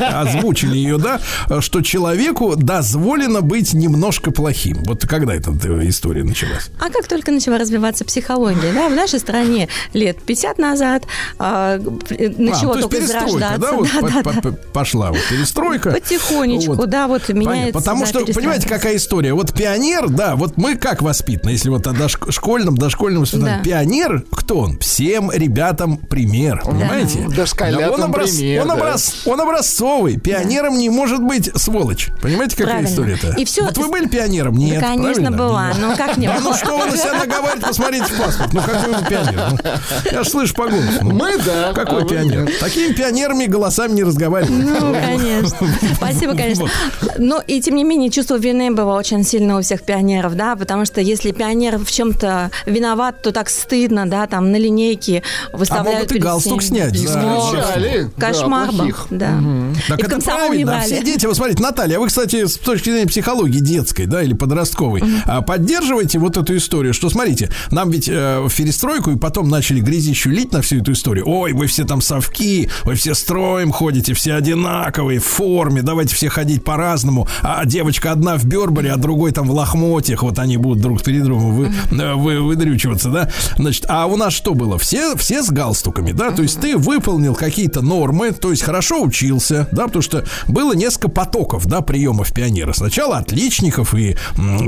а, 0.00 0.22
озвучили 0.22 0.76
ее, 0.76 0.98
да, 0.98 1.20
что 1.60 1.82
человеку 1.82 2.54
дозволено 2.56 3.40
быть 3.42 3.74
немножко 3.74 4.30
плохим. 4.30 4.82
Вот 4.84 5.06
когда 5.06 5.34
эта 5.34 5.50
э, 5.50 5.88
история 5.88 6.24
началась? 6.24 6.70
А 6.80 6.90
как 6.90 7.06
только 7.08 7.30
начала 7.30 7.58
развиваться 7.58 8.04
психология, 8.04 8.72
да, 8.72 8.88
в 8.88 8.94
нашей 8.94 9.18
стране 9.18 9.68
лет 9.92 10.20
50 10.22 10.58
назад 10.58 11.04
а, 11.38 11.78
э, 12.10 12.28
начало 12.38 12.72
А, 12.72 12.74
то 12.74 12.78
есть 12.78 12.90
только 12.90 12.96
перестройка, 12.96 13.38
зарождаться. 13.38 13.58
да, 13.60 13.72
вот 13.72 13.88
да, 14.24 14.40
да, 14.42 14.52
пошла 14.72 15.10
вот 15.10 15.20
перестройка. 15.30 15.90
Потихонечку, 15.92 16.74
Вот. 16.74 16.88
да, 16.90 17.05
вот 17.06 17.22
Понятно. 17.26 17.48
меняется. 17.50 17.72
Потому 17.78 18.00
да, 18.02 18.06
что, 18.06 18.26
понимаете, 18.32 18.68
какая 18.68 18.96
история? 18.96 19.34
Вот 19.34 19.52
пионер, 19.52 20.08
да, 20.08 20.36
вот 20.36 20.56
мы 20.56 20.76
как 20.76 21.02
воспитаны, 21.02 21.50
если 21.50 21.68
вот 21.70 21.86
о 21.86 21.90
дошк- 21.90 22.30
школьном, 22.32 22.76
дошкольном 22.76 23.22
воспитании. 23.22 23.56
Да. 23.58 23.62
Пионер, 23.62 24.24
кто 24.30 24.58
он? 24.60 24.78
Всем 24.78 25.30
ребятам 25.30 25.96
пример, 25.98 26.62
понимаете? 26.64 27.26
Дошколятам 27.28 27.94
он, 27.94 28.02
образ- 28.04 28.36
пример, 28.36 28.62
он, 28.62 28.68
да. 28.68 28.74
образ- 28.74 29.14
он 29.26 29.40
образцовый. 29.40 30.18
Пионером 30.18 30.78
не 30.78 30.90
может 30.90 31.20
быть 31.22 31.50
сволочь. 31.56 32.08
Понимаете, 32.22 32.56
какая 32.56 32.72
Правильно. 32.82 32.88
история-то? 32.90 33.32
И 33.38 33.44
всё- 33.44 33.64
Вот 33.64 33.76
вы 33.78 33.88
были 33.88 34.06
пионером? 34.08 34.56
Нет, 34.56 34.80
Да, 34.80 34.88
конечно, 34.88 35.12
правильно? 35.14 35.30
была. 35.36 35.68
Нет. 35.68 35.76
Ну, 35.80 35.96
как 35.96 36.16
не 36.16 36.28
Ну, 36.28 36.40
была? 36.40 36.56
что 36.56 36.78
вы 36.78 36.86
на 36.86 36.96
себя 36.96 37.14
наговариваете? 37.14 37.66
Посмотрите 37.66 38.04
в 38.04 38.18
паспорт. 38.18 38.52
Ну, 38.52 38.60
какой 38.60 38.94
вы 38.94 39.04
пионер? 39.08 39.40
Ну, 39.52 40.10
я 40.12 40.24
ж 40.24 40.28
слышу 40.28 40.54
по 40.54 40.66
голосу. 40.68 40.98
Ну, 41.02 41.10
Мы, 41.12 41.38
да. 41.38 41.72
Какой 41.74 42.00
а 42.00 42.02
вы 42.04 42.08
пионер? 42.08 42.44
нет. 42.44 42.58
Такими 42.60 42.92
пионерами 42.92 43.46
голосами 43.46 43.92
не 43.92 44.02
разговаривают. 44.04 44.80
Ну, 44.80 44.92
конечно. 44.94 45.56
Спасибо, 45.96 46.34
конечно. 46.34 46.66
Но 47.18 47.42
и 47.46 47.60
тем 47.60 47.76
не 47.76 47.84
менее 47.84 48.10
чувство 48.10 48.38
вины 48.38 48.70
было 48.70 48.94
очень 48.94 49.24
сильно 49.24 49.58
у 49.58 49.62
всех 49.62 49.82
пионеров, 49.82 50.34
да, 50.34 50.56
потому 50.56 50.84
что 50.84 51.00
если 51.00 51.32
пионер 51.32 51.78
в 51.78 51.90
чем-то 51.90 52.50
виноват, 52.66 53.22
то 53.22 53.32
так 53.32 53.48
стыдно, 53.48 54.08
да, 54.08 54.26
там 54.26 54.52
на 54.52 54.56
линейке 54.56 55.22
выставляют 55.52 56.10
могут 56.10 56.12
и 56.12 56.18
галстук 56.18 56.60
всеми. 56.60 56.76
снять 56.90 57.04
да, 57.04 58.10
Кошмар 58.18 58.68
был, 58.68 58.76
плохих. 58.76 59.06
да. 59.10 59.40
Так 59.88 60.00
И 60.00 60.02
в 60.02 60.06
это 60.06 60.20
правильно. 60.20 60.80
Все 60.80 61.02
дети, 61.02 61.26
вот 61.26 61.36
смотрите, 61.36 61.62
Наталья, 61.62 61.96
а 61.96 62.00
вы, 62.00 62.08
кстати, 62.08 62.46
с 62.46 62.56
точки 62.56 62.90
зрения 62.90 63.06
психологии 63.06 63.60
детской, 63.60 64.06
да, 64.06 64.22
или 64.22 64.34
подростковой, 64.34 65.02
а, 65.24 65.42
поддерживаете 65.42 66.18
вот 66.18 66.36
эту 66.36 66.56
историю, 66.56 66.94
что, 66.94 67.08
смотрите, 67.10 67.50
нам 67.70 67.90
ведь 67.90 68.08
э, 68.08 68.40
в 68.40 68.54
перестройку 68.54 69.10
и 69.10 69.16
потом 69.16 69.48
начали 69.48 69.80
грязищу 69.80 70.30
лить 70.30 70.52
на 70.52 70.62
всю 70.62 70.80
эту 70.80 70.92
историю. 70.92 71.24
Ой, 71.28 71.52
вы 71.52 71.66
все 71.66 71.84
там 71.84 72.00
совки, 72.00 72.68
вы 72.84 72.94
все 72.94 73.14
строим 73.14 73.72
ходите, 73.72 74.14
все 74.14 74.34
одинаковые, 74.34 75.20
в 75.20 75.24
форме, 75.24 75.82
давайте 75.82 76.14
все 76.14 76.28
ходить 76.28 76.64
по-разному. 76.86 77.26
А 77.42 77.64
девочка 77.64 78.12
одна 78.12 78.36
в 78.36 78.44
Бербере, 78.44 78.92
а 78.92 78.96
другой 78.96 79.32
там 79.32 79.48
в 79.48 79.50
лохмотьях, 79.50 80.22
вот 80.22 80.38
они 80.38 80.56
будут 80.56 80.80
друг 80.80 81.02
перед 81.02 81.24
другом 81.24 81.52
вы, 81.52 81.72
э, 81.90 82.14
вы, 82.14 82.40
выдрючиваться, 82.40 83.10
да. 83.10 83.30
Значит, 83.56 83.86
а 83.88 84.06
у 84.06 84.16
нас 84.16 84.32
что 84.32 84.54
было? 84.54 84.78
Все, 84.78 85.16
все 85.16 85.42
с 85.42 85.50
галстуками, 85.50 86.12
да, 86.12 86.30
то 86.30 86.42
есть 86.42 86.60
ты 86.60 86.76
выполнил 86.76 87.34
какие-то 87.34 87.82
нормы, 87.82 88.32
то 88.32 88.50
есть 88.50 88.62
хорошо 88.62 89.02
учился, 89.02 89.68
да, 89.72 89.86
потому 89.86 90.02
что 90.02 90.24
было 90.46 90.74
несколько 90.74 91.08
потоков, 91.08 91.66
да, 91.66 91.80
приемов 91.80 92.32
пионера. 92.32 92.72
Сначала 92.72 93.18
отличников 93.18 93.94
и, 93.94 94.16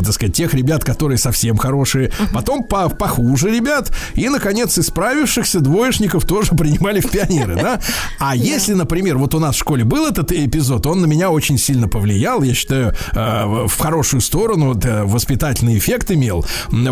так 0.03 0.13
сказать, 0.13 0.35
тех 0.35 0.55
ребят, 0.55 0.85
которые 0.85 1.19
совсем 1.19 1.57
хорошие, 1.57 2.11
потом 2.33 2.65
по- 2.65 2.89
похуже 2.89 3.51
ребят, 3.51 3.93
и, 4.15 4.29
наконец, 4.29 4.77
исправившихся 4.79 5.61
двоечников 5.61 6.25
тоже 6.25 6.53
принимали 6.57 7.01
в 7.01 7.11
пионеры, 7.11 7.57
да. 7.57 7.81
А 8.19 8.35
если, 8.35 8.75
например, 8.75 9.19
вот 9.19 9.35
у 9.35 9.39
нас 9.39 9.55
в 9.55 9.59
школе 9.59 9.85
был 9.85 10.07
этот 10.07 10.33
эпизод, 10.33 10.87
он 10.87 11.01
на 11.01 11.07
меня 11.07 11.31
очень 11.31 11.59
сильно 11.59 11.89
повлиял, 11.89 12.08
я 12.15 12.55
считаю, 12.55 12.95
э, 13.15 13.67
в 13.67 13.79
хорошую 13.79 14.21
сторону, 14.21 14.79
э, 14.83 15.05
воспитательный 15.05 15.79
эффект 15.79 16.11
имел, 16.11 16.45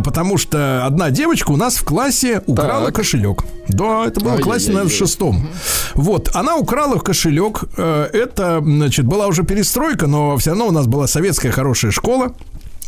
потому 0.04 0.38
что 0.38 0.84
одна 0.84 1.10
девочка 1.10 1.50
у 1.50 1.56
нас 1.56 1.76
в 1.76 1.84
классе 1.84 2.42
украла 2.46 2.86
Так. 2.86 2.96
кошелек. 2.96 3.44
Да, 3.68 4.06
это 4.06 4.20
было 4.20 4.36
в 4.36 4.40
классе, 4.40 4.68
наверное, 4.68 4.90
в 4.90 4.94
шестом. 4.94 5.48
Вот, 5.94 6.30
она 6.34 6.56
украла 6.56 6.98
кошелек. 6.98 7.64
э, 7.76 8.08
Это, 8.12 8.60
значит, 8.64 9.04
была 9.06 9.26
уже 9.26 9.42
перестройка, 9.42 10.06
но 10.06 10.36
все 10.36 10.50
равно 10.50 10.68
у 10.68 10.72
нас 10.72 10.86
была 10.86 11.06
советская 11.06 11.52
хорошая 11.52 11.90
школа. 11.90 12.32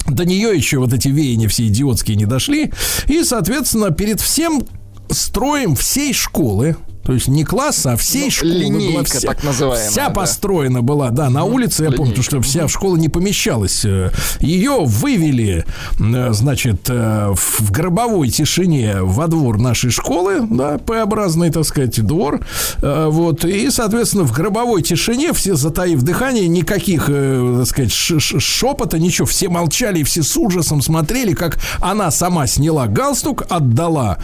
До 0.07 0.25
нее 0.25 0.57
еще 0.57 0.79
вот 0.79 0.93
эти 0.93 1.09
веяния 1.09 1.49
все 1.49 1.67
идиотские 1.67 2.17
не 2.17 2.25
дошли. 2.25 2.73
И, 3.07 3.23
соответственно, 3.25 3.91
перед 3.91 4.21
всем 4.21 4.63
строем 5.11 5.75
всей 5.77 6.13
школы, 6.15 6.77
то 7.09 7.15
есть 7.15 7.27
не 7.27 7.43
класса, 7.43 7.93
а 7.93 7.97
всей 7.97 8.25
Ну, 8.25 8.31
школы. 8.31 8.53
линейка, 8.53 8.93
была 8.93 9.05
вся, 9.05 9.21
так 9.29 9.43
называемая, 9.43 9.89
Вся 9.89 10.09
да. 10.09 10.15
построена 10.15 10.83
была, 10.83 11.09
да, 11.09 11.31
на 11.31 11.45
улице, 11.45 11.85
я 11.85 11.91
помню, 11.91 12.23
что 12.23 12.43
вся 12.43 12.69
школа 12.69 12.97
не 12.97 13.09
помещалась. 13.09 13.83
Э, 13.87 14.11
Ее 14.41 14.81
вывели, 14.85 15.65
э, 15.99 16.33
значит, 16.35 16.91
э, 16.91 17.33
в 17.35 17.71
гробовой 17.71 18.29
тишине 18.29 18.97
во 19.01 19.27
двор 19.27 19.57
нашей 19.59 19.89
школы, 19.91 20.47
да, 20.51 20.77
П-образный, 20.77 21.49
так 21.49 21.65
сказать, 21.65 21.99
двор. 22.05 22.41
Вот, 22.83 23.43
и, 23.47 23.71
соответственно, 23.71 24.25
в 24.25 24.33
гробовой 24.33 24.83
тишине, 24.83 25.33
все 25.33 25.55
затаив 25.55 26.03
дыхание, 26.03 26.47
никаких, 26.47 27.07
так 27.07 27.67
сказать, 27.67 27.91
шепота, 27.91 28.99
ничего, 28.99 29.27
все 29.27 29.49
молчали, 29.49 30.03
все 30.03 30.23
с 30.23 30.37
ужасом 30.37 30.83
смотрели, 30.83 31.33
как 31.33 31.59
она 31.81 32.11
сама 32.11 32.47
сняла 32.47 32.87
галстук, 32.87 33.45
отдала, 33.49 34.19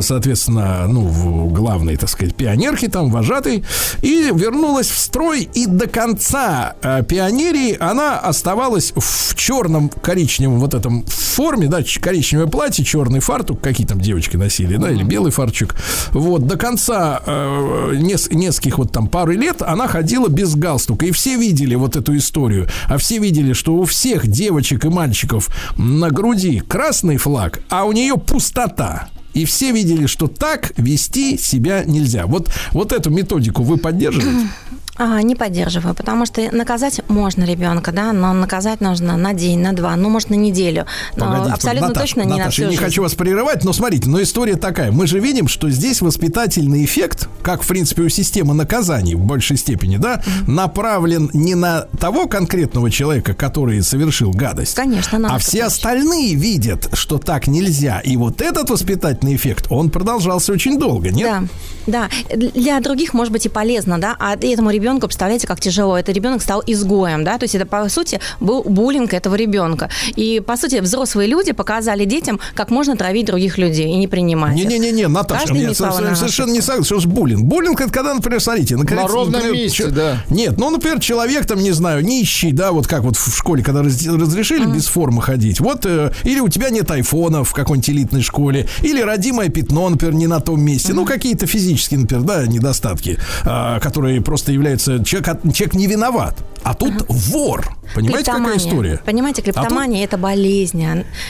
соответственно, 0.00 0.88
ну, 0.88 1.02
в 1.06 1.52
главной, 1.52 1.96
так 2.08 2.12
сказать, 2.12 2.34
пионерке, 2.34 2.88
там, 2.88 3.10
вожатой, 3.10 3.64
и 4.00 4.30
вернулась 4.32 4.88
в 4.88 4.98
строй, 4.98 5.48
и 5.52 5.66
до 5.66 5.86
конца 5.88 6.74
э, 6.82 7.02
пионерии 7.02 7.76
она 7.78 8.18
оставалась 8.18 8.94
в 8.96 9.34
черном 9.34 9.90
коричневом 9.90 10.58
вот 10.58 10.72
этом 10.72 11.04
форме, 11.04 11.66
да, 11.68 11.82
коричневое 12.00 12.46
платье, 12.46 12.82
черный 12.82 13.20
фартук, 13.20 13.60
какие 13.60 13.86
там 13.86 14.00
девочки 14.00 14.38
носили, 14.38 14.76
да, 14.76 14.90
или 14.90 15.02
белый 15.02 15.30
фартук. 15.30 15.76
Вот, 16.12 16.46
до 16.46 16.56
конца 16.56 17.20
э, 17.26 17.92
нес- 17.96 18.30
нескольких 18.30 18.78
вот 18.78 18.90
там 18.90 19.06
пары 19.06 19.34
лет 19.34 19.60
она 19.60 19.86
ходила 19.86 20.28
без 20.28 20.54
галстука, 20.54 21.04
и 21.04 21.10
все 21.10 21.36
видели 21.36 21.74
вот 21.74 21.94
эту 21.96 22.16
историю, 22.16 22.68
а 22.88 22.96
все 22.96 23.18
видели, 23.18 23.52
что 23.52 23.74
у 23.74 23.84
всех 23.84 24.26
девочек 24.26 24.86
и 24.86 24.88
мальчиков 24.88 25.48
на 25.76 26.10
груди 26.10 26.60
красный 26.60 27.18
флаг, 27.18 27.60
а 27.68 27.84
у 27.84 27.92
нее 27.92 28.16
пустота. 28.16 29.08
И 29.38 29.44
все 29.44 29.70
видели, 29.70 30.06
что 30.06 30.26
так 30.26 30.72
вести 30.76 31.38
себя 31.38 31.84
нельзя. 31.84 32.26
Вот, 32.26 32.50
вот 32.72 32.92
эту 32.92 33.10
методику 33.10 33.62
вы 33.62 33.76
поддерживаете? 33.76 34.48
А, 34.98 35.22
не 35.22 35.36
поддерживаю, 35.36 35.94
потому 35.94 36.26
что 36.26 36.42
наказать 36.54 37.00
можно 37.08 37.44
ребенка, 37.44 37.92
да, 37.92 38.12
но 38.12 38.32
наказать 38.32 38.80
нужно 38.80 39.16
на 39.16 39.32
день, 39.32 39.60
на 39.60 39.72
два, 39.72 39.94
ну, 39.94 40.08
может, 40.08 40.30
на 40.30 40.34
неделю. 40.34 40.86
Но 41.16 41.26
Погодите, 41.26 41.52
абсолютно 41.52 41.88
Наташ, 41.88 42.02
точно 42.02 42.20
не 42.22 42.30
на 42.30 42.36
Наташа, 42.38 42.50
всю 42.50 42.62
я 42.62 42.68
не 42.68 42.74
жизнь. 42.74 42.84
хочу 42.84 43.02
вас 43.02 43.14
прерывать, 43.14 43.64
но 43.64 43.72
смотрите, 43.72 44.08
но 44.08 44.20
история 44.20 44.56
такая. 44.56 44.90
Мы 44.90 45.06
же 45.06 45.20
видим, 45.20 45.46
что 45.46 45.70
здесь 45.70 46.00
воспитательный 46.00 46.84
эффект, 46.84 47.28
как, 47.42 47.62
в 47.62 47.68
принципе, 47.68 48.02
у 48.02 48.08
системы 48.08 48.54
наказаний 48.54 49.14
в 49.14 49.20
большей 49.20 49.56
степени, 49.56 49.98
да, 49.98 50.20
направлен 50.48 51.30
не 51.32 51.54
на 51.54 51.82
того 52.00 52.26
конкретного 52.26 52.90
человека, 52.90 53.34
который 53.34 53.80
совершил 53.82 54.32
гадость, 54.32 54.74
Конечно, 54.74 55.18
надо 55.18 55.36
а 55.36 55.38
все 55.38 55.58
помочь. 55.58 55.72
остальные 55.74 56.34
видят, 56.34 56.88
что 56.94 57.18
так 57.18 57.46
нельзя. 57.46 58.00
И 58.00 58.16
вот 58.16 58.40
этот 58.42 58.68
воспитательный 58.70 59.36
эффект, 59.36 59.66
он 59.70 59.90
продолжался 59.90 60.52
очень 60.52 60.76
долго, 60.78 61.10
нет? 61.10 61.44
Да, 61.86 62.08
да. 62.08 62.36
Для 62.36 62.80
других, 62.80 63.14
может 63.14 63.32
быть, 63.32 63.46
и 63.46 63.48
полезно, 63.48 63.98
да, 63.98 64.16
а 64.18 64.34
этому 64.34 64.70
ребенку, 64.70 64.87
представляете, 64.96 65.46
как 65.46 65.60
тяжело. 65.60 65.96
Этот 65.98 66.14
ребенок 66.14 66.42
стал 66.42 66.62
изгоем, 66.66 67.24
да, 67.24 67.38
то 67.38 67.44
есть 67.44 67.54
это, 67.54 67.66
по 67.66 67.88
сути, 67.88 68.20
был 68.40 68.62
буллинг 68.62 69.12
этого 69.12 69.34
ребенка. 69.34 69.90
И, 70.16 70.40
по 70.40 70.56
сути, 70.56 70.80
взрослые 70.80 71.28
люди 71.28 71.52
показали 71.52 72.04
детям, 72.04 72.40
как 72.54 72.70
можно 72.70 72.96
травить 72.96 73.26
других 73.26 73.58
людей 73.58 73.92
и 73.92 73.96
не 73.96 74.08
принимать 74.08 74.58
их. 74.58 74.66
Не-не-не, 74.68 75.08
Наташа, 75.08 75.40
Каждый 75.40 75.58
я 75.58 75.64
имеет 75.64 75.78
право 75.78 75.92
совершенно, 75.92 76.16
совершенно 76.16 76.52
не 76.52 76.60
согласен, 76.60 76.84
что 76.84 77.00
ж 77.00 77.06
буллинг. 77.06 77.44
Буллинг 77.44 77.80
это 77.80 77.92
когда, 77.92 78.14
например, 78.14 78.40
смотрите, 78.40 78.76
наконец, 78.76 79.02
На 79.04 79.08
ровном 79.08 79.32
например, 79.32 79.54
месте, 79.54 79.76
чё- 79.84 79.90
да. 79.90 80.24
Нет, 80.30 80.56
ну, 80.58 80.70
например, 80.70 81.00
человек 81.00 81.46
там, 81.46 81.58
не 81.58 81.72
знаю, 81.72 82.04
нищий, 82.04 82.52
да, 82.52 82.72
вот 82.72 82.86
как 82.86 83.02
вот 83.02 83.16
в 83.16 83.36
школе, 83.36 83.62
когда 83.62 83.82
раз- 83.82 84.06
разрешили 84.06 84.64
без 84.66 84.86
формы 84.86 85.22
ходить, 85.22 85.60
вот, 85.60 85.84
э, 85.86 86.12
или 86.24 86.40
у 86.40 86.48
тебя 86.48 86.70
нет 86.70 86.90
айфона 86.90 87.44
в 87.44 87.52
какой-нибудь 87.52 87.90
элитной 87.90 88.22
школе, 88.22 88.68
или 88.82 89.00
родимое 89.02 89.48
пятно, 89.48 89.88
например, 89.88 90.14
не 90.14 90.26
на 90.26 90.40
том 90.40 90.60
месте, 90.60 90.92
ну, 90.94 91.04
какие-то 91.04 91.46
физические, 91.46 92.00
например, 92.00 92.24
да, 92.24 92.46
недостатки, 92.46 93.18
а, 93.44 93.80
которые 93.80 94.20
просто 94.20 94.52
являются, 94.52 94.77
человек, 94.78 95.28
от- 95.28 95.54
человек 95.54 95.74
не 95.74 95.86
виноват, 95.86 96.34
а 96.68 96.74
тут 96.74 96.92
вор, 97.08 97.74
понимаете, 97.94 98.30
какая 98.30 98.44
Клептомания. 98.44 98.58
история? 98.58 99.00
Понимаете, 99.06 99.40
клептомания 99.40 100.04
это 100.04 100.18
болезнь, 100.18 100.84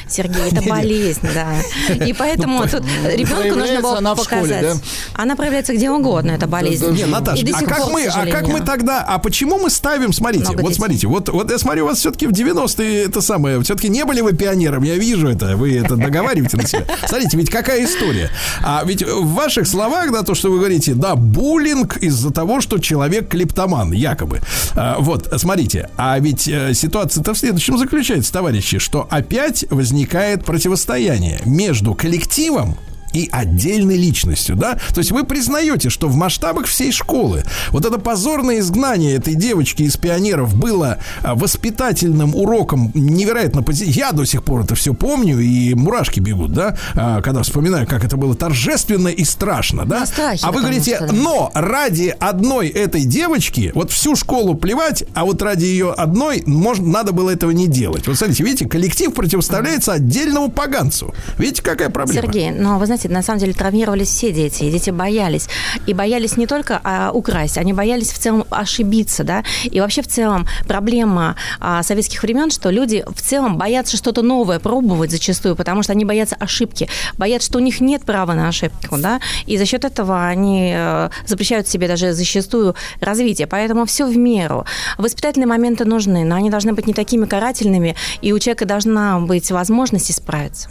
Сергей, 0.09 0.51
это 0.51 0.69
болезнь, 0.69 1.29
да. 1.33 1.55
И 2.05 2.13
поэтому 2.13 2.67
тут 2.67 2.83
ребенку 3.05 3.57
нужно 3.57 3.81
было 3.81 4.15
показать. 4.17 4.83
Она 5.15 5.37
проявляется 5.37 5.75
где 5.75 5.91
угодно, 5.91 6.33
эта 6.33 6.49
болезнь. 6.49 7.07
Наташа, 7.07 7.47
а 7.55 7.63
как 7.63 7.93
мы, 7.93 8.07
а 8.07 8.27
как 8.27 8.49
мы 8.49 8.61
тогда, 8.61 9.05
а 9.05 9.19
почему 9.19 9.59
мы 9.59 9.71
ставим, 9.71 10.13
смотрите, 10.13 10.57
вот 10.57 10.75
смотрите, 10.75 11.07
вот, 11.07 11.29
вот 11.29 11.51
я 11.53 11.59
смотрю, 11.59 11.85
у 11.85 11.89
вас 11.89 11.99
все-таки 11.99 12.27
в 12.27 12.33
90-е 12.33 13.05
это 13.05 13.21
самое, 13.21 13.63
все-таки 13.63 13.89
не 13.89 14.05
были 14.05 14.21
вы 14.21 14.33
пионером, 14.33 14.83
я 14.83 14.97
вижу 14.97 15.29
это, 15.29 15.57
вы 15.57 15.77
это 15.77 15.95
договариваете 15.95 16.57
на 16.57 16.67
себя. 16.67 16.85
Смотрите, 17.07 17.37
ведь 17.37 17.51
какая 17.51 17.85
история. 17.85 18.31
А 18.61 18.83
ведь 18.85 19.05
в 19.05 19.35
ваших 19.35 19.69
словах, 19.69 20.11
да, 20.11 20.25
то, 20.25 20.35
что 20.35 20.51
вы 20.51 20.59
говорите, 20.59 20.95
да, 20.95 21.15
буллинг 21.15 21.99
из-за 21.99 22.33
того, 22.33 22.61
что 22.61 22.79
человек 22.79 23.29
клептоман, 23.29 23.93
якобы. 23.93 24.41
А, 24.75 24.97
вот, 24.99 25.28
смотрите, 25.37 25.91
а 25.97 26.19
ведь 26.19 26.49
э, 26.49 26.73
ситуация-то 26.75 27.35
в 27.35 27.39
следующем 27.39 27.77
заключается, 27.77 28.33
товарищи, 28.33 28.79
что 28.79 29.07
опять 29.11 29.65
возникает 29.71 30.45
противостояние 30.45 31.41
между 31.45 31.95
коллективом 31.95 32.77
и 33.13 33.29
отдельной 33.31 33.97
личностью, 33.97 34.57
да? 34.57 34.79
То 34.95 34.99
есть 34.99 35.11
вы 35.11 35.25
признаете, 35.25 35.91
что 35.91 36.09
в 36.09 36.17
масштабах 36.17 36.67
всей 36.67 36.93
школы 36.93 37.45
вот 37.71 37.85
это 37.85 37.99
позорное 37.99 38.59
изгнание 38.61 39.15
этой 39.15 39.35
девочки 39.35 39.83
из 39.83 39.97
пионеров 39.97 40.55
было 40.55 40.99
а, 41.23 41.35
воспитательным 41.35 42.35
уроком 42.35 42.91
невероятно 42.95 43.63
позитивным. 43.63 43.99
Я 43.99 44.13
до 44.13 44.25
сих 44.25 44.43
пор 44.43 44.63
это 44.63 44.75
все 44.75 44.95
помню, 44.95 45.39
и 45.39 45.75
мурашки 45.75 46.21
бегут, 46.21 46.53
да? 46.53 46.77
А, 46.95 47.23
когда 47.23 47.43
вспоминаю, 47.43 47.87
как 47.87 48.05
это 48.05 48.17
было 48.17 48.35
торжественно 48.35 49.09
и 49.09 49.25
страшно, 49.25 49.85
да? 49.85 50.07
Страхе, 50.07 50.41
а 50.43 50.53
вы 50.53 50.61
говорите, 50.61 50.97
что, 50.97 51.13
но 51.13 51.51
ради 51.55 52.15
одной 52.19 52.69
этой 52.69 53.05
девочки, 53.05 53.73
вот 53.75 53.91
всю 53.91 54.17
школу 54.17 54.55
плевать, 54.55 55.05
а 55.15 55.25
вот 55.25 55.41
ради 55.43 55.65
ее 55.65 55.93
одной, 55.93 56.43
можно, 56.47 56.87
надо 56.87 57.13
было 57.13 57.31
этого 57.31 57.51
не 57.51 57.67
делать. 57.69 58.07
Вот 58.07 58.17
смотрите, 58.17 58.45
видите, 58.45 58.69
коллектив 58.69 59.13
противоставляется 59.13 59.93
отдельному 59.93 60.51
поганцу. 60.51 61.15
Видите, 61.39 61.63
какая 61.63 61.91
проблема? 61.91 62.23
Сергей, 62.23 62.51
но 62.51 62.79
вы 62.79 62.87
знаете, 62.87 62.98
на 63.07 63.23
самом 63.23 63.41
деле 63.41 63.53
травмировались 63.53 64.09
все 64.09 64.33
дети, 64.33 64.65
и 64.65 64.71
дети 64.71 64.91
боялись. 64.91 65.49
И 65.87 65.95
боялись 65.95 66.37
не 66.37 66.47
только 66.47 66.81
а, 66.83 67.11
украсть, 67.13 67.59
они 67.59 67.73
боялись 67.73 68.11
в 68.11 68.19
целом 68.19 68.45
ошибиться, 68.51 69.25
да. 69.25 69.45
И 69.65 69.81
вообще 69.81 70.03
в 70.03 70.09
целом 70.09 70.47
проблема 70.67 71.37
а, 71.61 71.83
советских 71.83 72.23
времен, 72.23 72.51
что 72.51 72.71
люди 72.71 73.05
в 73.07 73.21
целом 73.21 73.59
боятся 73.59 73.97
что-то 73.97 74.23
новое 74.23 74.59
пробовать 74.59 75.11
зачастую, 75.11 75.57
потому 75.57 75.83
что 75.83 75.93
они 75.93 76.05
боятся 76.05 76.37
ошибки, 76.37 76.89
боятся, 77.17 77.49
что 77.49 77.59
у 77.59 77.63
них 77.63 77.81
нет 77.81 78.03
права 78.03 78.35
на 78.35 78.49
ошибку, 78.49 78.97
да. 78.99 79.21
И 79.47 79.57
за 79.59 79.67
счет 79.67 79.85
этого 79.85 80.27
они 80.27 80.73
э, 80.75 81.11
запрещают 81.27 81.69
себе 81.69 81.89
даже 81.89 82.13
зачастую 82.13 82.75
развитие. 83.01 83.47
Поэтому 83.47 83.85
все 83.87 84.07
в 84.07 84.17
меру. 84.17 84.65
Воспитательные 84.97 85.47
моменты 85.47 85.85
нужны, 85.85 86.25
но 86.25 86.37
они 86.37 86.51
должны 86.51 86.73
быть 86.73 86.87
не 86.87 86.95
такими 86.95 87.27
карательными, 87.27 87.95
и 88.23 88.33
у 88.33 88.39
человека 88.39 88.65
должна 88.65 89.21
быть 89.21 89.51
возможность 89.51 90.11
исправиться. 90.11 90.71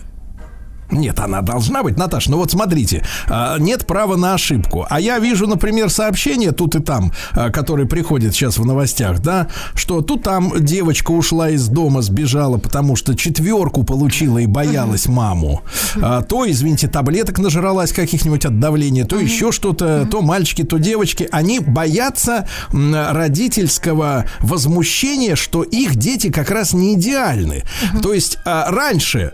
Нет, 0.90 1.20
она 1.20 1.42
должна 1.42 1.84
быть, 1.84 1.98
Наташа. 1.98 2.32
Ну 2.32 2.38
вот 2.38 2.52
смотрите, 2.52 3.04
а, 3.28 3.58
нет 3.58 3.86
права 3.86 4.16
на 4.16 4.34
ошибку. 4.34 4.86
А 4.90 5.00
я 5.00 5.20
вижу, 5.20 5.46
например, 5.46 5.90
сообщения 5.90 6.52
тут 6.52 6.76
и 6.76 6.80
там, 6.80 7.12
а, 7.34 7.50
которые 7.50 7.88
приходят 7.88 8.34
сейчас 8.34 8.58
в 8.58 8.66
новостях, 8.66 9.20
да, 9.20 9.48
что 9.74 10.02
тут 10.02 10.24
там 10.24 10.54
девочка 10.60 11.12
ушла 11.12 11.50
из 11.50 11.68
дома, 11.68 12.02
сбежала, 12.02 12.58
потому 12.58 12.96
что 12.96 13.16
четверку 13.16 13.84
получила 13.84 14.38
и 14.38 14.46
боялась 14.46 15.08
маму. 15.08 15.62
А, 16.02 16.22
То, 16.22 16.50
извините, 16.50 16.88
таблеток 16.88 17.40
нажралась 17.40 17.92
каких-нибудь 17.92 18.46
от 18.46 18.60
давления, 18.60 19.06
то 19.06 19.18
еще 19.20 19.52
что-то, 19.52 20.08
то 20.10 20.22
мальчики, 20.22 20.64
то 20.64 20.78
девочки. 20.78 21.28
Они 21.32 21.60
боятся 21.60 22.48
родительского 22.72 24.26
возмущения, 24.40 25.36
что 25.36 25.64
их 25.64 25.96
дети 25.96 26.30
как 26.32 26.50
раз 26.50 26.74
не 26.74 26.94
идеальны. 26.94 27.64
То 28.02 28.14
есть 28.14 28.38
раньше 28.46 29.32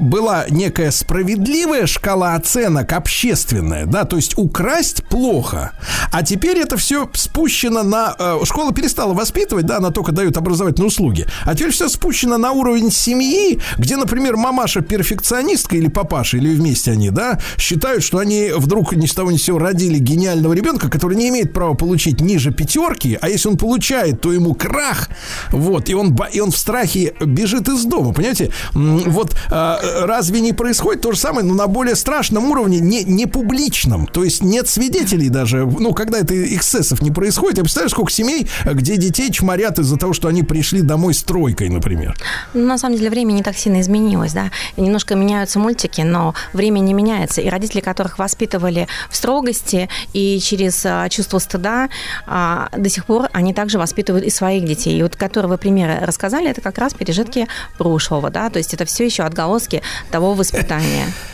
была 0.00 0.46
некая 0.64 0.90
справедливая 0.92 1.86
шкала 1.86 2.34
оценок 2.34 2.92
общественная, 2.92 3.84
да, 3.84 4.04
то 4.04 4.16
есть 4.16 4.38
украсть 4.38 5.04
плохо, 5.04 5.72
а 6.10 6.22
теперь 6.22 6.58
это 6.58 6.78
все 6.78 7.10
спущено 7.12 7.82
на... 7.82 8.14
э, 8.18 8.38
школа 8.44 8.72
перестала 8.72 9.12
воспитывать, 9.12 9.66
да, 9.66 9.76
она 9.76 9.90
только 9.90 10.12
дает 10.12 10.38
образовательные 10.38 10.88
услуги, 10.88 11.26
а 11.44 11.54
теперь 11.54 11.70
все 11.70 11.88
спущено 11.88 12.38
на 12.38 12.52
уровень 12.52 12.90
семьи, 12.90 13.60
где, 13.76 13.96
например, 13.96 14.36
мамаша 14.36 14.80
перфекционистка 14.80 15.76
или 15.76 15.88
папаша, 15.88 16.38
или 16.38 16.54
вместе 16.54 16.92
они, 16.92 17.10
да, 17.10 17.38
считают, 17.58 18.02
что 18.02 18.18
они 18.18 18.50
вдруг 18.56 18.96
ни 18.96 19.04
с 19.04 19.12
того 19.12 19.30
ни 19.30 19.36
с 19.36 19.42
сего 19.42 19.58
родили 19.58 19.98
гениального 19.98 20.54
ребенка, 20.54 20.88
который 20.88 21.18
не 21.18 21.28
имеет 21.28 21.52
права 21.52 21.74
получить 21.74 22.22
ниже 22.22 22.52
пятерки, 22.52 23.18
а 23.20 23.28
если 23.28 23.50
он 23.50 23.58
получает, 23.58 24.22
то 24.22 24.32
ему 24.32 24.54
крах, 24.54 25.10
вот, 25.50 25.90
и 25.90 25.94
он, 25.94 26.16
и 26.32 26.40
он 26.40 26.50
в 26.50 26.56
страхе 26.56 27.12
бежит 27.20 27.68
из 27.68 27.84
дома, 27.84 28.14
понимаете? 28.14 28.50
Вот 28.72 29.36
а, 29.50 29.78
разве 30.06 30.40
не 30.40 30.53
происходит 30.54 31.02
то 31.02 31.12
же 31.12 31.18
самое, 31.18 31.46
но 31.46 31.54
на 31.54 31.66
более 31.66 31.96
страшном 31.96 32.50
уровне, 32.50 32.80
не, 32.80 33.04
не 33.04 33.26
публичном. 33.26 34.06
То 34.06 34.24
есть 34.24 34.42
нет 34.42 34.68
свидетелей 34.68 35.28
даже. 35.28 35.66
Ну, 35.66 35.92
когда 35.92 36.18
это 36.18 36.34
эксцессов 36.54 37.02
не 37.02 37.10
происходит. 37.10 37.58
Я 37.58 37.64
представляю, 37.64 37.90
сколько 37.90 38.10
семей, 38.10 38.48
где 38.64 38.96
детей 38.96 39.30
чморят 39.30 39.78
из-за 39.78 39.96
того, 39.96 40.12
что 40.12 40.28
они 40.28 40.42
пришли 40.42 40.82
домой 40.82 41.14
с 41.14 41.22
тройкой, 41.22 41.68
например. 41.68 42.16
Ну, 42.54 42.66
на 42.66 42.78
самом 42.78 42.96
деле 42.96 43.10
время 43.10 43.32
не 43.32 43.42
так 43.42 43.56
сильно 43.56 43.80
изменилось, 43.80 44.32
да. 44.32 44.50
Немножко 44.76 45.14
меняются 45.14 45.58
мультики, 45.58 46.00
но 46.00 46.34
время 46.52 46.80
не 46.80 46.94
меняется. 46.94 47.40
И 47.40 47.48
родители, 47.48 47.80
которых 47.80 48.18
воспитывали 48.18 48.88
в 49.10 49.16
строгости 49.16 49.88
и 50.12 50.38
через 50.40 50.84
а, 50.86 51.08
чувство 51.08 51.38
стыда, 51.38 51.88
а, 52.26 52.68
до 52.76 52.88
сих 52.88 53.06
пор 53.06 53.28
они 53.32 53.54
также 53.54 53.78
воспитывают 53.78 54.24
и 54.24 54.30
своих 54.30 54.64
детей. 54.64 54.98
И 54.98 55.02
вот, 55.02 55.16
которые 55.16 55.50
вы 55.50 55.58
примеры 55.58 55.98
рассказали, 56.00 56.48
это 56.48 56.60
как 56.60 56.78
раз 56.78 56.94
пережитки 56.94 57.48
прошлого, 57.78 58.30
да, 58.30 58.50
то 58.50 58.58
есть 58.58 58.74
это 58.74 58.84
все 58.84 59.04
еще 59.04 59.22
отголоски 59.22 59.82
того 60.10 60.34
воспитания. 60.44 61.06
Ты, 61.06 61.10
ну, 61.10 61.33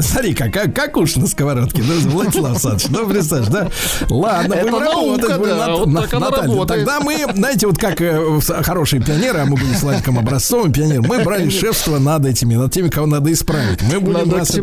смотри, 0.00 0.34
как, 0.34 0.52
как, 0.52 0.74
как 0.74 0.96
уж 0.96 1.16
на 1.16 1.26
сковородке, 1.26 1.82
да, 1.82 2.10
Владислав 2.10 2.52
Александрович, 2.52 2.86
ну, 2.90 3.08
представь, 3.08 3.48
да? 3.48 3.68
Ладно, 4.08 4.56
будем 4.56 4.78
работать. 4.78 5.38
будем 5.38 5.56
да, 5.56 5.74
вот 5.74 5.86
На- 5.86 6.00
Наталья. 6.18 6.64
Тогда 6.66 7.00
мы, 7.00 7.26
знаете, 7.34 7.66
вот 7.66 7.78
как 7.78 8.00
э, 8.00 8.40
хорошие 8.62 9.02
пионеры, 9.02 9.40
а 9.40 9.44
мы 9.44 9.56
были 9.56 9.74
с 9.74 9.82
Владиком 9.82 10.18
образцовым 10.18 10.72
пионером, 10.72 11.06
мы 11.08 11.22
брали 11.24 11.48
шефство 11.48 11.98
над 11.98 12.26
этими, 12.26 12.54
над 12.54 12.72
теми, 12.72 12.88
кого 12.88 13.06
надо 13.06 13.32
исправить. 13.32 13.82
Мы 13.82 14.00
будем 14.00 14.28
Над 14.28 14.28
вас 14.28 14.50
это-. 14.50 14.62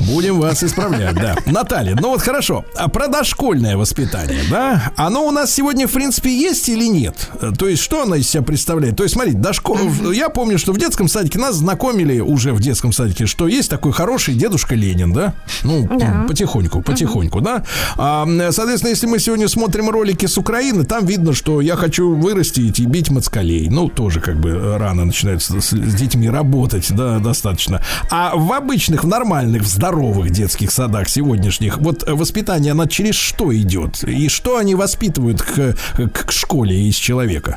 Будем 0.00 0.40
вас 0.40 0.62
исправлять, 0.62 1.14
да. 1.14 1.36
Наталья, 1.46 1.96
ну 2.00 2.10
вот 2.10 2.22
хорошо. 2.22 2.64
А 2.76 2.88
про 2.88 3.08
дошкольное 3.08 3.76
воспитание, 3.76 4.42
да? 4.50 4.92
Оно 4.96 5.26
у 5.26 5.30
нас 5.30 5.52
сегодня, 5.52 5.86
в 5.86 5.92
принципе, 5.92 6.34
есть 6.36 6.68
или 6.68 6.86
нет? 6.86 7.30
То 7.58 7.68
есть, 7.68 7.82
что 7.82 8.02
оно 8.02 8.14
из 8.16 8.28
себя 8.28 8.42
представляет? 8.42 8.96
То 8.96 9.02
есть, 9.02 9.14
смотрите, 9.14 9.38
дошкол... 9.38 9.78
я 10.12 10.28
помню, 10.28 10.58
что 10.58 10.72
в 10.72 10.78
детском 10.78 11.08
садике 11.08 11.38
нас 11.38 11.56
знакомили 11.56 12.20
уже 12.20 12.52
в 12.52 12.60
детском 12.60 12.92
садике, 12.92 13.26
что 13.34 13.48
есть 13.48 13.68
такой 13.68 13.90
хороший 13.90 14.34
дедушка 14.36 14.76
Ленин, 14.76 15.12
да? 15.12 15.34
Ну, 15.64 15.88
Да. 15.98 16.24
потихоньку, 16.28 16.82
потихоньку, 16.82 17.40
да? 17.40 17.64
А, 17.96 18.24
соответственно, 18.52 18.90
если 18.90 19.08
мы 19.08 19.18
сегодня 19.18 19.48
смотрим 19.48 19.90
ролики 19.90 20.26
с 20.26 20.38
Украины, 20.38 20.84
там 20.84 21.04
видно, 21.04 21.32
что 21.34 21.60
я 21.60 21.74
хочу 21.74 22.14
вырастить 22.14 22.78
и 22.78 22.86
бить 22.86 23.10
москалей. 23.10 23.68
Ну, 23.70 23.88
тоже 23.88 24.20
как 24.20 24.36
бы 24.38 24.50
э, 24.50 24.76
рано 24.76 25.04
начинают 25.04 25.42
с, 25.42 25.48
с- 25.50 25.70
с 25.72 25.94
детьми 25.94 26.30
работать, 26.30 26.86
да, 26.94 27.18
достаточно. 27.18 27.82
А 28.08 28.36
в 28.36 28.52
обычных, 28.52 29.02
в 29.02 29.08
нормальных, 29.08 29.62
в 29.62 29.66
здоровых 29.66 30.30
детских 30.30 30.70
садах 30.70 31.08
сегодняшних, 31.08 31.78
вот 31.78 32.04
э, 32.08 32.12
воспитание, 32.14 32.70
оно 32.70 32.86
через 32.86 33.16
что 33.16 33.52
идет? 33.52 34.04
И 34.04 34.28
что 34.28 34.58
они 34.58 34.76
воспитывают 34.76 35.42
к, 35.42 35.74
к 36.12 36.30
школе 36.30 36.88
из 36.88 36.94
человека? 36.94 37.56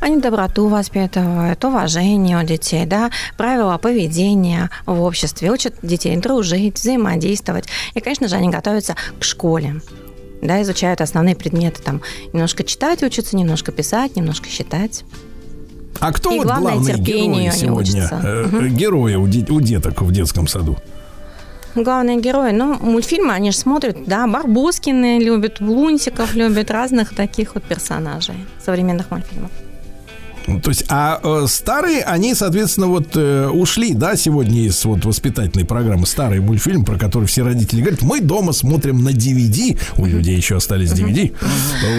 Они 0.00 0.18
доброту 0.18 0.68
воспитывают, 0.68 1.64
уважение 1.64 2.38
у 2.38 2.44
детей, 2.46 2.84
да, 2.86 3.10
правила 3.36 3.78
поведения 3.78 4.70
в 4.84 5.00
обществе, 5.00 5.50
учат 5.50 5.74
детей 5.82 6.16
дружить, 6.16 6.76
взаимодействовать. 6.78 7.66
И, 7.94 8.00
конечно 8.00 8.28
же, 8.28 8.36
они 8.36 8.48
готовятся 8.50 8.94
к 9.18 9.24
школе. 9.24 9.80
Да, 10.42 10.60
изучают 10.62 11.00
основные 11.00 11.34
предметы, 11.34 11.82
там, 11.82 12.02
немножко 12.32 12.62
читать 12.62 13.02
учатся, 13.02 13.36
немножко 13.36 13.72
писать, 13.72 14.16
немножко 14.16 14.48
считать. 14.48 15.04
А 15.98 16.12
кто 16.12 16.30
И 16.30 16.36
вот 16.38 16.46
главные 16.46 16.94
герои 16.98 17.50
сегодня? 17.54 18.08
э, 18.12 18.44
Мгм. 18.44 18.76
Герои 18.76 19.14
у, 19.14 19.26
де- 19.26 19.50
у 19.50 19.60
деток 19.60 20.02
в 20.02 20.12
детском 20.12 20.46
саду? 20.46 20.76
Главные 21.74 22.20
герои, 22.20 22.52
ну, 22.52 22.74
мультфильмы, 22.80 23.32
они 23.32 23.50
же 23.50 23.56
смотрят, 23.58 24.04
да, 24.06 24.26
Барбоскины 24.26 25.18
любят, 25.18 25.60
Лунтиков 25.60 26.34
любят, 26.34 26.70
разных 26.70 27.14
таких 27.14 27.54
вот 27.54 27.64
персонажей 27.64 28.36
современных 28.64 29.10
мультфильмов. 29.10 29.50
То 30.46 30.70
есть, 30.70 30.84
а 30.88 31.20
э, 31.22 31.46
старые, 31.48 32.02
они, 32.02 32.34
соответственно, 32.34 32.86
вот 32.86 33.16
э, 33.16 33.48
ушли, 33.48 33.94
да, 33.94 34.16
сегодня 34.16 34.62
из 34.62 34.84
вот 34.84 35.04
воспитательной 35.04 35.64
программы. 35.64 36.06
Старый 36.06 36.40
мультфильм, 36.40 36.84
про 36.84 36.96
который 36.96 37.26
все 37.26 37.42
родители 37.42 37.80
говорят, 37.80 38.02
мы 38.02 38.20
дома 38.20 38.52
смотрим 38.52 39.02
на 39.02 39.10
DVD, 39.10 39.78
у 39.96 40.06
людей 40.06 40.36
еще 40.36 40.56
остались 40.56 40.92
DVD, 40.92 41.34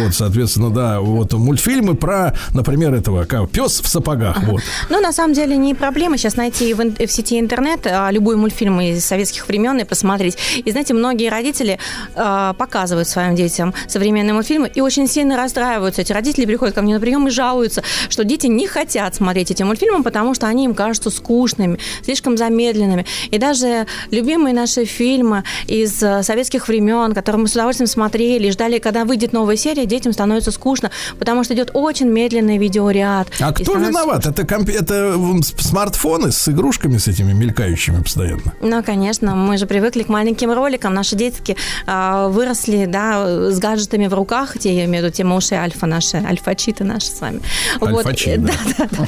вот, 0.03 0.13
соответственно, 0.13 0.69
да, 0.69 0.99
вот 1.01 1.33
мультфильмы 1.33 1.95
про, 1.95 2.33
например, 2.53 2.93
этого, 2.93 3.25
как 3.25 3.49
пес 3.49 3.81
в 3.81 3.87
сапогах, 3.87 4.43
вот. 4.43 4.61
Ну, 4.89 5.01
на 5.01 5.11
самом 5.11 5.33
деле, 5.33 5.57
не 5.57 5.73
проблема. 5.73 6.17
Сейчас 6.17 6.35
найти 6.35 6.73
в, 6.73 6.79
в 6.79 7.11
сети 7.11 7.39
интернет 7.39 7.85
а, 7.85 8.09
любой 8.11 8.35
мультфильм 8.35 8.79
из 8.81 9.03
советских 9.05 9.47
времен 9.47 9.79
и 9.79 9.83
посмотреть. 9.83 10.37
И 10.63 10.71
знаете, 10.71 10.93
многие 10.93 11.29
родители 11.29 11.79
а, 12.15 12.53
показывают 12.53 13.07
своим 13.07 13.35
детям 13.35 13.73
современные 13.87 14.33
мультфильмы 14.33 14.71
и 14.73 14.81
очень 14.81 15.07
сильно 15.07 15.37
расстраиваются. 15.37 16.01
Эти 16.01 16.13
родители 16.13 16.45
приходят 16.45 16.75
ко 16.75 16.81
мне 16.81 16.93
на 16.93 16.99
прием 16.99 17.27
и 17.27 17.31
жалуются, 17.31 17.83
что 18.09 18.23
дети 18.23 18.36
не 18.45 18.67
хотят 18.67 19.15
смотреть 19.15 19.51
эти 19.51 19.63
мультфильмы, 19.63 20.03
потому 20.03 20.33
что 20.33 20.47
они 20.47 20.65
им 20.65 20.75
кажутся 20.75 21.09
скучными, 21.09 21.79
слишком 22.03 22.37
замедленными. 22.37 23.05
И 23.31 23.37
даже 23.37 23.87
любимые 24.11 24.53
наши 24.53 24.85
фильмы 24.85 25.43
из 25.67 26.01
а, 26.03 26.23
советских 26.23 26.67
времен, 26.67 27.13
которые 27.13 27.41
мы 27.41 27.47
с 27.47 27.53
удовольствием 27.53 27.87
смотрели, 27.87 28.49
ждали, 28.51 28.79
когда 28.79 29.05
выйдет 29.05 29.33
новая 29.33 29.55
серия, 29.55 29.85
детям 29.85 30.13
становится 30.13 30.51
скучно, 30.51 30.91
потому 31.19 31.43
что 31.43 31.53
идет 31.53 31.71
очень 31.73 32.07
медленный 32.07 32.57
видеоряд. 32.57 33.27
А 33.39 33.51
кто 33.51 33.63
становится 33.63 33.91
виноват? 33.91 34.25
Это, 34.25 34.45
комп- 34.45 34.69
это 34.69 35.15
смартфоны 35.57 36.31
с 36.31 36.47
игрушками 36.47 36.97
с 36.97 37.07
этими 37.07 37.33
мелькающими 37.33 38.01
постоянно? 38.01 38.53
Ну, 38.61 38.83
конечно, 38.83 39.35
мы 39.35 39.57
же 39.57 39.65
привыкли 39.65 40.03
к 40.03 40.09
маленьким 40.09 40.51
роликам. 40.51 40.93
Наши 40.93 41.15
детки 41.15 41.55
а, 41.85 42.27
выросли, 42.27 42.85
да, 42.85 43.51
с 43.51 43.59
гаджетами 43.59 44.07
в 44.07 44.13
руках, 44.13 44.57
те, 44.59 44.75
я 44.75 44.85
имею 44.85 45.03
в 45.03 45.05
виду, 45.05 45.15
те 45.15 45.23
мыши 45.23 45.55
альфа 45.55 45.85
наши, 45.85 46.17
альфа-читы 46.17 46.83
наши 46.83 47.07
с 47.07 47.21
вами. 47.21 47.41
Альфа-чит, 47.81 48.26
вот, 48.26 48.26
да. 48.35 48.51
да, 48.77 48.87
да, 48.89 48.89
да. 48.91 49.07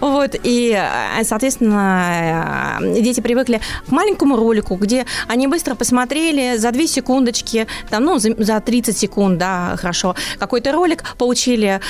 Вот, 0.00 0.34
и, 0.42 0.72
а, 0.72 1.22
соответственно, 1.24 2.80
э, 2.80 3.00
дети 3.00 3.20
привыкли 3.20 3.60
к 3.86 3.90
маленькому 3.90 4.36
ролику, 4.36 4.76
где 4.76 5.06
они 5.28 5.46
быстро 5.46 5.74
посмотрели 5.74 6.56
за 6.56 6.72
2 6.72 6.86
секундочки, 6.86 7.66
там, 7.90 8.04
ну, 8.04 8.18
за, 8.18 8.34
за 8.36 8.60
30 8.60 8.96
секунд, 8.96 9.38
да, 9.38 9.76
хорошо, 9.76 10.14
какой-то 10.38 10.72
ролик, 10.72 11.04
получили 11.18 11.80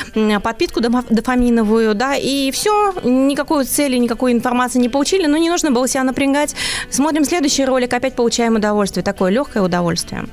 подпитку 0.43 0.81
дофаминовую, 0.81 1.95
да, 1.95 2.17
и 2.17 2.51
все, 2.51 2.93
никакой 3.05 3.65
цели, 3.65 3.97
никакой 3.97 4.33
информации 4.33 4.79
не 4.79 4.89
получили, 4.89 5.27
но 5.27 5.37
не 5.37 5.51
нужно 5.51 5.71
было 5.71 5.89
себя 5.89 6.05
напрягать. 6.05 6.55
Смотрим 6.91 7.25
следующий 7.25 7.65
ролик, 7.65 7.93
опять 7.93 8.15
получаем 8.15 8.57
удовольствие, 8.57 9.03
такое 9.03 9.31
легкое 9.31 9.63
удовольствие. 9.63 10.27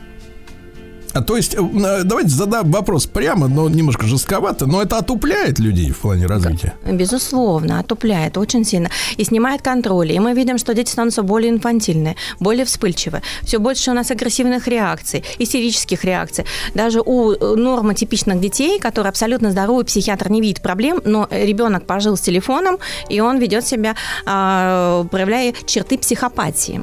А 1.14 1.22
то 1.22 1.38
есть, 1.38 1.56
э, 1.56 2.04
давайте 2.04 2.30
задам 2.30 2.72
вопрос 2.72 3.06
прямо, 3.06 3.48
но 3.48 3.70
немножко 3.70 4.06
жестковато, 4.08 4.66
но 4.66 4.82
это 4.82 4.98
отупляет 4.98 5.60
людей 5.60 5.92
в 5.92 6.00
плане 6.00 6.26
развития? 6.26 6.74
Безусловно, 6.86 7.80
отупляет 7.80 8.38
очень 8.38 8.66
сильно 8.66 8.90
и 9.18 9.24
снимает 9.24 9.62
контроль. 9.62 10.12
И 10.12 10.20
мы 10.20 10.34
видим, 10.34 10.58
что 10.58 10.74
дети 10.74 10.90
становятся 10.90 11.22
более 11.22 11.52
инфантильные, 11.52 12.16
более 12.40 12.66
вспыльчивы. 12.66 13.22
Все 13.44 13.60
больше 13.60 13.92
у 13.92 13.94
нас 13.94 14.10
агрессивных 14.12 14.68
реакций, 14.68 15.24
истерических 15.38 16.04
реакций. 16.04 16.46
Даже 16.74 17.02
у 17.06 17.32
э, 17.32 17.56
нормотипичных 17.56 18.40
детей, 18.40 18.80
которые 18.80 19.10
абсолютно 19.10 19.52
здоровый, 19.52 19.86
психиатр 19.86 20.32
не 20.32 20.42
видит 20.42 20.62
проблем, 20.62 21.00
но 21.06 21.28
ребенок 21.30 21.86
пожил 21.86 22.18
с 22.18 22.22
телефоном, 22.22 22.78
и 23.10 23.20
он 23.20 23.38
ведет 23.38 23.66
себя, 23.66 23.96
а, 24.26 25.06
проявляя 25.12 25.54
черты 25.66 25.98
психопатии. 25.98 26.82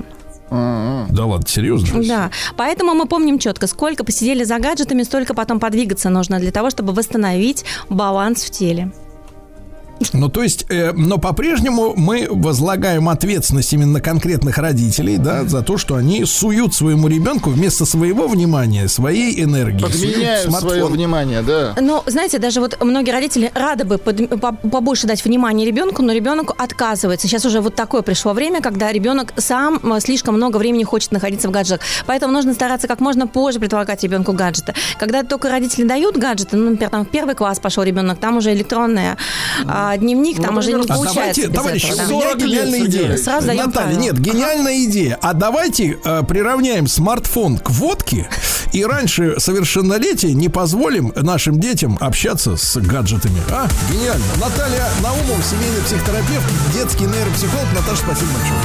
Да 0.50 1.26
ладно, 1.26 1.46
серьезно? 1.46 2.02
Да, 2.02 2.30
поэтому 2.56 2.94
мы 2.94 3.06
помним 3.06 3.38
четко, 3.38 3.66
сколько 3.66 4.04
посидели 4.04 4.44
за 4.44 4.58
гаджетами, 4.58 5.02
столько 5.02 5.34
потом 5.34 5.60
подвигаться 5.60 6.10
нужно 6.10 6.38
для 6.38 6.50
того, 6.50 6.70
чтобы 6.70 6.92
восстановить 6.92 7.64
баланс 7.88 8.44
в 8.44 8.50
теле. 8.50 8.90
Ну, 10.12 10.28
то 10.28 10.42
есть, 10.42 10.66
э, 10.70 10.92
но 10.92 11.18
по-прежнему 11.18 11.92
мы 11.96 12.26
возлагаем 12.30 13.08
ответственность 13.08 13.72
именно 13.72 13.92
на 13.92 14.00
конкретных 14.00 14.56
родителей, 14.58 15.18
да, 15.18 15.44
за 15.44 15.62
то, 15.62 15.76
что 15.78 15.94
они 15.96 16.24
суют 16.24 16.74
своему 16.74 17.08
ребенку 17.08 17.50
вместо 17.50 17.84
своего 17.84 18.26
внимания, 18.28 18.88
своей 18.88 19.42
энергии. 19.42 19.80
суют 19.80 19.92
Подменяю 20.14 20.42
смартфон. 20.48 20.70
свое 20.70 20.86
внимание, 20.86 21.42
да. 21.42 21.74
Ну, 21.80 22.02
знаете, 22.06 22.38
даже 22.38 22.60
вот 22.60 22.82
многие 22.82 23.10
родители 23.10 23.50
рады 23.54 23.84
бы 23.84 23.98
под- 23.98 24.40
по- 24.40 24.52
побольше 24.52 25.06
дать 25.06 25.24
внимания 25.24 25.64
ребенку, 25.66 26.02
но 26.02 26.12
ребенок 26.12 26.52
отказывается. 26.58 27.28
Сейчас 27.28 27.44
уже 27.44 27.60
вот 27.60 27.74
такое 27.74 28.02
пришло 28.02 28.32
время, 28.32 28.60
когда 28.62 28.90
ребенок 28.92 29.34
сам 29.36 29.80
э, 29.82 30.00
слишком 30.00 30.34
много 30.34 30.56
времени 30.56 30.84
хочет 30.84 31.12
находиться 31.12 31.48
в 31.48 31.50
гаджетах. 31.50 31.80
Поэтому 32.06 32.32
нужно 32.32 32.54
стараться 32.54 32.88
как 32.88 33.00
можно 33.00 33.26
позже 33.26 33.58
предлагать 33.60 34.02
ребенку 34.02 34.32
гаджеты. 34.32 34.74
Когда 34.98 35.22
только 35.22 35.48
родители 35.50 35.84
дают 35.86 36.16
гаджеты, 36.16 36.56
ну, 36.56 36.70
например, 36.70 36.90
там 36.90 37.04
в 37.04 37.08
первый 37.10 37.34
класс 37.34 37.58
пошел 37.60 37.82
ребенок, 37.82 38.18
там 38.18 38.38
уже 38.38 38.52
электронная 38.54 39.16
а, 39.90 39.96
дневник, 39.96 40.40
там 40.40 40.58
уже 40.58 40.72
не 40.72 40.82
А 40.84 40.86
получается. 40.86 41.14
давайте, 41.14 41.46
без 41.48 41.54
товарищи, 41.54 41.86
этого, 41.92 42.06
у 42.16 42.20
меня 42.20 42.34
гениальная 42.34 42.86
идея. 42.86 43.16
Сразу 43.16 43.46
даем 43.46 43.66
Наталья, 43.66 43.86
правила. 43.86 44.00
нет, 44.00 44.18
гениальная 44.20 44.84
идея. 44.84 45.18
А 45.20 45.32
давайте 45.32 45.98
э, 46.04 46.22
приравняем 46.28 46.86
смартфон 46.86 47.58
к 47.58 47.70
водке 47.70 48.28
и 48.72 48.84
раньше 48.84 49.34
совершеннолетия 49.38 50.32
не 50.32 50.48
позволим 50.48 51.12
нашим 51.16 51.58
детям 51.60 51.96
общаться 52.00 52.56
с 52.56 52.76
гаджетами. 52.76 53.40
А, 53.50 53.66
гениально. 53.90 54.24
Наталья 54.40 54.88
Наумов, 55.02 55.44
семейный 55.44 55.82
психотерапевт, 55.84 56.44
детский 56.74 57.04
нейропсихолог. 57.04 57.66
Наташа, 57.74 58.02
спасибо 58.02 58.30
большое. 58.32 58.60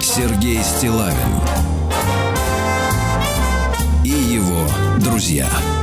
Сергей 0.00 0.62
Стилавин 0.62 1.16
друзья. 5.04 5.73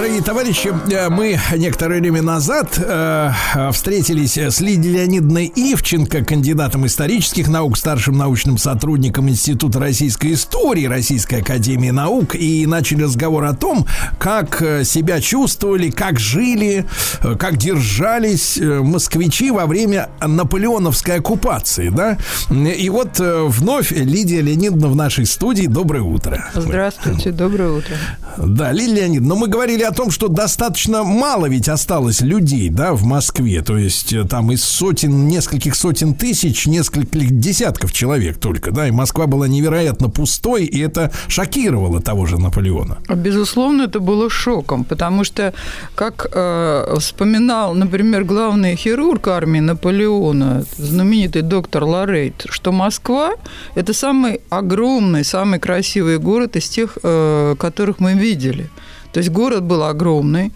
Дорогие 0.00 0.22
товарищи, 0.22 0.72
э, 0.90 1.10
мы 1.10 1.38
некоторое 1.56 2.00
время 2.00 2.22
назад 2.22 2.78
э, 2.78 3.32
встретились 3.70 4.38
с 4.38 4.60
Лидией 4.60 4.94
Леонидовной 4.94 5.52
Ивченко, 5.54 6.24
кандидатом 6.24 6.86
исторических 6.86 7.48
наук, 7.48 7.76
старшим 7.76 8.16
научным 8.16 8.56
сотрудником 8.56 9.28
Института 9.28 9.78
российской 9.78 10.32
истории 10.32 10.86
Российской 10.86 11.42
академии 11.42 11.90
наук, 11.90 12.34
и 12.34 12.64
начали 12.64 13.02
разговор 13.02 13.44
о 13.44 13.52
том, 13.52 13.84
как 14.18 14.62
э, 14.62 14.84
себя 14.84 15.20
чувствовали, 15.20 15.90
как 15.90 16.18
жили, 16.18 16.86
э, 17.22 17.34
как 17.34 17.58
держались 17.58 18.56
э, 18.56 18.80
москвичи 18.80 19.50
во 19.50 19.66
время 19.66 20.08
наполеоновской 20.26 21.16
оккупации, 21.16 21.90
да? 21.90 22.16
И 22.50 22.88
вот 22.88 23.20
э, 23.20 23.44
вновь 23.48 23.90
Лидия 23.90 24.40
Леонидовна 24.40 24.88
в 24.88 24.96
нашей 24.96 25.26
студии. 25.26 25.66
Доброе 25.66 26.04
утро. 26.04 26.48
Здравствуйте, 26.54 27.32
доброе 27.32 27.72
утро. 27.72 27.96
Да, 28.38 28.72
Лилия 28.72 29.02
Леонидовна, 29.02 29.28
но 29.28 29.36
мы 29.36 29.48
говорили 29.48 29.82
о 29.82 29.89
том, 29.92 30.10
что 30.10 30.28
достаточно 30.28 31.04
мало 31.04 31.46
ведь 31.46 31.68
осталось 31.68 32.20
людей, 32.20 32.68
да, 32.68 32.92
в 32.92 33.04
Москве. 33.04 33.62
То 33.62 33.76
есть 33.76 34.12
э, 34.12 34.24
там 34.24 34.52
из 34.52 34.62
сотен, 34.64 35.28
нескольких 35.28 35.74
сотен 35.74 36.14
тысяч, 36.14 36.66
нескольких 36.66 37.38
десятков 37.38 37.92
человек 37.92 38.38
только, 38.38 38.70
да, 38.70 38.88
и 38.88 38.90
Москва 38.90 39.26
была 39.26 39.48
невероятно 39.48 40.08
пустой, 40.08 40.64
и 40.64 40.78
это 40.80 41.12
шокировало 41.28 42.00
того 42.00 42.26
же 42.26 42.38
Наполеона. 42.38 42.98
Безусловно, 43.08 43.82
это 43.82 44.00
было 44.00 44.30
шоком, 44.30 44.84
потому 44.84 45.24
что, 45.24 45.52
как 45.94 46.26
э, 46.32 46.96
вспоминал, 46.98 47.74
например, 47.74 48.24
главный 48.24 48.76
хирург 48.76 49.28
армии 49.28 49.60
Наполеона, 49.60 50.64
знаменитый 50.76 51.42
доктор 51.42 51.84
Лорейт, 51.84 52.46
что 52.50 52.72
Москва– 52.72 53.32
это 53.74 53.92
самый 53.92 54.40
огромный, 54.50 55.24
самый 55.24 55.58
красивый 55.58 56.18
город 56.18 56.56
из 56.56 56.68
тех, 56.68 56.98
э, 57.02 57.54
которых 57.58 58.00
мы 58.00 58.14
видели. 58.14 58.70
То 59.12 59.18
есть 59.18 59.30
город 59.30 59.62
был 59.64 59.82
огромный, 59.84 60.52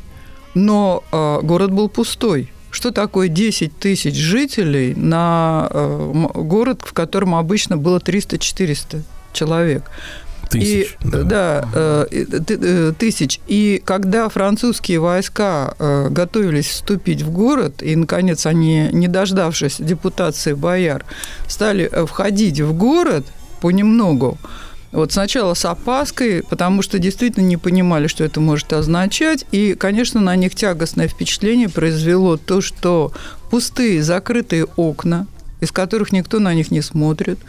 но 0.55 1.03
э, 1.13 1.41
город 1.43 1.73
был 1.73 1.89
пустой. 1.89 2.51
Что 2.71 2.91
такое 2.91 3.29
10 3.29 3.79
тысяч 3.79 4.17
жителей 4.17 4.95
на 4.97 5.69
э, 5.71 6.13
город, 6.35 6.83
в 6.85 6.93
котором 6.93 7.35
обычно 7.35 7.77
было 7.77 7.99
300-400 7.99 9.03
человек? 9.33 9.85
Тысяч, 10.51 10.97
и, 11.01 11.07
да, 11.25 11.69
э, 11.75 12.07
и, 12.11 12.25
ты- 12.25 12.59
э, 12.61 12.93
тысяч. 12.99 13.41
И 13.47 13.81
когда 13.85 14.29
французские 14.29 15.01
войска 15.01 15.75
э, 15.79 16.09
готовились 16.11 16.67
вступить 16.69 17.23
в 17.23 17.31
город, 17.31 17.83
и, 17.83 17.97
наконец, 17.97 18.47
они, 18.47 18.89
не 18.93 19.09
дождавшись 19.09 19.77
депутации 19.79 20.53
бояр, 20.53 21.05
стали 21.49 21.89
э, 21.91 22.07
входить 22.07 22.61
в 22.61 22.73
город 22.73 23.25
понемногу, 23.61 24.37
вот 24.95 25.13
сначала 25.13 25.55
с 25.55 25.65
опаской, 25.65 26.45
потому 26.45 26.81
что 26.81 27.01
действительно 27.01 27.45
не 27.45 27.57
понимали, 27.57 28.07
что 28.07 28.23
это 28.23 28.41
может 28.41 28.73
означать. 28.73 29.45
И, 29.51 29.75
конечно, 29.75 30.21
на 30.21 30.37
них 30.37 30.55
тягостное 30.55 31.09
впечатление 31.09 31.69
произвело 31.69 32.37
то, 32.37 32.61
что 32.61 33.13
пустые 33.51 34.03
закрытые 34.03 34.67
окна, 34.77 35.27
из 35.61 35.73
которых 35.73 36.13
никто 36.13 36.39
на 36.39 36.55
них 36.55 36.71
не 36.71 36.81
смотрит, 36.81 37.41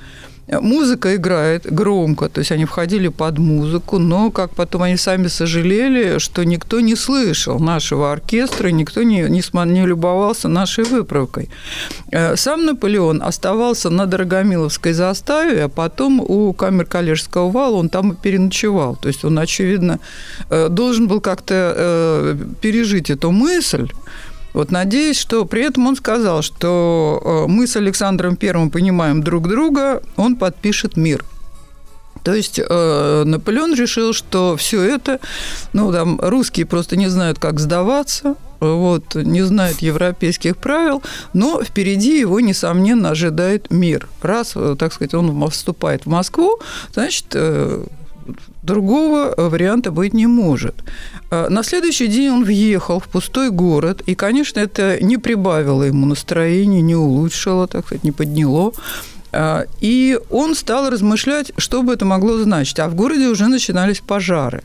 Музыка 0.48 1.16
играет 1.16 1.66
громко, 1.66 2.30
то 2.30 2.40
есть 2.40 2.52
они 2.52 2.66
входили 2.66 3.08
под 3.08 3.40
музыку, 3.40 3.98
но, 3.98 4.30
как 4.30 4.52
потом 4.52 4.84
они 4.84 4.96
сами 4.96 5.28
сожалели, 5.28 6.20
что 6.20 6.44
никто 6.46 6.82
не 6.82 6.96
слышал 6.96 7.60
нашего 7.60 8.12
оркестра, 8.12 8.68
никто 8.68 9.02
не, 9.02 9.22
не, 9.24 9.42
не 9.66 9.86
любовался 9.86 10.48
нашей 10.48 10.84
выправкой. 10.84 11.50
Э, 12.12 12.36
Сам 12.36 12.66
Наполеон 12.66 13.24
оставался 13.24 13.90
на 13.90 14.06
Дорогомиловской 14.06 14.94
заставе, 14.94 15.64
а 15.64 15.68
потом 15.70 16.20
у 16.20 16.54
камер 16.54 16.86
Калежского 16.86 17.50
вала 17.50 17.78
он 17.78 17.90
там 17.90 18.12
и 18.12 18.16
переночевал. 18.16 18.96
То 18.96 19.08
есть 19.08 19.26
он, 19.26 19.40
очевидно, 19.40 20.00
э, 20.52 20.70
должен 20.70 21.08
был 21.08 21.22
как-то 21.22 21.74
э, 21.76 22.38
пережить 22.62 23.10
эту 23.10 23.32
мысль, 23.32 23.88
вот 24.56 24.72
надеюсь, 24.72 25.20
что 25.20 25.44
при 25.44 25.64
этом 25.66 25.86
он 25.86 25.98
сказал, 25.98 26.42
что 26.42 27.22
э, 27.46 27.52
мы 27.52 27.68
с 27.68 27.76
Александром 27.76 28.38
Первым 28.38 28.70
понимаем 28.72 29.22
друг 29.22 29.50
друга, 29.50 30.02
он 30.16 30.38
подпишет 30.38 30.96
мир. 30.96 31.26
То 32.24 32.34
есть 32.34 32.60
э, 32.60 33.24
Наполеон 33.26 33.76
решил, 33.76 34.14
что 34.14 34.56
все 34.56 34.82
это, 34.82 35.20
ну 35.74 35.92
там 35.92 36.22
русские 36.22 36.66
просто 36.66 36.96
не 36.96 37.10
знают, 37.10 37.38
как 37.38 37.60
сдаваться, 37.60 38.36
вот, 38.62 39.16
не 39.16 39.42
знают 39.42 39.80
европейских 39.80 40.56
правил, 40.56 41.04
но 41.34 41.62
впереди 41.62 42.18
его, 42.18 42.40
несомненно, 42.40 43.10
ожидает 43.10 43.70
мир. 43.72 44.08
Раз, 44.22 44.54
э, 44.56 44.78
так 44.80 44.94
сказать, 44.94 45.14
он 45.14 45.50
вступает 45.50 46.06
в 46.06 46.10
Москву, 46.10 46.62
значит, 46.94 47.36
другого 48.64 49.34
варианта 49.38 49.92
быть 49.92 50.14
не 50.14 50.28
может. 50.28 50.76
А 51.32 51.50
На 51.50 51.64
следующий 51.64 52.08
день 52.08 52.30
он 52.30 52.44
въехал 52.44 53.00
в 53.00 53.08
пустой 53.08 53.50
город, 53.50 54.02
и, 54.06 54.16
конечно, 54.16 54.60
это 54.60 55.04
не 55.04 55.18
прибавило 55.18 55.84
ему 55.84 56.06
настроения, 56.06 56.82
не 56.82 56.96
улучшило, 56.96 57.68
так 57.68 57.86
сказать, 57.86 58.04
не 58.04 58.12
подняло. 58.12 58.74
А, 59.32 59.66
И 59.82 60.20
он 60.30 60.56
стал 60.56 60.90
размышлять, 60.90 61.52
что 61.58 61.84
бы 61.84 61.94
это 61.94 62.06
могло 62.06 62.38
значить. 62.38 62.80
А 62.80 62.88
в 62.88 62.96
городе 62.96 63.28
уже 63.28 63.48
начинались 63.48 64.00
пожары. 64.00 64.64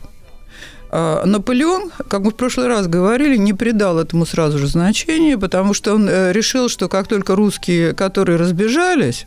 Наполеон, 0.91 1.91
как 2.09 2.21
мы 2.21 2.31
в 2.31 2.35
прошлый 2.35 2.67
раз 2.67 2.87
говорили, 2.87 3.37
не 3.37 3.53
придал 3.53 3.97
этому 3.97 4.25
сразу 4.25 4.57
же 4.57 4.67
значения, 4.67 5.37
потому 5.37 5.73
что 5.73 5.95
он 5.95 6.09
э, 6.09 6.33
решил, 6.33 6.67
что 6.67 6.89
как 6.89 7.07
только 7.07 7.35
русские, 7.35 7.93
которые 7.93 8.37
разбежались, 8.37 9.25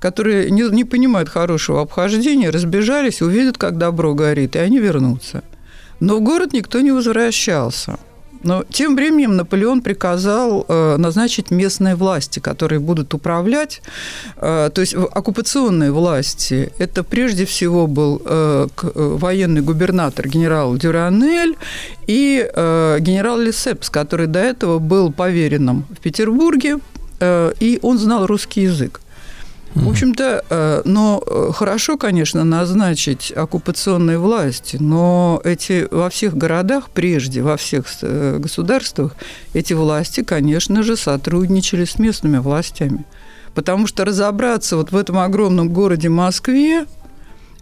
которые 0.00 0.50
не, 0.50 0.62
не 0.62 0.84
понимают 0.84 1.28
хорошего 1.28 1.82
обхождения, 1.82 2.50
разбежались, 2.50 3.22
увидят, 3.22 3.58
как 3.58 3.78
добро 3.78 4.14
горит, 4.14 4.56
и 4.56 4.58
они 4.58 4.78
вернутся. 4.78 5.42
Но 6.00 6.16
в 6.16 6.22
город 6.22 6.52
никто 6.52 6.80
не 6.80 6.90
возвращался. 6.90 7.98
Но 8.42 8.64
тем 8.70 8.96
временем 8.96 9.36
Наполеон 9.36 9.82
приказал 9.82 10.64
э, 10.66 10.96
назначить 10.96 11.50
местные 11.50 11.94
власти, 11.94 12.38
которые 12.38 12.80
будут 12.80 13.12
управлять. 13.12 13.82
Э, 14.36 14.70
то 14.72 14.80
есть 14.80 14.94
оккупационные 14.94 15.92
власти. 15.92 16.72
Это 16.78 17.04
прежде 17.04 17.44
всего 17.44 17.86
был 17.86 18.22
э, 18.24 18.66
военный 18.82 19.60
губернатор 19.60 20.26
генерал 20.26 20.76
Дюранель 20.76 21.56
и 22.06 22.50
генерал 23.00 23.38
Лесепс, 23.38 23.90
который 23.90 24.26
до 24.26 24.38
этого 24.38 24.78
был 24.78 25.12
поверенным 25.12 25.84
в 25.90 26.00
Петербурге, 26.00 26.78
и 27.22 27.78
он 27.82 27.98
знал 27.98 28.26
русский 28.26 28.62
язык. 28.62 29.00
В 29.74 29.88
общем-то, 29.88 30.44
э, 30.50 30.82
но 30.84 31.22
э, 31.24 31.50
хорошо, 31.54 31.96
конечно, 31.96 32.42
назначить 32.42 33.32
оккупационные 33.34 34.18
власти, 34.18 34.76
но 34.80 35.40
эти 35.44 35.86
во 35.90 36.10
всех 36.10 36.36
городах 36.36 36.90
прежде, 36.90 37.42
во 37.42 37.56
всех 37.56 37.86
э, 38.02 38.38
государствах, 38.38 39.14
эти 39.54 39.72
власти, 39.72 40.22
конечно 40.24 40.82
же, 40.82 40.96
сотрудничали 40.96 41.84
с 41.84 42.00
местными 42.00 42.38
властями. 42.38 43.04
Потому 43.54 43.86
что 43.86 44.04
разобраться 44.04 44.76
вот 44.76 44.90
в 44.90 44.96
этом 44.96 45.18
огромном 45.18 45.68
городе 45.68 46.08
Москве, 46.08 46.86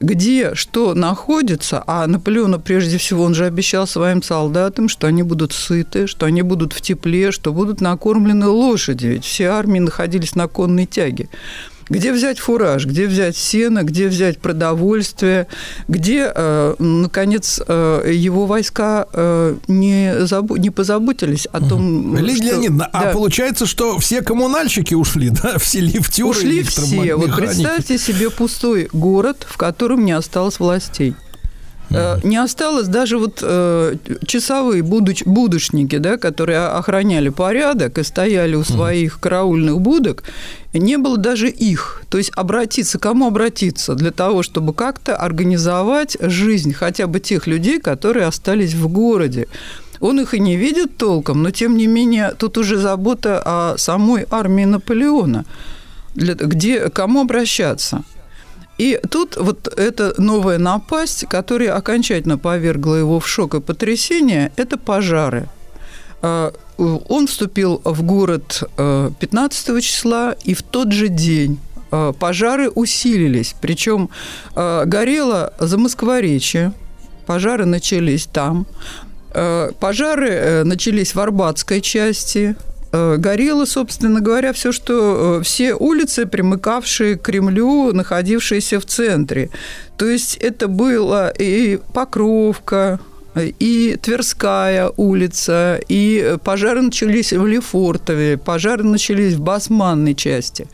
где 0.01 0.55
что 0.55 0.95
находится, 0.95 1.83
а 1.87 2.07
Наполеона 2.07 2.59
прежде 2.59 2.99
всего, 2.99 3.25
он 3.25 3.35
же 3.35 3.45
обещал 3.45 3.87
своим 3.87 4.23
солдатам, 4.23 4.89
что 4.89 5.07
они 5.07 5.23
будут 5.23 5.53
сыты, 5.53 6.07
что 6.07 6.27
они 6.27 6.43
будут 6.43 6.73
в 6.73 6.81
тепле, 6.81 7.33
что 7.33 7.53
будут 7.53 7.81
накормлены 7.81 8.47
лошади, 8.47 9.07
ведь 9.07 9.25
все 9.25 9.47
армии 9.47 9.81
находились 9.81 10.35
на 10.35 10.47
конной 10.47 10.87
тяге. 10.87 11.29
Где 11.89 12.12
взять 12.12 12.39
фураж, 12.39 12.85
где 12.86 13.06
взять 13.06 13.36
сено, 13.36 13.82
где 13.82 14.09
взять 14.09 14.39
продовольствие, 14.39 15.47
где, 15.89 16.31
э, 16.35 16.74
наконец, 16.78 17.60
э, 17.66 18.10
его 18.15 18.47
войска 18.47 19.06
э, 19.12 19.56
не, 19.69 20.12
забу- 20.27 20.56
не 20.59 20.70
позаботились 20.70 21.47
о 21.52 21.60
том, 21.60 22.16
Лидия 22.16 22.35
что- 22.36 22.44
Леонидовна, 22.56 22.86
а 22.93 23.05
Да. 23.05 23.10
получается, 23.12 23.66
что 23.66 23.98
все 23.98 24.23
коммунальщики 24.23 24.94
ушли, 24.94 25.31
да? 25.31 25.59
Все 25.59 25.81
лифтеры, 25.81 26.28
Ушли 26.28 26.62
все. 26.62 27.15
Вот 27.16 27.35
представьте 27.36 27.98
себе 27.98 28.31
пустой 28.31 28.89
город, 28.93 29.47
в 29.48 29.56
котором 29.56 30.05
не 30.05 30.12
осталось 30.12 30.59
властей. 30.60 31.15
Э, 31.90 32.19
Не 32.24 32.36
осталось 32.36 32.89
даже 32.89 33.16
вот 33.19 33.39
э, 33.43 33.94
часовые 34.27 34.82
будуч- 34.82 35.23
будочники, 35.24 35.98
да, 35.98 36.16
которые 36.16 36.66
охраняли 36.69 37.31
порядок 37.31 37.98
и 37.98 38.02
стояли 38.02 38.56
у 38.56 38.65
своих 38.65 39.20
караульных 39.20 39.81
будок, 39.81 40.23
не 40.74 40.98
было 40.98 41.16
даже 41.16 41.48
их. 41.48 42.02
То 42.10 42.19
есть 42.19 42.31
обратиться, 42.36 42.98
кому 42.98 43.27
обратиться 43.28 43.94
для 43.94 44.10
того, 44.10 44.43
чтобы 44.43 44.74
как-то 44.74 45.16
организовать 45.16 46.16
жизнь 46.20 46.73
хотя 46.74 47.06
бы 47.06 47.20
тех 47.20 47.47
людей, 47.47 47.81
которые 47.81 48.27
остались 48.27 48.74
в 48.74 48.89
городе. 48.89 49.47
Он 50.01 50.20
их 50.20 50.35
и 50.35 50.40
не 50.40 50.56
видит 50.56 50.97
толком, 50.97 51.43
но 51.43 51.51
тем 51.51 51.77
не 51.77 51.86
менее 51.86 52.32
тут 52.39 52.59
уже 52.59 52.77
забота 52.77 53.43
о 53.44 53.78
самой 53.78 54.27
армии 54.31 54.65
Наполеона. 54.66 55.44
Для- 56.15 56.35
где, 56.35 56.89
кому 56.90 57.20
обращаться? 57.23 58.02
И 58.79 59.01
тут 59.11 59.37
вот 59.37 59.67
эта 59.77 60.15
новая 60.19 60.59
напасть, 60.59 61.27
которая 61.29 61.75
окончательно 61.75 62.39
повергла 62.39 62.95
его 62.95 63.19
в 63.19 63.29
шок 63.29 63.55
и 63.55 63.61
потрясение, 63.61 64.53
это 64.57 64.79
пожары. 64.79 65.49
А, 66.23 66.53
Он 66.79 67.27
вступил 67.27 67.81
в 67.85 68.03
город 68.03 68.63
э, 68.77 69.11
15 69.19 69.83
числа, 69.83 70.37
и 70.45 70.55
в 70.55 70.63
тот 70.63 70.93
же 70.93 71.09
день 71.09 71.59
э, 71.91 72.13
пожары 72.19 72.71
усилились. 72.71 73.55
Причем 73.61 74.11
э, 74.55 74.85
горело 74.87 75.53
за 75.59 75.77
Москворечье, 75.77 76.73
пожары 77.27 77.67
начались 77.67 78.27
там. 78.27 78.67
Э, 79.35 79.71
Пожары 79.79 80.29
э, 80.31 80.65
начались 80.65 81.15
в 81.15 81.21
Арбатской 81.21 81.81
части. 81.81 82.57
Э, 82.90 83.16
Горело, 83.19 83.65
собственно 83.66 84.20
говоря, 84.20 84.52
все, 84.52 84.73
что 84.73 85.39
э, 85.40 85.43
все 85.43 85.74
улицы, 85.74 86.27
примыкавшие 86.27 87.16
к 87.16 87.23
Кремлю, 87.23 87.93
находившиеся 87.93 88.81
в 88.81 88.86
центре. 88.86 89.51
То 89.97 90.06
есть 90.06 90.36
это 90.36 90.69
было 90.69 91.31
и 91.31 91.78
Покровка, 91.93 93.01
и 93.36 93.97
Тверская 94.02 94.90
улица, 94.97 95.81
и 95.89 96.36
пожары 96.43 96.82
начались 96.82 97.32
в 97.32 97.47
Лефортове, 97.47 98.36
пожары 98.39 98.85
начались 98.85 99.35
в 99.35 99.40
Басманной 99.40 100.15
части. 100.15 100.66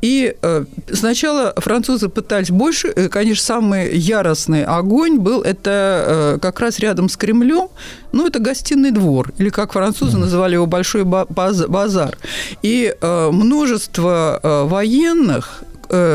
И 0.00 0.34
э, 0.40 0.64
сначала 0.92 1.52
французы 1.56 2.08
пытались 2.08 2.50
больше, 2.50 2.88
э, 2.88 3.08
конечно, 3.08 3.44
самый 3.44 3.96
яростный 3.96 4.64
огонь 4.64 5.18
был 5.18 5.42
это 5.42 6.04
э, 6.06 6.38
как 6.40 6.60
раз 6.60 6.78
рядом 6.78 7.08
с 7.08 7.16
Кремлем, 7.16 7.68
ну, 8.12 8.26
это 8.26 8.38
гостиный 8.38 8.90
двор, 8.92 9.32
или 9.38 9.50
как 9.50 9.72
французы 9.72 10.16
называли 10.16 10.54
его 10.54 10.66
Большой 10.66 11.04
ба- 11.04 11.26
баз- 11.28 11.66
базар. 11.66 12.16
И 12.62 12.94
э, 12.98 13.30
множество 13.30 14.40
э, 14.42 14.64
военных 14.64 15.62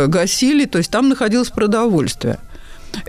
гасили, 0.07 0.63
то 0.63 0.77
есть 0.77 0.89
там 0.89 1.09
находилось 1.09 1.49
продовольствие. 1.49 2.39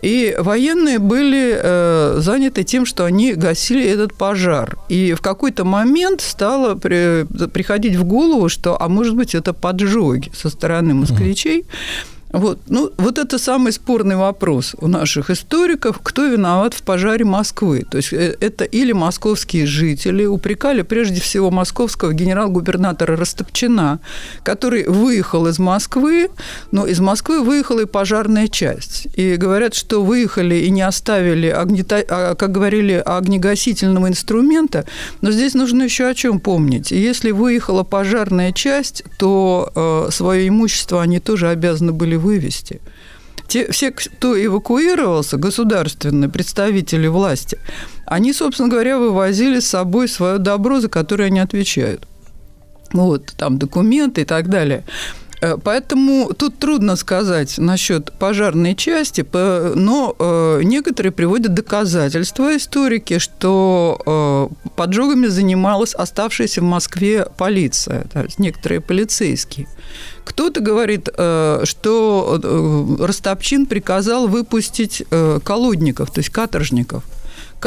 И 0.03 0.37
военные 0.39 0.99
были 0.99 1.59
э, 1.61 2.17
заняты 2.19 2.65
тем, 2.65 2.87
что 2.87 3.05
они 3.05 3.35
гасили 3.35 3.85
этот 3.85 4.15
пожар. 4.15 4.77
И 4.89 5.15
в 5.15 5.21
какой-то 5.21 5.65
момент 5.65 6.21
стало 6.21 6.75
при, 6.75 7.25
приходить 7.49 7.97
в 7.97 8.05
голову, 8.05 8.49
что, 8.49 8.81
а 8.81 8.89
может 8.89 9.17
быть, 9.17 9.35
это 9.35 9.53
поджоги 9.53 10.31
со 10.35 10.49
стороны 10.51 10.95
москвичей. 10.95 11.65
Вот. 12.33 12.59
Ну, 12.67 12.91
вот 12.97 13.19
это 13.19 13.39
самый 13.39 13.73
спорный 13.73 14.17
вопрос 14.17 14.75
у 14.81 14.89
наших 14.89 15.31
историков, 15.31 16.01
кто 16.03 16.27
виноват 16.27 16.75
в 16.75 16.83
пожаре 16.83 17.25
Москвы. 17.25 17.85
То 17.89 17.99
есть 17.99 18.13
э, 18.13 18.37
это 18.41 18.65
или 18.65 18.93
московские 18.93 19.67
жители 19.67 20.25
упрекали 20.25 20.83
прежде 20.83 21.21
всего 21.21 21.51
московского 21.51 22.13
генерал-губернатора 22.13 23.17
Растопчина, 23.17 24.01
который 24.43 24.89
выехал 24.89 25.47
из 25.47 25.59
Москвы, 25.59 26.29
но 26.73 26.87
из 26.87 27.01
Москвы 27.01 27.43
выехала 27.43 27.81
и 27.81 27.87
пожарная 27.87 28.49
часть. 28.49 29.07
И 29.15 29.37
говорят, 29.37 29.75
что 29.75 30.03
выехали 30.03 30.57
и 30.57 30.71
не 30.71 30.83
оставили, 30.83 31.47
огнета... 31.47 32.05
а, 32.09 32.35
как 32.35 32.51
говорили, 32.51 33.03
огнегасительного 33.05 34.09
инструмента. 34.09 34.85
Но 35.21 35.31
здесь 35.31 35.55
нужно 35.55 35.85
еще 35.85 36.07
о 36.07 36.15
чем 36.15 36.41
помнить. 36.41 36.91
Если 36.91 37.31
выехала 37.31 37.85
пожарная 37.85 38.53
часть, 38.53 39.05
то 39.19 39.73
э, 39.75 40.11
свое 40.11 40.49
имущество 40.49 41.03
они 41.03 41.21
тоже 41.21 41.49
обязаны 41.49 41.93
были 41.93 42.16
вывести. 42.17 42.81
Те, 43.49 43.71
все, 43.71 43.93
кто 43.93 44.43
эвакуировался, 44.43 45.37
государственные 45.37 46.29
представители 46.29 47.07
власти, 47.07 47.59
они, 48.05 48.33
собственно 48.33 48.69
говоря, 48.69 48.99
вывозили 48.99 49.61
с 49.61 49.69
собой 49.69 50.09
свое 50.09 50.39
добро, 50.39 50.81
за 50.81 50.89
которое 50.89 51.27
они 51.27 51.39
отвечают. 51.39 52.09
Вот, 52.93 53.35
там 53.37 53.59
документы 53.59 54.23
и 54.23 54.25
так 54.25 54.49
далее. 54.49 54.85
Э, 55.47 55.57
Поэтому 55.63 56.33
тут 56.35 56.59
трудно 56.59 56.97
сказать 56.97 57.59
насчет 57.59 58.13
пожарной 58.13 58.75
части, 58.75 59.25
но 59.33 60.15
э, 60.19 60.61
некоторые 60.65 61.13
приводят 61.13 61.55
доказательства 61.55 62.57
историки, 62.57 63.19
что 63.19 64.51
э, 64.61 64.71
поджогами 64.77 65.27
занималась 65.27 65.95
оставшаяся 65.95 66.61
в 66.61 66.65
Москве 66.65 67.27
полиция, 67.37 68.07
то 68.13 68.23
есть 68.23 68.39
некоторые 68.39 68.81
полицейские. 68.81 69.69
Кто-то 70.25 70.61
говорит, 70.61 71.09
что 71.09 72.99
Ростопчин 73.01 73.67
приказал 73.67 74.27
выпустить 74.27 75.05
колодников, 75.45 76.11
то 76.11 76.19
есть 76.19 76.31
каторжников 76.31 77.05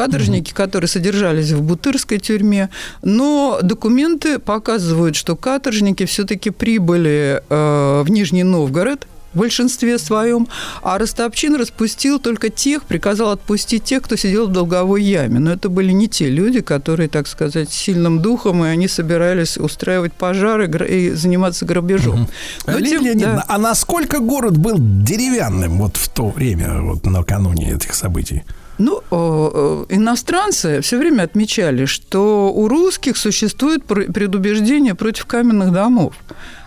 каторжники, 0.05 0.53
которые 0.53 0.87
содержались 0.87 1.51
в 1.51 1.61
Бутырской 1.61 2.19
тюрьме, 2.19 2.69
но 3.03 3.59
документы 3.61 4.39
показывают, 4.39 5.15
что 5.15 5.35
каторжники 5.35 6.05
все-таки 6.05 6.49
прибыли 6.49 7.41
э, 7.49 8.03
в 8.05 8.09
Нижний 8.09 8.43
Новгород 8.43 9.07
в 9.33 9.37
большинстве 9.37 9.99
своем, 9.99 10.47
а 10.81 10.97
Ростопчин 10.97 11.55
распустил 11.55 12.19
только 12.19 12.49
тех, 12.49 12.83
приказал 12.83 13.29
отпустить 13.31 13.83
тех, 13.83 14.01
кто 14.01 14.15
сидел 14.15 14.47
в 14.47 14.51
долговой 14.51 15.03
яме. 15.03 15.39
Но 15.39 15.51
это 15.51 15.69
были 15.69 15.91
не 15.91 16.07
те 16.07 16.29
люди, 16.29 16.61
которые, 16.61 17.09
так 17.09 17.27
сказать, 17.27 17.71
сильным 17.71 18.21
духом, 18.21 18.65
и 18.65 18.67
они 18.67 18.87
собирались 18.87 19.57
устраивать 19.57 20.13
пожары 20.13 20.67
и 20.89 21.11
заниматься 21.11 21.65
грабежом. 21.65 22.27
Но 22.65 22.77
Лилия 22.77 22.91
тем- 22.91 23.03
Леонидовна, 23.03 23.35
да. 23.35 23.45
а 23.47 23.57
насколько 23.57 24.19
город 24.19 24.57
был 24.57 24.77
деревянным 24.79 25.77
вот 25.77 25.97
в 25.97 26.09
то 26.09 26.29
время, 26.29 26.81
вот 26.81 27.05
накануне 27.05 27.73
этих 27.73 27.93
событий? 27.93 28.43
Ну, 28.79 29.01
э, 29.01 29.01
э, 29.11 29.85
иностранцы 29.95 30.79
все 30.81 30.97
время 30.97 31.23
отмечали, 31.23 31.85
что 31.85 32.51
у 32.53 32.67
русских 32.69 33.17
существует 33.17 33.83
пр- 33.83 34.11
предубеждение 34.11 34.95
против 34.95 35.25
каменных 35.25 35.73
домов. 35.73 36.13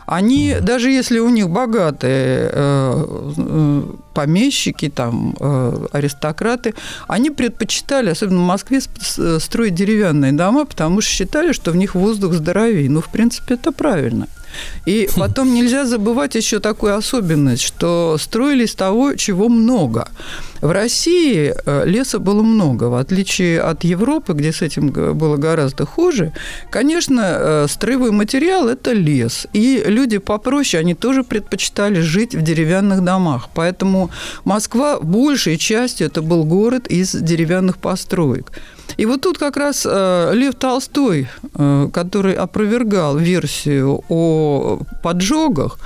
Они, 0.05 0.57
даже 0.61 0.91
если 0.91 1.21
у 1.21 1.31
них 1.31 1.49
богатые 1.49 2.51
э, 2.53 3.05
э, 3.39 3.83
помещики, 4.13 4.91
там, 4.91 5.35
э, 5.41 5.87
аристократы, 5.93 6.75
они 7.09 7.31
предпочитали, 7.31 8.11
особенно 8.11 8.41
в 8.41 8.47
Москве, 8.47 8.81
строить 9.39 9.75
деревянные 9.75 10.33
дома, 10.33 10.67
потому 10.67 11.01
что 11.01 11.11
считали, 11.11 11.53
что 11.53 11.71
в 11.71 11.77
них 11.77 11.95
воздух 11.95 12.35
здоровее. 12.35 12.91
Ну, 12.91 13.01
в 13.01 13.09
принципе, 13.09 13.55
это 13.55 13.73
правильно. 13.73 14.27
И 14.87 15.09
потом 15.17 15.55
нельзя 15.55 15.85
забывать 15.85 16.35
еще 16.35 16.61
такую 16.61 16.97
особенность, 16.97 17.63
что 17.63 18.17
строили 18.19 18.65
из 18.65 18.75
того, 18.75 19.15
чего 19.15 19.49
много. 19.49 20.09
В 20.63 20.71
России 20.71 21.53
э, 21.67 21.83
леса 21.87 22.21
было 22.21 22.43
много, 22.43 22.85
в 22.85 22.95
отличие 22.95 23.61
от 23.61 23.83
Европы, 23.83 24.33
где 24.33 24.53
с 24.53 24.63
этим 24.63 24.91
было 24.91 25.37
гораздо 25.37 25.87
хуже. 25.87 26.33
Конечно, 26.71 27.23
э, 27.25 27.67
строевой 27.69 28.13
материал– 28.13 28.69
это 28.69 28.93
лес. 28.93 29.49
И 29.53 29.83
люди 29.85 30.19
попроще, 30.19 30.81
они 30.81 30.95
тоже 30.95 31.25
предпочитали 31.25 32.01
жить 32.01 32.37
в 32.37 32.43
деревянных 32.43 33.03
домах. 33.03 33.49
Поэтому 33.55 34.11
Москва 34.45 35.01
большей 35.01 35.57
частью 35.59 36.07
это 36.07 36.23
был 36.23 36.45
город 36.45 36.87
из 36.87 37.13
деревянных 37.13 37.79
построек. 37.79 38.53
И 38.97 39.07
вот 39.07 39.21
тут 39.21 39.39
как 39.39 39.57
раз 39.57 39.87
э, 39.89 40.33
Лев 40.35 40.55
Толстой, 40.55 41.29
э, 41.55 41.89
который 41.93 42.35
опровергал 42.35 43.17
версию 43.17 44.03
о 44.09 44.81
поджогах, 45.03 45.79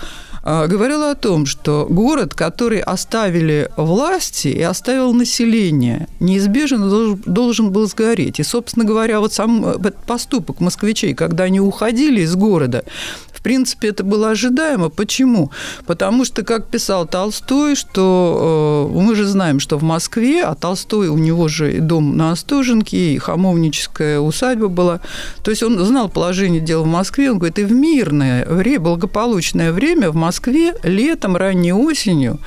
э, 0.47 0.67
говорил 0.69 1.03
о 1.03 1.15
том, 1.15 1.47
что 1.47 1.87
город, 1.91 2.35
который 2.35 2.81
оставили 2.81 3.71
власти 3.77 4.49
и 4.49 4.63
оставил 4.63 5.13
население, 5.13 6.09
неизбежно 6.21 7.17
должен, 7.27 7.71
был 7.71 7.87
сгореть. 7.89 8.39
И, 8.41 8.43
собственно 8.45 8.85
говоря, 8.85 9.21
вот 9.21 9.33
сам 9.33 9.65
этот 9.65 9.99
поступок 10.07 10.61
москвичей, 10.61 11.15
когда 11.15 11.45
они 11.45 11.61
уходили 11.61 12.21
из 12.21 12.35
города, 12.37 12.85
в 13.33 13.43
принципе, 13.43 13.89
это 13.89 14.03
было 14.03 14.31
ожидаемо. 14.31 14.89
Почему? 14.89 15.51
Потому 15.87 16.25
что, 16.25 16.43
как 16.43 16.67
писал 16.69 17.07
Толстой, 17.07 17.77
что 17.77 18.91
э, 18.93 18.99
мы 18.99 19.15
же 19.15 19.25
знаем, 19.25 19.61
что 19.61 19.79
в 19.79 19.83
Москве, 19.83 20.43
а 20.43 20.55
Толстой 20.55 21.09
у 21.09 21.19
него 21.19 21.47
же 21.49 21.81
дом 21.81 22.17
на 22.17 22.33
Остоженке, 22.33 23.15
и 23.15 23.19
хамовническая 23.19 24.21
усадьба 24.21 24.69
была. 24.69 25.01
То 25.45 25.51
есть 25.51 25.63
он 25.63 25.79
знал 25.85 26.09
положение 26.09 26.61
дел 26.61 26.83
в 26.83 26.87
Москве. 26.87 27.31
Он 27.31 27.39
говорит, 27.39 27.59
и 27.59 27.65
в 27.65 27.73
мирное 27.73 28.47
время, 28.47 28.81
благополучное 28.81 29.73
время 29.73 30.11
в 30.11 30.15
Москве 30.17 30.36
летом, 30.83 31.37
ранней 31.37 31.73
осенью 31.73 32.39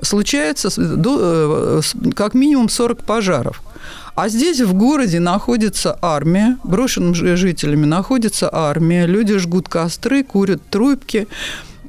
случается 0.00 0.68
э, 0.76 1.80
как 2.14 2.34
минимум 2.34 2.68
40 2.68 3.02
пожаров. 3.04 3.62
А 4.14 4.28
здесь 4.28 4.60
в 4.60 4.74
городе 4.74 5.20
находится 5.20 5.96
армия, 6.02 6.58
брошенным 6.64 7.14
жи- 7.14 7.36
жителями 7.36 7.86
находится 7.86 8.48
армия, 8.52 9.06
люди 9.06 9.38
жгут 9.38 9.68
костры, 9.68 10.24
курят 10.24 10.60
трубки. 10.70 11.28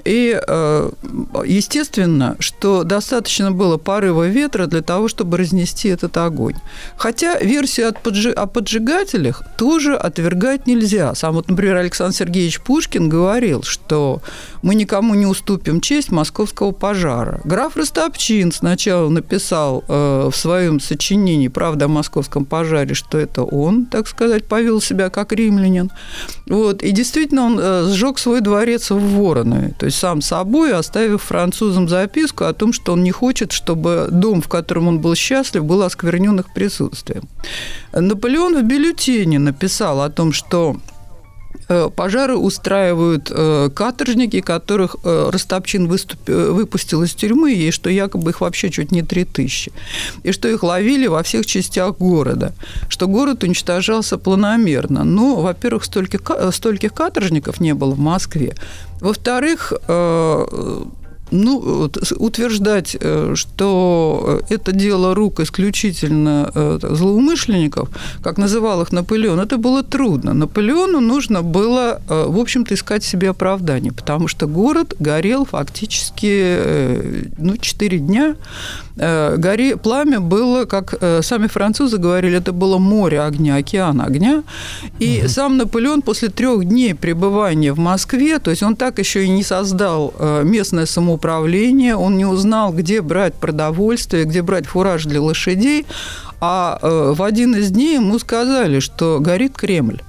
И 0.05 0.39
э, 0.39 0.89
естественно, 1.45 2.35
что 2.39 2.83
достаточно 2.83 3.51
было 3.51 3.77
порыва 3.77 4.27
ветра 4.27 4.65
для 4.65 4.81
того, 4.81 5.07
чтобы 5.07 5.37
разнести 5.37 5.89
этот 5.89 6.17
огонь. 6.17 6.55
Хотя 6.97 7.37
версию 7.39 7.89
от 7.89 7.97
поджи- 8.05 8.33
о 8.33 8.45
поджигателях 8.47 9.43
тоже 9.57 9.95
отвергать 9.95 10.67
нельзя. 10.67 11.13
Сам 11.15 11.35
вот, 11.35 11.49
например, 11.49 11.77
Александр 11.77 12.15
Сергеевич 12.15 12.61
Пушкин 12.61 13.09
говорил, 13.09 13.63
что 13.63 14.21
мы 14.61 14.75
никому 14.75 15.15
не 15.15 15.25
уступим 15.25 15.81
честь 15.81 16.11
московского 16.11 16.71
пожара. 16.71 17.41
Граф 17.43 17.75
Ростопчин 17.77 18.51
сначала 18.51 19.09
написал 19.09 19.83
э, 19.87 20.29
в 20.31 20.35
своем 20.35 20.79
сочинении 20.79 21.47
«Правда 21.47 21.85
о 21.85 21.87
московском 21.87 22.45
пожаре», 22.45 22.93
что 22.93 23.17
это 23.17 23.43
он, 23.43 23.85
так 23.85 24.07
сказать, 24.07 24.45
повел 24.45 24.81
себя 24.81 25.09
как 25.09 25.31
римлянин. 25.31 25.91
Вот. 26.47 26.81
И 26.81 26.91
действительно 26.91 27.43
он 27.43 27.59
э, 27.59 27.85
сжег 27.89 28.19
свой 28.19 28.41
дворец 28.41 28.89
в 28.89 28.99
Воронове, 28.99 29.73
то 29.77 29.85
есть 29.85 29.98
сам 29.99 30.21
собой, 30.21 30.73
оставив 30.73 31.21
французам 31.21 31.89
записку 31.89 32.45
о 32.45 32.53
том, 32.53 32.73
что 32.73 32.93
он 32.93 33.03
не 33.03 33.11
хочет, 33.11 33.51
чтобы 33.51 34.07
дом, 34.11 34.41
в 34.41 34.47
котором 34.47 34.87
он 34.87 34.99
был 34.99 35.15
счастлив, 35.15 35.65
был 35.65 35.83
осквернен 35.83 36.39
их 36.39 36.53
присутствием. 36.53 37.23
Наполеон 37.93 38.57
в 38.57 38.63
бюллетене 38.63 39.39
написал 39.39 40.01
о 40.01 40.09
том, 40.09 40.31
что 40.33 40.77
пожары 41.95 42.35
устраивают 42.35 43.31
э, 43.31 43.69
каторжники, 43.73 44.41
которых 44.41 44.95
э, 45.03 45.29
Ростопчин 45.31 45.87
выступ- 45.87 46.27
э, 46.27 46.51
выпустил 46.51 47.03
из 47.03 47.13
тюрьмы, 47.13 47.53
и 47.53 47.71
что 47.71 47.89
якобы 47.89 48.31
их 48.31 48.41
вообще 48.41 48.69
чуть 48.69 48.91
не 48.91 49.03
3000. 49.03 49.71
И 50.23 50.31
что 50.31 50.47
их 50.47 50.63
ловили 50.63 51.07
во 51.07 51.21
всех 51.21 51.45
частях 51.45 51.97
города. 51.97 52.53
Что 52.89 53.07
город 53.07 53.43
уничтожался 53.43 54.17
планомерно. 54.17 55.03
Ну, 55.03 55.41
во-первых, 55.41 55.83
стольких, 55.83 56.21
стольких 56.51 56.93
каторжников 56.93 57.59
не 57.59 57.73
было 57.73 57.91
в 57.91 57.99
Москве. 57.99 58.55
Во-вторых, 59.01 59.73
э, 59.87 60.83
ну, 61.31 61.89
утверждать, 62.17 62.97
э, 62.99 63.33
что 63.35 64.41
это 64.49 64.71
дело 64.71 65.15
рук 65.15 65.39
исключительно 65.39 66.51
э, 66.53 66.79
злоумышленников, 66.81 67.89
как 68.23 68.37
называл 68.37 68.81
их 68.81 68.91
Наполеон, 68.91 69.39
это 69.39 69.57
было 69.57 69.83
трудно. 69.83 70.33
Наполеону 70.33 70.99
нужно 70.99 71.41
было, 71.41 72.01
э, 72.09 72.25
в 72.27 72.39
общем-то, 72.39 72.73
искать 72.73 73.03
себе 73.03 73.29
оправдание, 73.29 73.91
потому 73.91 74.27
что 74.27 74.47
город 74.47 74.95
горел 74.99 75.45
фактически 75.45 76.29
э, 76.31 77.23
ну, 77.37 77.57
4 77.57 77.99
дня. 77.99 78.35
Э, 78.99 79.37
Горе, 79.37 79.77
пламя 79.77 80.19
было, 80.19 80.65
как 80.65 80.93
э, 80.99 81.21
сами 81.21 81.47
французы 81.47 81.97
говорили, 81.97 82.37
это 82.37 82.51
было 82.51 82.77
море 82.79 83.21
огня, 83.21 83.55
океан 83.55 84.01
огня. 84.01 84.43
И 84.99 85.23
сам 85.27 85.57
Наполеон 85.57 86.01
после 86.01 86.27
трех 86.27 86.65
дней 86.65 86.93
пребывания 86.93 87.71
в 87.71 87.79
Москве, 87.79 88.39
то 88.39 88.51
есть 88.51 88.61
он 88.61 88.75
так 88.75 88.99
еще 88.99 89.23
и 89.23 89.29
не 89.29 89.43
создал 89.43 90.13
э, 90.19 90.43
местное 90.43 90.85
самоуправление, 90.85 91.95
он 91.95 92.17
не 92.17 92.25
узнал, 92.25 92.73
где 92.73 93.01
брать 93.01 93.35
продовольствие, 93.35 94.25
где 94.25 94.41
брать 94.41 94.65
фураж 94.65 95.05
для 95.05 95.21
лошадей, 95.21 95.85
а 96.41 96.79
в 96.81 97.21
один 97.23 97.55
из 97.55 97.71
дней 97.71 97.95
ему 97.95 98.17
сказали, 98.19 98.79
что 98.79 99.19
горит 99.19 99.57
Кремль. 99.57 100.01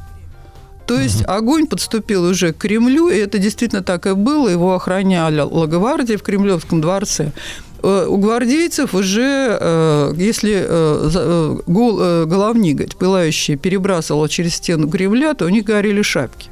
То 0.86 0.98
есть 0.98 1.22
огонь 1.28 1.66
подступил 1.68 2.24
уже 2.24 2.52
к 2.52 2.58
Кремлю, 2.58 3.08
и 3.08 3.16
это 3.16 3.38
действительно 3.38 3.82
так 3.82 4.06
и 4.06 4.14
было. 4.14 4.48
Его 4.48 4.74
охраняла 4.74 5.66
гвардия 5.66 6.18
в 6.18 6.22
Кремлевском 6.22 6.80
дворце. 6.80 7.30
Э, 7.82 8.06
У 8.08 8.16
гвардейцев 8.16 8.94
уже, 8.94 9.58
э, 9.60 10.12
если 10.16 10.64
э, 10.66 12.24
головник, 12.26 12.96
пылающий, 12.96 13.56
перебрасывал 13.56 14.28
через 14.28 14.54
стену 14.54 14.88
Кремля, 14.88 15.34
то 15.34 15.46
у 15.46 15.48
них 15.48 15.64
горели 15.64 16.02
шапки. 16.02 16.48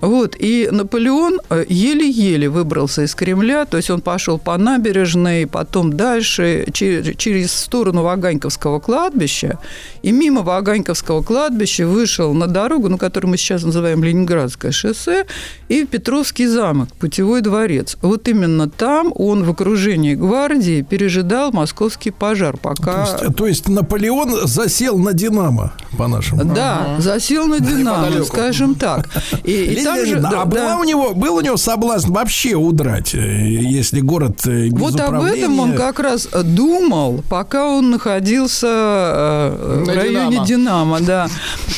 Вот, 0.00 0.36
и 0.38 0.68
Наполеон 0.70 1.40
э, 1.48 1.64
еле-еле 1.68 2.48
выбрался 2.48 3.02
из 3.02 3.14
Кремля, 3.14 3.64
то 3.64 3.76
есть 3.76 3.90
он 3.90 4.00
пошел 4.02 4.38
по 4.38 4.56
набережной, 4.58 5.46
потом 5.46 5.94
дальше 5.94 6.66
че- 6.72 7.14
через 7.14 7.52
сторону 7.52 8.02
Ваганьковского 8.02 8.78
кладбища, 8.80 9.58
и 10.02 10.12
мимо 10.12 10.42
Ваганьковского 10.42 11.22
кладбища 11.22 11.86
вышел 11.86 12.34
на 12.34 12.46
дорогу, 12.46 12.88
ну, 12.88 12.98
которую 12.98 13.30
мы 13.30 13.36
сейчас 13.38 13.62
называем 13.62 14.04
Ленинградское 14.04 14.70
шоссе, 14.70 15.26
и 15.68 15.86
Петровский 15.86 16.46
замок, 16.46 16.88
путевой 16.98 17.40
дворец. 17.40 17.96
Вот 18.02 18.28
именно 18.28 18.68
там 18.68 19.12
он 19.14 19.44
в 19.44 19.50
окружении 19.50 20.14
гвардии 20.14 20.82
пережидал 20.82 21.52
московский 21.52 22.10
пожар, 22.10 22.56
пока... 22.56 23.06
То 23.06 23.24
есть, 23.24 23.36
то 23.36 23.46
есть 23.46 23.68
Наполеон 23.68 24.46
засел 24.46 24.98
на 24.98 25.12
Динамо, 25.12 25.72
по-нашему. 25.96 26.44
Да, 26.44 26.96
засел 26.98 27.46
на 27.46 27.60
Динамо, 27.60 28.22
скажем 28.24 28.74
так. 28.74 29.08
И, 29.44 29.80
там 29.86 30.06
же, 30.06 30.20
да, 30.20 30.42
а 30.42 30.44
была 30.44 30.68
да. 30.68 30.78
у 30.78 30.84
него, 30.84 31.14
был 31.14 31.36
у 31.36 31.40
него 31.40 31.56
соблазн 31.56 32.12
вообще 32.12 32.54
удрать, 32.54 33.14
э, 33.14 33.18
если 33.18 34.00
город 34.00 34.46
э, 34.46 34.68
без 34.68 34.80
Вот 34.80 35.00
об 35.00 35.22
этом 35.22 35.60
он 35.60 35.74
как 35.74 36.00
раз 36.00 36.26
думал, 36.26 37.22
пока 37.28 37.66
он 37.66 37.90
находился 37.90 38.66
э, 38.68 39.82
в 39.84 39.86
На 39.86 39.94
районе 39.94 40.44
«Динамо». 40.44 40.66
Динамо, 40.66 41.00
да. 41.00 41.28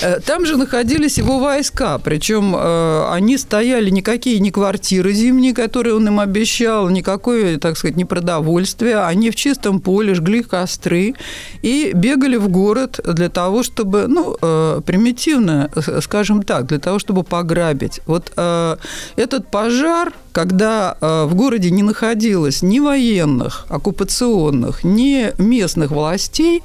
Э, 0.02 0.20
Там 0.20 0.46
же 0.46 0.56
находились 0.56 1.18
его 1.18 1.38
войска, 1.38 1.98
причем 1.98 2.54
э, 2.56 3.06
они 3.10 3.38
стояли 3.38 3.90
никакие 3.90 4.40
не 4.40 4.50
квартиры 4.50 5.12
зимние, 5.12 5.54
которые 5.54 5.94
он 5.94 6.06
им 6.08 6.20
обещал, 6.20 6.88
никакое, 6.88 7.58
так 7.58 7.76
сказать, 7.76 7.96
не 7.96 8.04
продовольствие. 8.04 8.98
Они 8.98 9.30
в 9.30 9.36
чистом 9.36 9.80
поле 9.80 10.14
жгли 10.14 10.42
костры 10.42 11.14
и 11.62 11.92
бегали 11.94 12.36
в 12.36 12.48
город 12.48 13.00
для 13.04 13.28
того, 13.28 13.62
чтобы, 13.62 14.06
ну, 14.08 14.36
э, 14.40 14.80
примитивно, 14.86 15.70
скажем 16.02 16.42
так, 16.42 16.66
для 16.66 16.78
того, 16.78 16.98
чтобы 16.98 17.22
пограбить. 17.24 17.97
Вот 18.06 18.32
э, 18.36 18.76
этот 19.16 19.50
пожар, 19.50 20.12
когда 20.32 20.96
э, 21.00 21.24
в 21.24 21.34
городе 21.34 21.70
не 21.70 21.82
находилось 21.82 22.62
ни 22.62 22.80
военных, 22.80 23.66
оккупационных, 23.68 24.84
ни 24.84 25.32
местных 25.40 25.90
властей, 25.90 26.62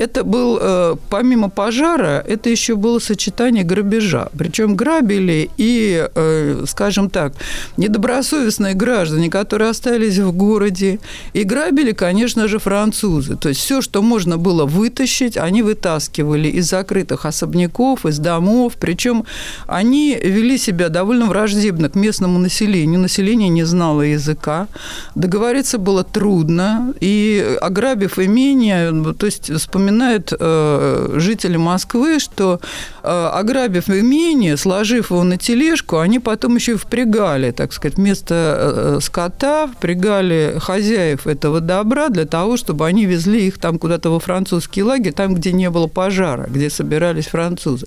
это 0.00 0.24
был, 0.24 0.58
э, 0.60 0.96
помимо 1.10 1.50
пожара, 1.50 2.24
это 2.26 2.48
еще 2.48 2.74
было 2.74 2.98
сочетание 3.00 3.64
грабежа. 3.64 4.30
Причем 4.38 4.74
грабили 4.74 5.50
и, 5.58 6.08
э, 6.14 6.64
скажем 6.66 7.10
так, 7.10 7.34
недобросовестные 7.76 8.74
граждане, 8.74 9.28
которые 9.28 9.70
остались 9.70 10.18
в 10.18 10.32
городе, 10.32 11.00
и 11.34 11.44
грабили, 11.44 11.92
конечно 11.92 12.48
же, 12.48 12.58
французы. 12.58 13.36
То 13.36 13.50
есть 13.50 13.60
все, 13.60 13.82
что 13.82 14.00
можно 14.00 14.38
было 14.38 14.64
вытащить, 14.64 15.36
они 15.36 15.62
вытаскивали 15.62 16.48
из 16.48 16.70
закрытых 16.70 17.26
особняков, 17.26 18.06
из 18.06 18.18
домов. 18.18 18.72
Причем 18.80 19.24
они 19.66 20.14
вели 20.14 20.56
себя 20.56 20.88
довольно 20.88 21.26
враждебно 21.26 21.90
к 21.90 21.94
местному 21.94 22.38
населению. 22.38 23.00
Население 23.00 23.50
не 23.50 23.64
знало 23.64 24.00
языка. 24.00 24.66
Договориться 25.14 25.76
было 25.76 26.04
трудно. 26.04 26.94
И 27.02 27.58
ограбив 27.60 28.18
имение, 28.18 29.12
то 29.12 29.26
есть 29.26 29.60
вспоминают 29.90 30.32
э, 30.38 31.14
жители 31.16 31.56
Москвы, 31.56 32.20
что 32.20 32.60
э, 33.02 33.30
ограбив 33.32 33.88
имение, 33.88 34.56
сложив 34.56 35.10
его 35.10 35.24
на 35.24 35.36
тележку, 35.36 35.98
они 35.98 36.20
потом 36.20 36.56
еще 36.56 36.72
и 36.72 36.76
впрягали, 36.76 37.50
так 37.50 37.72
сказать, 37.72 37.96
вместо 37.96 38.34
э, 38.34 38.98
скота, 39.02 39.66
впрягали 39.66 40.56
хозяев 40.58 41.26
этого 41.26 41.60
добра 41.60 42.08
для 42.08 42.24
того, 42.24 42.56
чтобы 42.56 42.86
они 42.86 43.06
везли 43.06 43.48
их 43.48 43.58
там 43.58 43.78
куда-то 43.78 44.10
во 44.10 44.20
французский 44.20 44.82
лагерь, 44.82 45.12
там, 45.12 45.34
где 45.34 45.52
не 45.52 45.70
было 45.70 45.88
пожара, 45.88 46.46
где 46.48 46.70
собирались 46.70 47.26
французы. 47.26 47.86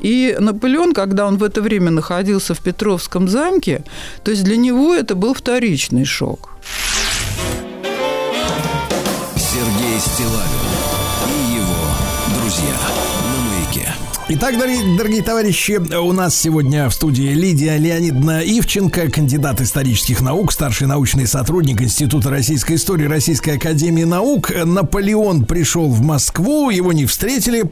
И 0.00 0.36
Наполеон, 0.38 0.92
когда 0.92 1.26
он 1.26 1.38
в 1.38 1.42
это 1.42 1.62
время 1.62 1.90
находился 1.90 2.54
в 2.54 2.60
Петровском 2.60 3.28
замке, 3.28 3.82
то 4.22 4.30
есть 4.30 4.44
для 4.44 4.56
него 4.56 4.94
это 4.94 5.14
был 5.14 5.34
вторичный 5.34 6.04
шок. 6.04 6.50
Сергей 9.36 10.00
Стилавин 10.00 10.53
Итак, 14.26 14.56
дорогие, 14.56 14.96
дорогие 14.96 15.22
товарищи, 15.22 15.78
у 15.94 16.12
нас 16.12 16.34
сегодня 16.34 16.88
в 16.88 16.94
студии 16.94 17.34
Лидия 17.34 17.76
Леонидовна 17.76 18.40
Ивченко, 18.40 19.10
кандидат 19.10 19.60
исторических 19.60 20.22
наук, 20.22 20.50
старший 20.50 20.86
научный 20.86 21.26
сотрудник 21.26 21.82
Института 21.82 22.30
российской 22.30 22.76
истории 22.76 23.04
Российской 23.04 23.56
академии 23.56 24.04
наук. 24.04 24.50
Наполеон 24.64 25.44
пришел 25.44 25.90
в 25.90 26.00
Москву, 26.00 26.70
его 26.70 26.94
не 26.94 27.04
встретили 27.04 27.70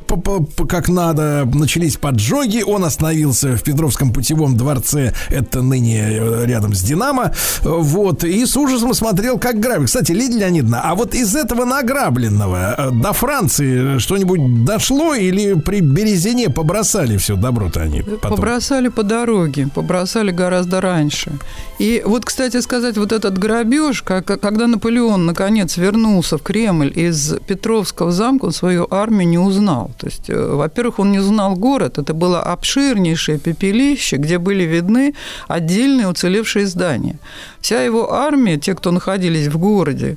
как 0.69 0.91
надо, 0.91 1.49
начались 1.55 1.97
поджоги, 1.97 2.63
он 2.63 2.85
остановился 2.85 3.57
в 3.57 3.63
Петровском 3.63 4.13
путевом 4.13 4.55
дворце, 4.55 5.15
это 5.31 5.63
ныне 5.63 6.03
э, 6.03 6.45
рядом 6.45 6.75
с 6.75 6.83
Динамо, 6.83 7.33
вот, 7.63 8.25
и 8.25 8.45
с 8.45 8.55
ужасом 8.59 8.93
смотрел, 8.93 9.39
как 9.39 9.59
грабят. 9.59 9.87
Кстати, 9.87 10.13
Лидия 10.13 10.41
Леонидовна, 10.41 10.83
а 10.85 10.95
вот 10.97 11.15
из 11.15 11.35
этого 11.35 11.65
награбленного 11.65 12.75
э, 12.77 12.91
до 12.91 13.15
Франции 13.15 13.97
что-нибудь 13.97 14.67
дошло 14.67 15.15
или 15.15 15.55
при 15.55 15.81
Березине 15.81 16.42
побросали 16.49 17.17
все 17.17 17.37
добро-то 17.37 17.81
они 17.83 18.03
потом? 18.03 18.37
Побросали 18.37 18.89
по 18.89 19.03
дороге, 19.03 19.69
побросали 19.75 20.31
гораздо 20.31 20.81
раньше. 20.81 21.33
И 21.79 22.03
вот, 22.05 22.25
кстати 22.25 22.61
сказать, 22.61 22.97
вот 22.97 23.13
этот 23.13 23.39
грабеж, 23.39 24.03
как, 24.03 24.27
когда 24.27 24.67
Наполеон 24.67 25.27
наконец 25.27 25.77
вернулся 25.77 26.39
в 26.39 26.43
Кремль 26.43 26.93
из 26.95 27.35
Петровского 27.47 28.13
замка, 28.13 28.47
он 28.47 28.53
свою 28.53 28.87
армию 28.91 29.29
не 29.29 29.39
узнал. 29.39 29.91
То 29.99 30.07
есть, 30.07 30.31
э, 30.31 30.55
во-первых, 30.55 30.99
он 30.99 31.13
не 31.13 31.19
узнал 31.19 31.57
город, 31.57 31.99
это 31.99 32.15
было 32.15 32.41
обширнейшее 32.43 33.39
пепелище, 33.39 34.17
где 34.17 34.39
были 34.39 34.65
видны 34.65 35.15
отдельные 35.49 36.09
уцелевшие 36.09 36.67
здания. 36.67 37.17
Вся 37.61 37.83
его 37.83 38.13
армия, 38.13 38.59
те, 38.59 38.75
кто 38.75 38.91
находились 38.91 39.49
в 39.49 39.59
городе, 39.59 40.17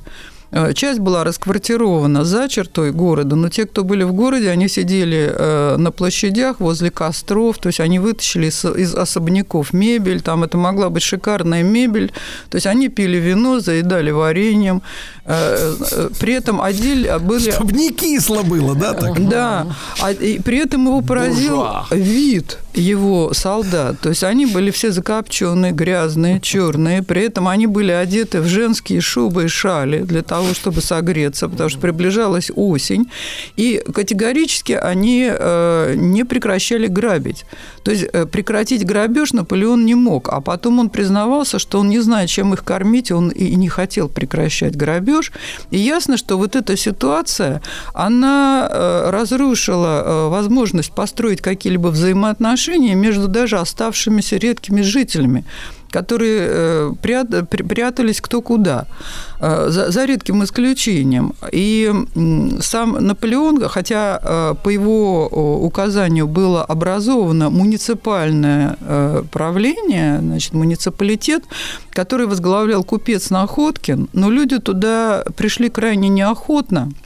Часть 0.74 1.00
была 1.00 1.24
расквартирована 1.24 2.24
за 2.24 2.48
чертой 2.48 2.92
города, 2.92 3.34
но 3.34 3.48
те, 3.48 3.66
кто 3.66 3.82
были 3.82 4.04
в 4.04 4.12
городе, 4.12 4.48
они 4.50 4.68
сидели 4.68 5.28
э, 5.28 5.76
на 5.76 5.90
площадях 5.90 6.60
возле 6.60 6.90
костров, 6.90 7.58
то 7.58 7.68
есть 7.68 7.80
они 7.80 7.98
вытащили 7.98 8.46
из, 8.46 8.94
особняков 8.94 9.72
мебель, 9.72 10.20
там 10.22 10.44
это 10.44 10.56
могла 10.56 10.88
быть 10.88 11.02
шикарная 11.02 11.64
мебель, 11.64 12.12
то 12.48 12.56
есть 12.56 12.66
они 12.66 12.88
пили 12.88 13.16
вино, 13.16 13.58
заедали 13.58 14.12
вареньем, 14.12 14.82
э, 15.24 15.74
э, 15.90 16.08
при 16.20 16.34
этом 16.34 16.60
отдель 16.62 17.10
были... 17.18 17.50
Чтобы 17.50 17.72
не 17.72 17.90
кисло 17.90 18.42
было, 18.42 18.76
да? 18.76 18.94
Так? 18.94 19.28
Да, 19.28 19.66
а, 20.00 20.12
и 20.12 20.38
при 20.38 20.58
этом 20.58 20.86
его 20.86 21.00
поразил 21.00 21.56
Буржуа. 21.56 21.86
вид 21.90 22.58
его 22.76 23.32
солдат. 23.32 23.98
То 24.00 24.10
есть 24.10 24.22
они 24.22 24.46
были 24.46 24.70
все 24.70 24.90
закопченные, 24.92 25.72
грязные, 25.72 26.40
черные. 26.40 27.02
При 27.02 27.22
этом 27.22 27.48
они 27.48 27.66
были 27.66 27.90
одеты 27.90 28.40
в 28.40 28.46
женские 28.46 29.00
шубы 29.00 29.44
и 29.44 29.48
шали 29.48 30.00
для 30.00 30.22
того, 30.22 30.52
чтобы 30.52 30.82
согреться, 30.82 31.48
потому 31.48 31.70
что 31.70 31.80
приближалась 31.80 32.50
осень. 32.54 33.10
И 33.56 33.82
категорически 33.94 34.72
они 34.72 35.28
э, 35.30 35.94
не 35.96 36.24
прекращали 36.24 36.86
грабить. 36.86 37.46
То 37.82 37.90
есть 37.90 38.04
э, 38.12 38.26
прекратить 38.26 38.84
грабеж 38.84 39.32
Наполеон 39.32 39.86
не 39.86 39.94
мог. 39.94 40.28
А 40.28 40.40
потом 40.42 40.78
он 40.78 40.90
признавался, 40.90 41.58
что 41.58 41.80
он 41.80 41.88
не 41.88 42.00
знает, 42.00 42.28
чем 42.28 42.52
их 42.52 42.62
кормить, 42.62 43.10
он 43.10 43.30
и 43.30 43.54
не 43.54 43.68
хотел 43.68 44.08
прекращать 44.08 44.76
грабеж. 44.76 45.32
И 45.70 45.78
ясно, 45.78 46.18
что 46.18 46.36
вот 46.36 46.54
эта 46.54 46.76
ситуация, 46.76 47.62
она 47.94 48.68
э, 48.70 49.10
разрушила 49.10 50.28
возможность 50.28 50.92
построить 50.92 51.40
какие-либо 51.40 51.88
взаимоотношения 51.88 52.65
между 52.94 53.28
даже 53.28 53.58
оставшимися 53.58 54.38
редкими 54.38 54.82
жителями 54.82 55.44
которые 55.90 56.48
э, 56.50 56.92
прятались 57.00 58.20
кто 58.20 58.42
куда, 58.42 58.86
э, 59.40 59.70
за, 59.70 60.04
редким 60.04 60.42
исключением. 60.42 61.32
И 61.52 61.90
сам 62.60 62.92
Наполеон, 62.92 63.68
хотя 63.68 64.20
э, 64.22 64.54
по 64.62 64.68
его 64.68 65.26
указанию 65.64 66.26
было 66.26 66.64
образовано 66.64 67.50
муниципальное 67.50 68.76
правление, 69.32 70.18
значит, 70.20 70.54
муниципалитет, 70.54 71.44
который 71.90 72.26
возглавлял 72.26 72.84
купец 72.84 73.30
Находкин, 73.30 74.08
но 74.12 74.30
люди 74.30 74.58
туда 74.58 75.24
пришли 75.36 75.68
крайне 75.68 76.08
неохотно– 76.08 76.90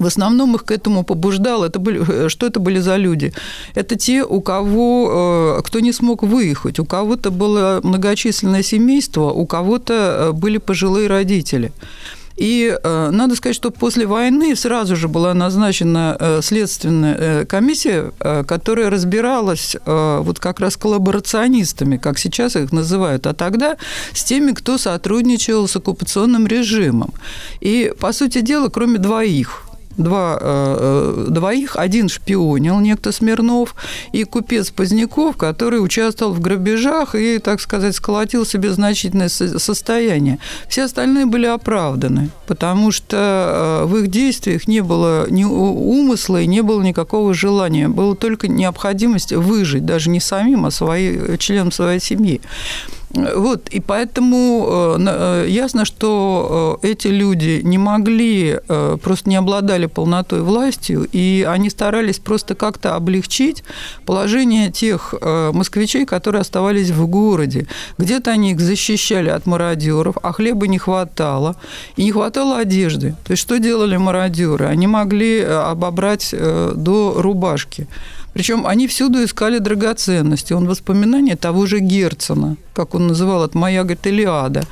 в 0.00 0.06
основном 0.06 0.56
их 0.56 0.64
к 0.64 0.72
этому 0.72 1.04
побуждал. 1.04 1.62
Это 1.62 1.78
были, 1.78 2.00
э, 2.08 2.28
что 2.28 2.46
это 2.46 2.58
были 2.58 2.80
за 2.80 2.96
люди? 2.96 3.32
Это 3.74 3.96
те, 3.96 4.24
у 4.24 4.40
кого, 4.40 5.58
э, 5.58 5.62
кто 5.62 5.80
не 5.80 5.92
смог 5.92 6.22
выехать. 6.22 6.80
У 6.80 6.84
кого-то 6.84 7.30
было 7.30 7.80
многочисленное 7.84 8.62
семейство, 8.62 9.30
у 9.30 9.46
кого-то 9.46 9.92
э, 9.94 10.32
были 10.32 10.58
пожилые 10.58 11.06
родители. 11.06 11.72
И 12.36 12.74
надо 12.84 13.36
сказать, 13.36 13.54
что 13.54 13.70
после 13.70 14.06
войны 14.06 14.56
сразу 14.56 14.96
же 14.96 15.08
была 15.08 15.34
назначена 15.34 16.38
следственная 16.40 17.44
комиссия, 17.44 18.12
которая 18.46 18.88
разбиралась 18.88 19.76
вот 19.84 20.38
как 20.38 20.60
раз 20.60 20.78
коллаборационистами, 20.78 21.98
как 21.98 22.18
сейчас 22.18 22.56
их 22.56 22.72
называют, 22.72 23.26
а 23.26 23.34
тогда 23.34 23.76
с 24.14 24.24
теми, 24.24 24.52
кто 24.52 24.78
сотрудничал 24.78 25.68
с 25.68 25.76
оккупационным 25.76 26.46
режимом. 26.46 27.12
И, 27.60 27.92
по 28.00 28.12
сути 28.14 28.40
дела, 28.40 28.70
кроме 28.70 28.96
двоих– 28.96 29.64
два, 30.02 30.38
э, 30.40 31.24
э, 31.26 31.30
двоих. 31.30 31.76
Один 31.76 32.08
шпионил, 32.08 32.80
некто 32.80 33.12
Смирнов, 33.12 33.74
и 34.12 34.24
купец 34.24 34.70
Поздняков, 34.70 35.36
который 35.36 35.82
участвовал 35.82 36.32
в 36.32 36.40
грабежах 36.40 37.14
и, 37.14 37.38
так 37.38 37.60
сказать, 37.60 37.94
сколотил 37.94 38.44
себе 38.46 38.72
значительное 38.72 39.28
состояние. 39.28 40.38
Все 40.68 40.84
остальные 40.84 41.26
были 41.26 41.46
оправданы, 41.46 42.30
потому 42.46 42.90
что 42.90 43.82
э, 43.82 43.86
в 43.86 43.96
их 43.96 44.08
действиях 44.08 44.66
не 44.68 44.80
было 44.80 45.28
ни 45.30 45.44
умысла 45.44 46.40
и 46.40 46.46
не 46.46 46.62
было 46.62 46.82
никакого 46.82 47.34
желания. 47.34 47.88
Была 47.88 48.14
только 48.14 48.48
необходимость 48.48 49.32
выжить, 49.32 49.84
даже 49.84 50.10
не 50.10 50.20
самим, 50.20 50.66
а 50.66 50.70
свои, 50.70 51.36
членам 51.38 51.72
своей 51.72 52.00
семьи. 52.00 52.40
Вот, 53.12 53.68
и 53.70 53.80
поэтому 53.80 54.96
э, 54.98 55.44
э, 55.44 55.46
ясно, 55.48 55.84
что 55.84 56.78
э, 56.80 56.88
эти 56.88 57.08
люди 57.08 57.60
не 57.64 57.76
могли, 57.76 58.60
просто 59.02 59.28
не 59.28 59.36
обладали 59.36 59.86
полнотой 59.86 60.42
властью, 60.42 61.08
и 61.10 61.46
они 61.48 61.70
старались 61.70 62.20
просто 62.20 62.54
как-то 62.54 62.94
облегчить 62.94 63.64
положение 64.06 64.70
тех 64.70 65.14
москвичей, 65.52 66.06
которые 66.06 66.40
оставались 66.40 66.90
в 66.90 67.06
городе. 67.06 67.66
Где-то 67.98 68.30
они 68.30 68.52
их 68.52 68.60
защищали 68.60 69.28
от 69.28 69.46
мародеров, 69.46 70.16
а 70.22 70.32
хлеба 70.32 70.68
не 70.68 70.78
хватало, 70.78 71.56
и 71.96 72.04
не 72.04 72.12
хватало 72.12 72.58
одежды. 72.58 73.16
То 73.24 73.32
есть 73.32 73.42
что 73.42 73.58
делали 73.58 73.96
мародеры? 73.96 74.66
Они 74.66 74.86
могли 74.86 75.40
обобрать 75.42 76.32
до 76.32 77.14
рубашки. 77.16 77.88
Причем 78.32 78.66
они 78.66 78.86
всюду 78.86 79.24
искали 79.24 79.58
драгоценности. 79.58 80.52
Он 80.52 80.66
воспоминания 80.66 81.36
того 81.36 81.66
же 81.66 81.80
Герцена, 81.80 82.56
как 82.74 82.94
он 82.94 83.08
называл 83.08 83.44
это 83.44 83.58
«Моя, 83.58 83.82
Илиада». 83.82 84.64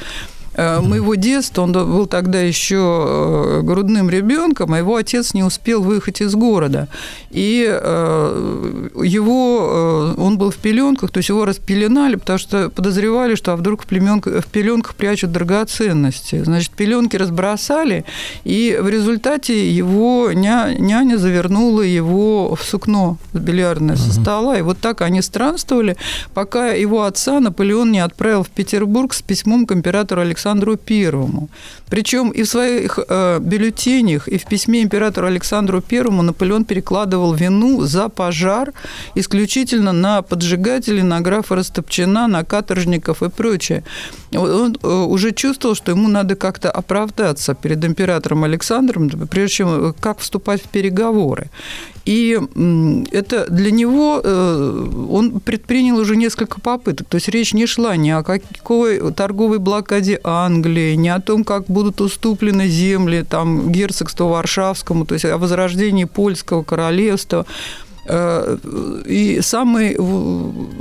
Э, 0.58 0.80
моего 0.80 1.14
детства, 1.14 1.62
он 1.62 1.72
был 1.72 2.06
тогда 2.06 2.40
еще 2.40 3.06
э, 3.06 3.60
грудным 3.62 4.10
ребенком, 4.10 4.72
а 4.72 4.78
его 4.78 4.96
отец 4.96 5.32
не 5.32 5.44
успел 5.44 5.84
выехать 5.84 6.20
из 6.20 6.34
города. 6.34 6.88
И 7.30 7.64
э, 7.68 8.88
его, 9.04 10.14
он 10.18 10.36
был 10.36 10.50
в 10.50 10.56
пеленках, 10.56 11.12
то 11.12 11.18
есть 11.18 11.28
его 11.28 11.44
распеленали, 11.44 12.16
потому 12.16 12.40
что 12.40 12.70
подозревали, 12.70 13.36
что 13.36 13.52
а 13.52 13.56
вдруг 13.56 13.84
в, 13.84 13.86
племенках, 13.86 14.44
в 14.44 14.48
пеленках 14.48 14.96
прячут 14.96 15.30
драгоценности. 15.30 16.42
Значит, 16.42 16.72
пеленки 16.72 17.14
разбросали, 17.14 18.04
и 18.42 18.76
в 18.82 18.88
результате 18.88 19.70
его 19.70 20.32
ня, 20.32 20.74
няня 20.76 21.18
завернула 21.18 21.82
его 21.82 22.56
в 22.56 22.64
сукно 22.64 23.16
бильярдное 23.32 23.94
со 23.94 24.12
стола. 24.12 24.58
И 24.58 24.62
вот 24.62 24.78
так 24.78 25.02
они 25.02 25.22
странствовали, 25.22 25.96
пока 26.34 26.70
его 26.70 27.04
отца 27.04 27.38
Наполеон 27.38 27.92
не 27.92 28.00
отправил 28.00 28.42
в 28.42 28.48
Петербург 28.48 29.14
с 29.14 29.22
письмом 29.22 29.64
к 29.64 29.70
императору 29.70 30.22
Александру 30.22 30.47
Александру 30.48 30.76
Первому. 30.76 31.48
Причем 31.90 32.30
и 32.30 32.42
в 32.42 32.46
своих 32.46 32.98
э, 32.98 33.38
бюллетенях, 33.40 34.28
и 34.28 34.38
в 34.38 34.44
письме 34.44 34.82
императору 34.82 35.26
Александру 35.26 35.80
Первому 35.80 36.22
Наполеон 36.22 36.64
перекладывал 36.64 37.34
вину 37.34 37.86
за 37.86 38.08
пожар 38.08 38.72
исключительно 39.16 39.92
на 39.92 40.22
поджигателей, 40.22 41.02
на 41.02 41.20
графа 41.20 41.54
Растопчина, 41.54 42.28
на 42.28 42.44
каторжников 42.44 43.22
и 43.22 43.28
прочее. 43.28 43.82
Он 44.34 44.76
э, 44.82 44.88
уже 44.88 45.32
чувствовал, 45.32 45.74
что 45.76 45.92
ему 45.92 46.08
надо 46.08 46.34
как-то 46.34 46.70
оправдаться 46.70 47.54
перед 47.54 47.84
императором 47.84 48.44
Александром, 48.44 49.08
прежде 49.30 49.56
чем 49.56 49.68
э, 49.68 49.92
как 50.00 50.18
вступать 50.18 50.62
в 50.62 50.68
переговоры. 50.68 51.48
И 52.08 52.40
это 53.12 53.46
для 53.50 53.70
него 53.70 54.22
э, 54.24 54.90
он 55.10 55.40
предпринял 55.40 55.98
уже 55.98 56.16
несколько 56.16 56.58
попыток. 56.58 57.06
То 57.06 57.16
есть 57.16 57.28
речь 57.28 57.52
не 57.52 57.66
шла 57.66 57.96
ни 57.96 58.08
о 58.08 58.22
какой 58.22 59.12
торговой 59.12 59.58
блокаде 59.58 60.18
Англии, 60.24 60.94
ни 60.94 61.08
о 61.08 61.20
том, 61.20 61.44
как 61.44 61.66
будут 61.66 62.00
уступлены 62.00 62.66
земли 62.66 63.26
там, 63.28 63.70
герцогству 63.70 64.28
Варшавскому, 64.28 65.04
то 65.04 65.12
есть 65.12 65.26
о 65.26 65.36
возрождении 65.36 66.04
польского 66.04 66.62
королевства. 66.62 67.44
Э, 68.08 68.56
и 69.06 69.40
самый 69.42 69.96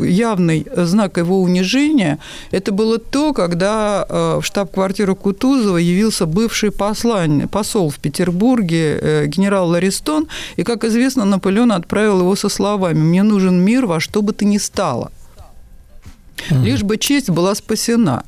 явный 0.09 0.65
знак 0.75 1.17
его 1.17 1.41
унижения– 1.41 2.19
это 2.51 2.71
было 2.71 2.97
то, 2.97 3.33
когда 3.33 4.05
э, 4.07 4.39
в 4.41 4.45
штаб-квартиру 4.45 5.15
Кутузова 5.15 5.77
явился 5.77 6.25
бывший 6.25 6.71
посланник, 6.71 7.49
посол 7.49 7.89
в 7.89 7.99
Петербурге 7.99 8.99
э, 9.01 9.25
генерал 9.27 9.69
Ларистон, 9.69 10.27
и, 10.55 10.63
как 10.63 10.85
известно, 10.85 11.25
Наполеон 11.25 11.71
отправил 11.71 12.19
его 12.19 12.35
со 12.35 12.49
словами 12.49 12.99
«Мне 12.99 13.23
нужен 13.23 13.61
мир 13.61 13.85
во 13.85 13.99
что 13.99 14.21
бы 14.21 14.33
то 14.33 14.45
ни 14.45 14.57
стало» 14.57 15.11
лишь 16.49 16.83
бы 16.83 16.97
честь 16.97 17.29
была 17.29 17.55
спасена. 17.55 18.23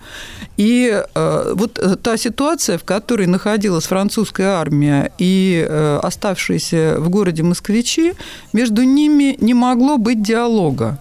И 0.57 1.03
э, 1.15 1.53
вот 1.55 1.79
э, 1.79 1.95
та 1.95 2.17
ситуация, 2.17 2.77
в 2.77 2.83
которой 2.83 3.27
находилась 3.27 3.85
французская 3.85 4.47
армия 4.47 5.11
и 5.17 5.65
э, 5.67 5.99
оставшиеся 6.03 6.95
в 6.97 7.09
городе 7.09 7.43
москвичи, 7.43 8.13
между 8.51 8.83
ними 8.83 9.37
не 9.39 9.53
могло 9.53 9.97
быть 9.97 10.21
диалога 10.21 10.99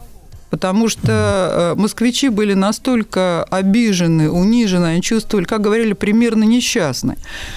потому 0.50 0.88
что 0.88 1.74
э, 1.76 1.80
москвичи 1.80 2.28
были 2.28 2.54
настолько 2.54 3.44
обижены, 3.44 4.30
унижены, 4.30 4.86
они 4.86 5.02
чувствовали, 5.02 5.44
как 5.44 5.60
говорили, 5.60 5.92
примерно 5.92 6.44
несчастны. 6.44 7.16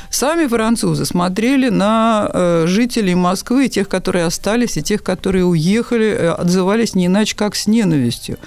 Сами 0.09 0.47
французы 0.47 1.05
смотрели 1.05 1.69
на 1.69 2.29
э, 2.33 2.65
жителей 2.67 3.15
Москвы, 3.15 3.69
тех, 3.69 3.87
которые 3.87 4.25
остались, 4.25 4.77
и 4.77 4.83
тех, 4.83 5.03
которые 5.03 5.45
уехали, 5.45 6.33
отзывались 6.37 6.95
не 6.95 7.05
иначе, 7.05 7.35
как 7.35 7.55
с 7.55 7.67
ненавистью. 7.67 8.37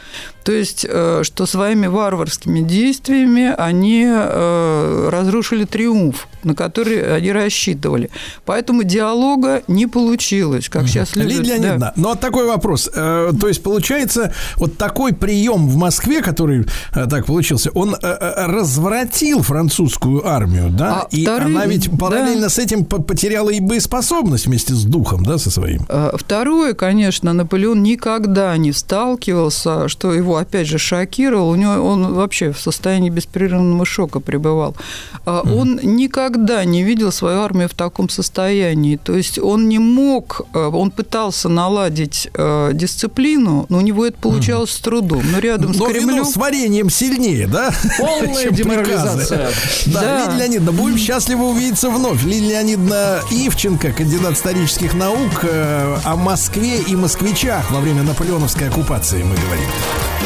То 0.45 0.53
есть, 0.53 0.81
что 0.81 1.47
своими 1.47 1.87
варварскими 1.87 2.61
действиями 2.61 3.55
они 3.57 4.07
разрушили 4.07 5.65
триумф, 5.65 6.29
на 6.45 6.55
который 6.55 7.17
они 7.17 7.33
рассчитывали. 7.33 8.11
Поэтому 8.45 8.85
диалога 8.85 9.63
не 9.69 9.87
получилось, 9.87 10.69
как 10.69 10.87
сейчас 10.87 11.17
любят. 11.17 11.33
Лидия 11.33 11.55
Леонидовна, 11.55 11.79
да. 11.79 11.93
но 11.97 12.15
такой 12.15 12.47
вопрос. 12.47 12.91
То 12.93 13.49
есть, 13.49 13.63
получается, 13.63 14.33
вот 14.57 14.77
такой 14.77 15.15
прием 15.15 15.69
в 15.69 15.77
Москве, 15.77 16.23
который 16.23 16.67
э, 16.95 17.07
так 17.09 17.27
получился, 17.27 17.71
он 17.71 17.95
э, 17.95 17.99
э, 18.03 18.47
развратил 18.47 19.43
французскую 19.43 20.27
армию, 20.27 20.71
да? 20.71 21.03
А 21.03 21.07
и 21.11 21.23
вторым, 21.23 21.57
она 21.57 21.67
ведь 21.67 21.91
параллельно 21.99 22.43
да. 22.43 22.49
с 22.51 22.59
этим 22.59 22.85
потеряла 22.85 23.51
и 23.51 23.61
боеспособность 23.61 24.47
вместе 24.47 24.75
с 24.75 24.85
духом, 24.85 25.25
да, 25.25 25.39
со 25.39 25.51
своим. 25.51 25.87
Второе, 26.15 26.75
конечно, 26.75 27.33
Наполеон 27.33 27.83
никогда 27.83 28.57
не 28.57 28.73
сталкивался, 28.73 29.89
что 29.89 30.13
его 30.13 30.34
его, 30.35 30.37
опять 30.37 30.67
же, 30.67 30.79
шокировал. 30.79 31.51
У 31.51 31.55
него 31.55 31.73
он 31.73 32.15
вообще 32.15 32.53
в 32.53 32.61
состоянии 32.61 33.11
беспрерывного 33.11 33.85
шока 33.85 34.21
пребывал. 34.21 34.77
А 35.25 35.43
Он 35.43 35.81
никогда 35.83 36.65
не 36.65 36.83
видел 36.83 37.13
свою 37.13 37.41
армию 37.41 37.69
в 37.69 37.75
таком 37.75 38.09
состоянии. 38.09 38.97
То 38.97 39.15
есть 39.15 39.39
он 39.39 39.69
не 39.69 39.79
мог, 39.79 40.43
э, 40.53 40.59
он 40.59 40.91
пытался 40.91 41.49
наладить 41.49 42.29
э, 42.35 42.71
дисциплину, 42.75 43.67
но 43.69 43.79
у 43.79 43.81
него 43.81 44.07
это 44.07 44.17
получалось 44.19 44.71
с 44.71 44.79
трудом. 44.81 45.23
Но 45.33 45.39
рядом 45.39 45.75
с 45.75 45.79
Но 45.79 45.89
вино 45.89 46.09
Кремлем... 46.09 46.25
с 46.25 46.37
вареньем 46.37 46.91
сильнее, 46.91 47.47
да? 47.47 47.71
Полная 47.99 48.43
чем 48.45 48.55
деморализация. 48.55 49.51
Да, 49.87 50.01
Да. 50.01 50.27
Лидия 50.27 50.39
Леонидовна, 50.39 50.73
будем 50.73 50.99
счастливы 50.99 51.49
увидеться 51.49 51.91
вновь. 51.91 52.23
Лидия 52.25 52.51
Леонидовна 52.51 53.21
Ивченко, 53.31 53.93
кандидат 53.93 54.35
исторических 54.35 54.95
наук, 54.95 55.43
э, 55.43 55.97
о 56.05 56.17
Москве 56.17 56.81
и 56.81 56.97
москвичах 56.97 57.71
во 57.71 57.81
время 57.81 58.03
наполеоновской 58.03 58.69
оккупации 58.69 59.23
мы 59.23 59.35
говорим. 59.37 60.24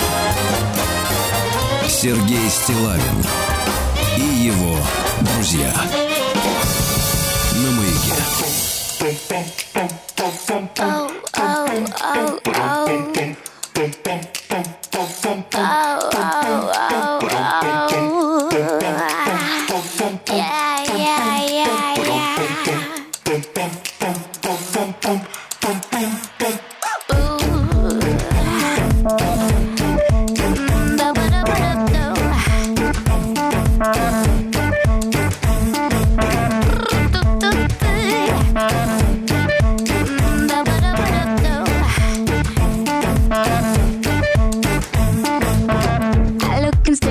Сергей 1.88 2.48
Стилавин 2.48 3.24
и 4.16 4.46
его 4.46 4.76
друзья. 5.20 5.72
На 7.54 7.70
маяке. 7.72 8.38
I 15.70 17.17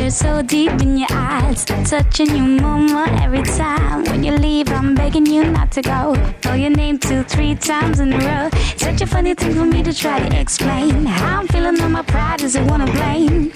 so 0.09 0.41
deep 0.41 0.71
in 0.81 0.97
your 0.97 1.07
eyes, 1.11 1.65
touching 1.65 2.29
you 2.29 2.43
more 2.43 3.09
every 3.21 3.43
time. 3.43 4.03
When 4.05 4.23
you 4.23 4.31
leave, 4.31 4.69
I'm 4.69 4.95
begging 4.95 5.25
you 5.25 5.43
not 5.43 5.71
to 5.73 5.81
go. 5.81 6.15
Call 6.41 6.55
your 6.55 6.69
name 6.69 6.97
two, 6.97 7.23
three 7.23 7.55
times 7.55 7.99
in 7.99 8.13
a 8.13 8.17
row. 8.17 8.49
Such 8.77 9.01
a 9.01 9.07
funny 9.07 9.33
thing 9.33 9.53
for 9.53 9.65
me 9.65 9.83
to 9.83 9.93
try 9.93 10.19
to 10.19 10.39
explain. 10.39 11.05
How 11.05 11.39
I'm 11.39 11.47
feeling 11.47 11.81
on 11.81 11.91
my 11.91 12.03
pride, 12.03 12.39
does 12.39 12.55
it 12.55 12.63
wanna 12.69 12.89
blame? 12.91 13.51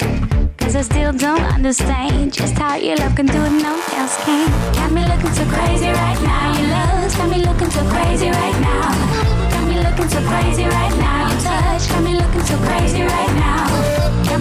Cause 0.57 0.75
I 0.75 0.81
still 0.81 1.13
don't 1.13 1.43
understand 1.43 2.33
just 2.33 2.57
how 2.57 2.75
your 2.75 2.97
love 2.97 3.15
can 3.15 3.27
do 3.27 3.41
it, 3.41 3.51
no 3.61 3.73
else 3.93 4.17
can. 4.25 4.49
Got 4.73 4.91
me 4.91 5.05
looking 5.05 5.33
so 5.33 5.45
crazy 5.45 5.87
right 5.87 6.21
now. 6.21 6.59
Your 6.59 6.67
love's 6.69 7.15
got 7.15 7.29
me 7.29 7.37
looking 7.45 7.69
so 7.69 7.83
crazy 7.89 8.29
right 8.29 8.59
now. 8.59 9.49
Got 9.51 9.67
me 9.69 9.75
looking 9.79 10.09
so 10.09 10.19
crazy 10.27 10.63
right 10.63 10.95
now. 10.97 11.29
Your 11.29 11.41
touch 11.41 11.87
got 11.89 12.03
me 12.03 12.13
looking 12.15 12.43
so 12.43 12.57
crazy 12.57 13.03
right 13.03 13.33
now. 13.35 13.80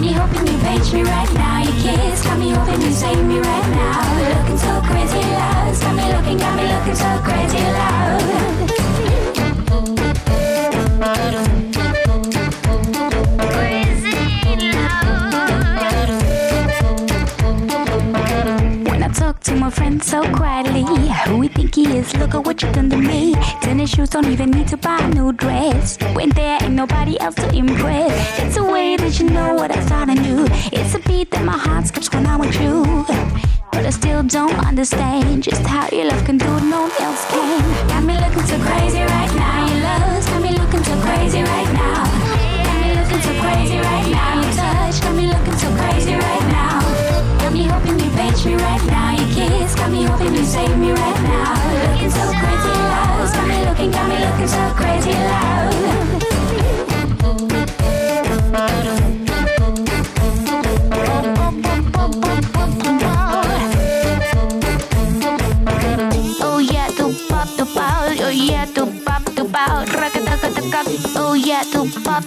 Me 0.01 0.13
hoping 0.13 0.47
you 0.47 0.57
page 0.63 0.91
me 0.93 1.03
right 1.03 1.31
now. 1.35 1.61
Your 1.61 1.73
kiss 1.73 2.23
got 2.23 2.39
me 2.39 2.49
hoping 2.49 2.81
you 2.81 2.91
save 2.91 3.23
me 3.23 3.37
right 3.37 3.69
now. 3.69 4.39
Looking 4.39 4.57
so 4.57 4.81
crazy, 4.81 5.19
love. 5.19 5.79
Got 5.79 5.95
me 5.95 6.03
looking, 6.11 6.37
got 6.39 6.55
me 6.55 6.63
looking 6.73 6.95
so 6.95 7.21
crazy, 7.23 7.59
love. 7.59 8.60
To 19.43 19.55
my 19.55 19.69
friend 19.69 20.03
so 20.03 20.21
quietly, 20.33 20.83
who 21.25 21.37
we 21.37 21.47
think 21.47 21.75
he 21.75 21.97
is, 21.97 22.15
look 22.17 22.35
at 22.35 22.45
what 22.45 22.61
you 22.61 22.71
done 22.71 22.89
to 22.89 22.97
me. 22.97 23.33
Tennis 23.61 23.89
shoes 23.89 24.09
don't 24.09 24.27
even 24.27 24.51
need 24.51 24.67
to 24.67 24.77
buy 24.77 24.99
a 24.99 25.07
new 25.09 25.31
dress. 25.33 25.97
When 26.13 26.29
there 26.29 26.59
ain't 26.61 26.73
nobody 26.73 27.19
else 27.19 27.35
to 27.35 27.49
impress. 27.55 28.39
It's 28.39 28.57
a 28.57 28.63
way 28.63 28.97
that 28.97 29.19
you 29.19 29.29
know 29.29 29.55
what 29.55 29.71
I 29.71 29.81
thought 29.81 30.09
I 30.09 30.13
knew. 30.13 30.45
It's 30.71 30.93
a 30.95 30.99
beat 30.99 31.31
that 31.31 31.43
my 31.43 31.57
heart 31.57 31.87
skips 31.87 32.11
when 32.13 32.25
I'm 32.27 32.39
with 32.39 32.59
you. 32.61 32.83
But 33.71 33.85
I 33.85 33.89
still 33.89 34.21
don't 34.23 34.59
understand 34.65 35.43
just 35.43 35.61
how 35.63 35.87
your 35.89 36.05
love 36.05 36.23
can 36.25 36.37
do 36.37 36.45
it, 36.45 36.63
no 36.63 36.81
one 36.81 36.91
else 36.99 37.25
can. 37.31 37.87
Got 37.87 38.03
me 38.03 38.13
looking 38.19 38.45
so 38.45 38.59
crazy 38.59 39.00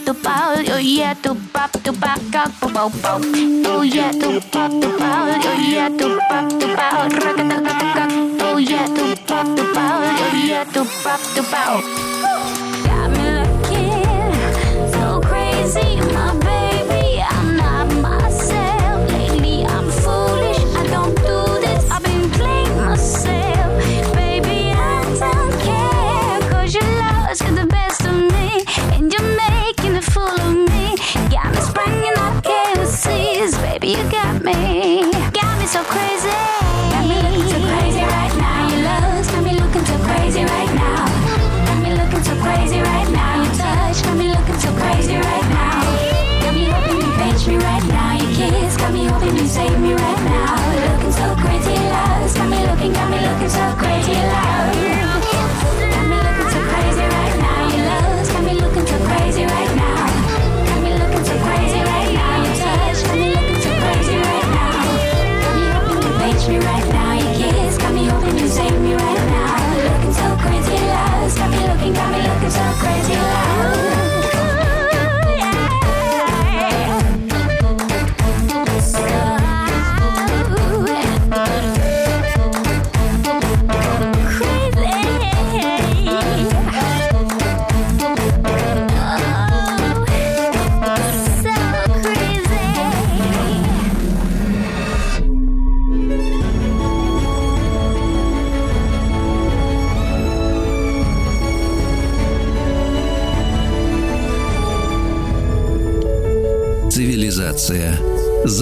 To 0.05 0.13
bao 0.23 0.57
yo 0.63 0.77
yeah 0.77 1.15
to 1.23 1.35
pop 1.53 1.71
tu 1.83 1.91
back 1.93 2.21
up 2.35 2.51
bo 2.61 2.89
bo 3.03 3.19
tu 3.65 3.83
yeah 3.85 4.13
to 4.13 4.41
pop 4.53 4.71
to 4.83 4.89
bao 5.01 5.27
yo 5.45 5.53
yeah 5.73 5.89
to 5.89 6.19
pop 6.29 6.45
tu 6.61 6.67
bao 6.77 7.09
rakata 7.09 7.57
rakata 7.65 8.05
tu 8.39 8.59
yeah 8.59 8.87
tu 8.97 9.05
pop 9.27 9.47
tu 9.57 9.63
bao 9.75 10.03
yo 10.05 10.27
yeah 10.49 10.65
tu 10.73 10.85
pop 11.03 11.21
tu 11.35 11.43
bao 11.53 11.81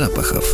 запахов. 0.06 0.44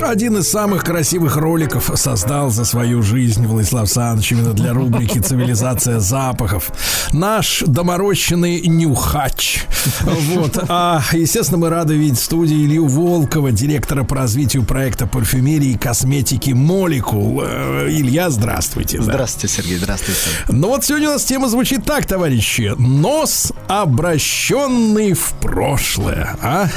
Один 0.00 0.38
из 0.38 0.48
самых 0.48 0.84
красивых 0.84 1.36
роликов 1.36 1.90
создал 1.96 2.50
за 2.50 2.64
свою 2.64 3.02
жизнь 3.02 3.46
Владислав 3.46 3.88
Саныч 3.88 4.32
именно 4.32 4.52
для 4.52 4.72
рубрики 4.72 5.18
«Цивилизация 5.18 5.98
запахов». 5.98 6.70
Наш 7.12 7.64
доморощенный 7.66 8.60
нюхач. 8.60 9.61
Вот. 10.02 10.58
А, 10.68 11.02
естественно, 11.12 11.58
мы 11.58 11.68
рады 11.68 11.94
видеть 11.96 12.18
в 12.18 12.24
студии 12.24 12.64
Илью 12.64 12.86
Волкова, 12.86 13.52
директора 13.52 14.04
по 14.04 14.16
развитию 14.16 14.64
проекта 14.64 15.06
парфюмерии 15.06 15.70
и 15.72 15.78
косметики 15.78 16.50
«Молекул». 16.50 17.42
Э, 17.44 17.86
Илья, 17.88 18.30
здравствуйте. 18.30 18.98
да. 18.98 19.04
Здравствуйте, 19.04 19.54
Сергей, 19.54 19.76
здравствуйте. 19.78 20.20
Ну 20.48 20.68
вот 20.68 20.84
сегодня 20.84 21.08
у 21.10 21.12
нас 21.12 21.24
тема 21.24 21.48
звучит 21.48 21.84
так, 21.84 22.06
товарищи. 22.06 22.72
Нос, 22.78 23.52
обращенный 23.68 25.12
в 25.14 25.32
прошлое. 25.40 26.36
А? 26.42 26.68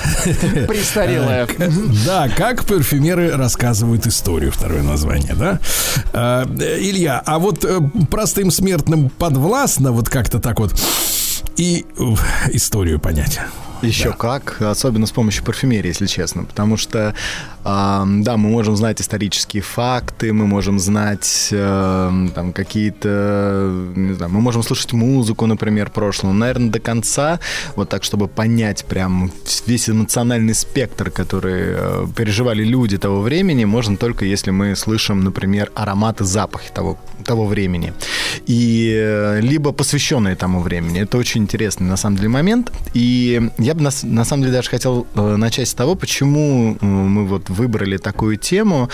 Престарелая. 0.68 1.48
Э, 1.58 1.70
Да, 2.06 2.30
как 2.30 2.66
парфюмеры 2.66 3.32
рассказывают 3.32 4.08
историю, 4.08 4.52
второе 4.52 4.84
название, 4.84 5.34
да? 5.36 5.60
Э, 6.14 6.46
Илья, 6.80 7.22
а 7.26 7.40
вот 7.40 7.66
простым 8.10 8.52
смертным 8.52 9.10
подвластно 9.10 9.92
вот 9.92 10.10
как-то 10.10 10.40
так 10.40 10.60
вот 10.60 10.74
и 11.58 11.86
историю 12.52 13.00
понять. 13.00 13.40
Еще 13.82 14.14
как, 14.14 14.62
особенно 14.62 15.06
с 15.06 15.12
помощью 15.12 15.44
парфюмерии, 15.44 15.88
если 15.88 16.06
честно. 16.06 16.44
Потому 16.44 16.78
что, 16.78 17.14
а, 17.64 18.06
да, 18.06 18.38
мы 18.38 18.50
можем 18.50 18.76
знать 18.76 19.02
исторические 19.02 19.62
факты, 19.62 20.34
мы 20.34 20.48
можем 20.48 20.80
знать 20.80 21.50
э, 21.52 22.28
там 22.34 22.54
какие-то, 22.54 23.92
не 23.96 24.14
знаю, 24.14 24.32
мы 24.32 24.42
можем 24.42 24.64
слушать 24.64 24.94
музыку, 24.94 25.46
например, 25.46 25.90
прошлого. 25.90 26.34
Но, 26.34 26.40
наверное, 26.40 26.70
до 26.70 26.80
конца, 26.80 27.40
вот 27.76 27.90
так, 27.90 28.04
чтобы 28.04 28.28
понять 28.28 28.86
прям 28.86 29.32
весь 29.66 29.90
эмоциональный 29.90 30.54
спектр, 30.54 31.12
который 31.12 31.64
э, 31.68 32.08
переживали 32.16 32.64
люди 32.64 32.98
того 32.98 33.22
времени, 33.22 33.66
можно 33.66 33.98
только 33.98 34.26
если 34.26 34.52
мы 34.52 34.76
слышим, 34.76 35.24
например, 35.24 35.72
ароматы, 35.76 36.24
запахи 36.24 36.72
того, 36.74 36.98
того 37.26 37.46
времени. 37.46 37.94
И 38.48 38.94
э, 38.96 39.40
либо 39.42 39.72
посвященные 39.72 40.36
тому 40.36 40.62
времени. 40.62 41.02
Это 41.02 41.18
очень 41.18 41.42
интересный, 41.44 41.88
на 41.88 41.98
самом 41.98 42.18
деле, 42.18 42.30
момент. 42.30 42.72
И 42.94 43.50
я 43.66 43.74
бы, 43.74 43.82
на, 43.82 43.90
на 44.04 44.26
самом 44.26 44.44
деле, 44.44 44.54
даже 44.54 44.70
хотел 44.70 45.08
э, 45.16 45.36
начать 45.38 45.68
с 45.68 45.74
того, 45.74 45.96
почему 45.96 46.78
э, 46.80 46.86
мы 46.86 47.26
вот 47.26 47.50
выбрали 47.50 47.98
такую 47.98 48.38
тему, 48.38 48.90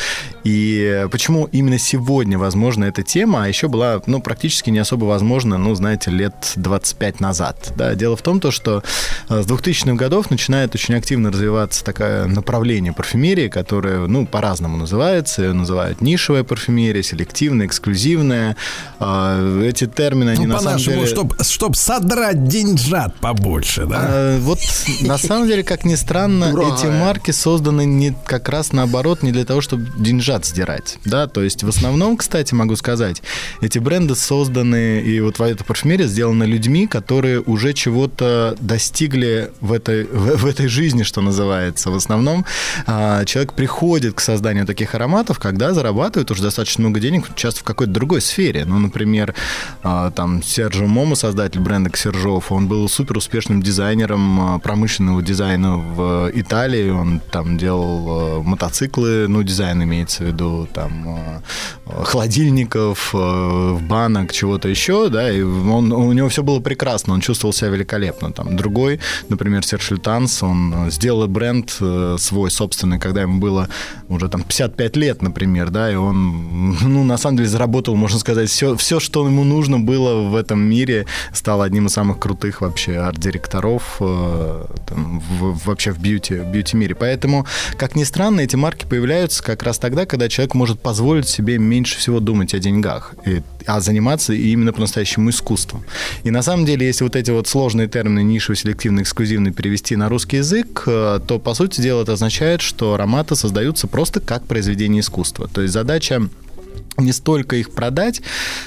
и 0.46 1.06
почему 1.12 1.50
именно 1.52 1.78
сегодня, 1.78 2.38
возможно, 2.38 2.86
эта 2.86 3.04
тема, 3.04 3.44
а 3.44 3.48
еще 3.48 3.68
была, 3.68 4.02
ну, 4.06 4.22
практически 4.22 4.70
не 4.70 4.80
особо 4.80 5.06
возможна, 5.06 5.58
ну, 5.58 5.76
знаете, 5.76 6.10
лет 6.10 6.54
25 6.56 7.20
назад. 7.20 7.74
Да? 7.76 7.96
Дело 7.96 8.16
в 8.16 8.22
том, 8.22 8.40
то, 8.40 8.52
что 8.52 8.82
э, 9.30 9.42
с 9.42 9.46
2000-х 9.46 9.96
годов 9.96 10.30
начинает 10.32 10.74
очень 10.74 10.96
активно 10.96 11.32
развиваться 11.32 11.84
такое 11.84 12.26
направление 12.28 12.94
парфюмерии, 12.94 13.50
которое, 13.50 14.08
ну, 14.08 14.26
по-разному 14.26 14.78
называется. 14.78 15.42
Ее 15.42 15.54
называют 15.54 16.00
нишевая 16.00 16.46
парфюмерия, 16.46 17.04
селективная, 17.04 17.66
эксклюзивная. 17.66 18.56
А, 19.00 19.62
Эти 19.64 19.86
термины, 19.86 20.30
они 20.30 20.48
Ну, 20.48 20.54
на 20.54 20.62
самом 20.62 20.78
деле... 20.78 21.06
чтоб, 21.08 21.34
чтоб 21.44 21.76
содрать 21.76 22.48
деньжат 22.48 23.16
побольше, 23.20 23.86
да? 23.86 24.00
А, 24.02 24.40
Вот 24.40 24.61
на 25.02 25.18
самом 25.18 25.48
деле, 25.48 25.64
как 25.64 25.86
ни 25.86 25.96
странно, 25.96 26.54
Ура! 26.54 26.76
эти 26.76 26.86
марки 26.86 27.32
созданы 27.32 27.86
не 27.86 28.16
как 28.26 28.50
раз 28.50 28.72
наоборот, 28.72 29.24
не 29.24 29.32
для 29.32 29.46
того, 29.46 29.62
чтобы 29.62 29.88
деньжат 29.98 30.46
сдирать. 30.46 30.98
Да, 31.06 31.28
то 31.28 31.44
есть 31.44 31.64
в 31.64 31.70
основном, 31.70 32.18
кстати, 32.18 32.54
могу 32.54 32.76
сказать, 32.76 33.22
эти 33.62 33.80
бренды 33.80 34.16
созданы, 34.16 35.02
и 35.02 35.20
вот 35.20 35.40
эта 35.40 35.64
парфюмерия 35.64 36.08
сделана 36.08 36.44
людьми, 36.44 36.88
которые 36.88 37.42
уже 37.42 37.74
чего-то 37.74 38.56
достигли 38.60 39.52
в 39.62 39.72
этой, 39.74 40.06
в, 40.06 40.38
в 40.38 40.46
этой 40.46 40.68
жизни, 40.68 41.04
что 41.04 41.22
называется. 41.22 41.92
В 41.92 41.96
основном 41.96 42.46
а, 42.86 43.26
человек 43.26 43.54
приходит 43.54 44.16
к 44.16 44.20
созданию 44.20 44.66
таких 44.66 44.96
ароматов, 44.96 45.40
когда 45.40 45.74
зарабатывает 45.74 46.32
уже 46.32 46.44
достаточно 46.44 46.82
много 46.82 47.00
денег, 47.00 47.28
часто 47.36 47.62
в 47.62 47.64
какой-то 47.64 47.92
другой 47.92 48.22
сфере. 48.22 48.66
Ну, 48.66 48.80
например, 48.80 49.34
а, 49.84 50.12
там 50.12 50.44
Серджо 50.44 50.86
Момо, 50.86 51.16
создатель 51.16 51.60
бренда 51.60 51.90
Xerjoff, 51.90 52.52
он 52.52 52.68
был 52.68 52.88
супер 52.90 53.18
успешным 53.18 53.62
дизайнером 53.62 54.42
а, 54.42 54.51
промышленного 54.60 55.22
дизайна 55.22 55.78
в 55.78 56.32
Италии. 56.34 56.90
Он 56.90 57.22
там 57.32 57.58
делал 57.58 58.08
а, 58.10 58.42
мотоциклы, 58.44 59.28
ну, 59.28 59.44
дизайн 59.44 59.84
имеется 59.84 60.24
в 60.24 60.28
виду, 60.28 60.68
там, 60.74 61.42
а, 61.86 62.04
холодильников, 62.04 63.12
а, 63.14 63.78
банок, 63.80 64.34
чего-то 64.34 64.68
еще, 64.68 65.10
да, 65.10 65.32
и 65.32 65.42
он, 65.42 65.92
у 65.92 66.12
него 66.12 66.30
все 66.30 66.44
было 66.44 66.60
прекрасно, 66.60 67.14
он 67.14 67.22
чувствовал 67.22 67.54
себя 67.54 67.70
великолепно. 67.70 68.32
Там 68.32 68.56
другой, 68.56 69.00
например, 69.30 69.66
Серж 69.66 69.92
Лютанс, 69.92 70.44
он 70.44 70.74
э, 70.74 70.92
сделал 70.92 71.28
бренд 71.28 71.76
э, 71.80 72.16
свой 72.20 72.52
собственный, 72.52 73.00
когда 73.00 73.22
ему 73.22 73.40
было 73.40 73.70
уже 74.10 74.30
там 74.30 74.44
55 74.44 74.98
лет, 74.98 75.22
например, 75.22 75.70
да, 75.70 75.92
и 75.92 75.96
он, 75.96 76.78
ну, 76.82 77.04
на 77.04 77.18
самом 77.18 77.38
деле, 77.38 77.50
заработал, 77.50 77.96
можно 77.96 78.20
сказать, 78.20 78.50
все, 78.50 78.76
все, 78.76 79.00
что 79.00 79.26
ему 79.26 79.44
нужно 79.44 79.80
было 79.80 80.30
в 80.30 80.36
этом 80.36 80.60
мире, 80.60 81.06
стал 81.34 81.62
одним 81.62 81.88
из 81.88 81.94
самых 81.94 82.20
крутых 82.20 82.62
вообще 82.62 82.98
арт-директоров 82.98 83.98
там, 84.88 85.20
в- 85.20 85.66
вообще 85.66 85.92
в 85.92 86.00
бьюти, 86.00 86.36
в 86.36 86.46
бьюти-мире. 86.48 86.96
Поэтому, 86.96 87.46
как 87.78 87.96
ни 87.96 88.04
странно, 88.04 88.42
эти 88.42 88.56
марки 88.56 88.86
появляются 88.86 89.44
как 89.44 89.64
раз 89.64 89.78
тогда, 89.80 90.06
когда 90.06 90.30
человек 90.30 90.54
может 90.54 90.80
позволить 90.82 91.28
себе 91.28 91.58
меньше 91.58 91.98
всего 91.98 92.20
думать 92.20 92.54
о 92.54 92.60
деньгах, 92.60 93.14
и- 93.26 93.42
а 93.66 93.80
заниматься 93.80 94.34
именно 94.34 94.74
по-настоящему 94.74 95.30
искусством. 95.30 95.84
И 96.24 96.32
на 96.32 96.42
самом 96.42 96.66
деле, 96.66 96.86
если 96.88 97.04
вот 97.04 97.16
эти 97.16 97.32
вот 97.32 97.48
сложные 97.48 97.88
термины 97.88 98.24
нишевый, 98.24 98.58
селективный, 98.58 99.04
эксклюзивный 99.04 99.52
перевести 99.52 99.96
на 99.96 100.10
русский 100.10 100.38
язык, 100.38 100.84
э, 100.88 101.20
то, 101.28 101.40
по 101.40 101.54
сути 101.54 101.82
дела, 101.82 102.02
это 102.04 102.14
означает, 102.14 102.62
что 102.62 102.94
ароматы 102.94 103.36
создаются 103.36 103.88
просто 103.88 104.20
как 104.20 104.46
произведение 104.48 105.02
искусства. 105.02 105.48
То 105.48 105.62
есть 105.62 105.74
задача 105.74 106.28
не 106.98 107.12
столько 107.12 107.56
их 107.56 107.72
продать. 107.72 108.22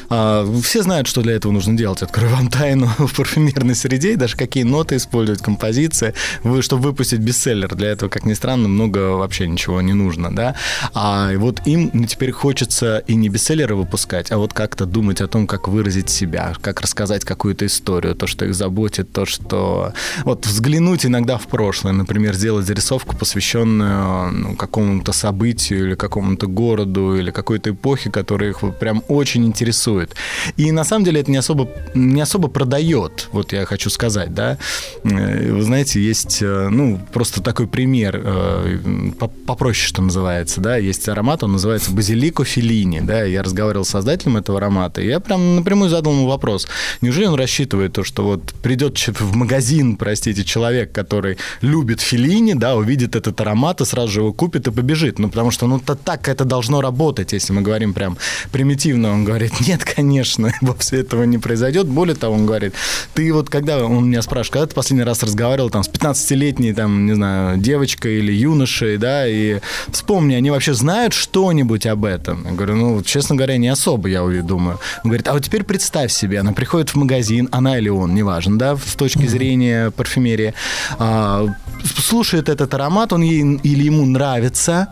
а, 0.08 0.46
Все 0.62 0.82
знают, 0.82 1.06
что 1.06 1.22
для 1.22 1.34
этого 1.34 1.52
нужно 1.52 1.76
делать. 1.76 2.02
Открою 2.02 2.30
вам 2.34 2.48
тайну 2.48 2.86
в 2.98 3.14
парфюмерной 3.14 3.74
среде, 3.74 4.16
даже 4.16 4.36
какие 4.36 4.64
ноты 4.64 4.96
использовать, 4.96 5.42
композиции, 5.42 6.14
вы, 6.42 6.62
чтобы 6.62 6.82
выпустить 6.82 7.20
бестселлер. 7.20 7.74
Для 7.74 7.88
этого, 7.88 8.08
как 8.08 8.24
ни 8.24 8.34
странно, 8.34 8.68
много 8.68 9.16
вообще 9.16 9.46
ничего 9.46 9.80
не 9.80 9.92
нужно, 9.92 10.34
да. 10.34 10.54
А 10.94 11.32
вот 11.36 11.66
им 11.66 12.06
теперь 12.06 12.32
хочется 12.32 12.98
и 13.06 13.14
не 13.14 13.28
бестселлеры 13.28 13.76
выпускать, 13.76 14.32
а 14.32 14.38
вот 14.38 14.52
как-то 14.52 14.86
думать 14.86 15.20
о 15.20 15.28
том, 15.28 15.46
как 15.46 15.68
выразить 15.68 16.10
себя, 16.10 16.54
как 16.60 16.80
рассказать 16.80 17.24
какую-то 17.24 17.66
историю, 17.66 18.14
то, 18.14 18.26
что 18.26 18.44
их 18.44 18.54
заботит, 18.54 19.12
то, 19.12 19.26
что... 19.26 19.92
Вот 20.24 20.46
взглянуть 20.46 21.06
иногда 21.06 21.38
в 21.38 21.46
прошлое, 21.46 21.92
например, 21.92 22.34
сделать 22.34 22.66
зарисовку, 22.66 23.16
посвященную 23.16 24.32
ну, 24.32 24.56
какому-то 24.56 25.12
событию 25.12 25.86
или 25.86 25.94
какому-то 25.94 26.46
городу 26.46 27.16
или 27.16 27.30
какой-то 27.30 27.70
эпохе, 27.70 28.10
которая 28.24 28.50
их 28.50 28.60
прям 28.80 29.04
очень 29.08 29.44
интересует. 29.44 30.14
И 30.56 30.72
на 30.72 30.84
самом 30.84 31.04
деле 31.04 31.20
это 31.20 31.30
не 31.30 31.36
особо, 31.36 31.68
не 31.94 32.22
особо 32.22 32.48
продает, 32.48 33.28
вот 33.32 33.52
я 33.52 33.66
хочу 33.66 33.90
сказать, 33.90 34.32
да. 34.32 34.56
Э, 35.04 35.52
Вы 35.52 35.62
знаете, 35.62 36.00
есть, 36.00 36.38
э, 36.40 36.68
ну, 36.70 36.98
просто 37.12 37.42
такой 37.42 37.66
пример, 37.66 38.18
э, 38.24 38.78
по- 39.18 39.28
попроще, 39.28 39.86
что 39.86 40.00
называется, 40.00 40.62
да, 40.62 40.78
есть 40.78 41.06
аромат, 41.08 41.42
он 41.42 41.52
называется 41.52 41.90
базилико 41.92 42.44
филини, 42.44 43.00
да, 43.00 43.24
я 43.24 43.42
разговаривал 43.42 43.84
с 43.84 43.90
создателем 43.90 44.38
этого 44.38 44.56
аромата, 44.56 45.02
и 45.02 45.06
я 45.06 45.20
прям 45.20 45.56
напрямую 45.56 45.90
задал 45.90 46.14
ему 46.14 46.26
вопрос, 46.26 46.66
неужели 47.02 47.26
он 47.26 47.34
рассчитывает 47.34 47.92
то, 47.92 48.04
что 48.04 48.24
вот 48.24 48.54
придет 48.62 48.96
в 49.20 49.36
магазин, 49.36 49.96
простите, 49.96 50.44
человек, 50.44 50.92
который 50.92 51.36
любит 51.60 52.00
филини, 52.00 52.54
да, 52.54 52.74
увидит 52.74 53.16
этот 53.16 53.38
аромат 53.40 53.82
и 53.82 53.84
сразу 53.84 54.08
же 54.12 54.20
его 54.20 54.32
купит 54.32 54.66
и 54.66 54.70
побежит, 54.70 55.18
ну, 55.18 55.28
потому 55.28 55.50
что, 55.50 55.66
ну, 55.66 55.78
так 55.78 56.28
это 56.28 56.44
должно 56.44 56.80
работать, 56.80 57.34
если 57.34 57.52
мы 57.52 57.60
говорим 57.60 57.92
прям 58.04 58.18
примитивно, 58.52 59.12
он 59.12 59.24
говорит, 59.24 59.60
нет, 59.66 59.84
конечно, 59.84 60.52
вовсе 60.60 61.00
этого 61.00 61.24
не 61.24 61.38
произойдет, 61.38 61.86
более 61.86 62.14
того, 62.14 62.34
он 62.34 62.46
говорит, 62.46 62.74
ты 63.14 63.32
вот 63.32 63.48
когда, 63.48 63.84
он 63.84 64.08
меня 64.08 64.22
спрашивает, 64.22 64.52
когда 64.52 64.66
ты 64.66 64.74
последний 64.74 65.04
раз 65.04 65.22
разговаривал 65.22 65.70
там 65.70 65.82
с 65.82 65.88
15-летней, 65.88 66.74
там, 66.74 67.06
не 67.06 67.14
знаю, 67.14 67.58
девочкой 67.58 68.18
или 68.18 68.32
юношей, 68.32 68.98
да, 68.98 69.26
и 69.26 69.60
вспомни, 69.90 70.34
они 70.34 70.50
вообще 70.50 70.74
знают 70.74 71.12
что-нибудь 71.14 71.86
об 71.86 72.04
этом? 72.04 72.44
Я 72.44 72.52
говорю, 72.52 72.76
ну, 72.76 73.02
честно 73.02 73.36
говоря, 73.36 73.56
не 73.56 73.68
особо, 73.68 74.08
я 74.08 74.22
думаю. 74.42 74.78
Он 75.04 75.10
говорит, 75.10 75.28
а 75.28 75.32
вот 75.32 75.44
теперь 75.44 75.64
представь 75.64 76.12
себе, 76.12 76.40
она 76.40 76.52
приходит 76.52 76.90
в 76.90 76.96
магазин, 76.96 77.48
она 77.52 77.78
или 77.78 77.88
он, 77.88 78.14
неважно, 78.14 78.58
да, 78.58 78.76
с 78.76 78.94
точки 78.94 79.26
зрения 79.26 79.90
парфюмерии, 79.90 80.54
а, 80.98 81.46
слушает 81.84 82.48
этот 82.48 82.74
аромат, 82.74 83.12
он 83.12 83.22
ей 83.22 83.58
или 83.62 83.84
ему 83.84 84.04
нравится, 84.06 84.88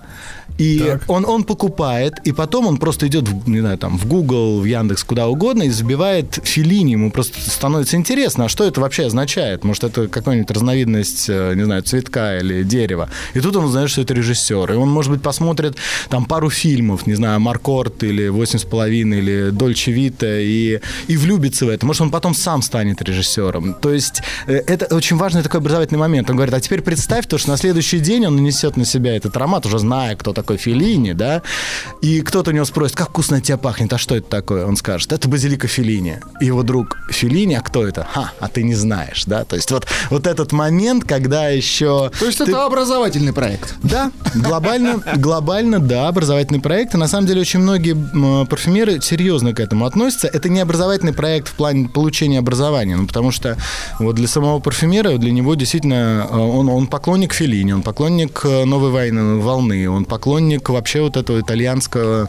и 0.58 0.98
он, 1.08 1.24
он 1.24 1.44
покупает, 1.44 2.14
и 2.24 2.32
потом 2.32 2.66
он 2.66 2.78
просто 2.78 3.06
идет, 3.06 3.28
в, 3.28 3.48
не 3.48 3.60
знаю, 3.60 3.78
там, 3.78 3.96
в 3.98 4.06
Google, 4.06 4.60
в 4.60 4.64
Яндекс, 4.64 5.04
куда 5.04 5.28
угодно, 5.28 5.62
и 5.62 5.70
забивает 5.70 6.38
Филини. 6.42 6.92
Ему 6.92 7.10
просто 7.10 7.38
становится 7.40 7.96
интересно, 7.96 8.46
а 8.46 8.48
что 8.48 8.64
это 8.64 8.80
вообще 8.80 9.06
означает? 9.06 9.64
Может, 9.64 9.84
это 9.84 10.08
какая-нибудь 10.08 10.50
разновидность, 10.50 11.26
э, 11.28 11.54
не 11.54 11.64
знаю, 11.64 11.82
цветка 11.82 12.38
или 12.38 12.62
дерева. 12.62 13.08
И 13.34 13.40
тут 13.40 13.56
он 13.56 13.64
узнает, 13.64 13.90
что 13.90 14.02
это 14.02 14.14
режиссер. 14.14 14.72
И 14.72 14.76
он, 14.76 14.90
может 14.90 15.10
быть, 15.12 15.22
посмотрит 15.22 15.76
там 16.08 16.24
пару 16.24 16.50
фильмов, 16.50 17.06
не 17.06 17.14
знаю, 17.14 17.40
Маркорт 17.40 18.02
или 18.02 18.28
«Восемь 18.28 18.58
с 18.58 18.64
половиной» 18.64 19.18
или 19.18 19.50
«Дольче 19.50 19.92
Вита» 19.92 20.40
и, 20.40 20.80
и 21.06 21.16
влюбится 21.16 21.66
в 21.66 21.68
это. 21.68 21.86
Может, 21.86 22.02
он 22.02 22.10
потом 22.10 22.34
сам 22.34 22.62
станет 22.62 23.00
режиссером. 23.02 23.74
То 23.74 23.92
есть 23.92 24.22
э, 24.46 24.54
это 24.54 24.94
очень 24.94 25.16
важный 25.16 25.42
такой 25.42 25.60
образовательный 25.60 26.00
момент. 26.00 26.28
Он 26.28 26.36
говорит, 26.36 26.54
а 26.54 26.60
теперь 26.60 26.72
теперь 26.72 26.84
представь 26.84 27.26
то, 27.26 27.36
что 27.36 27.50
на 27.50 27.58
следующий 27.58 28.00
день 28.00 28.26
он 28.26 28.36
нанесет 28.36 28.78
на 28.78 28.86
себя 28.86 29.14
этот 29.14 29.36
аромат, 29.36 29.66
уже 29.66 29.78
зная, 29.78 30.16
кто 30.16 30.32
такой 30.32 30.41
Филини, 30.56 31.12
да, 31.12 31.42
и 32.00 32.20
кто-то 32.20 32.50
у 32.50 32.54
него 32.54 32.64
спросит, 32.64 32.96
как 32.96 33.08
вкусно 33.08 33.38
от 33.38 33.44
тебя 33.44 33.56
пахнет, 33.56 33.92
а 33.92 33.98
что 33.98 34.16
это 34.16 34.28
такое? 34.28 34.66
Он 34.66 34.76
скажет, 34.76 35.12
это 35.12 35.28
базилика 35.28 35.68
Филини. 35.68 36.20
И 36.40 36.46
его 36.46 36.62
друг 36.62 36.98
Филини, 37.10 37.54
а 37.54 37.60
кто 37.60 37.86
это? 37.86 38.06
Ха, 38.10 38.32
а 38.40 38.48
ты 38.48 38.62
не 38.62 38.74
знаешь, 38.74 39.24
да? 39.26 39.44
То 39.44 39.56
есть 39.56 39.70
вот, 39.70 39.86
вот 40.10 40.26
этот 40.26 40.52
момент, 40.52 41.04
когда 41.04 41.48
еще... 41.48 42.10
То 42.18 42.26
есть 42.26 42.40
это 42.40 42.64
образовательный 42.64 43.32
проект? 43.32 43.74
Да, 43.82 44.10
глобально, 44.34 45.02
глобально, 45.16 45.78
да, 45.78 46.08
образовательный 46.08 46.60
проект. 46.60 46.94
И 46.94 46.98
на 46.98 47.08
самом 47.08 47.26
деле 47.26 47.40
очень 47.40 47.60
многие 47.60 47.96
парфюмеры 48.46 49.00
серьезно 49.00 49.52
к 49.54 49.60
этому 49.60 49.86
относятся. 49.86 50.28
Это 50.28 50.48
не 50.48 50.60
образовательный 50.60 51.12
проект 51.12 51.48
в 51.48 51.52
плане 51.52 51.88
получения 51.88 52.38
образования, 52.38 52.96
ну, 52.96 53.06
потому 53.06 53.30
что 53.30 53.56
вот 53.98 54.16
для 54.16 54.28
самого 54.28 54.58
парфюмера, 54.60 55.18
для 55.18 55.32
него 55.32 55.54
действительно, 55.54 56.26
э, 56.30 56.36
он, 56.36 56.68
он 56.68 56.86
поклонник 56.86 57.32
Феллини, 57.32 57.72
он 57.72 57.82
поклонник 57.82 58.40
э, 58.44 58.64
новой 58.64 58.90
войны, 58.90 59.36
волны, 59.36 59.88
он 59.88 60.04
поклонник 60.04 60.21
вообще 60.68 61.02
вот 61.02 61.16
этого 61.16 61.40
итальянского 61.40 62.28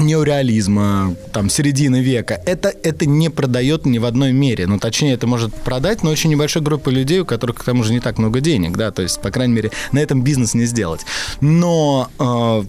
неореализма, 0.00 1.14
там, 1.32 1.50
середины 1.50 2.00
века, 2.00 2.40
это, 2.46 2.72
это 2.82 3.06
не 3.06 3.28
продает 3.28 3.86
ни 3.86 3.98
в 3.98 4.04
одной 4.04 4.32
мере. 4.32 4.66
Ну, 4.66 4.78
точнее, 4.78 5.14
это 5.14 5.26
может 5.26 5.54
продать, 5.54 6.02
но 6.02 6.10
очень 6.10 6.30
небольшой 6.30 6.62
группы 6.62 6.90
людей, 6.90 7.20
у 7.20 7.24
которых, 7.24 7.56
к 7.56 7.64
тому 7.64 7.84
же, 7.84 7.92
не 7.92 8.00
так 8.00 8.18
много 8.18 8.40
денег, 8.40 8.76
да, 8.76 8.90
то 8.90 9.02
есть, 9.02 9.20
по 9.20 9.30
крайней 9.30 9.54
мере, 9.54 9.70
на 9.92 9.98
этом 9.98 10.22
бизнес 10.22 10.54
не 10.54 10.64
сделать. 10.64 11.02
Но 11.40 12.10
э, 12.18 12.62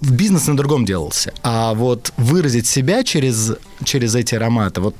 бизнес 0.00 0.46
на 0.46 0.56
другом 0.56 0.84
делался. 0.84 1.32
А 1.42 1.74
вот 1.74 2.12
выразить 2.16 2.66
себя 2.66 3.02
через, 3.04 3.52
через 3.84 4.14
эти 4.14 4.34
ароматы, 4.34 4.80
вот 4.80 4.94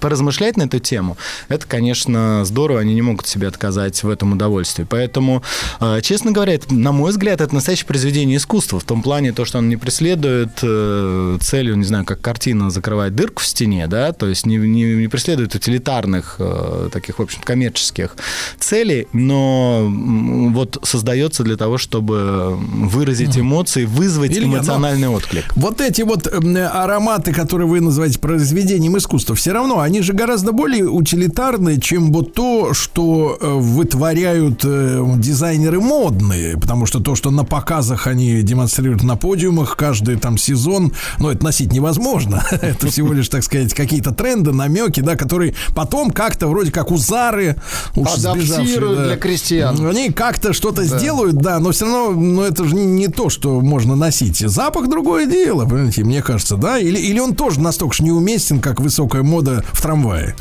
поразмышлять 0.00 0.56
на 0.56 0.64
эту 0.64 0.78
тему, 0.78 1.16
это, 1.48 1.66
конечно, 1.66 2.44
здорово, 2.44 2.80
они 2.80 2.94
не 2.94 3.02
могут 3.02 3.26
себе 3.26 3.48
отказать 3.48 4.02
в 4.02 4.08
этом 4.08 4.32
удовольствии. 4.32 4.86
Поэтому, 4.88 5.42
э, 5.80 6.00
честно 6.02 6.32
говоря, 6.32 6.54
это, 6.54 6.72
на 6.74 6.92
мой 6.92 7.10
взгляд, 7.10 7.40
это 7.40 7.54
настоящее 7.54 7.86
произведение 7.86 8.36
искусства, 8.36 8.80
в 8.80 8.84
том 8.84 9.02
плане, 9.02 9.32
то, 9.32 9.44
что 9.44 9.58
он 9.58 9.68
не 9.68 9.76
преследует 9.76 10.58
э, 10.62 11.38
целью, 11.40 11.76
не 11.76 11.84
знаю, 11.84 12.04
как 12.04 12.20
картина 12.20 12.70
закрывает 12.70 13.14
дырку 13.14 13.42
в 13.42 13.46
стене, 13.46 13.86
да, 13.86 14.12
то 14.12 14.26
есть 14.26 14.46
не, 14.46 14.56
не, 14.56 14.94
не 14.96 15.08
преследует 15.08 15.54
утилитарных, 15.54 16.36
э, 16.38 16.88
таких, 16.92 17.18
в 17.18 17.22
общем, 17.22 17.40
коммерческих 17.42 18.16
целей, 18.58 19.08
но 19.12 19.88
вот 19.88 20.78
создается 20.82 21.42
для 21.42 21.56
того, 21.56 21.78
чтобы 21.78 22.56
выразить 22.56 23.38
эмоции, 23.38 23.84
вызвать 23.84 24.32
Илья, 24.32 24.46
но 24.46 24.56
эмоциональный 24.58 25.08
отклик. 25.08 25.44
Вот 25.56 25.80
эти 25.80 26.02
вот 26.02 26.26
ароматы, 26.26 27.32
которые 27.32 27.66
вы 27.66 27.80
называете 27.80 28.18
произведением 28.18 28.96
искусства, 28.98 29.34
все 29.34 29.52
равно 29.52 29.71
они 29.80 30.02
же 30.02 30.12
гораздо 30.12 30.52
более 30.52 30.88
утилитарны, 30.88 31.80
чем 31.80 32.12
вот 32.12 32.34
то, 32.34 32.74
что 32.74 33.38
э, 33.40 33.48
вытворяют 33.48 34.62
э, 34.64 35.02
дизайнеры 35.16 35.80
модные, 35.80 36.56
потому 36.58 36.86
что 36.86 37.00
то, 37.00 37.14
что 37.14 37.30
на 37.30 37.44
показах 37.44 38.06
они 38.06 38.42
демонстрируют 38.42 39.02
на 39.02 39.16
подиумах 39.16 39.76
каждый 39.76 40.16
там 40.16 40.38
сезон, 40.38 40.92
ну, 41.18 41.30
это 41.30 41.44
носить 41.44 41.72
невозможно. 41.72 42.44
Это 42.50 42.86
всего 42.88 43.12
лишь, 43.12 43.28
так 43.28 43.42
сказать, 43.42 43.74
какие-то 43.74 44.12
тренды, 44.12 44.52
намеки, 44.52 45.00
да, 45.00 45.16
которые 45.16 45.54
потом 45.74 46.10
как-то 46.10 46.48
вроде 46.48 46.70
как 46.70 46.90
у 46.90 46.96
Зары 46.96 47.56
уж 47.96 48.10
сбежавшие, 48.12 48.80
да, 48.80 49.04
для 49.06 49.16
крестьян. 49.16 49.86
Они 49.86 50.10
как-то 50.10 50.52
что-то 50.52 50.88
Да. 50.88 50.98
сделают, 50.98 51.36
да, 51.36 51.58
но 51.58 51.72
все 51.72 51.86
равно, 51.86 52.10
ну, 52.20 52.42
это 52.42 52.64
же 52.64 52.74
не, 52.74 52.84
не 52.86 53.08
то, 53.08 53.28
что 53.30 53.60
можно 53.60 53.96
носить. 53.96 54.38
Запах 54.38 54.88
другое 54.88 55.26
дело, 55.26 55.64
понимаете, 55.66 56.04
мне 56.04 56.22
кажется, 56.22 56.56
да? 56.56 56.78
Или, 56.78 56.98
или 56.98 57.18
он 57.18 57.34
тоже 57.34 57.60
настолько 57.60 57.94
же 57.96 58.04
неуместен, 58.04 58.60
как 58.60 58.80
высокая 58.80 59.22
мода 59.22 59.61
в 59.72 59.80
трамвае. 59.82 60.34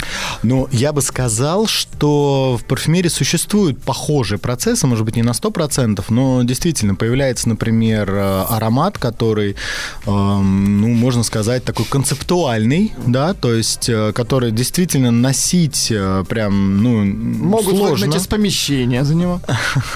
Ну, 0.43 0.67
я 0.71 0.93
бы 0.93 1.01
сказал, 1.01 1.67
что 1.67 2.57
в 2.61 2.65
парфюмерии 2.65 3.09
существуют 3.09 3.81
похожие 3.81 4.39
процессы, 4.39 4.87
может 4.87 5.05
быть, 5.05 5.15
не 5.15 5.23
на 5.23 5.31
100%, 5.31 6.03
но 6.09 6.43
действительно 6.43 6.95
появляется, 6.95 7.49
например, 7.49 8.09
э, 8.11 8.43
аромат, 8.49 8.97
который, 8.97 9.55
эм, 10.05 10.81
ну, 10.81 10.87
можно 10.89 11.23
сказать, 11.23 11.63
такой 11.63 11.85
концептуальный, 11.85 12.93
да, 13.05 13.33
то 13.33 13.53
есть, 13.53 13.89
э, 13.89 14.11
который 14.13 14.51
действительно 14.51 15.11
носить 15.11 15.87
э, 15.91 16.23
прям, 16.27 16.81
ну, 16.83 17.03
Могут 17.05 17.75
сложно. 17.75 18.05
выгнать 18.05 18.21
из 18.21 18.27
помещения 18.27 19.03
за 19.03 19.15
него. 19.15 19.41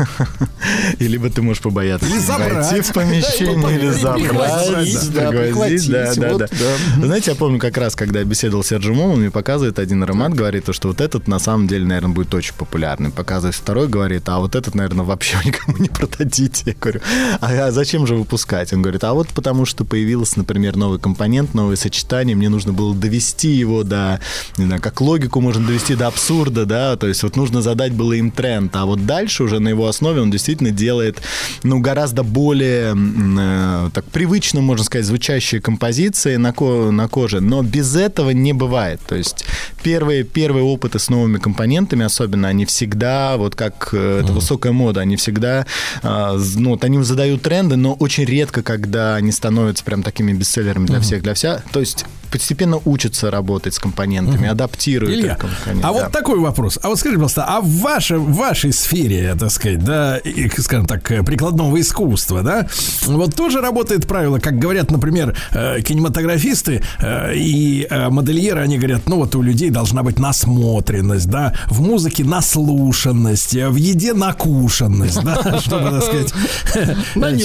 И 0.99 1.07
либо 1.07 1.30
ты 1.30 1.41
можешь 1.41 1.61
побояться 1.61 2.07
Или 2.07 2.19
забрать. 2.19 2.72
войти 2.72 2.81
в 2.81 2.93
помещение, 2.93 3.76
или 3.77 3.85
или 3.85 3.91
забрать, 3.91 5.88
да, 5.89 6.38
да, 6.38 6.47
да, 6.47 7.06
знаете, 7.06 7.31
я 7.31 7.35
помню 7.35 7.60
как 7.60 7.77
раз, 7.77 7.95
когда 7.95 8.19
я 8.19 8.26
беседовал 8.26 8.64
с 8.64 8.68
Серджи 8.68 8.93
Мом, 9.06 9.14
он 9.14 9.19
мне 9.19 9.30
показывает 9.30 9.77
один 9.77 10.02
аромат, 10.02 10.34
говорит, 10.34 10.65
то, 10.65 10.73
что 10.73 10.88
вот 10.88 10.99
этот 10.99 11.27
на 11.27 11.38
самом 11.38 11.68
деле, 11.68 11.86
наверное, 11.86 12.14
будет 12.15 12.34
очень 12.34 12.56
популярный. 12.56 13.11
Показывает 13.11 13.53
второй, 13.56 13.88
говорит, 13.88 14.27
а 14.27 14.40
вот 14.40 14.56
этот, 14.56 14.73
наверное, 14.73 15.06
вообще 15.06 15.38
никому 15.45 15.77
не 15.77 15.90
продадите. 15.90 16.64
Я 16.65 16.73
говорю, 16.80 17.02
а 17.40 17.72
зачем 17.72 18.07
же 18.07 18.15
выпускать? 18.15 18.73
Он 18.73 18.82
говорит, 18.82 19.03
а 19.03 19.14
вот 19.14 19.27
потому 19.30 19.65
что 19.65 19.86
появился, 19.86 20.40
например, 20.40 20.76
новый 20.76 20.99
компонент, 20.99 21.53
новое 21.53 21.76
сочетание, 21.76 22.36
мне 22.36 22.49
нужно 22.49 22.73
было 22.73 22.95
довести 22.95 23.49
его 23.49 23.84
до, 23.84 24.19
не 24.57 24.65
знаю, 24.65 24.82
как 24.82 24.99
логику 25.02 25.40
можно 25.40 25.65
довести 25.68 25.95
до 25.95 26.07
абсурда, 26.07 26.65
да, 26.65 26.95
то 26.95 27.07
есть 27.07 27.22
вот 27.22 27.36
нужно 27.36 27.61
задать 27.61 27.94
было 27.94 28.14
им 28.14 28.32
тренд, 28.32 28.76
а 28.76 28.86
вот 28.86 29.06
дальше 29.06 29.44
уже 29.44 29.60
на 29.60 29.69
его 29.69 29.88
основе 29.88 30.22
он 30.22 30.32
действительно 30.32 30.72
делает, 30.72 31.22
ну, 31.64 31.80
гораздо 31.80 32.23
более, 32.23 32.95
э, 32.95 33.90
так, 33.94 34.06
привычно, 34.06 34.61
можно 34.61 34.84
сказать, 34.84 35.06
звучащие 35.06 35.61
композиции 35.61 36.38
на, 36.38 36.53
ко- 36.53 36.90
на 36.91 37.07
коже, 37.07 37.40
но 37.40 37.61
без 37.61 37.95
этого 37.95 38.32
не 38.32 38.53
бывает, 38.53 38.94
то 39.07 39.15
есть 39.15 39.45
первые, 39.84 40.23
первые 40.23 40.63
опыты 40.63 40.99
с 40.99 41.09
новыми 41.09 41.38
компонентами, 41.38 42.05
особенно, 42.05 42.47
они 42.47 42.65
всегда, 42.65 43.38
вот 43.38 43.55
как 43.55 43.89
э, 43.93 44.22
это 44.23 44.34
высокая 44.34 44.72
мода, 44.72 45.01
они 45.01 45.15
всегда, 45.15 45.65
а, 46.03 46.38
ну, 46.55 46.72
вот 46.72 46.84
они 46.84 47.01
задают 47.03 47.41
тренды, 47.41 47.76
но 47.76 47.93
очень 47.93 48.26
редко, 48.26 48.63
когда 48.63 49.15
они 49.15 49.31
становятся 49.31 49.84
прям 49.84 50.03
такими 50.03 50.34
бестселлерами 50.34 50.85
для 50.85 50.99
всех, 50.99 51.23
для 51.23 51.34
вся, 51.34 51.61
то 51.72 51.80
есть 51.80 52.05
постепенно 52.36 52.82
учатся 52.84 53.32
работать 53.32 53.76
с 53.76 53.80
компонентами, 53.80 54.49
адаптируют 54.49 55.14
Илья, 55.14 55.34
их 55.34 55.38
компоненты. 55.38 55.88
а 55.88 55.94
да. 55.94 55.94
вот 55.94 56.12
такой 56.12 56.38
вопрос. 56.38 56.78
А 56.84 56.90
вот 56.90 56.99
скажите, 56.99 57.16
пожалуйста, 57.16 57.45
а 57.48 57.62
в, 57.62 57.70
ваше, 57.80 58.18
в 58.18 58.34
вашей 58.34 58.74
сфере, 58.74 59.34
так 59.40 59.52
сказать, 59.52 59.82
да, 59.82 60.18
и, 60.18 60.49
скажем 60.60 60.86
так, 60.86 61.10
э, 61.12 61.24
прикладного 61.24 61.80
искусства, 61.80 62.44
да, 62.44 62.68
вот 63.06 63.36
тоже 63.36 63.62
работает 63.62 64.06
правило, 64.06 64.40
как 64.40 64.60
говорят, 64.60 64.91
например, 64.91 65.34
э, 65.52 65.80
кинематографисты 65.82 66.84
э, 66.99 67.36
и 67.36 67.88
модельеры, 68.10 68.60
они 68.60 68.78
говорят, 68.78 69.07
ну 69.07 69.16
вот 69.16 69.34
у 69.36 69.41
людей 69.41 69.70
должна 69.70 70.03
быть 70.03 70.20
насмотренность, 70.20 71.30
да, 71.30 71.53
в 71.68 71.82
музыке 71.82 72.26
наслушанность, 72.26 73.53
в 73.53 73.76
еде 73.76 74.12
накушенность, 74.12 75.24
да, 75.24 75.60
чтобы, 75.62 75.90
так 75.90 76.03
сказать, 76.03 76.34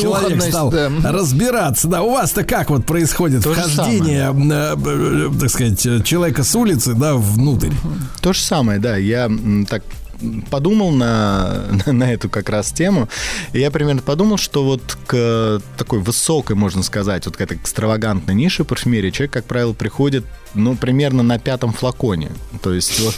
человек 0.01 0.43
стал 0.43 0.75
разбираться. 1.05 1.87
Да, 1.87 2.03
у 2.03 2.11
вас-то 2.11 2.43
как 2.43 2.71
вот 2.71 2.85
происходит 2.85 3.47
вхождение, 3.47 4.33
так 5.39 5.51
сказать, 5.51 5.85
э, 5.87 6.03
человека 6.03 6.43
с 6.43 6.55
улицы, 6.55 6.95
да, 6.95 7.15
внутрь? 7.15 7.73
То 8.21 8.33
же 8.33 8.41
самое, 8.41 8.79
да. 8.79 8.97
Я 8.97 9.31
так 9.69 9.83
подумал 10.51 10.91
на, 10.91 11.65
на 11.87 12.13
эту 12.13 12.29
как 12.29 12.49
раз 12.49 12.73
тему, 12.73 13.09
и 13.53 13.61
я 13.61 13.71
примерно 13.71 14.03
подумал, 14.03 14.37
что 14.37 14.65
вот 14.65 14.99
к 15.07 15.61
такой 15.77 16.01
высокой, 16.01 16.57
можно 16.57 16.83
сказать, 16.83 17.27
вот 17.27 17.37
к 17.37 17.41
этой 17.41 17.57
экстравагантной 17.57 18.35
нише 18.35 18.65
парфюмерии 18.65 19.11
человек, 19.11 19.33
как 19.33 19.45
правило, 19.45 19.73
приходит, 19.73 20.25
ну, 20.55 20.75
примерно 20.77 21.23
на 21.23 21.39
пятом 21.39 21.73
флаконе. 21.73 22.31
То 22.63 22.73
есть 22.75 23.01
вот... 23.01 23.15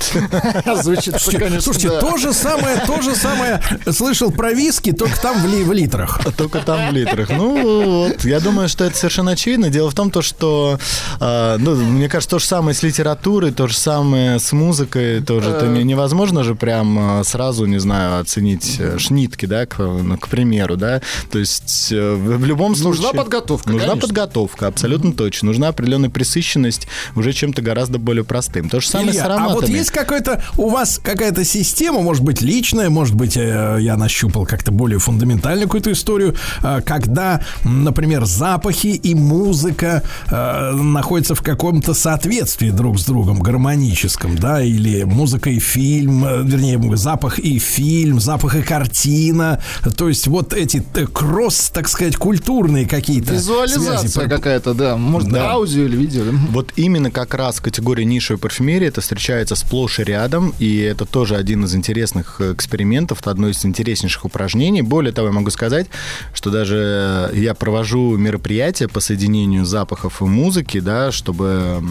Звучит, 0.83 1.15
Слушайте, 1.19 1.39
конечно, 1.39 1.61
слушайте, 1.61 1.89
да. 1.89 2.01
то 2.01 2.17
же 2.17 2.33
самое, 2.33 2.79
то 2.87 3.01
же 3.03 3.15
самое 3.15 3.61
слышал 3.91 4.31
про 4.31 4.53
виски, 4.53 4.93
только 4.93 5.21
там 5.21 5.41
в, 5.43 5.47
ли- 5.47 5.65
в 5.65 5.73
литрах. 5.73 6.21
Только 6.37 6.61
там 6.61 6.91
в 6.91 6.93
литрах. 6.93 7.31
Ну, 7.31 8.07
вот, 8.09 8.25
я 8.25 8.41
думаю, 8.41 8.69
что 8.69 8.85
это 8.85 8.97
совершенно 8.97 9.33
очевидно. 9.33 9.71
Дело 9.71 9.91
в 9.91 9.95
том, 9.95 10.11
то, 10.11 10.23
что, 10.23 10.79
э, 11.21 11.57
ну, 11.59 11.75
мне 11.77 12.09
кажется, 12.09 12.31
то 12.37 12.39
же 12.39 12.47
самое 12.47 12.75
с 12.75 12.83
литературой, 12.83 13.53
то 13.53 13.67
же 13.69 13.75
самое 13.77 14.39
с 14.39 14.53
музыкой, 14.53 15.21
тоже 15.23 15.51
это 15.51 15.67
не- 15.67 15.85
невозможно 15.85 16.45
же 16.45 16.55
прям 16.55 17.21
э, 17.21 17.25
сразу, 17.25 17.67
не 17.67 17.79
знаю, 17.79 18.21
оценить 18.21 18.77
э, 18.79 18.99
шнитки, 18.99 19.47
да, 19.47 19.67
к, 19.67 19.79
ну, 19.79 20.17
к 20.19 20.29
примеру, 20.29 20.77
да. 20.77 21.01
То 21.31 21.39
есть 21.39 21.89
э, 21.93 22.13
в, 22.15 22.39
в 22.39 22.45
любом 22.45 22.75
случае... 22.75 23.03
Нужна 23.07 23.23
подготовка, 23.23 23.71
Нужна 23.71 23.89
конечно. 23.91 24.09
подготовка, 24.09 24.67
абсолютно 24.67 25.13
точно. 25.13 25.47
Нужна 25.49 25.69
определенная 25.69 26.11
присыщенность 26.11 26.87
уже 27.23 27.33
чем-то 27.33 27.63
гораздо 27.63 27.99
более 27.99 28.25
простым. 28.25 28.69
То 28.69 28.81
же 28.81 28.89
самое 28.89 29.11
Илья, 29.13 29.23
с 29.23 29.25
а 29.25 29.27
ароматами. 29.27 29.61
вот 29.61 29.69
есть 29.69 29.91
какой-то 29.91 30.43
у 30.59 30.69
вас 30.69 31.01
какая-то 31.03 31.45
система, 31.45 32.01
может 32.01 32.23
быть, 32.23 32.43
личная, 32.43 32.91
может 32.91 33.15
быть, 33.15 33.37
э, 33.37 33.79
я 33.81 33.97
нащупал 33.97 34.45
как-то 34.45 34.73
более 34.73 34.99
фундаментальную 34.99 35.69
какую-то 35.69 35.93
историю, 35.93 36.35
э, 36.63 36.81
когда, 36.85 37.41
например, 37.65 38.25
запахи 38.25 38.89
и 38.89 39.15
музыка 39.15 40.03
э, 40.31 40.73
находятся 40.73 41.35
в 41.35 41.43
каком-то 41.43 41.95
соответствии 41.95 42.71
друг 42.71 42.99
с 42.99 43.05
другом, 43.05 43.41
гармоническом, 43.41 44.37
да, 44.37 44.63
или 44.63 45.05
музыка 45.05 45.51
и 45.51 45.61
фильм, 45.61 46.25
вернее, 46.45 46.81
запах 46.97 47.39
и 47.39 47.59
фильм, 47.59 48.21
запах 48.21 48.57
и 48.57 48.63
картина. 48.63 49.61
То 49.97 50.09
есть 50.09 50.27
вот 50.27 50.53
эти 50.53 50.83
кросс, 51.13 51.71
так 51.73 51.89
сказать, 51.89 52.17
культурные 52.17 52.87
какие-то 52.87 53.35
Визуализация 53.35 54.09
связи. 54.09 54.29
какая-то, 54.29 54.75
да. 54.75 54.97
Может, 54.97 55.31
Да. 55.31 55.53
аудио 55.53 55.85
или 55.85 55.97
видео. 55.97 56.25
Вот 56.51 56.73
именно 56.77 57.11
как 57.13 57.35
раз 57.35 57.59
в 57.59 57.63
категории 57.63 58.05
нишевой 58.05 58.39
парфюмерии 58.39 58.89
это 58.89 59.01
встречается 59.01 59.55
сплошь 59.55 60.01
и 60.01 60.05
рядом, 60.05 60.55
и 60.59 60.79
это 60.79 61.07
тоже 61.07 61.37
один 61.37 61.65
из 61.65 61.75
интересных 61.75 62.41
э, 62.41 62.53
экспериментов, 62.53 63.21
это 63.21 63.31
одно 63.31 63.49
из 63.49 63.65
интереснейших 63.65 64.25
упражнений. 64.25 64.83
Более 64.83 65.13
того, 65.13 65.29
я 65.29 65.33
могу 65.33 65.51
сказать, 65.51 65.87
что 66.35 66.51
даже 66.51 67.31
я 67.35 67.55
провожу 67.55 68.17
мероприятия 68.17 68.89
по 68.89 69.01
соединению 69.01 69.65
запахов 69.65 70.23
и 70.23 70.25
музыки, 70.25 70.81
да, 70.81 71.13
чтобы 71.13 71.83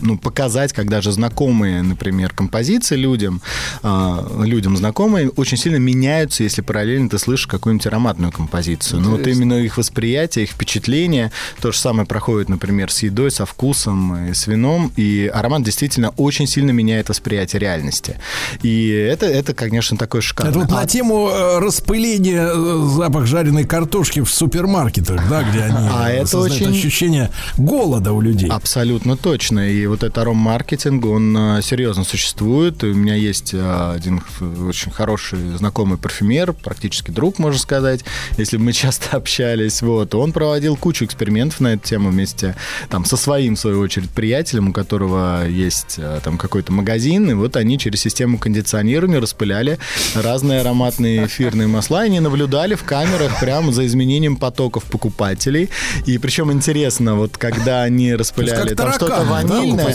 ну, 0.00 0.18
показать, 0.18 0.72
как 0.72 0.88
даже 0.88 1.12
знакомые, 1.12 1.82
например, 1.82 2.32
композиции 2.32 2.96
людям, 2.96 3.40
а, 3.82 4.26
людям 4.44 4.76
знакомые, 4.76 5.30
очень 5.30 5.56
сильно 5.56 5.76
меняются, 5.76 6.42
если 6.42 6.62
параллельно 6.62 7.08
ты 7.08 7.18
слышишь 7.18 7.46
какую-нибудь 7.46 7.86
ароматную 7.86 8.32
композицию. 8.32 9.00
Ну, 9.00 9.10
вот 9.10 9.20
Интересно. 9.20 9.42
именно 9.42 9.54
их 9.54 9.78
восприятие, 9.78 10.44
их 10.44 10.50
впечатление, 10.50 11.32
то 11.60 11.72
же 11.72 11.78
самое 11.78 12.06
проходит, 12.06 12.48
например, 12.48 12.90
с 12.90 13.02
едой, 13.02 13.30
со 13.30 13.46
вкусом 13.46 14.28
и 14.28 14.34
с 14.34 14.46
вином, 14.46 14.55
и 14.96 15.30
аромат 15.32 15.62
действительно 15.62 16.10
очень 16.16 16.46
сильно 16.46 16.70
меняет 16.70 17.08
восприятие 17.08 17.60
реальности. 17.60 18.16
И 18.62 18.88
это, 18.88 19.26
это 19.26 19.54
конечно, 19.54 19.96
такой 19.96 20.20
шикарный. 20.22 20.50
Это 20.50 20.58
вот 20.60 20.72
А 20.72 20.80
на 20.82 20.86
тему 20.86 21.28
э, 21.30 21.58
распыления 21.58 22.48
э, 22.52 22.88
запах 22.96 23.26
жареной 23.26 23.64
картошки 23.64 24.20
в 24.20 24.28
супермаркетах, 24.30 25.28
да, 25.28 25.42
где 25.42 25.60
они 25.62 25.88
А 25.92 26.10
это 26.10 26.38
очень- 26.38 26.70
ощущение 26.70 27.30
голода 27.56 28.12
у 28.12 28.20
людей. 28.20 28.48
Абсолютно 28.48 29.16
точно. 29.16 29.70
И 29.70 29.86
вот 29.86 30.02
этот 30.02 30.18
аром-маркетинг, 30.18 31.04
он 31.06 31.36
э, 31.36 31.62
серьезно 31.62 32.04
существует. 32.04 32.82
У 32.84 32.88
меня 32.94 33.14
есть 33.14 33.54
один 33.54 34.22
очень 34.68 34.90
хороший 34.90 35.56
знакомый 35.56 35.98
парфюмер, 35.98 36.52
практически 36.52 37.10
друг, 37.10 37.38
можно 37.38 37.58
сказать, 37.60 38.04
если 38.36 38.56
бы 38.56 38.64
мы 38.64 38.72
часто 38.76 39.16
общались. 39.16 39.82
Вот. 39.82 40.14
Он 40.14 40.32
проводил 40.32 40.76
кучу 40.76 41.04
экспериментов 41.04 41.60
на 41.60 41.74
эту 41.74 41.86
тему 41.86 42.10
вместе 42.10 42.56
там, 42.88 43.04
со 43.04 43.16
своим, 43.16 43.54
в 43.56 43.58
свою 43.58 43.80
очередь, 43.80 44.10
приятелем, 44.10 44.45
у 44.54 44.72
которого 44.72 45.46
есть 45.46 45.96
э, 45.98 46.20
там 46.22 46.38
какой-то 46.38 46.72
магазин. 46.72 47.30
И 47.30 47.34
вот 47.34 47.56
они 47.56 47.78
через 47.78 48.00
систему 48.00 48.38
кондиционирования 48.38 49.20
распыляли 49.20 49.78
разные 50.14 50.60
ароматные 50.60 51.26
эфирные 51.26 51.68
масла. 51.68 52.02
И 52.04 52.06
они 52.06 52.20
наблюдали 52.20 52.74
в 52.74 52.84
камерах 52.84 53.40
прямо 53.40 53.72
за 53.72 53.86
изменением 53.86 54.36
потоков 54.36 54.84
покупателей. 54.84 55.70
И 56.06 56.18
причем 56.18 56.52
интересно, 56.52 57.16
вот 57.16 57.36
когда 57.36 57.82
они 57.82 58.14
распыляли 58.14 58.74
там 58.74 58.92
что-то 58.92 59.24
ванильное. 59.24 59.86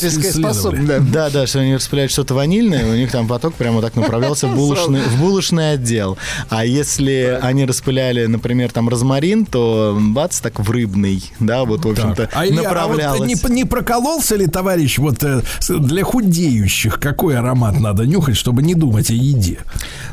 Да. 0.87 0.99
да, 0.99 1.29
да, 1.29 1.47
что 1.47 1.59
они 1.59 1.75
распыляют 1.75 2.11
что-то 2.11 2.33
ванильное, 2.33 2.85
у 2.85 2.95
них 2.95 3.11
там 3.11 3.27
поток 3.27 3.53
прямо 3.55 3.81
так 3.81 3.95
направлялся 3.95 4.47
в 4.47 4.55
булочный, 4.55 5.01
в 5.01 5.19
булочный 5.19 5.73
отдел. 5.73 6.17
А 6.49 6.65
если 6.65 7.39
они 7.41 7.65
распыляли, 7.65 8.25
например, 8.25 8.71
там 8.71 8.89
розмарин, 8.89 9.45
то 9.45 9.97
бац, 9.99 10.39
так 10.39 10.59
в 10.59 10.69
рыбный, 10.71 11.23
да, 11.39 11.63
вот, 11.63 11.85
в 11.85 11.89
общем-то, 11.89 12.29
А, 12.33 12.41
а 12.41 12.45
вот 12.45 12.55
направлялось. 12.55 13.43
не, 13.43 13.53
не 13.53 13.65
прокололся 13.65 14.35
ли, 14.41 14.47
товарищ, 14.47 14.97
вот 14.97 15.23
э, 15.23 15.41
для 15.69 16.03
худеющих 16.03 16.99
какой 16.99 17.37
аромат 17.37 17.79
надо 17.79 18.05
нюхать, 18.05 18.35
чтобы 18.37 18.61
не 18.63 18.75
думать 18.75 19.09
о 19.09 19.13
еде? 19.13 19.59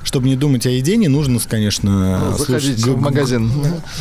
Чтобы 0.04 0.28
не 0.28 0.36
думать 0.36 0.66
о 0.66 0.70
еде, 0.70 0.96
не 0.96 1.08
нужно, 1.08 1.38
конечно, 1.48 2.18
Ну, 2.30 2.36
слушать 2.36 2.62
заходите 2.64 2.84
г- 2.84 2.92
в 2.92 3.00
магазин. 3.00 3.52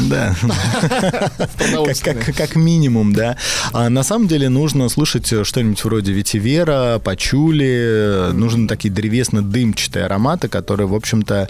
Да. 0.10 0.36
как, 2.36 2.56
минимум, 2.56 3.14
да. 3.14 3.38
А 3.74 3.90
на 3.90 4.04
самом 4.04 4.28
деле 4.28 4.50
нужно 4.50 4.90
слушать 4.90 5.34
что-нибудь 5.44 5.84
вроде 5.84 6.12
ветивера, 6.12 7.00
пачули, 7.04 8.30
нужны 8.34 8.68
такие 8.68 8.94
древесно-дымчатые 8.94 10.06
ароматы, 10.06 10.48
которые, 10.48 10.88
в 10.88 10.96
общем-то, 10.96 11.50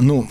ну, 0.00 0.28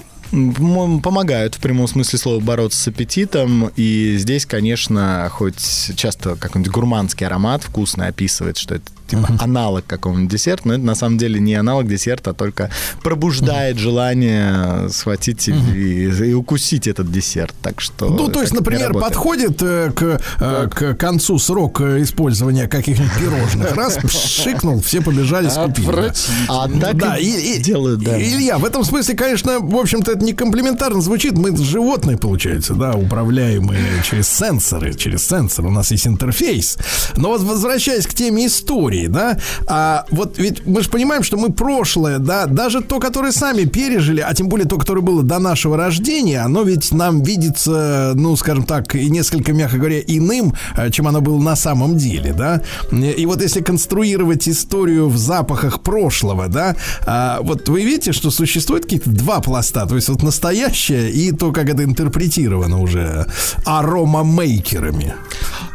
помогают 1.01 1.55
в 1.55 1.59
прямом 1.59 1.87
смысле 1.87 2.17
слова 2.17 2.39
бороться 2.39 2.81
с 2.81 2.87
аппетитом. 2.87 3.69
И 3.75 4.15
здесь, 4.17 4.45
конечно, 4.45 5.27
хоть 5.31 5.91
часто 5.95 6.35
какой-нибудь 6.35 6.73
гурманский 6.73 7.27
аромат 7.27 7.63
вкусный 7.63 8.07
описывает, 8.07 8.57
что 8.57 8.75
это 8.75 8.85
типа 9.15 9.43
аналог 9.43 9.85
какого-нибудь 9.85 10.31
десерта, 10.31 10.67
но 10.67 10.73
это 10.75 10.83
на 10.83 10.95
самом 10.95 11.17
деле 11.17 11.39
не 11.39 11.55
аналог 11.55 11.87
десерта, 11.87 12.31
а 12.31 12.33
только 12.33 12.69
пробуждает 13.03 13.77
желание 13.77 14.89
схватить 14.89 15.47
и, 15.47 15.51
и- 15.51 16.29
и 16.29 16.33
укусить 16.33 16.87
этот 16.87 17.11
десерт. 17.11 17.53
Так 17.61 17.81
что 17.81 18.09
Ну, 18.09 18.27
то 18.29 18.41
есть, 18.41 18.53
например, 18.53 18.93
подходит 18.93 19.61
э, 19.61 19.91
к, 19.95 20.19
э, 20.39 20.67
к 20.73 20.93
концу 20.95 21.37
срок 21.39 21.81
э, 21.81 22.01
использования 22.01 22.67
каких-нибудь 22.67 23.13
пирожных. 23.19 23.75
Раз, 23.75 23.97
шикнул, 24.09 24.81
все 24.81 25.01
побежали 25.01 25.49
скупить. 25.49 25.85
да. 25.85 26.13
А 26.49 26.69
так 26.69 26.95
Да, 26.97 27.17
и 27.17 27.57
и, 27.57 27.59
делают, 27.59 28.01
да. 28.03 28.17
Илья, 28.21 28.57
в 28.57 28.65
этом 28.65 28.83
смысле, 28.83 29.15
конечно, 29.15 29.59
в 29.59 29.75
общем-то, 29.75 30.11
это 30.13 30.23
не 30.23 30.33
комплиментарно 30.33 31.01
звучит. 31.01 31.33
Мы 31.33 31.55
животные, 31.57 32.17
получается, 32.17 32.73
да, 32.73 32.93
управляемые 32.93 33.81
через 34.09 34.27
сенсоры. 34.29 34.93
Через 34.93 35.27
сенсор 35.27 35.65
у 35.65 35.71
нас 35.71 35.91
есть 35.91 36.07
интерфейс. 36.07 36.77
Но 37.17 37.29
вот 37.29 37.41
возвращаясь 37.41 38.07
к 38.07 38.13
теме 38.13 38.47
истории, 38.47 39.02
да, 39.07 39.37
а 39.67 40.05
вот 40.11 40.37
ведь 40.37 40.65
мы 40.65 40.81
же 40.81 40.89
понимаем, 40.89 41.23
что 41.23 41.37
мы 41.37 41.51
прошлое, 41.51 42.19
да, 42.19 42.45
даже 42.45 42.81
то, 42.81 42.99
которое 42.99 43.31
сами 43.31 43.65
пережили, 43.65 44.21
а 44.21 44.33
тем 44.33 44.47
более 44.47 44.67
то, 44.67 44.77
которое 44.77 45.01
было 45.01 45.23
до 45.23 45.39
нашего 45.39 45.77
рождения, 45.77 46.39
оно 46.39 46.63
ведь 46.63 46.91
нам 46.91 47.21
видится, 47.21 48.13
ну, 48.15 48.35
скажем 48.35 48.63
так, 48.63 48.95
и 48.95 49.09
несколько, 49.09 49.53
мягко 49.53 49.77
говоря, 49.77 49.99
иным, 49.99 50.53
э, 50.75 50.89
чем 50.91 51.07
оно 51.07 51.21
было 51.21 51.39
на 51.39 51.55
самом 51.55 51.97
деле, 51.97 52.33
да. 52.33 52.61
И 52.91 53.25
вот 53.25 53.41
если 53.41 53.61
конструировать 53.61 54.47
историю 54.47 55.09
в 55.09 55.17
запахах 55.17 55.81
прошлого, 55.81 56.47
да, 56.47 56.75
а, 57.05 57.39
вот 57.41 57.69
вы 57.69 57.83
видите, 57.83 58.11
что 58.11 58.31
существует 58.31 58.83
какие-то 58.83 59.09
два 59.09 59.39
пласта, 59.39 59.85
то 59.85 59.95
есть 59.95 60.09
вот 60.09 60.23
настоящее 60.23 61.11
и 61.11 61.31
то, 61.31 61.51
как 61.51 61.69
это 61.69 61.83
интерпретировано 61.83 62.79
уже 62.79 63.27
аромамейкерами. 63.65 65.15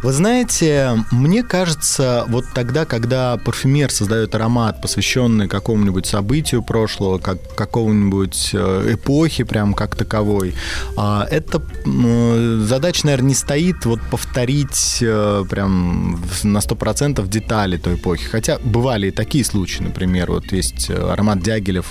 Вы 0.03 0.13
знаете, 0.13 1.05
мне 1.11 1.43
кажется, 1.43 2.25
вот 2.29 2.45
тогда, 2.55 2.85
когда 2.85 3.08
парфюмер 3.45 3.91
создает 3.91 4.35
аромат, 4.35 4.81
посвященный 4.83 5.49
какому-нибудь 5.49 6.07
событию 6.07 6.63
прошлого, 6.63 7.19
как 7.19 7.39
какого-нибудь 7.55 8.51
э, 8.53 8.95
эпохи 8.95 9.45
прям 9.45 9.75
как 9.75 9.97
таковой, 9.97 10.55
а, 10.97 11.27
эта 11.31 11.63
м, 11.87 12.67
задача, 12.67 13.07
наверное, 13.07 13.29
не 13.29 13.35
стоит 13.35 13.85
вот 13.85 14.01
повторить 14.11 14.99
э, 15.01 15.45
прям 15.49 16.23
на 16.43 16.59
100% 16.59 17.27
детали 17.29 17.77
той 17.77 17.95
эпохи. 17.95 18.25
Хотя 18.25 18.59
бывали 18.59 19.09
и 19.09 19.11
такие 19.11 19.45
случаи, 19.45 19.83
например, 19.83 20.31
вот 20.31 20.53
есть 20.53 20.91
э, 20.91 20.95
аромат 20.95 21.41
Дягилев, 21.41 21.87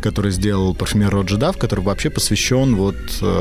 который 0.00 0.30
сделал 0.30 0.74
парфюмер 0.74 1.10
Роджи 1.10 1.36
Дав, 1.36 1.56
который 1.56 1.80
вообще 1.80 2.10
посвящен 2.10 2.76
вот 2.76 2.96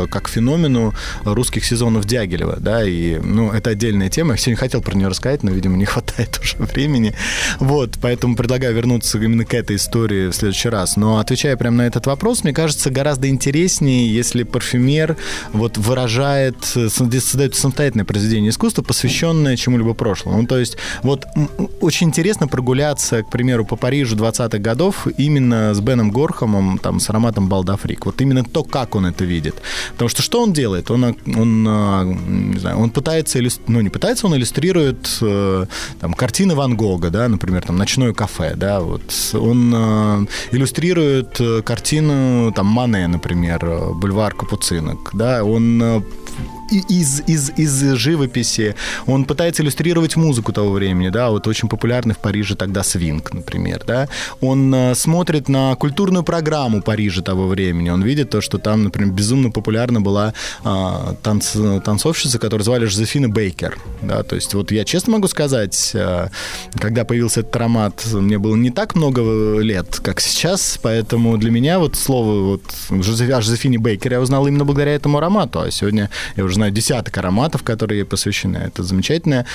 как 0.09 0.27
феномену 0.27 0.93
русских 1.24 1.66
сезонов 1.66 2.06
Дягилева, 2.06 2.58
да, 2.59 2.84
и, 2.84 3.17
ну, 3.19 3.51
это 3.51 3.72
отдельная 3.72 4.09
тема, 4.09 4.34
я 4.34 4.38
сегодня 4.38 4.58
хотел 4.58 4.82
про 4.82 4.95
нее 4.95 5.08
рассказать, 5.08 5.43
но, 5.43 5.51
видимо, 5.51 5.77
не 5.77 5.85
хватает 5.85 6.40
уже 6.43 6.58
времени, 6.58 6.86
вот, 7.59 7.98
поэтому 8.01 8.35
предлагаю 8.35 8.75
вернуться 8.75 9.17
именно 9.17 9.45
к 9.45 9.53
этой 9.53 9.75
истории 9.75 10.30
в 10.30 10.33
следующий 10.33 10.69
раз, 10.69 10.98
но 10.98 11.19
отвечая 11.19 11.57
прямо 11.57 11.77
на 11.77 11.88
этот 11.88 12.06
вопрос, 12.06 12.43
мне 12.43 12.53
кажется, 12.53 12.90
гораздо 12.90 13.30
интереснее, 13.30 14.14
если 14.14 14.43
парфюмер 14.43 15.17
вот 15.53 15.77
выражает, 15.77 16.57
создает 16.64 17.56
самостоятельное 17.56 18.06
произведение 18.06 18.49
искусства, 18.51 18.82
посвященное 18.82 19.56
чему-либо 19.57 19.93
прошлому, 19.93 20.41
ну, 20.41 20.48
то 20.48 20.57
есть, 20.57 20.77
вот, 21.03 21.25
очень 21.82 22.07
интересно 22.07 22.48
прогуляться, 22.48 23.24
к 23.24 23.30
примеру, 23.30 23.66
по 23.66 23.75
Парижу 23.75 24.16
20-х 24.16 24.57
годов 24.59 25.07
именно 25.17 25.74
с 25.74 25.80
Беном 25.80 26.11
Горхамом, 26.11 26.77
там, 26.77 26.99
с 26.99 27.09
ароматом 27.09 27.49
Балдафрик. 27.49 28.06
Вот 28.06 28.22
именно 28.22 28.43
то, 28.43 28.64
как 28.64 28.95
он 28.95 29.06
это 29.06 29.25
видит. 29.25 29.56
Потому 29.93 30.09
что 30.09 30.22
что 30.22 30.41
он 30.41 30.53
делает? 30.53 30.90
Он, 30.91 31.16
он 31.25 31.67
а, 31.67 32.03
не 32.03 32.59
знаю, 32.59 32.77
он 32.77 32.90
пытается, 32.90 33.40
ну, 33.67 33.82
не 33.82 33.90
пытается, 33.90 34.27
он 34.27 34.35
иллюстрирует 34.35 35.17
э, 35.22 35.66
там, 35.99 36.14
картины 36.14 36.56
Ван 36.56 36.77
Гога, 36.78 37.10
да, 37.10 37.28
например, 37.28 37.62
там, 37.62 37.78
«Ночное 37.78 38.14
кафе», 38.14 38.54
да, 38.56 38.80
вот. 38.80 39.02
Он 39.34 39.74
э, 39.76 40.26
иллюстрирует 40.52 41.42
э, 41.42 41.62
картину, 41.62 42.52
там, 42.56 42.68
Мане, 42.68 43.08
например, 43.08 43.94
«Бульвар 43.96 44.34
Капуцинок», 44.34 45.10
да, 45.14 45.44
он 45.44 45.82
э, 45.82 46.02
из, 46.72 47.22
из, 47.28 47.52
из 47.58 47.82
живописи. 47.96 48.76
Он 49.06 49.26
пытается 49.26 49.64
иллюстрировать 49.64 50.16
музыку 50.16 50.52
того 50.54 50.72
времени, 50.72 51.10
да, 51.10 51.30
вот 51.30 51.48
очень 51.48 51.70
популярный 51.70 52.16
в 52.16 52.20
Париже 52.20 52.56
тогда 52.56 52.84
свинг, 52.84 53.34
например, 53.34 53.84
да. 53.86 54.08
Он 54.42 54.74
э, 54.74 54.96
смотрит 54.96 55.50
на 55.50 55.76
культурную 55.76 56.24
программу 56.24 56.82
Парижа 56.82 57.22
того 57.22 57.48
времени. 57.48 57.90
Он 57.90 58.04
видит 58.04 58.30
то, 58.30 58.42
что 58.42 58.58
там, 58.58 58.84
например, 58.84 59.12
безумно 59.12 59.52
популярна 59.52 60.02
была 60.02 60.34
а, 60.64 61.16
танц- 61.24 61.82
танцовщица, 61.82 62.40
которую 62.40 62.66
звали 62.66 62.86
Жозефина 62.86 63.30
Бейкер, 63.30 63.78
да, 64.02 64.24
то 64.24 64.36
есть 64.36 64.54
вот 64.54 64.72
я 64.72 64.86
честно 64.86 65.14
могу 65.14 65.28
сказать, 65.28 65.92
э, 65.94 66.28
когда 66.80 67.06
появился 67.06 67.42
этот 67.42 67.56
аромат, 67.56 68.06
мне 68.12 68.38
было 68.38 68.56
не 68.56 68.72
так 68.72 68.96
много 68.96 69.60
лет, 69.60 70.00
как 70.02 70.20
сейчас, 70.20 70.80
поэтому 70.82 71.38
для 71.38 71.52
меня 71.52 71.80
вот 71.80 71.96
слово 71.96 72.52
вот 72.52 72.64
Жозе- 72.90 73.32
о 73.32 73.42
Жозефине 73.42 73.78
Бейкер 73.78 74.14
я 74.14 74.22
узнал 74.22 74.48
именно 74.48 74.66
благодаря 74.66 74.96
этому 74.96 75.18
аромату, 75.18 75.62
а 75.62 75.72
сегодня 75.72 76.10
я 76.36 76.44
уже 76.44 76.57
знаю 76.58 76.72
десяток 76.72 77.18
ароматов, 77.18 77.64
которые 77.64 78.00
ей 78.00 78.06
посвящены. 78.06 78.58
Это 78.58 78.84
замечательная 78.84 79.45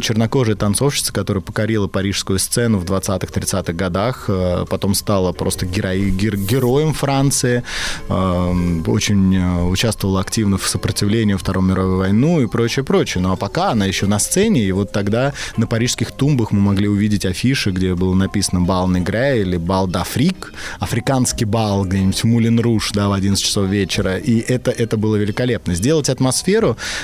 чернокожая 0.00 0.56
танцовщица, 0.56 1.12
которая 1.12 1.42
покорила 1.42 1.86
парижскую 1.86 2.38
сцену 2.38 2.78
в 2.78 2.84
20-30-х 2.84 3.72
годах, 3.72 4.26
а, 4.28 4.64
потом 4.66 4.94
стала 4.94 5.32
просто 5.32 5.66
герои- 5.66 6.10
гер- 6.10 6.36
героем 6.36 6.92
Франции, 6.92 7.62
а, 8.08 8.52
очень 8.86 9.36
а, 9.36 9.64
участвовала 9.64 10.20
активно 10.20 10.58
в 10.58 10.66
сопротивлении 10.66 11.34
Второй 11.34 11.64
мировой 11.64 11.98
войну 11.98 12.40
и 12.40 12.46
прочее, 12.46 12.84
прочее. 12.84 13.22
Ну 13.22 13.32
а 13.32 13.36
пока 13.36 13.70
она 13.70 13.86
еще 13.86 14.06
на 14.06 14.18
сцене, 14.18 14.64
и 14.64 14.72
вот 14.72 14.92
тогда 14.92 15.32
на 15.56 15.66
парижских 15.66 16.12
тумбах 16.12 16.52
мы 16.52 16.60
могли 16.60 16.88
увидеть 16.88 17.24
афиши, 17.24 17.70
где 17.70 17.94
было 17.94 18.14
написано 18.14 18.60
«Бал 18.60 18.88
Негре» 18.88 19.42
или 19.42 19.56
«Бал 19.56 19.88
d'Afrique», 19.88 20.46
африканский 20.80 21.44
бал 21.44 21.84
где-нибудь 21.84 22.22
в 22.22 22.24
Мулин 22.24 22.60
Руш, 22.60 22.92
да, 22.92 23.08
в 23.08 23.12
11 23.12 23.44
часов 23.44 23.68
вечера. 23.68 24.16
И 24.16 24.38
это, 24.38 24.70
это 24.70 24.96
было 24.96 25.16
великолепно. 25.16 25.74
Сделать 25.74 26.08
атмосферу 26.08 26.47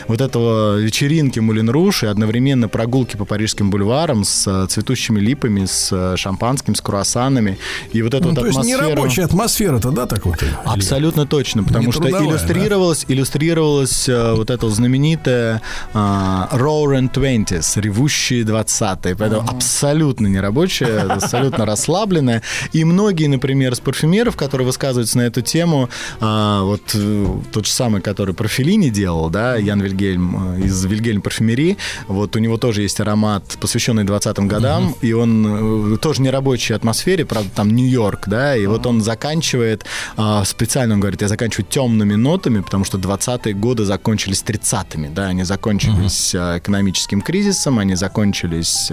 вот 0.08 0.20
этого 0.20 0.78
вечеринки 0.78 1.40
Мулин 1.40 1.70
Руш 1.70 2.04
и 2.04 2.06
одновременно 2.06 2.68
прогулки 2.68 3.16
по 3.16 3.24
парижским 3.24 3.70
бульварам 3.70 4.24
с 4.24 4.46
э, 4.46 4.66
цветущими 4.68 5.20
липами, 5.20 5.66
с 5.66 5.90
э, 5.92 6.16
шампанским, 6.16 6.74
с 6.74 6.80
круассанами. 6.80 7.58
И 7.92 8.02
вот 8.02 8.14
эту 8.14 8.24
Ну, 8.24 8.30
вот 8.30 8.40
то 8.40 8.46
есть 8.46 8.58
атмосферу... 8.58 8.90
рабочая 8.90 9.24
атмосфера-то, 9.24 9.90
да, 9.90 10.06
так 10.06 10.24
вот? 10.26 10.42
Абсолютно 10.64 11.26
точно, 11.26 11.64
потому 11.64 11.86
Не 11.86 11.92
что 11.92 12.00
трудовая, 12.00 12.28
иллюстрировалась, 12.28 13.04
иллюстрировалась 13.08 14.08
э, 14.08 14.34
вот 14.34 14.50
эта 14.50 14.66
вот 14.66 14.74
знаменитая 14.74 15.62
э, 15.92 15.96
Roaring 15.96 17.12
Twenties, 17.12 17.80
ревущие 17.80 18.42
20-е, 18.44 19.16
поэтому 19.16 19.48
абсолютно 19.48 20.26
не 20.26 20.40
рабочая, 20.40 21.00
абсолютно 21.10 21.66
расслабленная. 21.66 22.42
И 22.72 22.84
многие, 22.84 23.26
например, 23.26 23.72
из 23.72 23.80
парфюмеров, 23.80 24.36
которые 24.36 24.66
высказываются 24.66 25.18
на 25.18 25.22
эту 25.22 25.42
тему, 25.42 25.88
вот 26.20 26.82
тот 27.52 27.66
же 27.66 27.72
самый, 27.72 28.00
который 28.00 28.34
про 28.34 28.48
Феллини 28.48 28.90
делал, 28.90 29.30
да, 29.34 29.56
Ян 29.56 29.80
Вильгельм 29.80 30.54
э, 30.54 30.66
из 30.66 30.84
Вильгельм 30.84 31.20
парфюмерии, 31.20 31.76
вот 32.06 32.36
у 32.36 32.38
него 32.38 32.56
тоже 32.56 32.82
есть 32.82 33.00
аромат, 33.00 33.42
посвященный 33.60 34.04
20-м 34.04 34.46
годам, 34.46 34.94
и 35.02 35.12
он 35.12 35.94
э, 35.94 35.96
тоже 35.98 36.22
не 36.22 36.30
рабочей 36.30 36.74
атмосфере, 36.74 37.24
правда, 37.24 37.50
там 37.54 37.70
Нью-Йорк, 37.74 38.28
да, 38.28 38.56
и 38.56 38.66
вот 38.66 38.86
он 38.86 39.02
заканчивает, 39.02 39.84
а, 40.16 40.44
специально 40.44 40.94
он 40.94 41.00
говорит, 41.00 41.20
я 41.22 41.28
заканчиваю 41.28 41.66
темными 41.68 42.14
нотами, 42.14 42.60
потому 42.60 42.84
что 42.84 42.96
20-е 42.98 43.54
годы 43.54 43.84
закончились 43.84 44.44
30-ми, 44.46 45.08
да, 45.08 45.26
они 45.26 45.42
закончились 45.44 46.32
а, 46.34 46.58
экономическим 46.58 47.20
кризисом, 47.20 47.78
они 47.80 47.96
закончились 47.96 48.92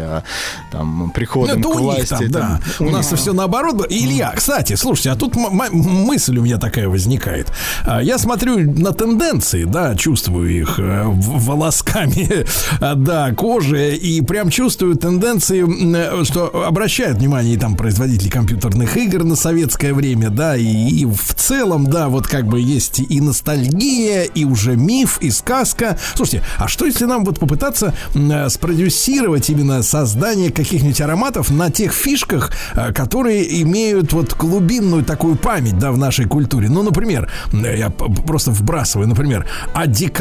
там 0.71 1.11
приходом 1.11 1.61
Ну, 1.61 1.71
к 1.71 1.75
у 1.75 1.83
власти. 1.83 2.09
там, 2.09 2.31
да. 2.31 2.61
там, 2.77 2.87
У 2.87 2.89
нас 2.89 3.11
все 3.13 3.33
наоборот. 3.33 3.85
Илья, 3.89 4.33
кстати, 4.35 4.75
слушайте, 4.75 5.11
а 5.11 5.15
тут 5.15 5.35
мысль 5.35 6.37
у 6.37 6.41
меня 6.41 6.57
такая 6.57 6.87
возникает. 6.87 7.47
А, 7.85 8.01
Я 8.01 8.17
смотрю 8.17 8.57
на 8.59 8.91
тенденции, 8.91 9.65
да, 9.65 9.95
чувствую 10.32 10.50
их 10.50 10.80
э, 10.80 11.03
волосками, 11.06 12.45
а, 12.80 12.95
да, 12.95 13.34
кожи, 13.34 13.95
и 13.95 14.22
прям 14.22 14.50
чувствую 14.50 14.95
тенденции, 14.95 15.66
э, 15.95 16.24
что 16.24 16.66
обращают 16.66 17.18
внимание 17.18 17.56
и 17.56 17.58
там 17.58 17.76
производители 17.76 18.30
компьютерных 18.30 18.95
игр 18.98 19.24
на 19.24 19.35
советское 19.35 19.93
время, 19.93 20.30
да, 20.30 20.56
и, 20.56 20.66
и 20.66 21.06
в 21.06 21.34
целом, 21.35 21.88
да, 21.88 22.08
вот 22.08 22.27
как 22.27 22.45
бы 22.45 22.61
есть 22.61 23.00
и 23.00 23.22
ностальгия, 23.22 24.24
и 24.24 24.45
уже 24.45 24.76
миф, 24.76 25.18
и 25.22 25.32
сказка. 25.32 25.98
Слушайте, 26.16 26.43
а 26.58 26.68
что 26.68 26.85
если 26.85 27.06
нам 27.06 27.26
вот 27.26 27.40
попытаться 27.40 27.93
э, 28.16 28.50
спродюсировать 28.50 29.50
именно 29.50 29.84
создание 29.84 30.51
каких-нибудь 30.51 31.01
ароматов 31.01 31.51
на 31.51 31.69
тех 31.69 31.92
фишках, 31.92 32.51
которые 32.95 33.61
имеют 33.64 34.14
вот 34.14 34.35
глубинную 34.38 35.03
такую 35.03 35.35
память, 35.35 35.77
да, 35.77 35.92
в 35.92 35.98
нашей 35.98 36.26
культуре. 36.26 36.69
Ну, 36.69 36.84
например, 36.84 37.30
я 37.51 37.90
просто 37.90 38.51
вбрасываю, 38.51 39.08
например, 39.08 39.45
одеколон 39.74 40.20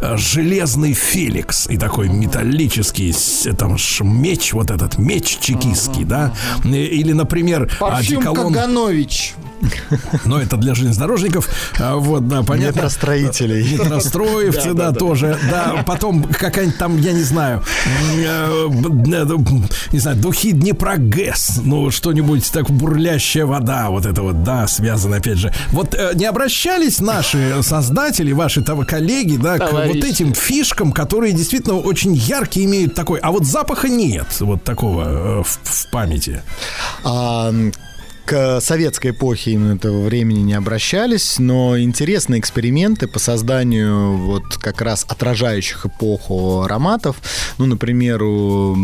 э, 0.00 0.16
железный 0.16 0.92
Феликс 0.92 1.66
и 1.68 1.76
такой 1.76 2.08
металлический 2.08 3.14
там 3.56 3.76
меч, 4.04 4.52
вот 4.52 4.70
этот 4.70 4.98
меч 4.98 5.38
чекистский, 5.40 6.04
да, 6.04 6.32
Э, 6.64 6.68
или, 6.68 7.12
например, 7.12 7.70
Парфюм 7.78 8.18
одеколон... 8.18 8.52
Каганович. 8.54 9.34
Но 10.24 10.40
это 10.40 10.56
для 10.56 10.74
железнодорожников. 10.74 11.48
А, 11.78 11.96
Вот, 11.96 12.28
да, 12.28 12.42
понятно. 12.42 12.76
Метростроителей. 12.78 13.72
Метростроевцы, 13.72 14.74
да, 14.74 14.92
тоже. 14.92 15.38
Да, 15.50 15.82
потом 15.86 16.24
какая-нибудь 16.24 16.78
там, 16.78 16.98
я 16.98 17.12
не 17.12 17.22
знаю, 17.22 17.62
э, 18.16 18.24
э, 18.24 18.68
не 19.92 19.98
знаю, 19.98 20.16
духи 20.16 20.52
Днепрогэс, 20.52 21.60
ну, 21.64 21.90
что-нибудь 21.90 22.50
так 22.52 22.70
бурлящая 22.70 23.46
вода, 23.46 23.90
вот 23.90 24.06
это 24.06 24.22
вот, 24.22 24.42
да, 24.42 24.66
связано, 24.66 25.16
опять 25.16 25.38
же. 25.38 25.52
Вот 25.70 25.94
э, 25.94 26.12
не 26.14 26.24
обращались 26.24 27.00
наши 27.00 27.62
создатели, 27.62 28.32
ваши 28.32 28.62
того 28.62 28.84
коллеги, 28.86 29.36
да, 29.36 29.56
к 29.58 29.68
Товарищи. 29.68 29.96
вот 29.96 30.04
этим 30.04 30.34
фишкам, 30.34 30.92
которые 30.92 31.32
действительно 31.32 31.76
очень 31.76 32.14
яркие 32.14 32.66
имеют 32.66 32.94
такой, 32.94 33.18
а 33.20 33.30
вот 33.30 33.44
запаха 33.44 33.88
нет, 33.88 34.26
вот 34.40 34.64
такого 34.64 35.42
в, 35.42 35.60
в 35.62 35.90
памяти. 35.90 36.42
А, 37.04 37.52
к 38.24 38.60
советской 38.60 39.10
эпохе 39.10 39.52
именно 39.52 39.74
этого 39.74 40.02
времени 40.02 40.40
не 40.40 40.54
обращались, 40.54 41.38
но 41.38 41.78
интересные 41.78 42.40
эксперименты 42.40 43.06
по 43.08 43.18
созданию 43.18 44.16
вот 44.16 44.56
как 44.58 44.80
раз 44.80 45.04
отражающих 45.08 45.86
эпоху 45.86 46.62
ароматов. 46.62 47.16
Ну, 47.58 47.66
например, 47.66 48.22
у 48.22 48.76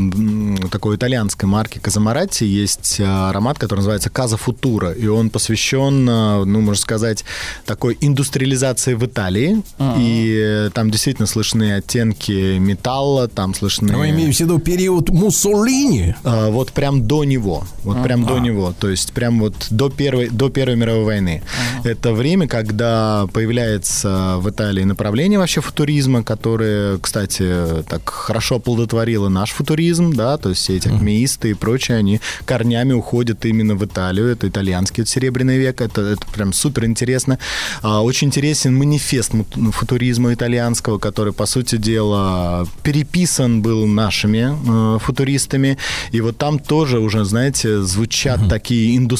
такой 0.71 0.97
итальянской 0.97 1.49
марки 1.49 1.79
Казамаратти 1.79 2.45
есть 2.45 3.01
а, 3.01 3.31
аромат, 3.31 3.59
который 3.59 3.81
называется 3.81 4.11
Каза 4.11 4.37
Футура, 4.37 4.93
и 4.93 5.07
он 5.07 5.31
посвящен, 5.31 6.07
а, 6.11 6.45
ну, 6.45 6.61
можно 6.61 6.81
сказать, 6.81 7.25
такой 7.65 7.97
индустриализации 8.01 8.95
в 8.95 9.05
Италии, 9.05 9.63
и 9.99 10.67
э, 10.67 10.71
там 10.73 10.91
действительно 10.91 11.27
слышны 11.27 11.75
оттенки 11.75 12.59
металла, 12.59 13.29
там 13.29 13.55
слышны... 13.55 13.93
Я 13.93 14.11
имею 14.11 14.33
в 14.33 14.41
виду 14.41 14.59
период 14.59 15.11
Муссолини. 15.11 16.15
А, 16.25 16.51
вот 16.51 16.73
прям 16.73 17.07
до 17.07 17.25
него. 17.25 17.65
Вот 17.85 18.03
прям 18.03 18.25
до 18.25 18.39
него. 18.39 18.75
То 18.79 18.89
есть 18.89 19.13
прям 19.13 19.28
вот 19.31 19.55
до 19.71 19.89
Первой, 19.91 20.29
до 20.29 20.49
Первой 20.49 20.77
мировой 20.77 21.05
войны. 21.05 21.43
Это 21.85 22.13
время, 22.13 22.49
когда 22.49 23.27
появляется 23.33 24.37
в 24.39 24.49
Италии 24.51 24.85
направление 24.85 25.39
вообще 25.39 25.61
футуризма, 25.61 26.23
которое, 26.23 26.99
кстати, 26.99 27.83
так 27.89 28.09
хорошо 28.09 28.57
оплодотворило 28.57 29.29
наш 29.29 29.51
футуризм, 29.51 30.13
да, 30.15 30.37
то 30.39 30.51
есть 30.51 30.63
все 30.63 30.77
эти 30.77 30.89
акмеисты 30.89 31.51
и 31.51 31.55
прочее, 31.55 31.99
они 31.99 32.21
корнями 32.45 32.93
уходят 32.93 33.45
именно 33.45 33.75
в 33.75 33.85
Италию. 33.85 34.27
Это 34.29 34.49
итальянский 34.49 35.03
вот 35.03 35.09
серебряный 35.09 35.59
век, 35.59 35.81
это, 35.81 36.01
это 36.03 36.27
прям 36.33 36.53
супер 36.53 36.85
интересно. 36.85 37.39
А, 37.83 38.03
Очень 38.03 38.29
интересен 38.29 38.77
манифест 38.77 39.35
мут- 39.35 39.55
футуризма 39.73 40.33
итальянского, 40.33 40.99
который, 40.99 41.33
по 41.33 41.47
сути 41.47 41.77
дела, 41.77 42.67
переписан 42.83 43.63
был 43.63 43.87
нашими 43.87 44.97
э, 44.97 44.99
футуристами. 44.99 45.79
И 46.13 46.21
вот 46.21 46.39
там 46.39 46.59
тоже 46.59 46.99
уже, 46.99 47.25
знаете, 47.25 47.83
звучат 47.83 48.49
такие 48.49 48.97
индустриальные 48.97 49.18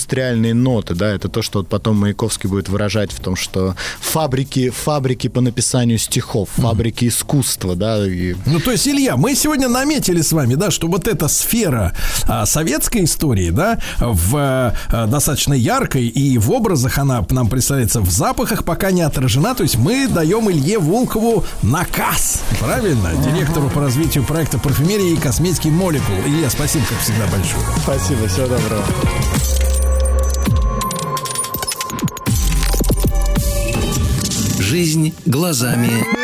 ноты, 0.55 0.95
да, 0.95 1.15
это 1.15 1.29
то, 1.29 1.43
что 1.43 1.61
вот 1.61 1.69
потом 1.69 1.97
Маяковский 1.97 2.49
будет 2.49 2.69
выражать 2.69 3.13
в 3.13 3.21
том, 3.21 3.37
что 3.37 3.75
фабрики, 4.01 4.71
фабрики 4.71 5.29
по 5.29 5.41
написанию 5.41 5.99
стихов, 5.99 6.49
фабрики 6.57 7.09
искусства, 7.09 7.75
да, 7.75 8.07
и 8.07 8.35
Ну, 8.47 8.61
то 8.61 8.71
есть, 8.71 8.87
Илья, 8.89 9.17
мы 9.17 9.35
сегодня 9.35 9.69
наметили 9.69 10.21
с 10.21 10.33
вами, 10.33 10.55
да, 10.55 10.71
что 10.71 10.89
вот 10.89 11.09
эта 11.09 11.29
сфера 11.29 11.95
а, 12.25 12.47
советской 12.47 13.05
истории, 13.05 13.51
да, 13.51 13.79
в 13.99 14.75
а, 14.93 15.07
достаточно 15.07 15.55
яркой 15.55 16.07
и 16.07 16.39
в 16.39 16.51
образах 16.51 16.99
она 16.99 17.25
нам 17.31 17.49
представляется 17.49 18.01
в 18.01 18.11
запахах, 18.11 18.65
пока 18.65 18.91
не 18.91 19.03
отражена. 19.03 19.55
То 19.55 19.63
есть 19.63 19.77
мы 19.77 20.09
даем 20.09 20.51
Илье 20.51 20.79
Волкову 20.79 21.45
наказ, 21.63 22.43
правильно? 22.61 23.11
Директору 23.25 23.69
по 23.71 23.81
развитию 23.81 24.25
проекта 24.25 24.59
парфюмерии 24.59 25.13
и 25.13 25.17
косметики 25.17 25.69
молекул. 25.69 26.17
Илья, 26.27 26.51
спасибо, 26.51 26.85
как 26.89 26.99
всегда, 27.01 27.27
большое. 27.27 27.65
Спасибо, 27.83 28.29
всего 28.29 28.47
доброго. 28.47 28.85
Жизнь 34.69 35.15
глазами 35.25 36.18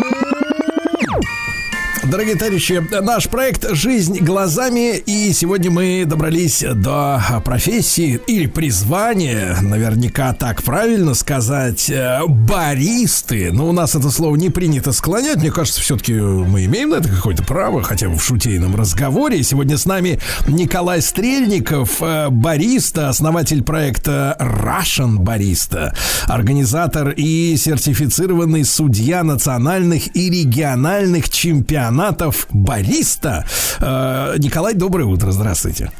Дорогие 2.14 2.36
товарищи, 2.36 2.80
наш 3.02 3.28
проект 3.28 3.74
«Жизнь 3.74 4.20
глазами» 4.20 4.98
И 4.98 5.32
сегодня 5.32 5.72
мы 5.72 6.04
добрались 6.06 6.62
до 6.62 7.20
профессии 7.44 8.20
или 8.28 8.46
призвания 8.46 9.58
Наверняка 9.60 10.32
так 10.32 10.62
правильно 10.62 11.14
сказать 11.14 11.90
э, 11.90 12.20
Баристы. 12.28 13.50
Но 13.50 13.68
у 13.68 13.72
нас 13.72 13.96
это 13.96 14.12
слово 14.12 14.36
не 14.36 14.48
принято 14.48 14.92
склонять. 14.92 15.38
Мне 15.38 15.50
кажется, 15.50 15.80
все-таки 15.80 16.12
мы 16.12 16.66
имеем 16.66 16.90
на 16.90 16.96
это 16.96 17.08
какое-то 17.08 17.42
право 17.42 17.82
Хотя 17.82 18.08
бы 18.08 18.16
в 18.16 18.22
шутейном 18.22 18.76
разговоре. 18.76 19.42
Сегодня 19.42 19.76
с 19.76 19.84
нами 19.84 20.20
Николай 20.46 21.02
Стрельников 21.02 22.00
э, 22.00 22.28
Бариста, 22.30 23.08
основатель 23.08 23.64
проекта 23.64 24.36
Russian 24.38 25.16
Бариста 25.16 25.92
Организатор 26.28 27.10
и 27.10 27.56
сертифицированный 27.56 28.64
судья 28.64 29.24
национальных 29.24 30.14
и 30.14 30.30
региональных 30.30 31.28
чемпионатов 31.28 32.03
бариста. 32.50 33.46
Э, 33.80 34.34
Николай, 34.38 34.74
доброе 34.74 35.04
утро, 35.04 35.30
здравствуйте. 35.30 35.90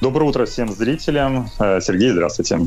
Доброе 0.00 0.24
утро 0.26 0.46
всем 0.46 0.72
зрителям. 0.72 1.50
Э, 1.58 1.80
Сергей, 1.80 2.10
здравствуйте. 2.10 2.60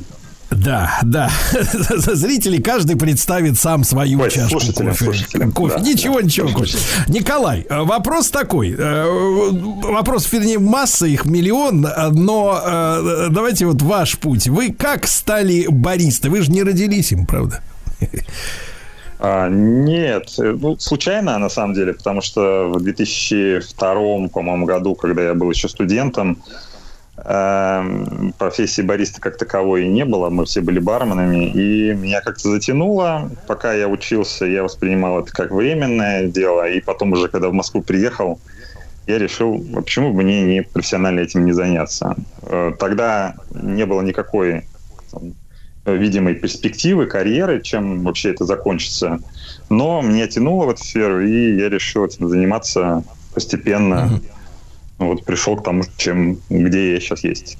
Да, 0.49 0.99
да. 1.03 1.29
Зрители 1.97 2.61
каждый 2.61 2.95
представит 2.95 3.59
сам 3.59 3.83
свою 3.83 4.21
Ой, 4.21 4.31
чашку 4.31 4.59
слушатели, 4.59 4.87
кофе. 4.87 5.03
слушатели. 5.03 5.49
кофе. 5.51 5.75
Да, 5.77 5.81
ничего, 5.81 6.19
да, 6.19 6.25
ничего. 6.25 6.47
слушатели. 6.49 6.81
Николай, 7.07 7.65
э, 7.69 7.81
вопрос 7.83 8.29
такой. 8.29 8.75
Вопрос, 8.75 10.31
вернее, 10.31 10.59
масса 10.59 11.05
их 11.05 11.25
миллион, 11.25 11.81
но 12.11 13.29
давайте 13.29 13.65
вот 13.65 13.81
ваш 13.81 14.17
путь. 14.17 14.47
Вы 14.47 14.71
как 14.71 15.07
стали 15.07 15.67
баристой? 15.69 16.31
Вы 16.31 16.41
же 16.41 16.51
не 16.51 16.63
родились 16.63 17.11
им, 17.11 17.25
правда? 17.25 17.61
А, 19.19 19.49
нет, 19.49 20.35
э, 20.37 20.55
ну, 20.59 20.77
случайно, 20.77 21.37
на 21.39 21.49
самом 21.49 21.73
деле, 21.73 21.93
потому 21.93 22.21
что 22.21 22.69
в 22.69 22.81
2002, 22.81 24.27
по-моему, 24.27 24.65
году, 24.65 24.95
когда 24.95 25.23
я 25.23 25.33
был 25.33 25.49
еще 25.49 25.67
студентом, 25.67 26.43
эм, 27.17 28.33
профессии 28.37 28.83
бариста 28.83 29.19
как 29.19 29.37
таковой 29.37 29.87
не 29.87 30.05
было, 30.05 30.29
мы 30.29 30.45
все 30.45 30.61
были 30.61 30.79
барменами, 30.79 31.49
и 31.49 31.93
меня 31.93 32.21
как-то 32.21 32.49
затянуло. 32.49 33.31
Пока 33.47 33.73
я 33.73 33.87
учился, 33.87 34.45
я 34.45 34.61
воспринимал 34.61 35.19
это 35.19 35.31
как 35.31 35.51
временное 35.51 36.27
дело, 36.27 36.67
и 36.69 36.79
потом 36.79 37.13
уже, 37.13 37.27
когда 37.27 37.49
в 37.49 37.53
Москву 37.53 37.81
приехал, 37.81 38.39
я 39.07 39.17
решил, 39.17 39.65
а 39.75 39.81
почему 39.81 40.13
бы 40.13 40.21
мне 40.21 40.43
не 40.43 40.61
профессионально 40.61 41.21
этим 41.21 41.45
не 41.45 41.53
заняться. 41.53 42.15
Э, 42.43 42.73
Тогда 42.77 43.35
не 43.51 43.85
было 43.87 44.01
никакой 44.01 44.65
видимой 45.93 46.35
перспективы, 46.35 47.05
карьеры, 47.05 47.61
чем 47.61 48.03
вообще 48.03 48.31
это 48.31 48.45
закончится. 48.45 49.19
Но 49.69 50.01
меня 50.01 50.27
тянуло 50.27 50.65
в 50.65 50.69
эту 50.69 50.83
сферу, 50.83 51.25
и 51.25 51.57
я 51.57 51.69
решил 51.69 52.05
этим 52.05 52.27
заниматься 52.27 53.03
постепенно. 53.33 54.19
Вот 54.97 55.25
пришел 55.25 55.55
к 55.55 55.63
тому, 55.63 55.83
чем, 55.97 56.39
где 56.49 56.93
я 56.93 56.99
сейчас 56.99 57.23
есть. 57.23 57.57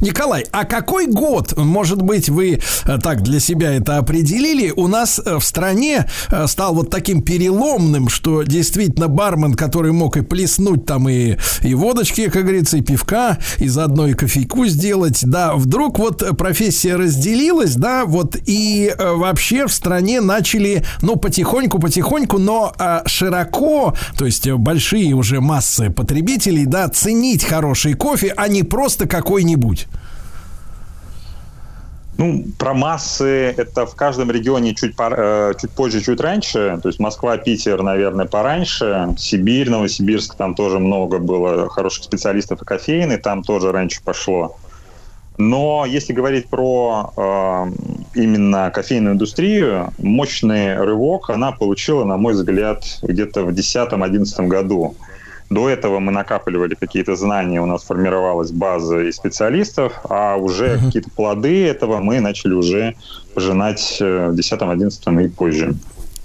Николай, 0.00 0.44
а 0.50 0.64
какой 0.64 1.06
год, 1.06 1.56
может 1.56 2.00
быть, 2.00 2.28
вы 2.28 2.60
э, 2.84 2.98
так 3.02 3.22
для 3.22 3.38
себя 3.38 3.72
это 3.72 3.98
определили, 3.98 4.72
у 4.74 4.86
нас 4.86 5.20
э, 5.24 5.38
в 5.38 5.44
стране 5.44 6.06
э, 6.30 6.46
стал 6.46 6.74
вот 6.74 6.90
таким 6.90 7.22
переломным, 7.22 8.08
что 8.08 8.42
действительно 8.42 9.08
бармен, 9.08 9.54
который 9.54 9.92
мог 9.92 10.16
и 10.16 10.22
плеснуть 10.22 10.86
там 10.86 11.08
и, 11.08 11.36
и 11.62 11.74
водочки, 11.74 12.28
как 12.28 12.42
говорится, 12.44 12.78
и 12.78 12.80
пивка, 12.80 13.38
и 13.58 13.68
заодно 13.68 14.06
и 14.08 14.14
кофейку 14.14 14.66
сделать, 14.66 15.20
да, 15.22 15.54
вдруг 15.54 15.98
вот 15.98 16.36
профессия 16.38 16.96
разделилась, 16.96 17.74
да, 17.74 18.04
вот 18.06 18.36
и 18.46 18.94
вообще 18.98 19.66
в 19.66 19.72
стране 19.72 20.20
начали, 20.20 20.84
ну, 21.02 21.16
потихоньку-потихоньку, 21.16 22.38
но 22.38 22.74
широко, 23.06 23.94
то 24.16 24.24
есть 24.24 24.50
большие 24.50 25.14
уже 25.14 25.40
массы 25.40 25.90
потребителей, 25.90 26.64
да, 26.64 26.88
ценить 26.88 27.44
хороший 27.44 27.94
кофе, 27.94 28.32
а 28.36 28.48
не 28.48 28.62
просто 28.62 29.06
какой-нибудь. 29.26 29.88
Ну, 32.16 32.44
про 32.58 32.72
массы 32.72 33.54
это 33.58 33.84
в 33.84 33.94
каждом 33.94 34.30
регионе 34.30 34.74
чуть, 34.74 34.96
пор- 34.96 35.18
э, 35.18 35.52
чуть 35.60 35.70
позже, 35.72 36.00
чуть 36.00 36.20
раньше. 36.20 36.78
То 36.82 36.88
есть 36.88 37.00
Москва, 37.00 37.36
Питер, 37.36 37.82
наверное, 37.82 38.24
пораньше. 38.24 39.14
Сибирь, 39.18 39.68
Новосибирск, 39.68 40.36
там 40.36 40.54
тоже 40.54 40.78
много 40.78 41.18
было 41.18 41.68
хороших 41.68 42.04
специалистов 42.04 42.62
и 42.62 42.64
кофеин, 42.64 43.20
там 43.20 43.42
тоже 43.42 43.72
раньше 43.72 44.00
пошло. 44.02 44.56
Но 45.38 45.84
если 45.86 46.14
говорить 46.14 46.48
про 46.48 47.12
э, 47.16 48.18
именно 48.18 48.70
кофейную 48.70 49.14
индустрию, 49.14 49.92
мощный 49.98 50.76
рывок 50.82 51.28
она 51.28 51.52
получила, 51.52 52.04
на 52.04 52.16
мой 52.16 52.32
взгляд, 52.32 52.84
где-то 53.02 53.42
в 53.42 53.48
2010-2011 53.50 54.46
году. 54.46 54.94
До 55.48 55.68
этого 55.68 56.00
мы 56.00 56.10
накапливали 56.10 56.74
какие-то 56.74 57.14
знания, 57.14 57.60
у 57.60 57.66
нас 57.66 57.84
формировалась 57.84 58.50
база 58.50 59.02
из 59.02 59.16
специалистов, 59.16 60.00
а 60.08 60.36
уже 60.36 60.78
какие-то 60.78 61.10
плоды 61.14 61.66
этого 61.66 61.98
мы 61.98 62.20
начали 62.20 62.52
уже 62.52 62.96
пожинать 63.32 63.98
э, 64.00 64.28
в 64.28 64.34
2010-2011 64.34 65.24
и 65.24 65.28
позже. 65.28 65.74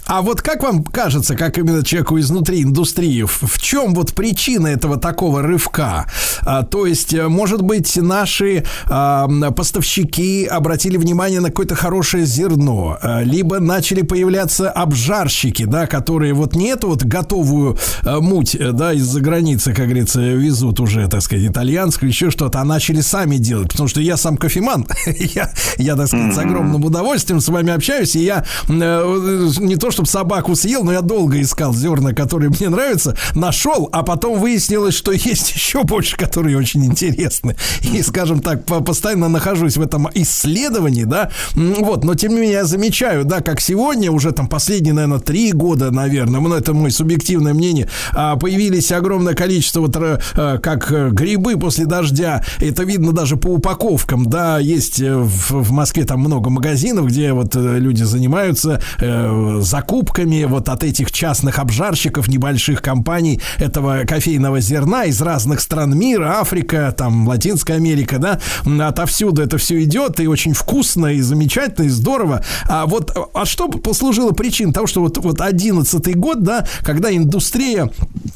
А 0.06 0.20
вот 0.20 0.42
как 0.42 0.62
вам 0.62 0.82
кажется, 0.82 1.36
как 1.36 1.58
именно 1.58 1.84
человеку 1.84 2.18
изнутри 2.18 2.62
индустрии, 2.62 3.22
в, 3.22 3.58
чем 3.60 3.94
вот 3.94 4.14
причина 4.14 4.66
этого 4.66 4.98
такого 4.98 5.42
рывка? 5.42 6.06
А, 6.44 6.64
то 6.64 6.86
есть, 6.86 7.14
э, 7.14 7.28
может 7.28 7.62
быть, 7.62 7.96
наши 7.96 8.64
а, 8.86 9.28
поставщики 9.52 10.44
обратили 10.44 10.96
внимание 10.96 11.40
на 11.40 11.48
какое-то 11.48 11.76
хорошее 11.76 12.26
зерно, 12.26 12.98
а, 13.00 13.22
либо 13.22 13.60
начали 13.60 14.02
появляться 14.02 14.70
обжарщики, 14.70 15.64
да, 15.64 15.86
которые 15.86 16.34
вот 16.34 16.56
не 16.56 16.68
эту 16.68 16.88
вот 16.88 17.04
готовую 17.04 17.78
а, 18.02 18.20
муть, 18.20 18.56
да, 18.58 18.92
из-за 18.92 19.20
границы, 19.20 19.72
как 19.72 19.86
говорится, 19.86 20.20
везут 20.20 20.80
уже, 20.80 21.06
так 21.08 21.22
сказать, 21.22 21.46
итальянскую, 21.46 22.10
еще 22.10 22.30
что-то, 22.30 22.60
а 22.60 22.64
начали 22.64 23.00
сами 23.00 23.36
делать, 23.36 23.70
потому 23.70 23.88
что 23.88 24.00
я 24.00 24.16
сам 24.16 24.36
кофеман, 24.36 24.86
я, 25.06 25.52
я, 25.78 25.94
так 25.94 26.08
сказать, 26.08 26.34
с 26.34 26.38
огромным 26.38 26.84
удовольствием 26.84 27.40
с 27.40 27.48
вами 27.48 27.72
общаюсь, 27.72 28.16
и 28.16 28.24
я 28.24 28.44
не 28.68 29.76
то 29.76 29.91
чтобы 29.92 30.08
собаку 30.08 30.56
съел, 30.56 30.84
но 30.84 30.92
я 30.92 31.00
долго 31.02 31.40
искал 31.40 31.72
зерна, 31.74 32.12
которые 32.12 32.50
мне 32.50 32.68
нравятся, 32.68 33.16
нашел, 33.34 33.88
а 33.92 34.02
потом 34.02 34.40
выяснилось, 34.40 34.94
что 34.94 35.12
есть 35.12 35.52
еще 35.54 35.84
больше, 35.84 36.16
которые 36.16 36.56
очень 36.58 36.84
интересны. 36.84 37.56
И, 37.82 38.02
скажем 38.02 38.40
так, 38.40 38.64
по- 38.64 38.80
постоянно 38.80 39.28
нахожусь 39.28 39.76
в 39.76 39.82
этом 39.82 40.08
исследовании, 40.14 41.04
да, 41.04 41.30
вот, 41.54 42.04
но 42.04 42.14
тем 42.14 42.32
не 42.34 42.40
менее 42.40 42.54
я 42.54 42.64
замечаю, 42.64 43.24
да, 43.24 43.40
как 43.40 43.60
сегодня, 43.60 44.10
уже 44.10 44.32
там 44.32 44.48
последние, 44.48 44.94
наверное, 44.94 45.20
три 45.20 45.52
года, 45.52 45.90
наверное, 45.90 46.40
ну, 46.40 46.54
это 46.54 46.72
мое 46.74 46.90
субъективное 46.90 47.54
мнение, 47.54 47.88
а, 48.12 48.36
появились 48.36 48.90
огромное 48.92 49.34
количество 49.34 49.80
вот 49.80 49.96
р- 49.96 50.20
э, 50.34 50.58
как 50.62 50.90
э, 50.90 51.10
грибы 51.10 51.56
после 51.56 51.86
дождя, 51.86 52.42
это 52.58 52.84
видно 52.84 53.12
даже 53.12 53.36
по 53.36 53.48
упаковкам, 53.48 54.26
да, 54.26 54.58
есть 54.58 55.00
э, 55.00 55.14
в, 55.16 55.72
Москве 55.72 56.04
там 56.04 56.20
много 56.20 56.50
магазинов, 56.50 57.06
где 57.06 57.32
вот 57.32 57.54
э, 57.56 57.78
люди 57.78 58.02
занимаются 58.02 58.80
э, 59.00 59.60
закупками 59.82 60.44
вот 60.44 60.68
от 60.68 60.84
этих 60.84 61.10
частных 61.10 61.58
обжарщиков, 61.58 62.28
небольших 62.28 62.82
компаний 62.82 63.40
этого 63.58 64.04
кофейного 64.06 64.60
зерна 64.60 65.06
из 65.06 65.20
разных 65.20 65.60
стран 65.60 65.98
мира, 65.98 66.38
Африка, 66.40 66.94
там, 66.96 67.26
Латинская 67.26 67.74
Америка, 67.74 68.18
да, 68.18 68.40
отовсюду 68.88 69.42
это 69.42 69.58
все 69.58 69.82
идет, 69.82 70.20
и 70.20 70.28
очень 70.28 70.54
вкусно, 70.54 71.06
и 71.08 71.20
замечательно, 71.20 71.86
и 71.86 71.88
здорово. 71.88 72.44
А 72.68 72.86
вот, 72.86 73.10
а 73.34 73.44
что 73.44 73.68
послужило 73.68 74.30
причиной 74.30 74.72
того, 74.72 74.86
что 74.86 75.00
вот, 75.00 75.18
вот 75.18 75.40
11 75.40 76.16
год, 76.16 76.42
да, 76.42 76.64
когда 76.82 77.10
индустрия 77.10 77.90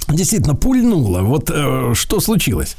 действительно 0.08 0.56
пульнула, 0.56 1.20
вот 1.20 1.50
э, 1.54 1.92
что 1.94 2.20
случилось? 2.20 2.76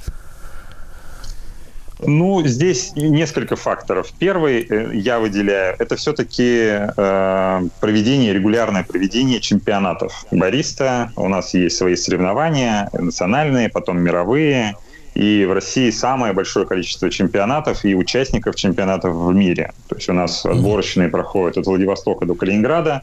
Ну, 2.05 2.45
здесь 2.45 2.93
несколько 2.95 3.55
факторов. 3.55 4.13
Первый, 4.19 4.61
э, 4.61 4.91
я 4.93 5.19
выделяю, 5.19 5.75
это 5.79 5.95
все-таки 5.95 6.69
э, 6.69 7.61
проведение, 7.79 8.33
регулярное 8.33 8.83
проведение 8.83 9.39
чемпионатов 9.39 10.25
бариста. 10.31 11.11
У 11.15 11.27
нас 11.27 11.53
есть 11.53 11.77
свои 11.77 11.95
соревнования, 11.95 12.89
национальные, 12.93 13.69
потом 13.69 13.99
мировые. 13.99 14.75
И 15.15 15.45
в 15.45 15.53
России 15.53 15.89
самое 15.89 16.33
большое 16.33 16.67
количество 16.67 17.09
чемпионатов 17.09 17.83
и 17.83 17.95
участников 17.95 18.55
чемпионатов 18.55 19.15
в 19.15 19.33
мире. 19.33 19.71
То 19.87 19.95
есть 19.95 20.07
у 20.09 20.13
нас 20.13 20.45
отборочные 20.45 21.09
проходят 21.09 21.57
от 21.57 21.65
Владивостока 21.65 22.27
до 22.27 22.35
Калининграда. 22.35 23.01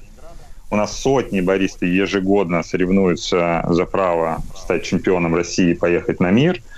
У 0.71 0.77
нас 0.77 0.97
сотни 0.97 1.41
баристы 1.41 1.87
ежегодно 1.87 2.63
соревнуются 2.63 3.65
за 3.69 3.85
право 3.87 4.43
стать 4.55 4.85
чемпионом 4.85 5.35
России 5.35 5.73
и 5.73 5.75
поехать 5.75 6.21
на 6.21 6.31
мир– 6.31 6.63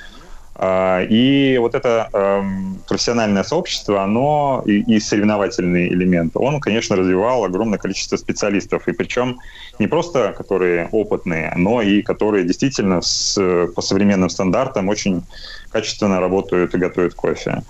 И 0.58 1.58
вот 1.60 1.74
это 1.74 2.08
эм, 2.14 2.78
профессиональное 2.88 3.42
сообщество, 3.42 4.02
оно 4.02 4.62
и, 4.64 4.96
и 4.96 5.00
соревновательный 5.00 5.88
элемент, 5.88 6.32
он, 6.34 6.60
конечно, 6.60 6.96
развивал 6.96 7.44
огромное 7.44 7.78
количество 7.78 8.16
специалистов. 8.16 8.88
И 8.88 8.92
причем 8.92 9.38
не 9.78 9.86
просто 9.86 10.32
которые 10.32 10.88
опытные, 10.92 11.52
но 11.56 11.82
и 11.82 12.00
которые 12.00 12.44
действительно 12.44 13.02
с, 13.02 13.38
по 13.74 13.82
современным 13.82 14.30
стандартам 14.30 14.88
очень 14.88 15.24
качественно 15.70 16.20
работают 16.20 16.74
и 16.74 16.78
готовят 16.78 17.14
кофе. 17.14 17.62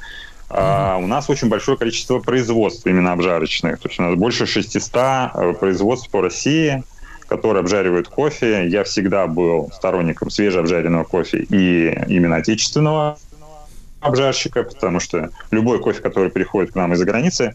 А 0.49 0.97
у 0.99 1.07
нас 1.07 1.29
очень 1.29 1.49
большое 1.49 1.77
количество 1.77 2.21
производств 2.21 2.87
именно 2.87 3.13
обжарочных. 3.13 3.81
То 3.81 3.89
есть 3.89 3.99
у 3.99 4.03
нас 4.05 4.15
больше 4.15 4.47
600 4.47 4.95
э, 4.95 5.53
производств 5.59 6.09
по 6.11 6.21
России, 6.21 6.85
которые 7.29 7.61
обжаривают 7.61 8.09
кофе. 8.09 8.67
Я 8.69 8.85
всегда 8.85 9.27
был 9.27 9.71
сторонником 9.75 10.31
свежеобжаренного 10.31 11.05
кофе 11.05 11.39
и 11.39 11.89
именно 12.09 12.37
отечественного 12.37 13.19
обжарщика, 14.01 14.63
потому 14.63 15.01
что 15.01 15.31
любой 15.51 15.81
кофе, 15.81 16.01
который 16.01 16.31
приходит 16.31 16.73
к 16.73 16.75
нам 16.77 16.93
из-за 16.93 17.05
границы, 17.05 17.55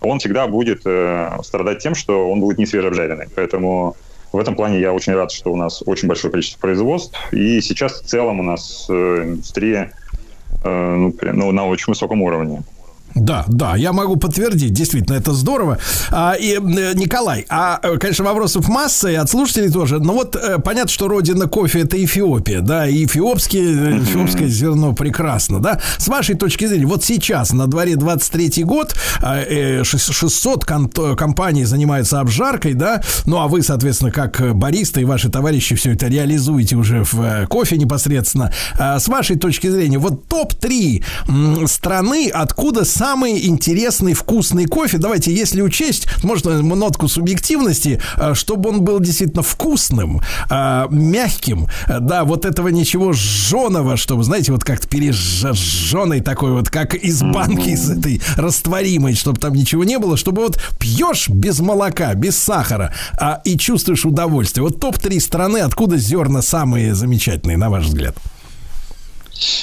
он 0.00 0.20
всегда 0.20 0.46
будет 0.46 0.82
э, 0.84 1.30
страдать 1.42 1.80
тем, 1.80 1.94
что 1.94 2.30
он 2.30 2.40
будет 2.40 2.58
не 2.58 2.66
свежеобжаренный. 2.66 3.26
Поэтому 3.34 3.96
в 4.32 4.38
этом 4.38 4.54
плане 4.54 4.80
я 4.80 4.92
очень 4.92 5.14
рад, 5.14 5.32
что 5.32 5.52
у 5.52 5.56
нас 5.56 5.82
очень 5.86 6.06
большое 6.06 6.30
количество 6.30 6.60
производств. 6.60 7.18
И 7.32 7.60
сейчас 7.60 8.00
в 8.00 8.06
целом 8.06 8.40
у 8.40 8.42
нас 8.42 8.86
э, 8.88 9.22
индустрия 9.24 9.92
э, 10.62 10.94
ну, 10.94 11.12
прям, 11.12 11.38
ну, 11.38 11.50
на 11.50 11.66
очень 11.66 11.86
высоком 11.88 12.22
уровне. 12.22 12.62
Да, 13.14 13.44
да, 13.48 13.74
я 13.76 13.92
могу 13.92 14.16
подтвердить, 14.16 14.72
действительно, 14.72 15.16
это 15.16 15.32
здорово. 15.32 15.78
А, 16.10 16.34
и, 16.38 16.54
э, 16.54 16.58
Николай, 16.94 17.46
а, 17.48 17.80
э, 17.82 17.96
конечно, 17.98 18.24
вопросов 18.24 18.68
масса, 18.68 19.08
и 19.08 19.14
от 19.14 19.28
слушателей 19.28 19.70
тоже, 19.70 19.98
но 19.98 20.12
вот 20.12 20.36
э, 20.36 20.58
понятно, 20.58 20.90
что 20.90 21.08
родина 21.08 21.46
кофе– 21.46 21.80
это 21.82 22.02
Эфиопия, 22.02 22.60
да, 22.60 22.86
и 22.86 23.06
эфиопские, 23.06 23.98
эфиопское 24.02 24.48
зерно 24.48 24.92
прекрасно, 24.92 25.58
да. 25.60 25.80
С 25.98 26.06
вашей 26.08 26.36
точки 26.36 26.66
зрения, 26.66 26.86
вот 26.86 27.02
сейчас, 27.04 27.52
на 27.52 27.66
дворе 27.66 27.94
23-й 27.94 28.62
год, 28.62 28.94
э, 29.22 29.80
э, 29.80 29.82
шест- 29.84 30.12
600 30.12 30.64
кон- 30.64 30.88
компаний 31.16 31.64
занимаются 31.64 32.20
обжаркой, 32.20 32.74
да, 32.74 33.02
ну, 33.26 33.38
а 33.38 33.48
вы, 33.48 33.62
соответственно, 33.62 34.12
как 34.12 34.54
бариста 34.56 35.00
и 35.00 35.04
ваши 35.04 35.28
товарищи 35.28 35.74
все 35.74 35.92
это 35.94 36.06
реализуете 36.06 36.76
уже 36.76 37.02
в 37.04 37.46
кофе 37.48 37.76
непосредственно. 37.78 38.52
А 38.78 39.00
с 39.00 39.08
вашей 39.08 39.36
точки 39.36 39.68
зрения, 39.68 39.98
вот 39.98 40.26
топ-3 40.28 41.02
м, 41.28 41.66
страны, 41.66 42.30
откуда 42.32 42.84
самый 42.98 43.46
интересный 43.46 44.12
вкусный 44.12 44.64
кофе, 44.64 44.98
давайте, 44.98 45.32
если 45.32 45.62
учесть, 45.62 46.08
можно 46.24 46.60
нотку 46.60 47.06
субъективности, 47.06 48.00
э, 48.16 48.34
чтобы 48.34 48.70
он 48.70 48.82
был 48.82 48.98
действительно 48.98 49.44
вкусным, 49.44 50.20
э, 50.50 50.86
мягким, 50.90 51.68
э, 51.86 52.00
да, 52.00 52.24
вот 52.24 52.44
этого 52.44 52.68
ничего 52.68 53.12
жженого, 53.12 53.96
чтобы, 53.96 54.24
знаете, 54.24 54.50
вот 54.50 54.64
как-то 54.64 54.88
пережженный 54.88 56.20
такой 56.20 56.50
вот, 56.50 56.70
как 56.70 56.96
из 56.96 57.22
банки, 57.22 57.68
из 57.68 57.88
этой 57.88 58.20
растворимой, 58.36 59.14
чтобы 59.14 59.38
там 59.38 59.54
ничего 59.54 59.84
не 59.84 59.98
было, 60.00 60.16
чтобы 60.16 60.42
вот 60.42 60.60
пьешь 60.80 61.28
без 61.28 61.60
молока, 61.60 62.14
без 62.14 62.36
сахара, 62.36 62.92
а, 63.16 63.40
и 63.44 63.56
чувствуешь 63.56 64.04
удовольствие. 64.04 64.64
Вот 64.64 64.80
топ-3 64.80 65.20
страны, 65.20 65.58
откуда 65.58 65.98
зерна 65.98 66.42
самые 66.42 66.96
замечательные, 66.96 67.58
на 67.58 67.70
ваш 67.70 67.84
взгляд? 67.84 68.16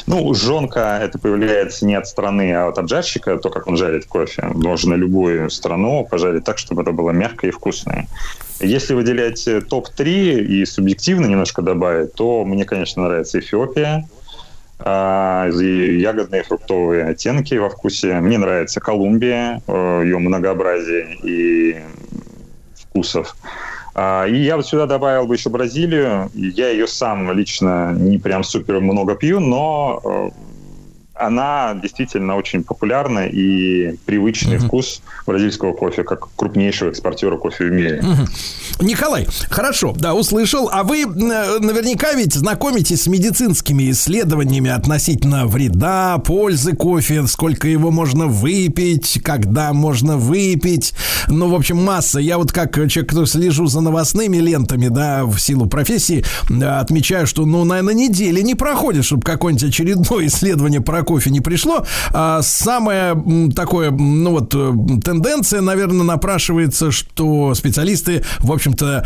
Ну, 0.08 0.34
жонка 0.34 1.00
это 1.02 1.20
появляется 1.20 1.86
не 1.86 1.96
от 1.96 2.08
страны, 2.08 2.54
а 2.54 2.68
от 2.68 2.78
обжарщика, 2.78 3.38
то, 3.38 3.50
как 3.50 3.68
он 3.68 3.78
жарит 3.78 4.06
кофе. 4.06 4.44
Можно 4.54 4.94
любую 4.96 5.50
страну 5.50 6.08
пожарить 6.10 6.44
так, 6.44 6.58
чтобы 6.58 6.84
это 6.84 6.92
было 6.92 7.12
мягкое 7.12 7.50
и 7.50 7.52
вкусное. 7.52 8.08
Если 8.60 8.94
выделять 8.94 9.48
э, 9.48 9.62
топ-3 9.62 10.40
и 10.44 10.66
субъективно 10.66 11.26
немножко 11.26 11.62
добавить, 11.62 12.14
то 12.14 12.46
мне, 12.46 12.64
конечно, 12.64 13.04
нравится 13.04 13.40
Эфиопия, 13.40 14.08
а, 14.80 15.48
ягодные 15.48 16.44
фруктовые 16.44 17.06
оттенки 17.06 17.56
во 17.56 17.70
вкусе. 17.70 18.20
Мне 18.20 18.38
нравится 18.38 18.80
Колумбия, 18.80 19.62
э, 19.68 20.02
ее 20.04 20.20
многообразие 20.20 21.18
и 21.24 21.78
вкусов. 22.76 23.36
А, 23.96 24.26
И 24.26 24.36
я 24.36 24.58
вот 24.58 24.68
сюда 24.68 24.86
добавил 24.86 25.26
бы 25.26 25.36
еще 25.36 25.50
Бразилию. 25.50 26.30
Я 26.34 26.70
ее 26.70 26.86
сам 26.86 27.32
лично 27.32 27.94
не 27.94 28.18
прям 28.18 28.44
супер 28.44 28.82
много 28.82 29.16
пью, 29.16 29.40
но 29.40 30.02
э, 30.04 30.30
она 31.16 31.74
действительно 31.82 32.36
очень 32.36 32.64
популярна 32.64 33.26
и 33.26 33.96
привычный 34.06 34.58
вкус 34.58 35.02
бразильского 35.26 35.74
кофе, 35.74 36.04
как 36.04 36.28
крупнейшего 36.36 36.90
экспортера 36.90 37.38
кофе 37.38 37.66
в 37.66 37.72
мире. 37.72 38.02
Мгм. 38.02 38.28
Николай, 38.82 39.26
хорошо, 39.50 39.94
да, 39.98 40.14
услышал. 40.14 40.70
А 40.72 40.84
вы 40.84 41.04
э, 41.04 41.06
наверняка 41.06 42.14
ведь 42.14 42.34
знакомитесь 42.34 43.04
с 43.04 43.08
медицинскими 43.08 43.92
исследованиями 43.92 44.70
относительно 44.70 45.48
вреда, 45.48 46.18
пользы 46.18 46.76
кофе, 46.76 47.26
сколько 47.28 47.68
его 47.68 47.92
можно 47.92 48.28
выпить, 48.28 49.20
когда 49.24 49.72
можно 49.72 50.18
выпить. 50.18 50.94
Ну, 51.28 51.50
в 51.50 51.56
общем, 51.56 51.78
масса. 51.78 52.20
Я 52.20 52.38
вот 52.38 52.52
как 52.52 52.76
человек, 52.90 53.10
кто 53.10 53.26
слежу 53.26 53.68
за 53.68 53.80
новостными 53.80 54.38
лентами, 54.38 54.90
да, 54.90 55.24
в 55.24 55.40
силу 55.40 55.68
профессии, 55.68 56.26
отмечаю, 56.62 57.26
что, 57.26 57.46
ну, 57.46 57.64
наверное, 57.64 57.94
недели 57.94 58.42
не 58.42 58.56
проходит, 58.56 59.06
чтобы 59.06 59.24
какое-нибудь 59.24 59.70
очередное 59.70 60.26
исследование 60.28 60.82
про 60.82 61.05
кофе 61.06 61.30
не 61.30 61.40
пришло. 61.40 61.86
А 62.12 62.42
самое 62.42 63.16
такое, 63.56 63.92
ну 63.92 64.32
вот, 64.32 64.54
э, 64.54 64.74
тенденция, 65.04 65.62
наверное, 65.62 66.04
напрашивается, 66.04 66.92
что 66.92 67.54
специалисты, 67.56 68.24
в 68.40 68.52
общем-то, 68.52 69.06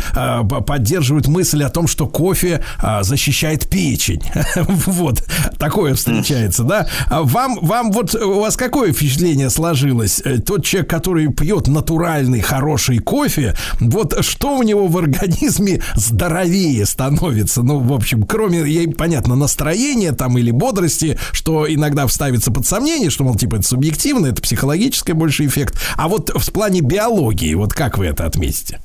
п- 0.50 0.60
поддерживают 0.62 1.28
мысль 1.28 1.62
о 1.62 1.68
том, 1.68 1.86
что 1.86 2.06
кофе 2.08 2.64
а, 2.78 3.02
защищает 3.04 3.68
печень. 3.68 4.22
Вот, 4.86 5.22
такое 5.58 5.94
встречается, 5.94 6.64
да? 6.64 6.88
А 7.08 7.22
Вам, 7.22 7.58
вам 7.62 7.92
вот, 7.92 8.14
у 8.14 8.40
вас 8.40 8.56
какое 8.56 8.92
впечатление 8.92 9.50
сложилось? 9.50 10.20
Э, 10.24 10.38
Тот 10.38 10.64
человек, 10.64 10.90
который 10.90 11.28
пьет 11.28 11.68
натуральный, 11.68 12.40
хороший 12.40 12.98
кофе, 12.98 13.54
вот 13.78 14.24
что 14.24 14.56
у 14.58 14.62
него 14.62 14.86
в 14.88 14.96
организме 14.98 15.82
здоровее 15.94 16.86
становится? 16.86 17.62
Ну, 17.62 17.78
в 17.78 17.92
общем, 17.92 18.22
кроме, 18.24 18.58
ей, 18.60 18.88
понятно, 18.88 19.36
настроения 19.36 20.12
там 20.12 20.38
или 20.38 20.50
бодрости, 20.50 21.18
что 21.32 21.66
иногда 21.72 21.89
вставится 22.06 22.50
под 22.50 22.66
сомнение, 22.66 23.10
что, 23.10 23.24
мол, 23.24 23.34
типа, 23.34 23.56
это 23.56 23.66
субъективно, 23.66 24.26
это 24.26 24.42
психологический 24.42 25.12
больше 25.12 25.46
эффект. 25.46 25.74
А 25.96 26.08
вот 26.08 26.30
в 26.34 26.52
плане 26.52 26.80
биологии, 26.80 27.54
вот 27.54 27.72
как 27.72 27.98
вы 27.98 28.06
это 28.06 28.26
отметите? 28.26 28.80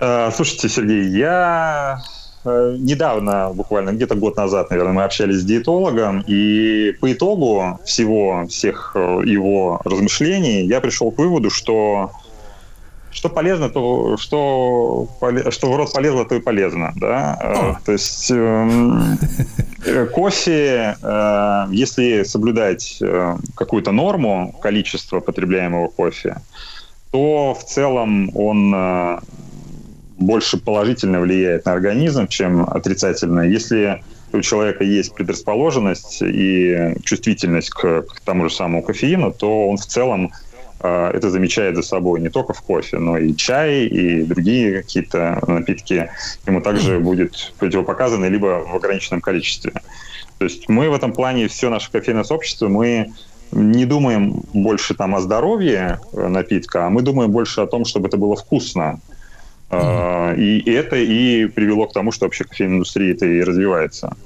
Э, 0.00 0.30
Слушайте, 0.34 0.68
Сергей, 0.68 1.08
я 1.08 2.02
э, 2.44 2.76
недавно, 2.78 3.50
буквально 3.54 3.90
где-то 3.90 4.14
год 4.14 4.36
назад, 4.36 4.70
наверное, 4.70 4.92
мы 4.92 5.04
общались 5.04 5.40
с 5.40 5.44
диетологом, 5.44 6.24
и 6.26 6.92
по 7.00 7.12
итогу 7.12 7.80
всего, 7.84 8.46
всех 8.48 8.92
его 8.94 9.80
размышлений 9.84 10.66
я 10.66 10.80
пришел 10.80 11.10
к 11.10 11.18
выводу, 11.18 11.50
что 11.50 12.10
что 13.14 13.28
полезно, 13.28 13.70
то 13.70 14.16
что, 14.16 15.08
что 15.50 15.72
в 15.72 15.76
рот 15.76 15.92
полезно, 15.92 16.24
то 16.24 16.34
и 16.34 16.40
полезно. 16.40 16.92
Да? 16.96 17.38
Э, 17.40 17.84
То 17.84 17.92
есть 17.92 18.30
эм, 18.30 19.18
э, 19.86 20.06
кофе, 20.06 20.96
э, 21.00 21.66
если 21.70 22.24
соблюдать 22.24 22.98
э, 23.00 23.36
какую-то 23.54 23.92
норму 23.92 24.54
количества 24.60 25.20
потребляемого 25.20 25.88
кофе, 25.88 26.36
то 27.12 27.54
в 27.54 27.64
целом 27.64 28.36
он 28.36 28.74
э, 28.74 29.18
больше 30.18 30.58
положительно 30.58 31.20
влияет 31.20 31.66
на 31.66 31.72
организм, 31.72 32.26
чем 32.26 32.62
отрицательно. 32.62 33.42
Если 33.42 34.02
у 34.32 34.40
человека 34.40 34.82
есть 34.82 35.14
предрасположенность 35.14 36.20
и 36.20 36.94
чувствительность 37.04 37.70
к, 37.70 38.02
к 38.02 38.20
тому 38.24 38.48
же 38.48 38.54
самому 38.54 38.82
кофеину, 38.82 39.30
то 39.32 39.68
он 39.68 39.76
в 39.76 39.86
целом 39.86 40.32
это 40.80 41.30
замечает 41.30 41.76
за 41.76 41.82
собой 41.82 42.20
не 42.20 42.28
только 42.28 42.52
в 42.52 42.60
кофе, 42.62 42.98
но 42.98 43.16
и 43.16 43.34
чай, 43.34 43.86
и 43.86 44.22
другие 44.22 44.82
какие-то 44.82 45.42
напитки 45.46 46.10
ему 46.46 46.60
также 46.60 46.98
будет 46.98 47.52
противопоказаны, 47.58 48.26
либо 48.26 48.64
в 48.66 48.74
ограниченном 48.74 49.20
количестве. 49.20 49.72
То 50.38 50.44
есть 50.44 50.68
мы 50.68 50.90
в 50.90 50.94
этом 50.94 51.12
плане, 51.12 51.48
все 51.48 51.70
наше 51.70 51.90
кофейное 51.90 52.24
сообщество, 52.24 52.68
мы 52.68 53.12
не 53.52 53.86
думаем 53.86 54.42
больше 54.52 54.94
там 54.94 55.14
о 55.14 55.20
здоровье 55.20 56.00
э, 56.12 56.28
напитка, 56.28 56.86
а 56.86 56.90
мы 56.90 57.02
думаем 57.02 57.30
больше 57.30 57.60
о 57.60 57.66
том, 57.66 57.84
чтобы 57.84 58.08
это 58.08 58.16
было 58.16 58.36
вкусно. 58.36 59.00
Э, 59.70 60.34
И 60.36 60.70
это 60.70 60.96
и 60.96 61.46
привело 61.46 61.86
к 61.86 61.92
тому, 61.92 62.12
что 62.12 62.26
вообще 62.26 62.44
кофейная 62.44 62.76
индустрия 62.76 63.12
это 63.14 63.26
и 63.26 63.42
развивается. 63.42 64.16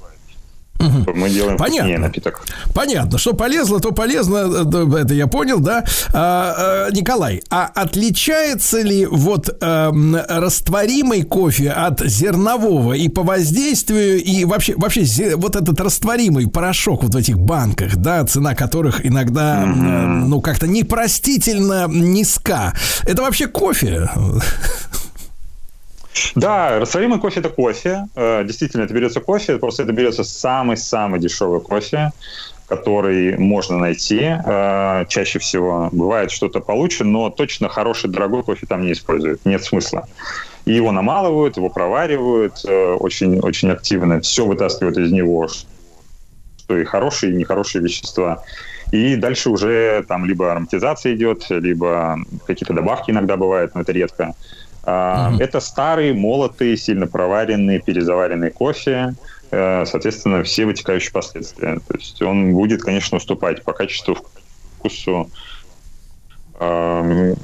Мы 0.79 1.29
делаем 1.29 1.57
Понятно. 1.57 1.97
напиток. 1.97 2.45
Понятно, 2.73 3.17
что 3.17 3.33
полезно, 3.33 3.79
то 3.79 3.91
полезно, 3.91 4.47
э, 4.63 5.01
это 5.01 5.13
я 5.13 5.27
понял, 5.27 5.59
да. 5.59 5.83
А, 6.13 6.87
э, 6.87 6.93
Николай, 6.93 7.41
а 7.49 7.69
отличается 7.73 8.81
ли 8.81 9.05
вот 9.05 9.49
эм, 9.61 10.15
растворимый 10.15 11.23
кофе 11.23 11.71
от 11.71 11.99
зернового 11.99 12.93
и 12.93 13.09
по 13.09 13.23
воздействию, 13.23 14.23
и 14.23 14.45
вообще, 14.45 14.73
вообще 14.77 15.35
вот 15.35 15.57
этот 15.57 15.79
растворимый 15.81 16.47
порошок 16.47 17.03
вот 17.03 17.13
в 17.13 17.17
этих 17.17 17.37
банках, 17.37 17.97
да, 17.97 18.23
цена 18.25 18.55
которых 18.55 19.05
иногда, 19.05 19.63
э, 19.63 19.65
ну, 19.65 20.39
как-то 20.39 20.65
непростительно 20.65 21.87
низка. 21.89 22.73
Это 23.03 23.21
вообще 23.21 23.47
кофе? 23.47 24.09
Да, 26.35 26.79
растворимый 26.79 27.19
кофе 27.19 27.39
это 27.39 27.49
кофе. 27.49 28.07
Э, 28.15 28.43
Действительно, 28.43 28.83
это 28.83 28.93
берется 28.93 29.19
кофе, 29.19 29.57
просто 29.57 29.83
это 29.83 29.91
берется 29.91 30.23
самый-самый 30.23 31.19
дешевый 31.19 31.61
кофе, 31.61 32.11
который 32.67 33.37
можно 33.37 33.77
найти. 33.77 34.21
Э, 34.23 35.05
Чаще 35.07 35.39
всего 35.39 35.89
бывает 35.91 36.31
что-то 36.31 36.59
получше, 36.59 37.03
но 37.03 37.29
точно 37.29 37.69
хороший 37.69 38.09
дорогой 38.09 38.43
кофе 38.43 38.65
там 38.67 38.81
не 38.81 38.91
используют. 38.91 39.45
Нет 39.45 39.63
смысла. 39.63 40.07
И 40.65 40.73
его 40.73 40.91
намалывают, 40.91 41.57
его 41.57 41.69
проваривают 41.69 42.63
э, 42.65 42.93
очень, 42.93 43.39
очень 43.39 43.71
активно. 43.71 44.19
Все 44.21 44.45
вытаскивают 44.45 44.97
из 44.97 45.11
него, 45.11 45.47
что 45.47 46.77
и 46.77 46.83
хорошие, 46.83 47.33
и 47.33 47.35
нехорошие 47.35 47.83
вещества. 47.83 48.43
И 48.91 49.15
дальше 49.15 49.49
уже 49.49 50.03
там 50.07 50.25
либо 50.25 50.51
ароматизация 50.51 51.15
идет, 51.15 51.45
либо 51.49 52.17
какие-то 52.45 52.73
добавки 52.73 53.11
иногда 53.11 53.37
бывают, 53.37 53.75
но 53.75 53.81
это 53.81 53.91
редко. 53.91 54.33
А, 54.89 55.31
Это 55.39 55.59
старый, 55.59 56.13
молотый, 56.13 56.75
сильно 56.77 57.05
проваренный, 57.05 57.79
перезаваренный 57.79 58.49
кофе. 58.49 59.13
Э, 59.51 59.85
Соответственно, 59.85 60.43
все 60.43 60.65
вытекающие 60.65 61.11
последствия. 61.11 61.79
То 61.87 61.95
есть 61.95 62.21
он 62.21 62.53
будет, 62.53 62.81
конечно, 62.81 63.17
уступать 63.17 63.63
по 63.63 63.73
качеству, 63.73 64.17
вкусу 64.77 65.29
э, 66.59 67.35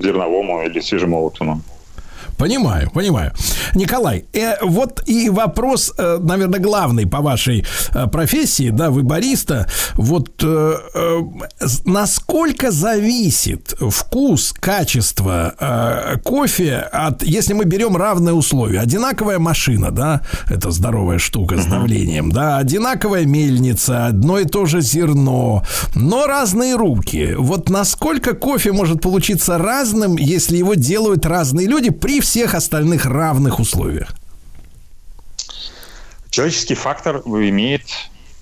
зерновому 0.00 0.62
или 0.62 0.80
свежемолотому. 0.80 1.62
Понимаю, 2.40 2.90
понимаю. 2.90 3.32
Николай, 3.74 4.24
э, 4.32 4.54
вот 4.62 5.02
и 5.06 5.28
вопрос, 5.28 5.92
э, 5.98 6.18
наверное, 6.22 6.58
главный 6.58 7.06
по 7.06 7.20
вашей 7.20 7.66
э, 7.94 8.06
профессии, 8.06 8.70
да, 8.70 8.88
вы 8.90 9.02
бариста. 9.02 9.66
Вот 9.94 10.42
э, 10.42 10.74
э, 10.94 11.20
насколько 11.84 12.70
зависит 12.70 13.74
вкус, 13.78 14.54
качество 14.58 15.54
э, 15.60 16.16
кофе 16.24 16.76
от, 16.76 17.22
если 17.22 17.52
мы 17.52 17.64
берем 17.64 17.94
равные 17.94 18.32
условия, 18.32 18.80
одинаковая 18.80 19.38
машина, 19.38 19.90
да, 19.90 20.22
это 20.48 20.70
здоровая 20.70 21.18
штука 21.18 21.58
с 21.58 21.66
давлением, 21.66 22.32
да, 22.32 22.56
одинаковая 22.56 23.26
мельница, 23.26 24.06
одно 24.06 24.38
и 24.38 24.46
то 24.46 24.64
же 24.64 24.80
зерно, 24.80 25.62
но 25.94 26.26
разные 26.26 26.74
руки. 26.74 27.34
Вот 27.38 27.68
насколько 27.68 28.32
кофе 28.32 28.72
может 28.72 29.02
получиться 29.02 29.58
разным, 29.58 30.16
если 30.16 30.56
его 30.56 30.72
делают 30.72 31.26
разные 31.26 31.66
люди 31.66 31.90
при 31.90 32.20
всех 32.30 32.54
остальных 32.54 33.06
равных 33.06 33.58
условиях? 33.58 34.14
Человеческий 36.30 36.76
фактор 36.76 37.16
имеет 37.26 37.82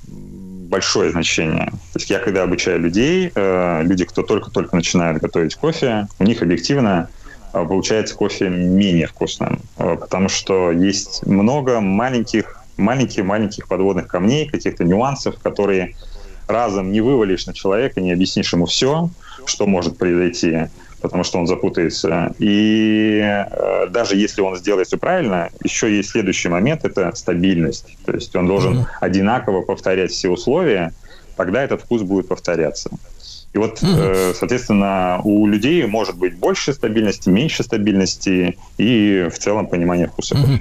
большое 0.07 1.10
значение. 1.10 1.70
То 1.94 1.99
есть 1.99 2.10
я 2.10 2.18
когда 2.18 2.42
обучаю 2.42 2.81
людей, 2.81 3.33
э, 3.34 3.83
люди, 3.84 4.05
кто 4.05 4.23
только-только 4.23 4.76
начинает 4.76 5.23
готовить 5.23 5.55
кофе, 5.55 6.07
у 6.18 6.25
них 6.25 6.42
объективно 6.42 7.08
э, 7.55 7.65
получается 7.67 8.15
кофе 8.15 8.50
менее 8.50 9.07
вкусным, 9.07 9.62
э, 9.78 9.97
потому 9.97 10.28
что 10.28 10.70
есть 10.70 11.25
много 11.25 11.81
маленьких, 11.81 12.60
маленьких-маленьких 12.76 13.68
подводных 13.68 14.07
камней, 14.07 14.50
каких-то 14.50 14.84
нюансов, 14.84 15.39
которые 15.42 15.97
разом 16.47 16.92
не 16.92 17.00
вывалишь 17.00 17.47
на 17.47 17.55
человека, 17.55 18.02
не 18.02 18.12
объяснишь 18.12 18.52
ему 18.52 18.67
все, 18.67 19.08
что 19.47 19.67
может 19.67 19.97
произойти 19.97 20.68
потому 21.01 21.25
что 21.25 21.39
он 21.39 21.47
запутается. 21.47 22.35
И 22.39 23.20
э, 23.23 23.86
даже 23.89 24.17
если 24.17 24.41
он 24.41 24.57
сделает 24.57 24.89
все 24.89 24.99
правильно, 24.99 25.51
еще 25.62 25.94
есть 25.94 26.10
следующий 26.10 26.49
момент– 26.49 26.85
это 26.85 27.15
стабильность. 27.15 27.97
То 28.05 28.12
есть 28.12 28.35
он 28.36 28.47
должен 28.47 28.78
mm-hmm. 28.78 28.86
одинаково 29.01 29.62
повторять 29.62 30.10
все 30.10 30.28
условия, 30.28 30.93
тогда 31.36 31.62
этот 31.62 31.83
вкус 31.83 32.02
будет 32.02 32.28
повторяться. 32.28 32.91
И 33.55 33.59
вот, 33.59 33.78
э, 33.83 34.35
соответственно, 34.39 35.20
у 35.25 35.47
людей 35.47 35.86
может 35.86 36.17
быть 36.17 36.36
больше 36.36 36.75
стабильности, 36.75 37.31
меньше 37.31 37.62
стабильности 37.62 38.59
и 38.77 39.28
в 39.33 39.39
целом 39.39 39.67
понимание 39.67 40.07
вкуса 40.07 40.35
кофе. 40.35 40.60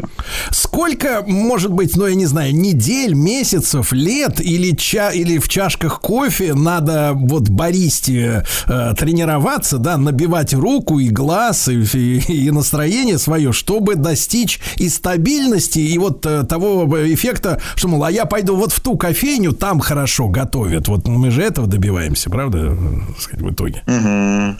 Сколько, 0.52 1.24
может 1.28 1.72
быть, 1.72 1.98
ну, 1.98 2.08
я 2.08 2.16
не 2.16 2.26
знаю, 2.26 2.56
недель, 2.56 3.14
месяцев, 3.14 3.92
лет 3.92 4.40
или, 4.40 4.72
ча 4.72 5.12
или 5.12 5.38
в 5.38 5.50
чашках 5.50 6.00
кофе 6.00 6.54
надо 6.54 7.12
вот 7.14 7.50
баристе 7.50 8.46
э, 8.68 8.94
тренироваться, 8.98 9.80
да, 9.80 9.98
набивать 9.98 10.54
руку 10.54 11.00
и 11.00 11.10
глаз, 11.10 11.68
и, 11.68 11.82
и, 11.82 12.48
и 12.48 12.52
настроение 12.52 13.18
свое, 13.18 13.52
чтобы 13.52 13.96
достичь 13.96 14.62
и 14.78 14.88
стабильности, 14.88 15.80
и 15.80 15.98
вот 15.98 16.26
э, 16.26 16.44
того 16.44 16.86
эффекта, 17.06 17.62
что, 17.76 17.90
мол, 17.90 18.06
а 18.06 18.12
я 18.12 18.26
пойду 18.26 18.56
вот 18.56 18.72
в 18.72 18.80
ту 18.80 18.98
кофейню, 18.98 19.52
там 19.52 19.82
хорошо 19.82 20.30
готовят. 20.30 20.88
Вот 20.88 21.08
мы 21.08 21.32
же 21.32 21.44
этого 21.44 21.68
добиваемся, 21.68 22.30
правда? 22.30 22.77
Сказать, 23.18 23.42
в 23.42 23.52
итоге? 23.52 23.84
Угу. 23.88 24.58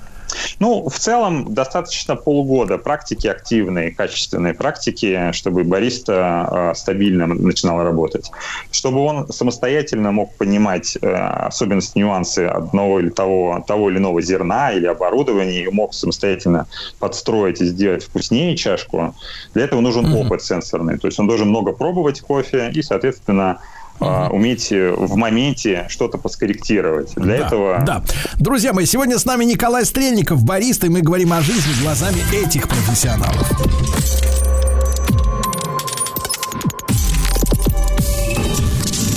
Ну, 0.60 0.90
в 0.90 0.98
целом, 0.98 1.54
достаточно 1.54 2.16
полугода 2.16 2.78
практики, 2.78 3.28
активной, 3.28 3.92
качественной 3.92 4.54
практики, 4.54 5.32
чтобы 5.32 5.64
бариста 5.64 6.72
э, 6.74 6.76
стабильно 6.76 7.28
начинал 7.28 7.84
работать. 7.84 8.32
Чтобы 8.72 9.00
он 9.00 9.28
самостоятельно 9.32 10.12
мог 10.12 10.36
понимать 10.36 10.98
э, 11.02 11.08
особенности, 11.08 11.98
нюансы 11.98 12.46
одного 12.46 13.00
или 13.00 13.10
того, 13.10 13.64
того 13.68 13.90
или 13.90 13.98
иного 13.98 14.22
зерна 14.22 14.72
или 14.74 14.86
оборудования, 14.86 15.64
и 15.64 15.70
мог 15.70 15.94
самостоятельно 15.94 16.68
подстроить 17.00 17.62
и 17.62 17.66
сделать 17.66 18.04
вкуснее 18.04 18.56
чашку, 18.58 19.16
для 19.54 19.64
этого 19.64 19.82
нужен 19.82 20.06
mm-hmm. 20.06 20.26
опыт 20.26 20.44
сенсорный. 20.44 20.98
То 20.98 21.08
есть 21.08 21.20
он 21.20 21.28
должен 21.28 21.50
много 21.50 21.72
пробовать 21.72 22.22
кофе 22.22 22.72
и, 22.74 22.82
соответственно, 22.82 23.60
Uh-huh. 24.00 24.30
уметь 24.30 24.70
в 24.70 25.16
моменте 25.16 25.86
что-то 25.90 26.18
поскорректировать. 26.20 27.16
Для 27.16 27.40
да, 27.40 27.48
этого... 27.48 27.84
Да. 27.86 28.04
Друзья 28.36 28.72
мои, 28.72 28.86
сегодня 28.86 29.18
с 29.18 29.26
нами 29.26 29.44
Николай 29.44 29.86
Стрельников, 29.86 30.44
бариста, 30.44 30.86
и 30.86 30.90
мы 30.90 31.02
говорим 31.02 31.34
о 31.34 31.42
жизни 31.42 31.74
глазами 31.82 32.20
этих 32.32 32.68
профессионалов. 32.68 33.52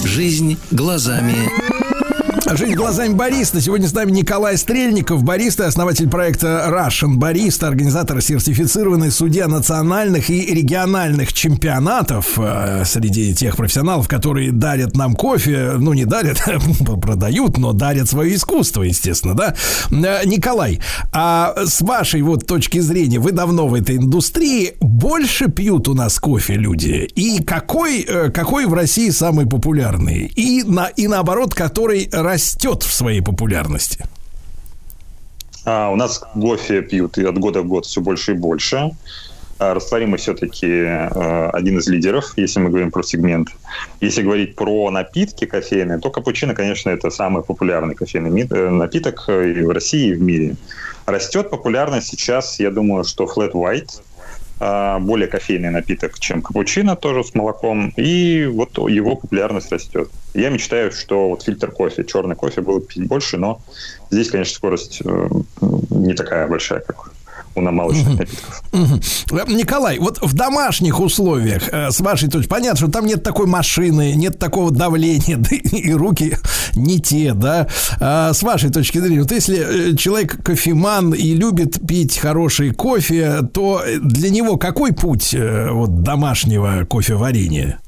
Жизнь 0.04 0.58
глазами 0.70 1.69
Жизнь 2.52 2.74
глазами 2.74 3.14
бариста. 3.14 3.60
Сегодня 3.60 3.88
с 3.88 3.92
нами 3.92 4.12
Николай 4.12 4.56
Стрельников, 4.56 5.24
бариста, 5.24 5.66
основатель 5.66 6.08
проекта 6.08 6.68
Russian 6.68 7.14
Бариста, 7.14 7.66
организатор 7.66 8.20
сертифицированный 8.20 9.10
судья 9.10 9.48
национальных 9.48 10.30
и 10.30 10.54
региональных 10.54 11.32
чемпионатов 11.32 12.38
э, 12.38 12.84
среди 12.84 13.34
тех 13.34 13.56
профессионалов, 13.56 14.06
которые 14.06 14.52
дарят 14.52 14.96
нам 14.96 15.14
кофе. 15.14 15.72
Ну, 15.78 15.92
не 15.92 16.04
дарят, 16.04 16.40
продают, 17.02 17.58
но 17.58 17.72
дарят 17.72 18.08
свое 18.08 18.36
искусство, 18.36 18.82
естественно, 18.82 19.34
да? 19.34 19.54
Э, 19.90 20.24
Николай, 20.24 20.80
а 21.12 21.54
с 21.64 21.80
вашей 21.80 22.22
вот 22.22 22.46
точки 22.46 22.78
зрения, 22.78 23.18
вы 23.18 23.32
давно 23.32 23.66
в 23.66 23.74
этой 23.74 23.96
индустрии, 23.96 24.74
больше 24.80 25.50
пьют 25.50 25.88
у 25.88 25.94
нас 25.94 26.20
кофе 26.20 26.54
люди? 26.54 27.10
И 27.14 27.42
какой, 27.42 28.02
э, 28.02 28.30
какой 28.30 28.66
в 28.66 28.74
России 28.74 29.10
самый 29.10 29.46
популярный? 29.46 30.32
И, 30.36 30.62
на, 30.62 30.86
и 30.86 31.08
наоборот, 31.08 31.54
который 31.54 32.08
растет 32.22 32.82
в 32.82 32.92
своей 32.92 33.20
популярности? 33.20 34.06
А, 35.64 35.90
у 35.90 35.96
нас 35.96 36.18
кофе 36.18 36.82
пьют 36.82 37.18
и 37.18 37.24
от 37.24 37.38
года 37.38 37.62
в 37.62 37.66
год 37.66 37.86
все 37.86 38.00
больше 38.00 38.32
и 38.32 38.34
больше. 38.34 38.90
А, 39.58 39.74
растворимый 39.74 40.18
все-таки 40.18 40.66
э, 40.66 41.50
один 41.52 41.78
из 41.78 41.86
лидеров, 41.86 42.32
если 42.36 42.60
мы 42.60 42.70
говорим 42.70 42.90
про 42.90 43.02
сегмент. 43.02 43.48
Если 44.00 44.22
говорить 44.22 44.56
про 44.56 44.90
напитки 44.90 45.44
кофейные, 45.44 45.98
то 45.98 46.10
капучино, 46.10 46.54
конечно, 46.54 46.88
это 46.88 47.10
самый 47.10 47.42
популярный 47.42 47.94
кофейный 47.94 48.48
э, 48.48 48.70
напиток 48.70 49.28
и 49.28 49.62
в 49.62 49.70
России, 49.70 50.08
и 50.08 50.14
в 50.14 50.22
мире. 50.22 50.56
Растет 51.04 51.50
популярность 51.50 52.08
сейчас, 52.08 52.58
я 52.58 52.70
думаю, 52.70 53.04
что 53.04 53.24
flat 53.24 53.52
white, 53.52 53.90
а, 53.90 54.00
более 54.60 55.26
кофейный 55.26 55.70
напиток, 55.70 56.18
чем 56.18 56.42
капучино, 56.42 56.94
тоже 56.94 57.24
с 57.24 57.34
молоком, 57.34 57.94
и 57.96 58.44
вот 58.46 58.76
его 58.76 59.16
популярность 59.16 59.72
растет. 59.72 60.10
Я 60.34 60.50
мечтаю, 60.50 60.92
что 60.92 61.30
вот 61.30 61.42
фильтр 61.42 61.70
кофе, 61.70 62.04
черный 62.04 62.36
кофе 62.36 62.60
было 62.60 62.80
пить 62.80 63.08
больше, 63.08 63.38
но 63.38 63.62
здесь, 64.10 64.30
конечно, 64.30 64.54
скорость 64.54 65.00
э, 65.02 65.28
не 65.90 66.12
такая 66.12 66.46
большая, 66.46 66.80
как 66.80 67.10
у 67.54 67.60
молочных 67.60 68.18
напитков. 68.18 68.62
Николай, 69.48 69.98
вот 69.98 70.18
в 70.22 70.34
домашних 70.34 71.00
условиях, 71.00 71.68
э, 71.72 71.90
с 71.90 72.00
вашей 72.00 72.28
точки, 72.28 72.48
понятно, 72.48 72.76
что 72.76 72.88
там 72.88 73.06
нет 73.06 73.22
такой 73.22 73.46
машины, 73.46 74.12
нет 74.14 74.38
такого 74.38 74.70
давления, 74.70 75.36
да 75.38 75.56
и 75.56 75.92
руки 75.92 76.36
не 76.74 77.00
те, 77.00 77.34
да. 77.34 77.68
А 78.00 78.32
с 78.32 78.42
вашей 78.42 78.70
точки 78.70 78.98
зрения, 78.98 79.22
вот 79.22 79.32
если 79.32 79.92
э, 79.92 79.96
человек 79.96 80.42
кофеман 80.42 81.12
и 81.12 81.34
любит 81.34 81.86
пить 81.86 82.18
хороший 82.18 82.70
кофе, 82.72 83.40
то 83.52 83.82
для 84.00 84.30
него 84.30 84.56
какой 84.56 84.92
путь 84.92 85.34
э, 85.34 85.70
вот 85.70 86.02
домашнего 86.02 86.84
кофеварения? 86.88 87.80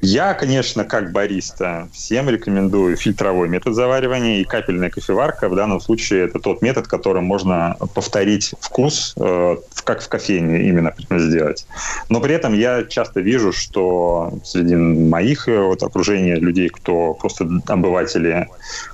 Я, 0.00 0.34
конечно, 0.34 0.84
как 0.84 1.10
бариста, 1.10 1.88
всем 1.92 2.30
рекомендую 2.30 2.96
фильтровой 2.96 3.48
метод 3.48 3.74
заваривания 3.74 4.40
и 4.40 4.44
капельная 4.44 4.90
кофеварка. 4.90 5.48
В 5.48 5.56
данном 5.56 5.80
случае 5.80 6.26
это 6.26 6.38
тот 6.38 6.62
метод, 6.62 6.86
которым 6.86 7.24
можно 7.24 7.76
повторить 7.94 8.54
вкус, 8.60 9.14
э, 9.16 9.56
как 9.82 10.00
в 10.00 10.08
кофейне 10.08 10.68
именно 10.68 10.94
сделать. 11.10 11.66
Но 12.08 12.20
при 12.20 12.34
этом 12.34 12.52
я 12.54 12.84
часто 12.84 13.20
вижу, 13.20 13.52
что 13.52 14.38
среди 14.44 14.76
моих 14.76 15.48
э, 15.48 15.60
вот, 15.60 15.82
окружения 15.82 16.36
людей, 16.36 16.68
кто 16.68 17.14
просто 17.14 17.48
обыватели, 17.66 18.46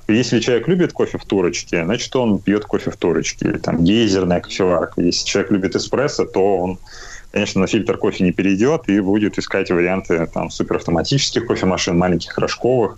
если 0.08 0.40
человек 0.40 0.68
любит 0.68 0.94
кофе 0.94 1.18
в 1.18 1.24
турочке, 1.26 1.84
значит, 1.84 2.16
он 2.16 2.38
пьет 2.38 2.64
кофе 2.64 2.90
в 2.90 2.96
турочке. 2.96 3.48
Или 3.48 3.58
там 3.58 3.84
гейзерная 3.84 4.40
кофеварка. 4.40 5.02
Если 5.02 5.26
человек 5.26 5.50
любит 5.50 5.76
эспрессо, 5.76 6.24
то 6.24 6.56
он 6.56 6.78
конечно, 7.34 7.60
на 7.60 7.66
фильтр 7.66 7.98
кофе 7.98 8.22
не 8.22 8.30
перейдет 8.30 8.88
и 8.88 9.00
будет 9.00 9.38
искать 9.38 9.68
варианты 9.68 10.24
там 10.32 10.50
суперавтоматических 10.50 11.44
кофемашин, 11.46 11.98
маленьких 11.98 12.38
рожковых. 12.38 12.96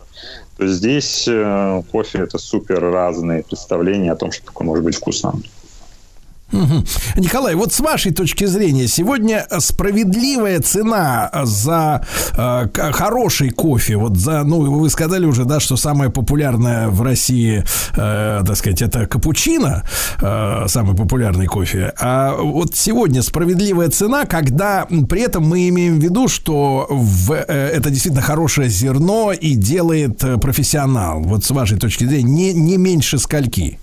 То 0.58 0.64
есть 0.64 0.76
здесь 0.76 1.26
э, 1.26 1.82
кофе 1.90 2.18
это 2.18 2.36
супер 2.36 2.80
разные 2.80 3.44
представления 3.44 4.12
о 4.12 4.16
том, 4.16 4.32
что 4.32 4.44
такое 4.44 4.66
может 4.66 4.84
быть 4.84 4.96
вкусно. 4.96 5.32
Николай, 7.16 7.56
вот 7.56 7.72
с 7.72 7.80
вашей 7.80 8.12
точки 8.12 8.44
зрения, 8.44 8.86
сегодня 8.86 9.46
справедливая 9.58 10.60
цена 10.60 11.30
за 11.42 12.06
э, 12.36 12.68
хороший 12.92 13.50
кофе, 13.50 13.96
вот 13.96 14.16
за, 14.16 14.44
ну, 14.44 14.70
вы 14.70 14.88
сказали 14.88 15.26
уже, 15.26 15.44
да, 15.44 15.58
что 15.58 15.76
самое 15.76 16.10
популярное 16.10 16.88
в 16.88 17.02
России, 17.02 17.64
э, 17.96 18.42
так 18.46 18.56
сказать, 18.56 18.80
это 18.80 19.06
капучино, 19.06 19.82
э, 20.20 20.66
самый 20.68 20.94
популярный 20.94 21.46
кофе. 21.46 21.92
А 21.98 22.36
вот 22.36 22.76
сегодня 22.76 23.22
справедливая 23.22 23.88
цена, 23.88 24.24
когда 24.24 24.86
при 25.08 25.22
этом 25.22 25.48
мы 25.48 25.68
имеем 25.68 25.98
в 25.98 26.02
виду, 26.02 26.28
что 26.28 26.86
в, 26.88 27.32
э, 27.32 27.42
это 27.48 27.90
действительно 27.90 28.22
хорошее 28.22 28.68
зерно 28.68 29.32
и 29.32 29.54
делает 29.54 30.22
э, 30.22 30.36
профессионал. 30.36 31.22
Вот 31.22 31.44
с 31.44 31.50
вашей 31.50 31.78
точки 31.78 32.04
зрения, 32.04 32.22
не, 32.22 32.52
не 32.52 32.76
меньше 32.76 33.18
скольки? 33.18 33.80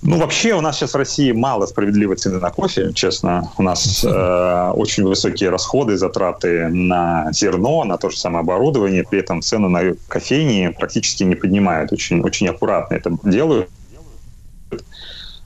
Ну, 0.00 0.16
вообще, 0.18 0.54
у 0.54 0.60
нас 0.60 0.76
сейчас 0.76 0.94
в 0.94 0.96
России 0.96 1.32
мало 1.32 1.66
справедливой 1.66 2.16
цены 2.16 2.38
на 2.38 2.50
кофе, 2.50 2.92
честно. 2.92 3.50
У 3.58 3.62
нас 3.62 4.04
э, 4.04 4.70
очень 4.74 5.04
высокие 5.04 5.50
расходы, 5.50 5.96
затраты 5.96 6.68
на 6.68 7.28
зерно, 7.32 7.82
на 7.84 7.98
то 7.98 8.08
же 8.08 8.16
самое 8.16 8.42
оборудование. 8.42 9.04
При 9.08 9.18
этом 9.18 9.42
цены 9.42 9.68
на 9.68 9.94
кофейни 10.06 10.68
практически 10.68 11.24
не 11.24 11.34
поднимают. 11.34 11.92
Очень, 11.92 12.20
очень 12.20 12.48
аккуратно 12.48 12.94
это 12.94 13.18
делают. 13.24 13.68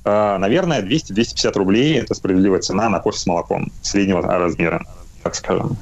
Э, 0.04 0.36
наверное, 0.36 0.82
200-250 0.82 1.52
рублей– 1.58 1.98
это 2.00 2.14
справедливая 2.14 2.60
цена 2.60 2.90
на 2.90 3.00
кофе 3.00 3.18
с 3.18 3.26
молоком 3.26 3.72
среднего 3.80 4.20
размера 4.20 4.84
так 5.22 5.34
скажем. 5.34 5.76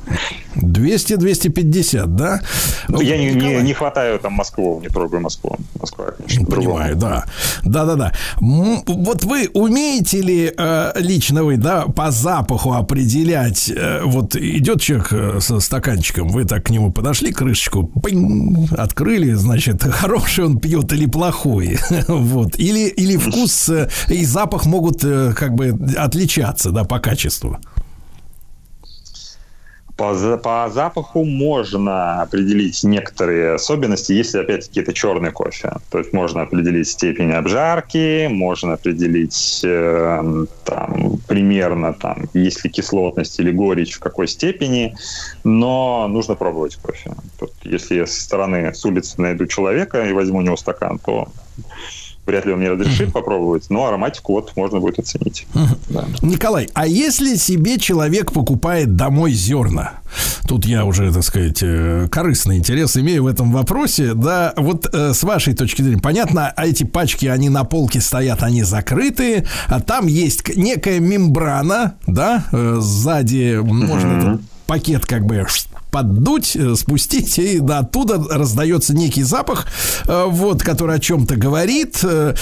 200-250, 0.56 2.06
да? 2.06 2.40
Ну, 2.88 3.00
я 3.00 3.16
не, 3.16 3.32
не, 3.32 3.62
не 3.62 3.74
хватаю 3.74 4.18
там 4.18 4.32
Москву, 4.34 4.80
не 4.80 4.88
трогаю 4.88 5.22
Москву. 5.22 5.56
Москва, 5.80 6.06
конечно, 6.16 6.44
Понимаю, 6.46 6.96
да. 6.96 7.24
Да-да-да. 7.62 8.12
Вот 8.40 9.24
вы 9.24 9.48
умеете 9.54 10.20
ли 10.20 10.52
э, 10.56 10.92
лично 10.96 11.44
вы, 11.44 11.56
да, 11.56 11.86
по 11.86 12.10
запаху 12.10 12.72
определять, 12.72 13.70
э, 13.70 14.02
вот 14.04 14.36
идет 14.36 14.80
человек 14.80 15.12
э, 15.12 15.40
со 15.40 15.60
стаканчиком, 15.60 16.28
вы 16.28 16.44
так 16.44 16.64
к 16.64 16.70
нему 16.70 16.92
подошли, 16.92 17.32
крышечку, 17.32 17.84
пинь, 18.04 18.68
открыли, 18.76 19.32
значит, 19.34 19.82
хороший 19.90 20.44
он 20.44 20.58
пьет 20.58 20.92
или 20.92 21.06
плохой, 21.06 21.78
вот, 22.08 22.58
или, 22.58 22.88
или 22.88 23.16
вкус 23.16 23.70
и 24.08 24.24
запах 24.24 24.66
могут 24.66 25.00
как 25.00 25.54
бы 25.54 25.74
отличаться, 25.96 26.70
да, 26.70 26.84
по 26.84 26.98
качеству. 26.98 27.58
По, 30.00 30.14
по 30.38 30.70
запаху 30.70 31.26
можно 31.26 32.22
определить 32.22 32.82
некоторые 32.84 33.56
особенности, 33.56 34.12
если, 34.12 34.38
опять-таки, 34.38 34.80
это 34.80 34.94
черный 34.94 35.30
кофе. 35.30 35.74
То 35.90 35.98
есть 35.98 36.14
можно 36.14 36.40
определить 36.40 36.88
степень 36.88 37.32
обжарки, 37.32 38.26
можно 38.28 38.72
определить 38.72 39.60
э, 39.62 40.46
там, 40.64 41.18
примерно, 41.28 41.92
там, 41.92 42.30
есть 42.32 42.64
ли 42.64 42.70
кислотность 42.70 43.38
или 43.40 43.50
горечь, 43.50 43.92
в 43.92 44.00
какой 44.00 44.26
степени, 44.26 44.96
но 45.44 46.08
нужно 46.08 46.34
пробовать 46.34 46.76
кофе. 46.76 47.12
Тут, 47.38 47.52
если 47.64 47.96
я 47.96 48.06
со 48.06 48.22
стороны, 48.22 48.72
с 48.72 48.82
улицы 48.86 49.20
найду 49.20 49.46
человека 49.46 50.06
и 50.06 50.14
возьму 50.14 50.38
у 50.38 50.42
него 50.42 50.56
стакан, 50.56 50.98
то 50.98 51.28
вряд 52.30 52.46
ли 52.46 52.52
он 52.52 52.60
мне 52.60 52.70
разрешит 52.70 53.12
попробовать, 53.12 53.68
но 53.70 53.86
ароматику 53.86 54.34
вот 54.34 54.56
можно 54.56 54.80
будет 54.80 54.98
оценить. 54.98 55.46
Да. 55.88 56.04
Николай, 56.22 56.68
а 56.74 56.86
если 56.86 57.34
себе 57.34 57.78
человек 57.78 58.32
покупает 58.32 58.94
домой 58.94 59.32
зерна, 59.32 60.00
тут 60.46 60.64
я 60.64 60.84
уже, 60.84 61.12
так 61.12 61.24
сказать, 61.24 61.58
э, 61.62 62.06
корыстный 62.10 62.58
интерес 62.58 62.96
имею 62.96 63.24
в 63.24 63.26
этом 63.26 63.52
вопросе, 63.52 64.14
да, 64.14 64.52
вот 64.56 64.88
э, 64.92 65.12
с 65.12 65.22
вашей 65.22 65.54
точки 65.54 65.82
зрения, 65.82 66.00
понятно, 66.00 66.52
а 66.54 66.66
эти 66.66 66.84
пачки, 66.84 67.26
они 67.26 67.48
на 67.48 67.64
полке 67.64 68.00
стоят, 68.00 68.42
они 68.42 68.62
закрытые, 68.62 69.46
а 69.66 69.80
там 69.80 70.06
есть 70.06 70.56
некая 70.56 71.00
мембрана, 71.00 71.96
да, 72.06 72.44
э, 72.52 72.76
сзади 72.80 73.58
можно 73.62 74.18
этот 74.18 74.40
пакет 74.66 75.04
как 75.06 75.26
бы 75.26 75.36
поддуть, 75.90 76.56
э, 76.56 76.74
спустить, 76.76 77.38
и 77.38 77.60
да, 77.60 77.80
оттуда 77.80 78.22
раздается 78.30 78.94
некий 78.94 79.22
запах, 79.22 79.66
э, 80.06 80.24
вот, 80.28 80.62
который 80.62 80.96
о 80.96 80.98
чем-то 80.98 81.36
говорит. 81.36 82.00
Э, 82.02 82.34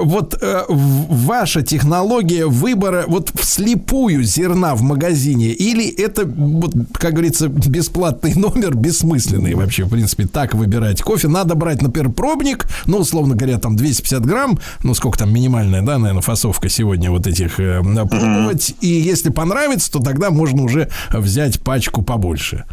вот 0.00 0.38
ваша 0.68 1.62
технология 1.62 2.46
выбора 2.46 3.04
вот 3.06 3.30
вслепую 3.34 4.22
зерна 4.22 4.74
в 4.74 4.82
магазине, 4.82 5.48
или 5.48 5.88
это, 5.88 6.24
вот, 6.24 6.74
как 6.92 7.12
говорится, 7.12 7.48
бесплатный 7.48 8.34
номер, 8.34 8.74
бессмысленный 8.74 9.54
вообще, 9.54 9.84
в 9.84 9.90
принципе, 9.90 10.26
так 10.26 10.54
выбирать 10.54 11.02
кофе. 11.02 11.28
Надо 11.28 11.54
брать, 11.54 11.82
например, 11.82 12.10
пробник, 12.10 12.66
ну, 12.86 12.98
условно 12.98 13.34
говоря, 13.34 13.58
там 13.58 13.76
250 13.76 14.24
грамм, 14.24 14.58
ну, 14.82 14.94
сколько 14.94 15.18
там 15.18 15.32
минимальная, 15.32 15.82
да, 15.82 15.98
наверное, 15.98 16.22
фасовка 16.22 16.68
сегодня 16.68 17.10
вот 17.10 17.26
этих 17.26 17.56
пробовать, 17.56 18.74
и 18.80 18.88
если 18.88 19.30
понравится, 19.30 19.90
то 19.92 20.00
тогда 20.00 20.30
можно 20.30 20.62
уже 20.62 20.88
взять 21.10 21.60
пачку 21.60 22.02
побольше. 22.02 22.64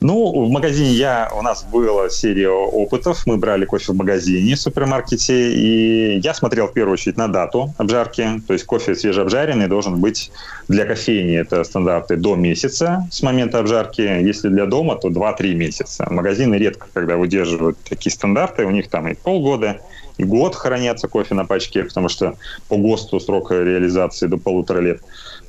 Ну, 0.00 0.44
в 0.44 0.50
магазине 0.50 0.92
я, 0.92 1.30
у 1.34 1.40
нас 1.40 1.64
была 1.64 2.10
серия 2.10 2.50
опытов. 2.50 3.22
Мы 3.24 3.38
брали 3.38 3.64
кофе 3.64 3.92
в 3.92 3.96
магазине, 3.96 4.54
в 4.54 4.60
супермаркете, 4.60 5.54
и 5.54 6.18
я 6.18 6.34
смотрел 6.34 6.66
в 6.66 6.74
первую 6.74 6.94
очередь 6.94 7.16
на 7.16 7.28
дату 7.28 7.74
обжарки. 7.78 8.42
То 8.46 8.52
есть 8.52 8.66
кофе 8.66 8.94
свежеобжаренный 8.94 9.68
должен 9.68 9.98
быть 9.98 10.30
для 10.68 10.84
кофейни, 10.84 11.38
это 11.38 11.64
стандарты 11.64 12.16
до 12.16 12.36
месяца 12.36 13.08
с 13.10 13.22
момента 13.22 13.58
обжарки. 13.58 14.02
Если 14.02 14.50
для 14.50 14.66
дома, 14.66 14.96
то 14.96 15.08
2-3 15.08 15.54
месяца. 15.54 16.06
Магазины 16.10 16.56
редко, 16.56 16.88
когда 16.92 17.16
выдерживают 17.16 17.78
такие 17.88 18.12
стандарты, 18.12 18.66
у 18.66 18.70
них 18.70 18.90
там 18.90 19.08
и 19.08 19.14
полгода, 19.14 19.80
и 20.18 20.24
год 20.24 20.54
хранятся 20.54 21.08
кофе 21.08 21.34
на 21.34 21.46
пачке, 21.46 21.84
потому 21.84 22.10
что 22.10 22.34
по 22.68 22.76
ГОСТу 22.76 23.18
срок 23.18 23.50
реализации 23.50 24.26
до 24.26 24.36
полутора 24.36 24.80
лет 24.80 25.00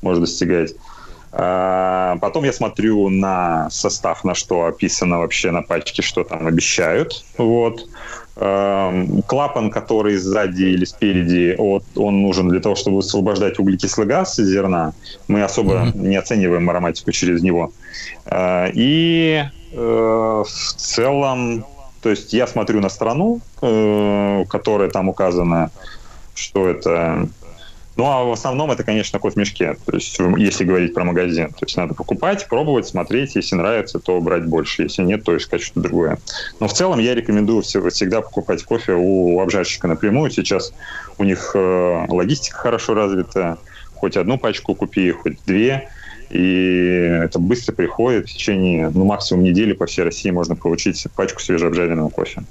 может 0.02 0.22
достигать. 0.22 0.74
А, 1.40 2.18
потом 2.20 2.46
я 2.46 2.52
смотрю 2.52 3.10
на 3.10 3.70
состав, 3.70 4.24
на 4.24 4.34
что 4.34 4.66
описано 4.66 5.20
вообще 5.20 5.52
на 5.52 5.62
пачке, 5.62 6.02
что 6.02 6.24
там 6.24 6.48
обещают. 6.48 7.24
Вот. 7.38 7.88
Клапан, 8.36 9.72
который 9.72 10.18
сзади 10.18 10.64
или 10.64 10.86
спереди, 10.86 11.56
вот, 11.58 11.84
он 11.96 12.22
нужен 12.22 12.50
для 12.50 12.60
того, 12.60 12.76
чтобы 12.76 13.00
освобождать 13.00 13.58
углекислый 13.58 14.06
газ 14.06 14.38
из 14.40 14.50
зерна. 14.50 14.94
Мы 15.28 15.44
особо 15.44 15.74
mm-hmm. 15.74 16.08
не 16.08 16.16
оцениваем 16.16 16.70
ароматику 16.70 17.12
через 17.12 17.42
него. 17.42 17.72
А, 18.26 18.70
и 18.74 19.44
э, 19.72 20.44
в 20.48 20.74
целом, 20.76 21.66
то 22.02 22.10
есть 22.10 22.34
я 22.34 22.46
смотрю 22.46 22.80
на 22.80 22.90
страну, 22.90 23.42
э, 23.62 24.46
которая 24.50 24.90
там 24.90 25.10
указана, 25.10 25.72
что 26.36 26.68
это 26.68 27.28
ну, 27.98 28.06
а 28.06 28.24
в 28.24 28.32
основном 28.32 28.70
это, 28.70 28.84
конечно, 28.84 29.18
кот 29.18 29.34
в 29.34 29.38
мешке. 29.38 29.76
То 29.86 29.96
есть, 29.96 30.20
если 30.38 30.64
говорить 30.64 30.94
про 30.94 31.04
магазин. 31.04 31.50
То 31.50 31.66
есть, 31.66 31.76
надо 31.76 31.96
покупать, 31.96 32.48
пробовать, 32.48 32.88
смотреть. 32.88 33.36
Если 33.36 33.56
нравится, 33.56 33.98
то 33.98 34.22
брать 34.22 34.46
больше. 34.46 34.84
Если 34.84 35.02
нет, 35.02 35.24
то 35.24 35.36
искать 35.36 35.64
что-то 35.64 35.82
другое. 35.82 36.20
Но 36.60 36.68
в 36.68 36.74
целом 36.74 37.00
я 37.00 37.16
рекомендую 37.16 37.64
всегда 37.64 38.22
покупать 38.22 38.64
кофе 38.64 38.94
у 38.94 39.40
обжарщика 39.40 39.88
напрямую. 39.88 40.30
Сейчас 40.30 40.74
у 41.18 41.24
них 41.24 41.52
э, 41.56 42.06
логистика 42.08 42.58
хорошо 42.58 42.94
развита. 42.94 43.58
Хоть 43.96 44.16
одну 44.16 44.38
пачку 44.38 44.76
купи, 44.76 45.10
хоть 45.10 45.44
две. 45.48 45.90
И 46.30 47.20
это 47.24 47.40
быстро 47.40 47.74
приходит. 47.74 48.30
В 48.30 48.34
течение, 48.34 48.92
ну, 48.94 49.06
максимум 49.06 49.44
недели 49.44 49.74
по 49.74 49.88
всей 49.88 50.04
России 50.04 50.30
можно 50.30 50.56
получить 50.56 51.04
пачку 51.16 51.42
свежеобжаренного 51.42 52.10
кофе. 52.10 52.44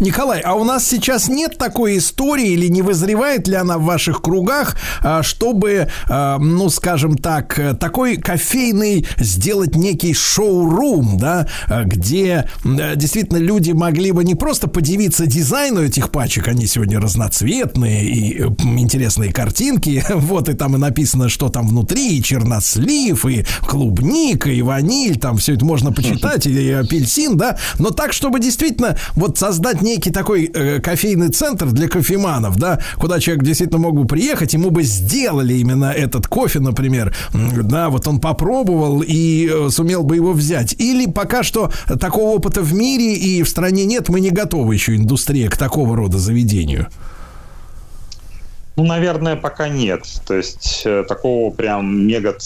Николай, 0.00 0.40
а 0.40 0.54
у 0.54 0.64
нас 0.64 0.86
сейчас 0.86 1.28
нет 1.28 1.58
такой 1.58 1.98
истории 1.98 2.50
или 2.50 2.68
не 2.68 2.82
вызревает 2.82 3.48
ли 3.48 3.54
она 3.54 3.78
в 3.78 3.84
ваших 3.84 4.20
кругах, 4.20 4.76
а, 5.00 5.22
чтобы, 5.22 5.88
а, 6.08 6.38
ну, 6.38 6.68
скажем 6.70 7.16
так, 7.16 7.78
такой 7.78 8.16
кофейный 8.16 9.06
сделать 9.18 9.76
некий 9.76 10.14
шоу-рум, 10.14 11.18
да, 11.18 11.46
где 11.84 12.48
действительно 12.64 13.38
люди 13.38 13.72
могли 13.72 14.12
бы 14.12 14.24
не 14.24 14.34
просто 14.34 14.68
подивиться 14.68 15.26
дизайну 15.26 15.82
этих 15.82 16.10
пачек, 16.10 16.48
они 16.48 16.66
сегодня 16.66 17.00
разноцветные 17.00 18.04
и 18.04 18.42
интересные 18.78 19.32
картинки, 19.32 20.04
вот 20.14 20.48
и 20.48 20.54
там 20.54 20.76
и 20.76 20.78
написано, 20.78 21.28
что 21.28 21.48
там 21.48 21.68
внутри, 21.68 22.18
и 22.18 22.22
чернослив, 22.22 23.24
и 23.26 23.44
клубника, 23.66 24.50
и 24.50 24.62
ваниль, 24.62 25.18
там 25.18 25.38
все 25.38 25.54
это 25.54 25.64
можно 25.64 25.92
почитать, 25.92 26.46
или 26.46 26.70
апельсин, 26.72 27.36
да, 27.36 27.58
но 27.78 27.90
так, 27.90 28.12
чтобы 28.12 28.40
действительно 28.40 28.96
вот 29.14 29.38
создать 29.44 29.82
некий 29.82 30.10
такой 30.10 30.46
э, 30.46 30.80
кофейный 30.80 31.28
центр 31.28 31.66
для 31.66 31.86
кофеманов, 31.86 32.56
да, 32.56 32.80
куда 32.96 33.20
человек 33.20 33.44
действительно 33.44 33.78
мог 33.78 33.94
бы 33.94 34.06
приехать, 34.06 34.54
ему 34.54 34.70
бы 34.70 34.82
сделали 34.82 35.52
именно 35.54 35.92
этот 35.92 36.26
кофе, 36.26 36.60
например, 36.60 37.14
да, 37.34 37.90
вот 37.90 38.08
он 38.08 38.20
попробовал 38.20 39.02
и 39.06 39.50
э, 39.52 39.68
сумел 39.70 40.02
бы 40.02 40.16
его 40.16 40.32
взять. 40.32 40.74
Или 40.78 41.10
пока 41.10 41.42
что 41.42 41.70
такого 42.00 42.30
опыта 42.36 42.62
в 42.62 42.72
мире 42.72 43.14
и 43.14 43.42
в 43.42 43.48
стране 43.48 43.84
нет, 43.84 44.08
мы 44.08 44.20
не 44.20 44.30
готовы 44.30 44.74
еще 44.74 44.96
индустрия 44.96 45.50
к 45.50 45.58
такого 45.58 45.94
рода 45.94 46.18
заведению. 46.18 46.86
Ну, 48.76 48.84
наверное, 48.84 49.36
пока 49.36 49.68
нет. 49.68 50.06
То 50.26 50.34
есть 50.34 50.82
э, 50.86 51.04
такого 51.06 51.50
прям 51.50 52.06
мега 52.06 52.36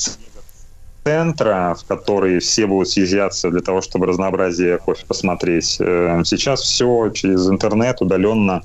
центра, 1.08 1.74
в 1.74 1.84
который 1.86 2.38
все 2.38 2.66
будут 2.66 2.88
съезжаться 2.88 3.50
для 3.50 3.60
того, 3.60 3.80
чтобы 3.80 4.06
разнообразие 4.06 4.76
кофе 4.76 5.04
посмотреть. 5.08 5.78
Э, 5.80 6.20
сейчас 6.24 6.60
все 6.60 7.10
через 7.14 7.48
интернет, 7.48 8.02
удаленно. 8.02 8.62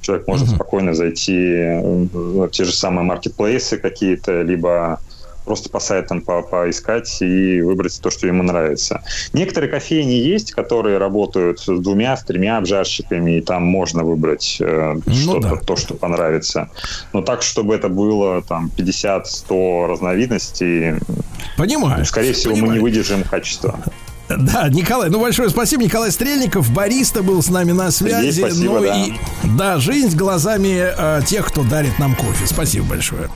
Человек 0.00 0.26
может 0.26 0.48
uh-huh. 0.48 0.54
спокойно 0.56 0.94
зайти 0.94 1.80
в 2.12 2.48
те 2.48 2.64
же 2.64 2.72
самые 2.72 3.04
маркетплейсы 3.04 3.78
какие-то, 3.78 4.42
либо 4.42 4.98
просто 5.44 5.68
по 5.68 5.80
сайтам 5.80 6.20
по 6.20 6.42
поискать 6.42 7.20
и 7.20 7.60
выбрать 7.60 8.00
то, 8.00 8.10
что 8.10 8.26
ему 8.26 8.42
нравится. 8.42 9.02
Некоторые 9.32 9.70
кофейни 9.70 10.12
есть, 10.12 10.52
которые 10.52 10.98
работают 10.98 11.60
с 11.60 11.66
двумя, 11.66 12.16
с 12.16 12.24
тремя 12.24 12.58
обжарщиками, 12.58 13.38
и 13.38 13.40
там 13.40 13.62
можно 13.64 14.04
выбрать 14.04 14.58
э, 14.60 14.96
ну, 15.04 15.14
что-то, 15.14 15.50
да. 15.50 15.56
то, 15.56 15.76
что 15.76 15.94
понравится. 15.94 16.70
Но 17.12 17.22
так, 17.22 17.42
чтобы 17.42 17.74
это 17.74 17.88
было 17.88 18.42
там 18.42 18.70
50-100 18.76 19.86
разновидностей, 19.86 20.94
Понимаю. 21.56 22.04
скорее 22.04 22.32
всего, 22.32 22.54
Понимаю. 22.54 22.72
мы 22.72 22.78
не 22.78 22.82
выдержим 22.82 23.22
качество. 23.22 23.78
Да, 24.26 24.68
Николай, 24.70 25.10
ну 25.10 25.20
большое 25.20 25.50
спасибо. 25.50 25.84
Николай 25.84 26.10
Стрельников, 26.10 26.72
бариста 26.72 27.22
был 27.22 27.42
с 27.42 27.50
нами 27.50 27.72
на 27.72 27.90
связи. 27.90 28.30
Здесь 28.30 28.46
спасибо, 28.46 28.74
ну 28.74 28.82
да. 28.82 29.04
и 29.04 29.12
да, 29.44 29.78
жизнь 29.78 30.16
глазами 30.16 30.82
э, 30.96 31.20
тех, 31.26 31.46
кто 31.46 31.62
дарит 31.62 31.98
нам 31.98 32.16
кофе. 32.16 32.46
Спасибо 32.46 32.86
большое. 32.86 33.28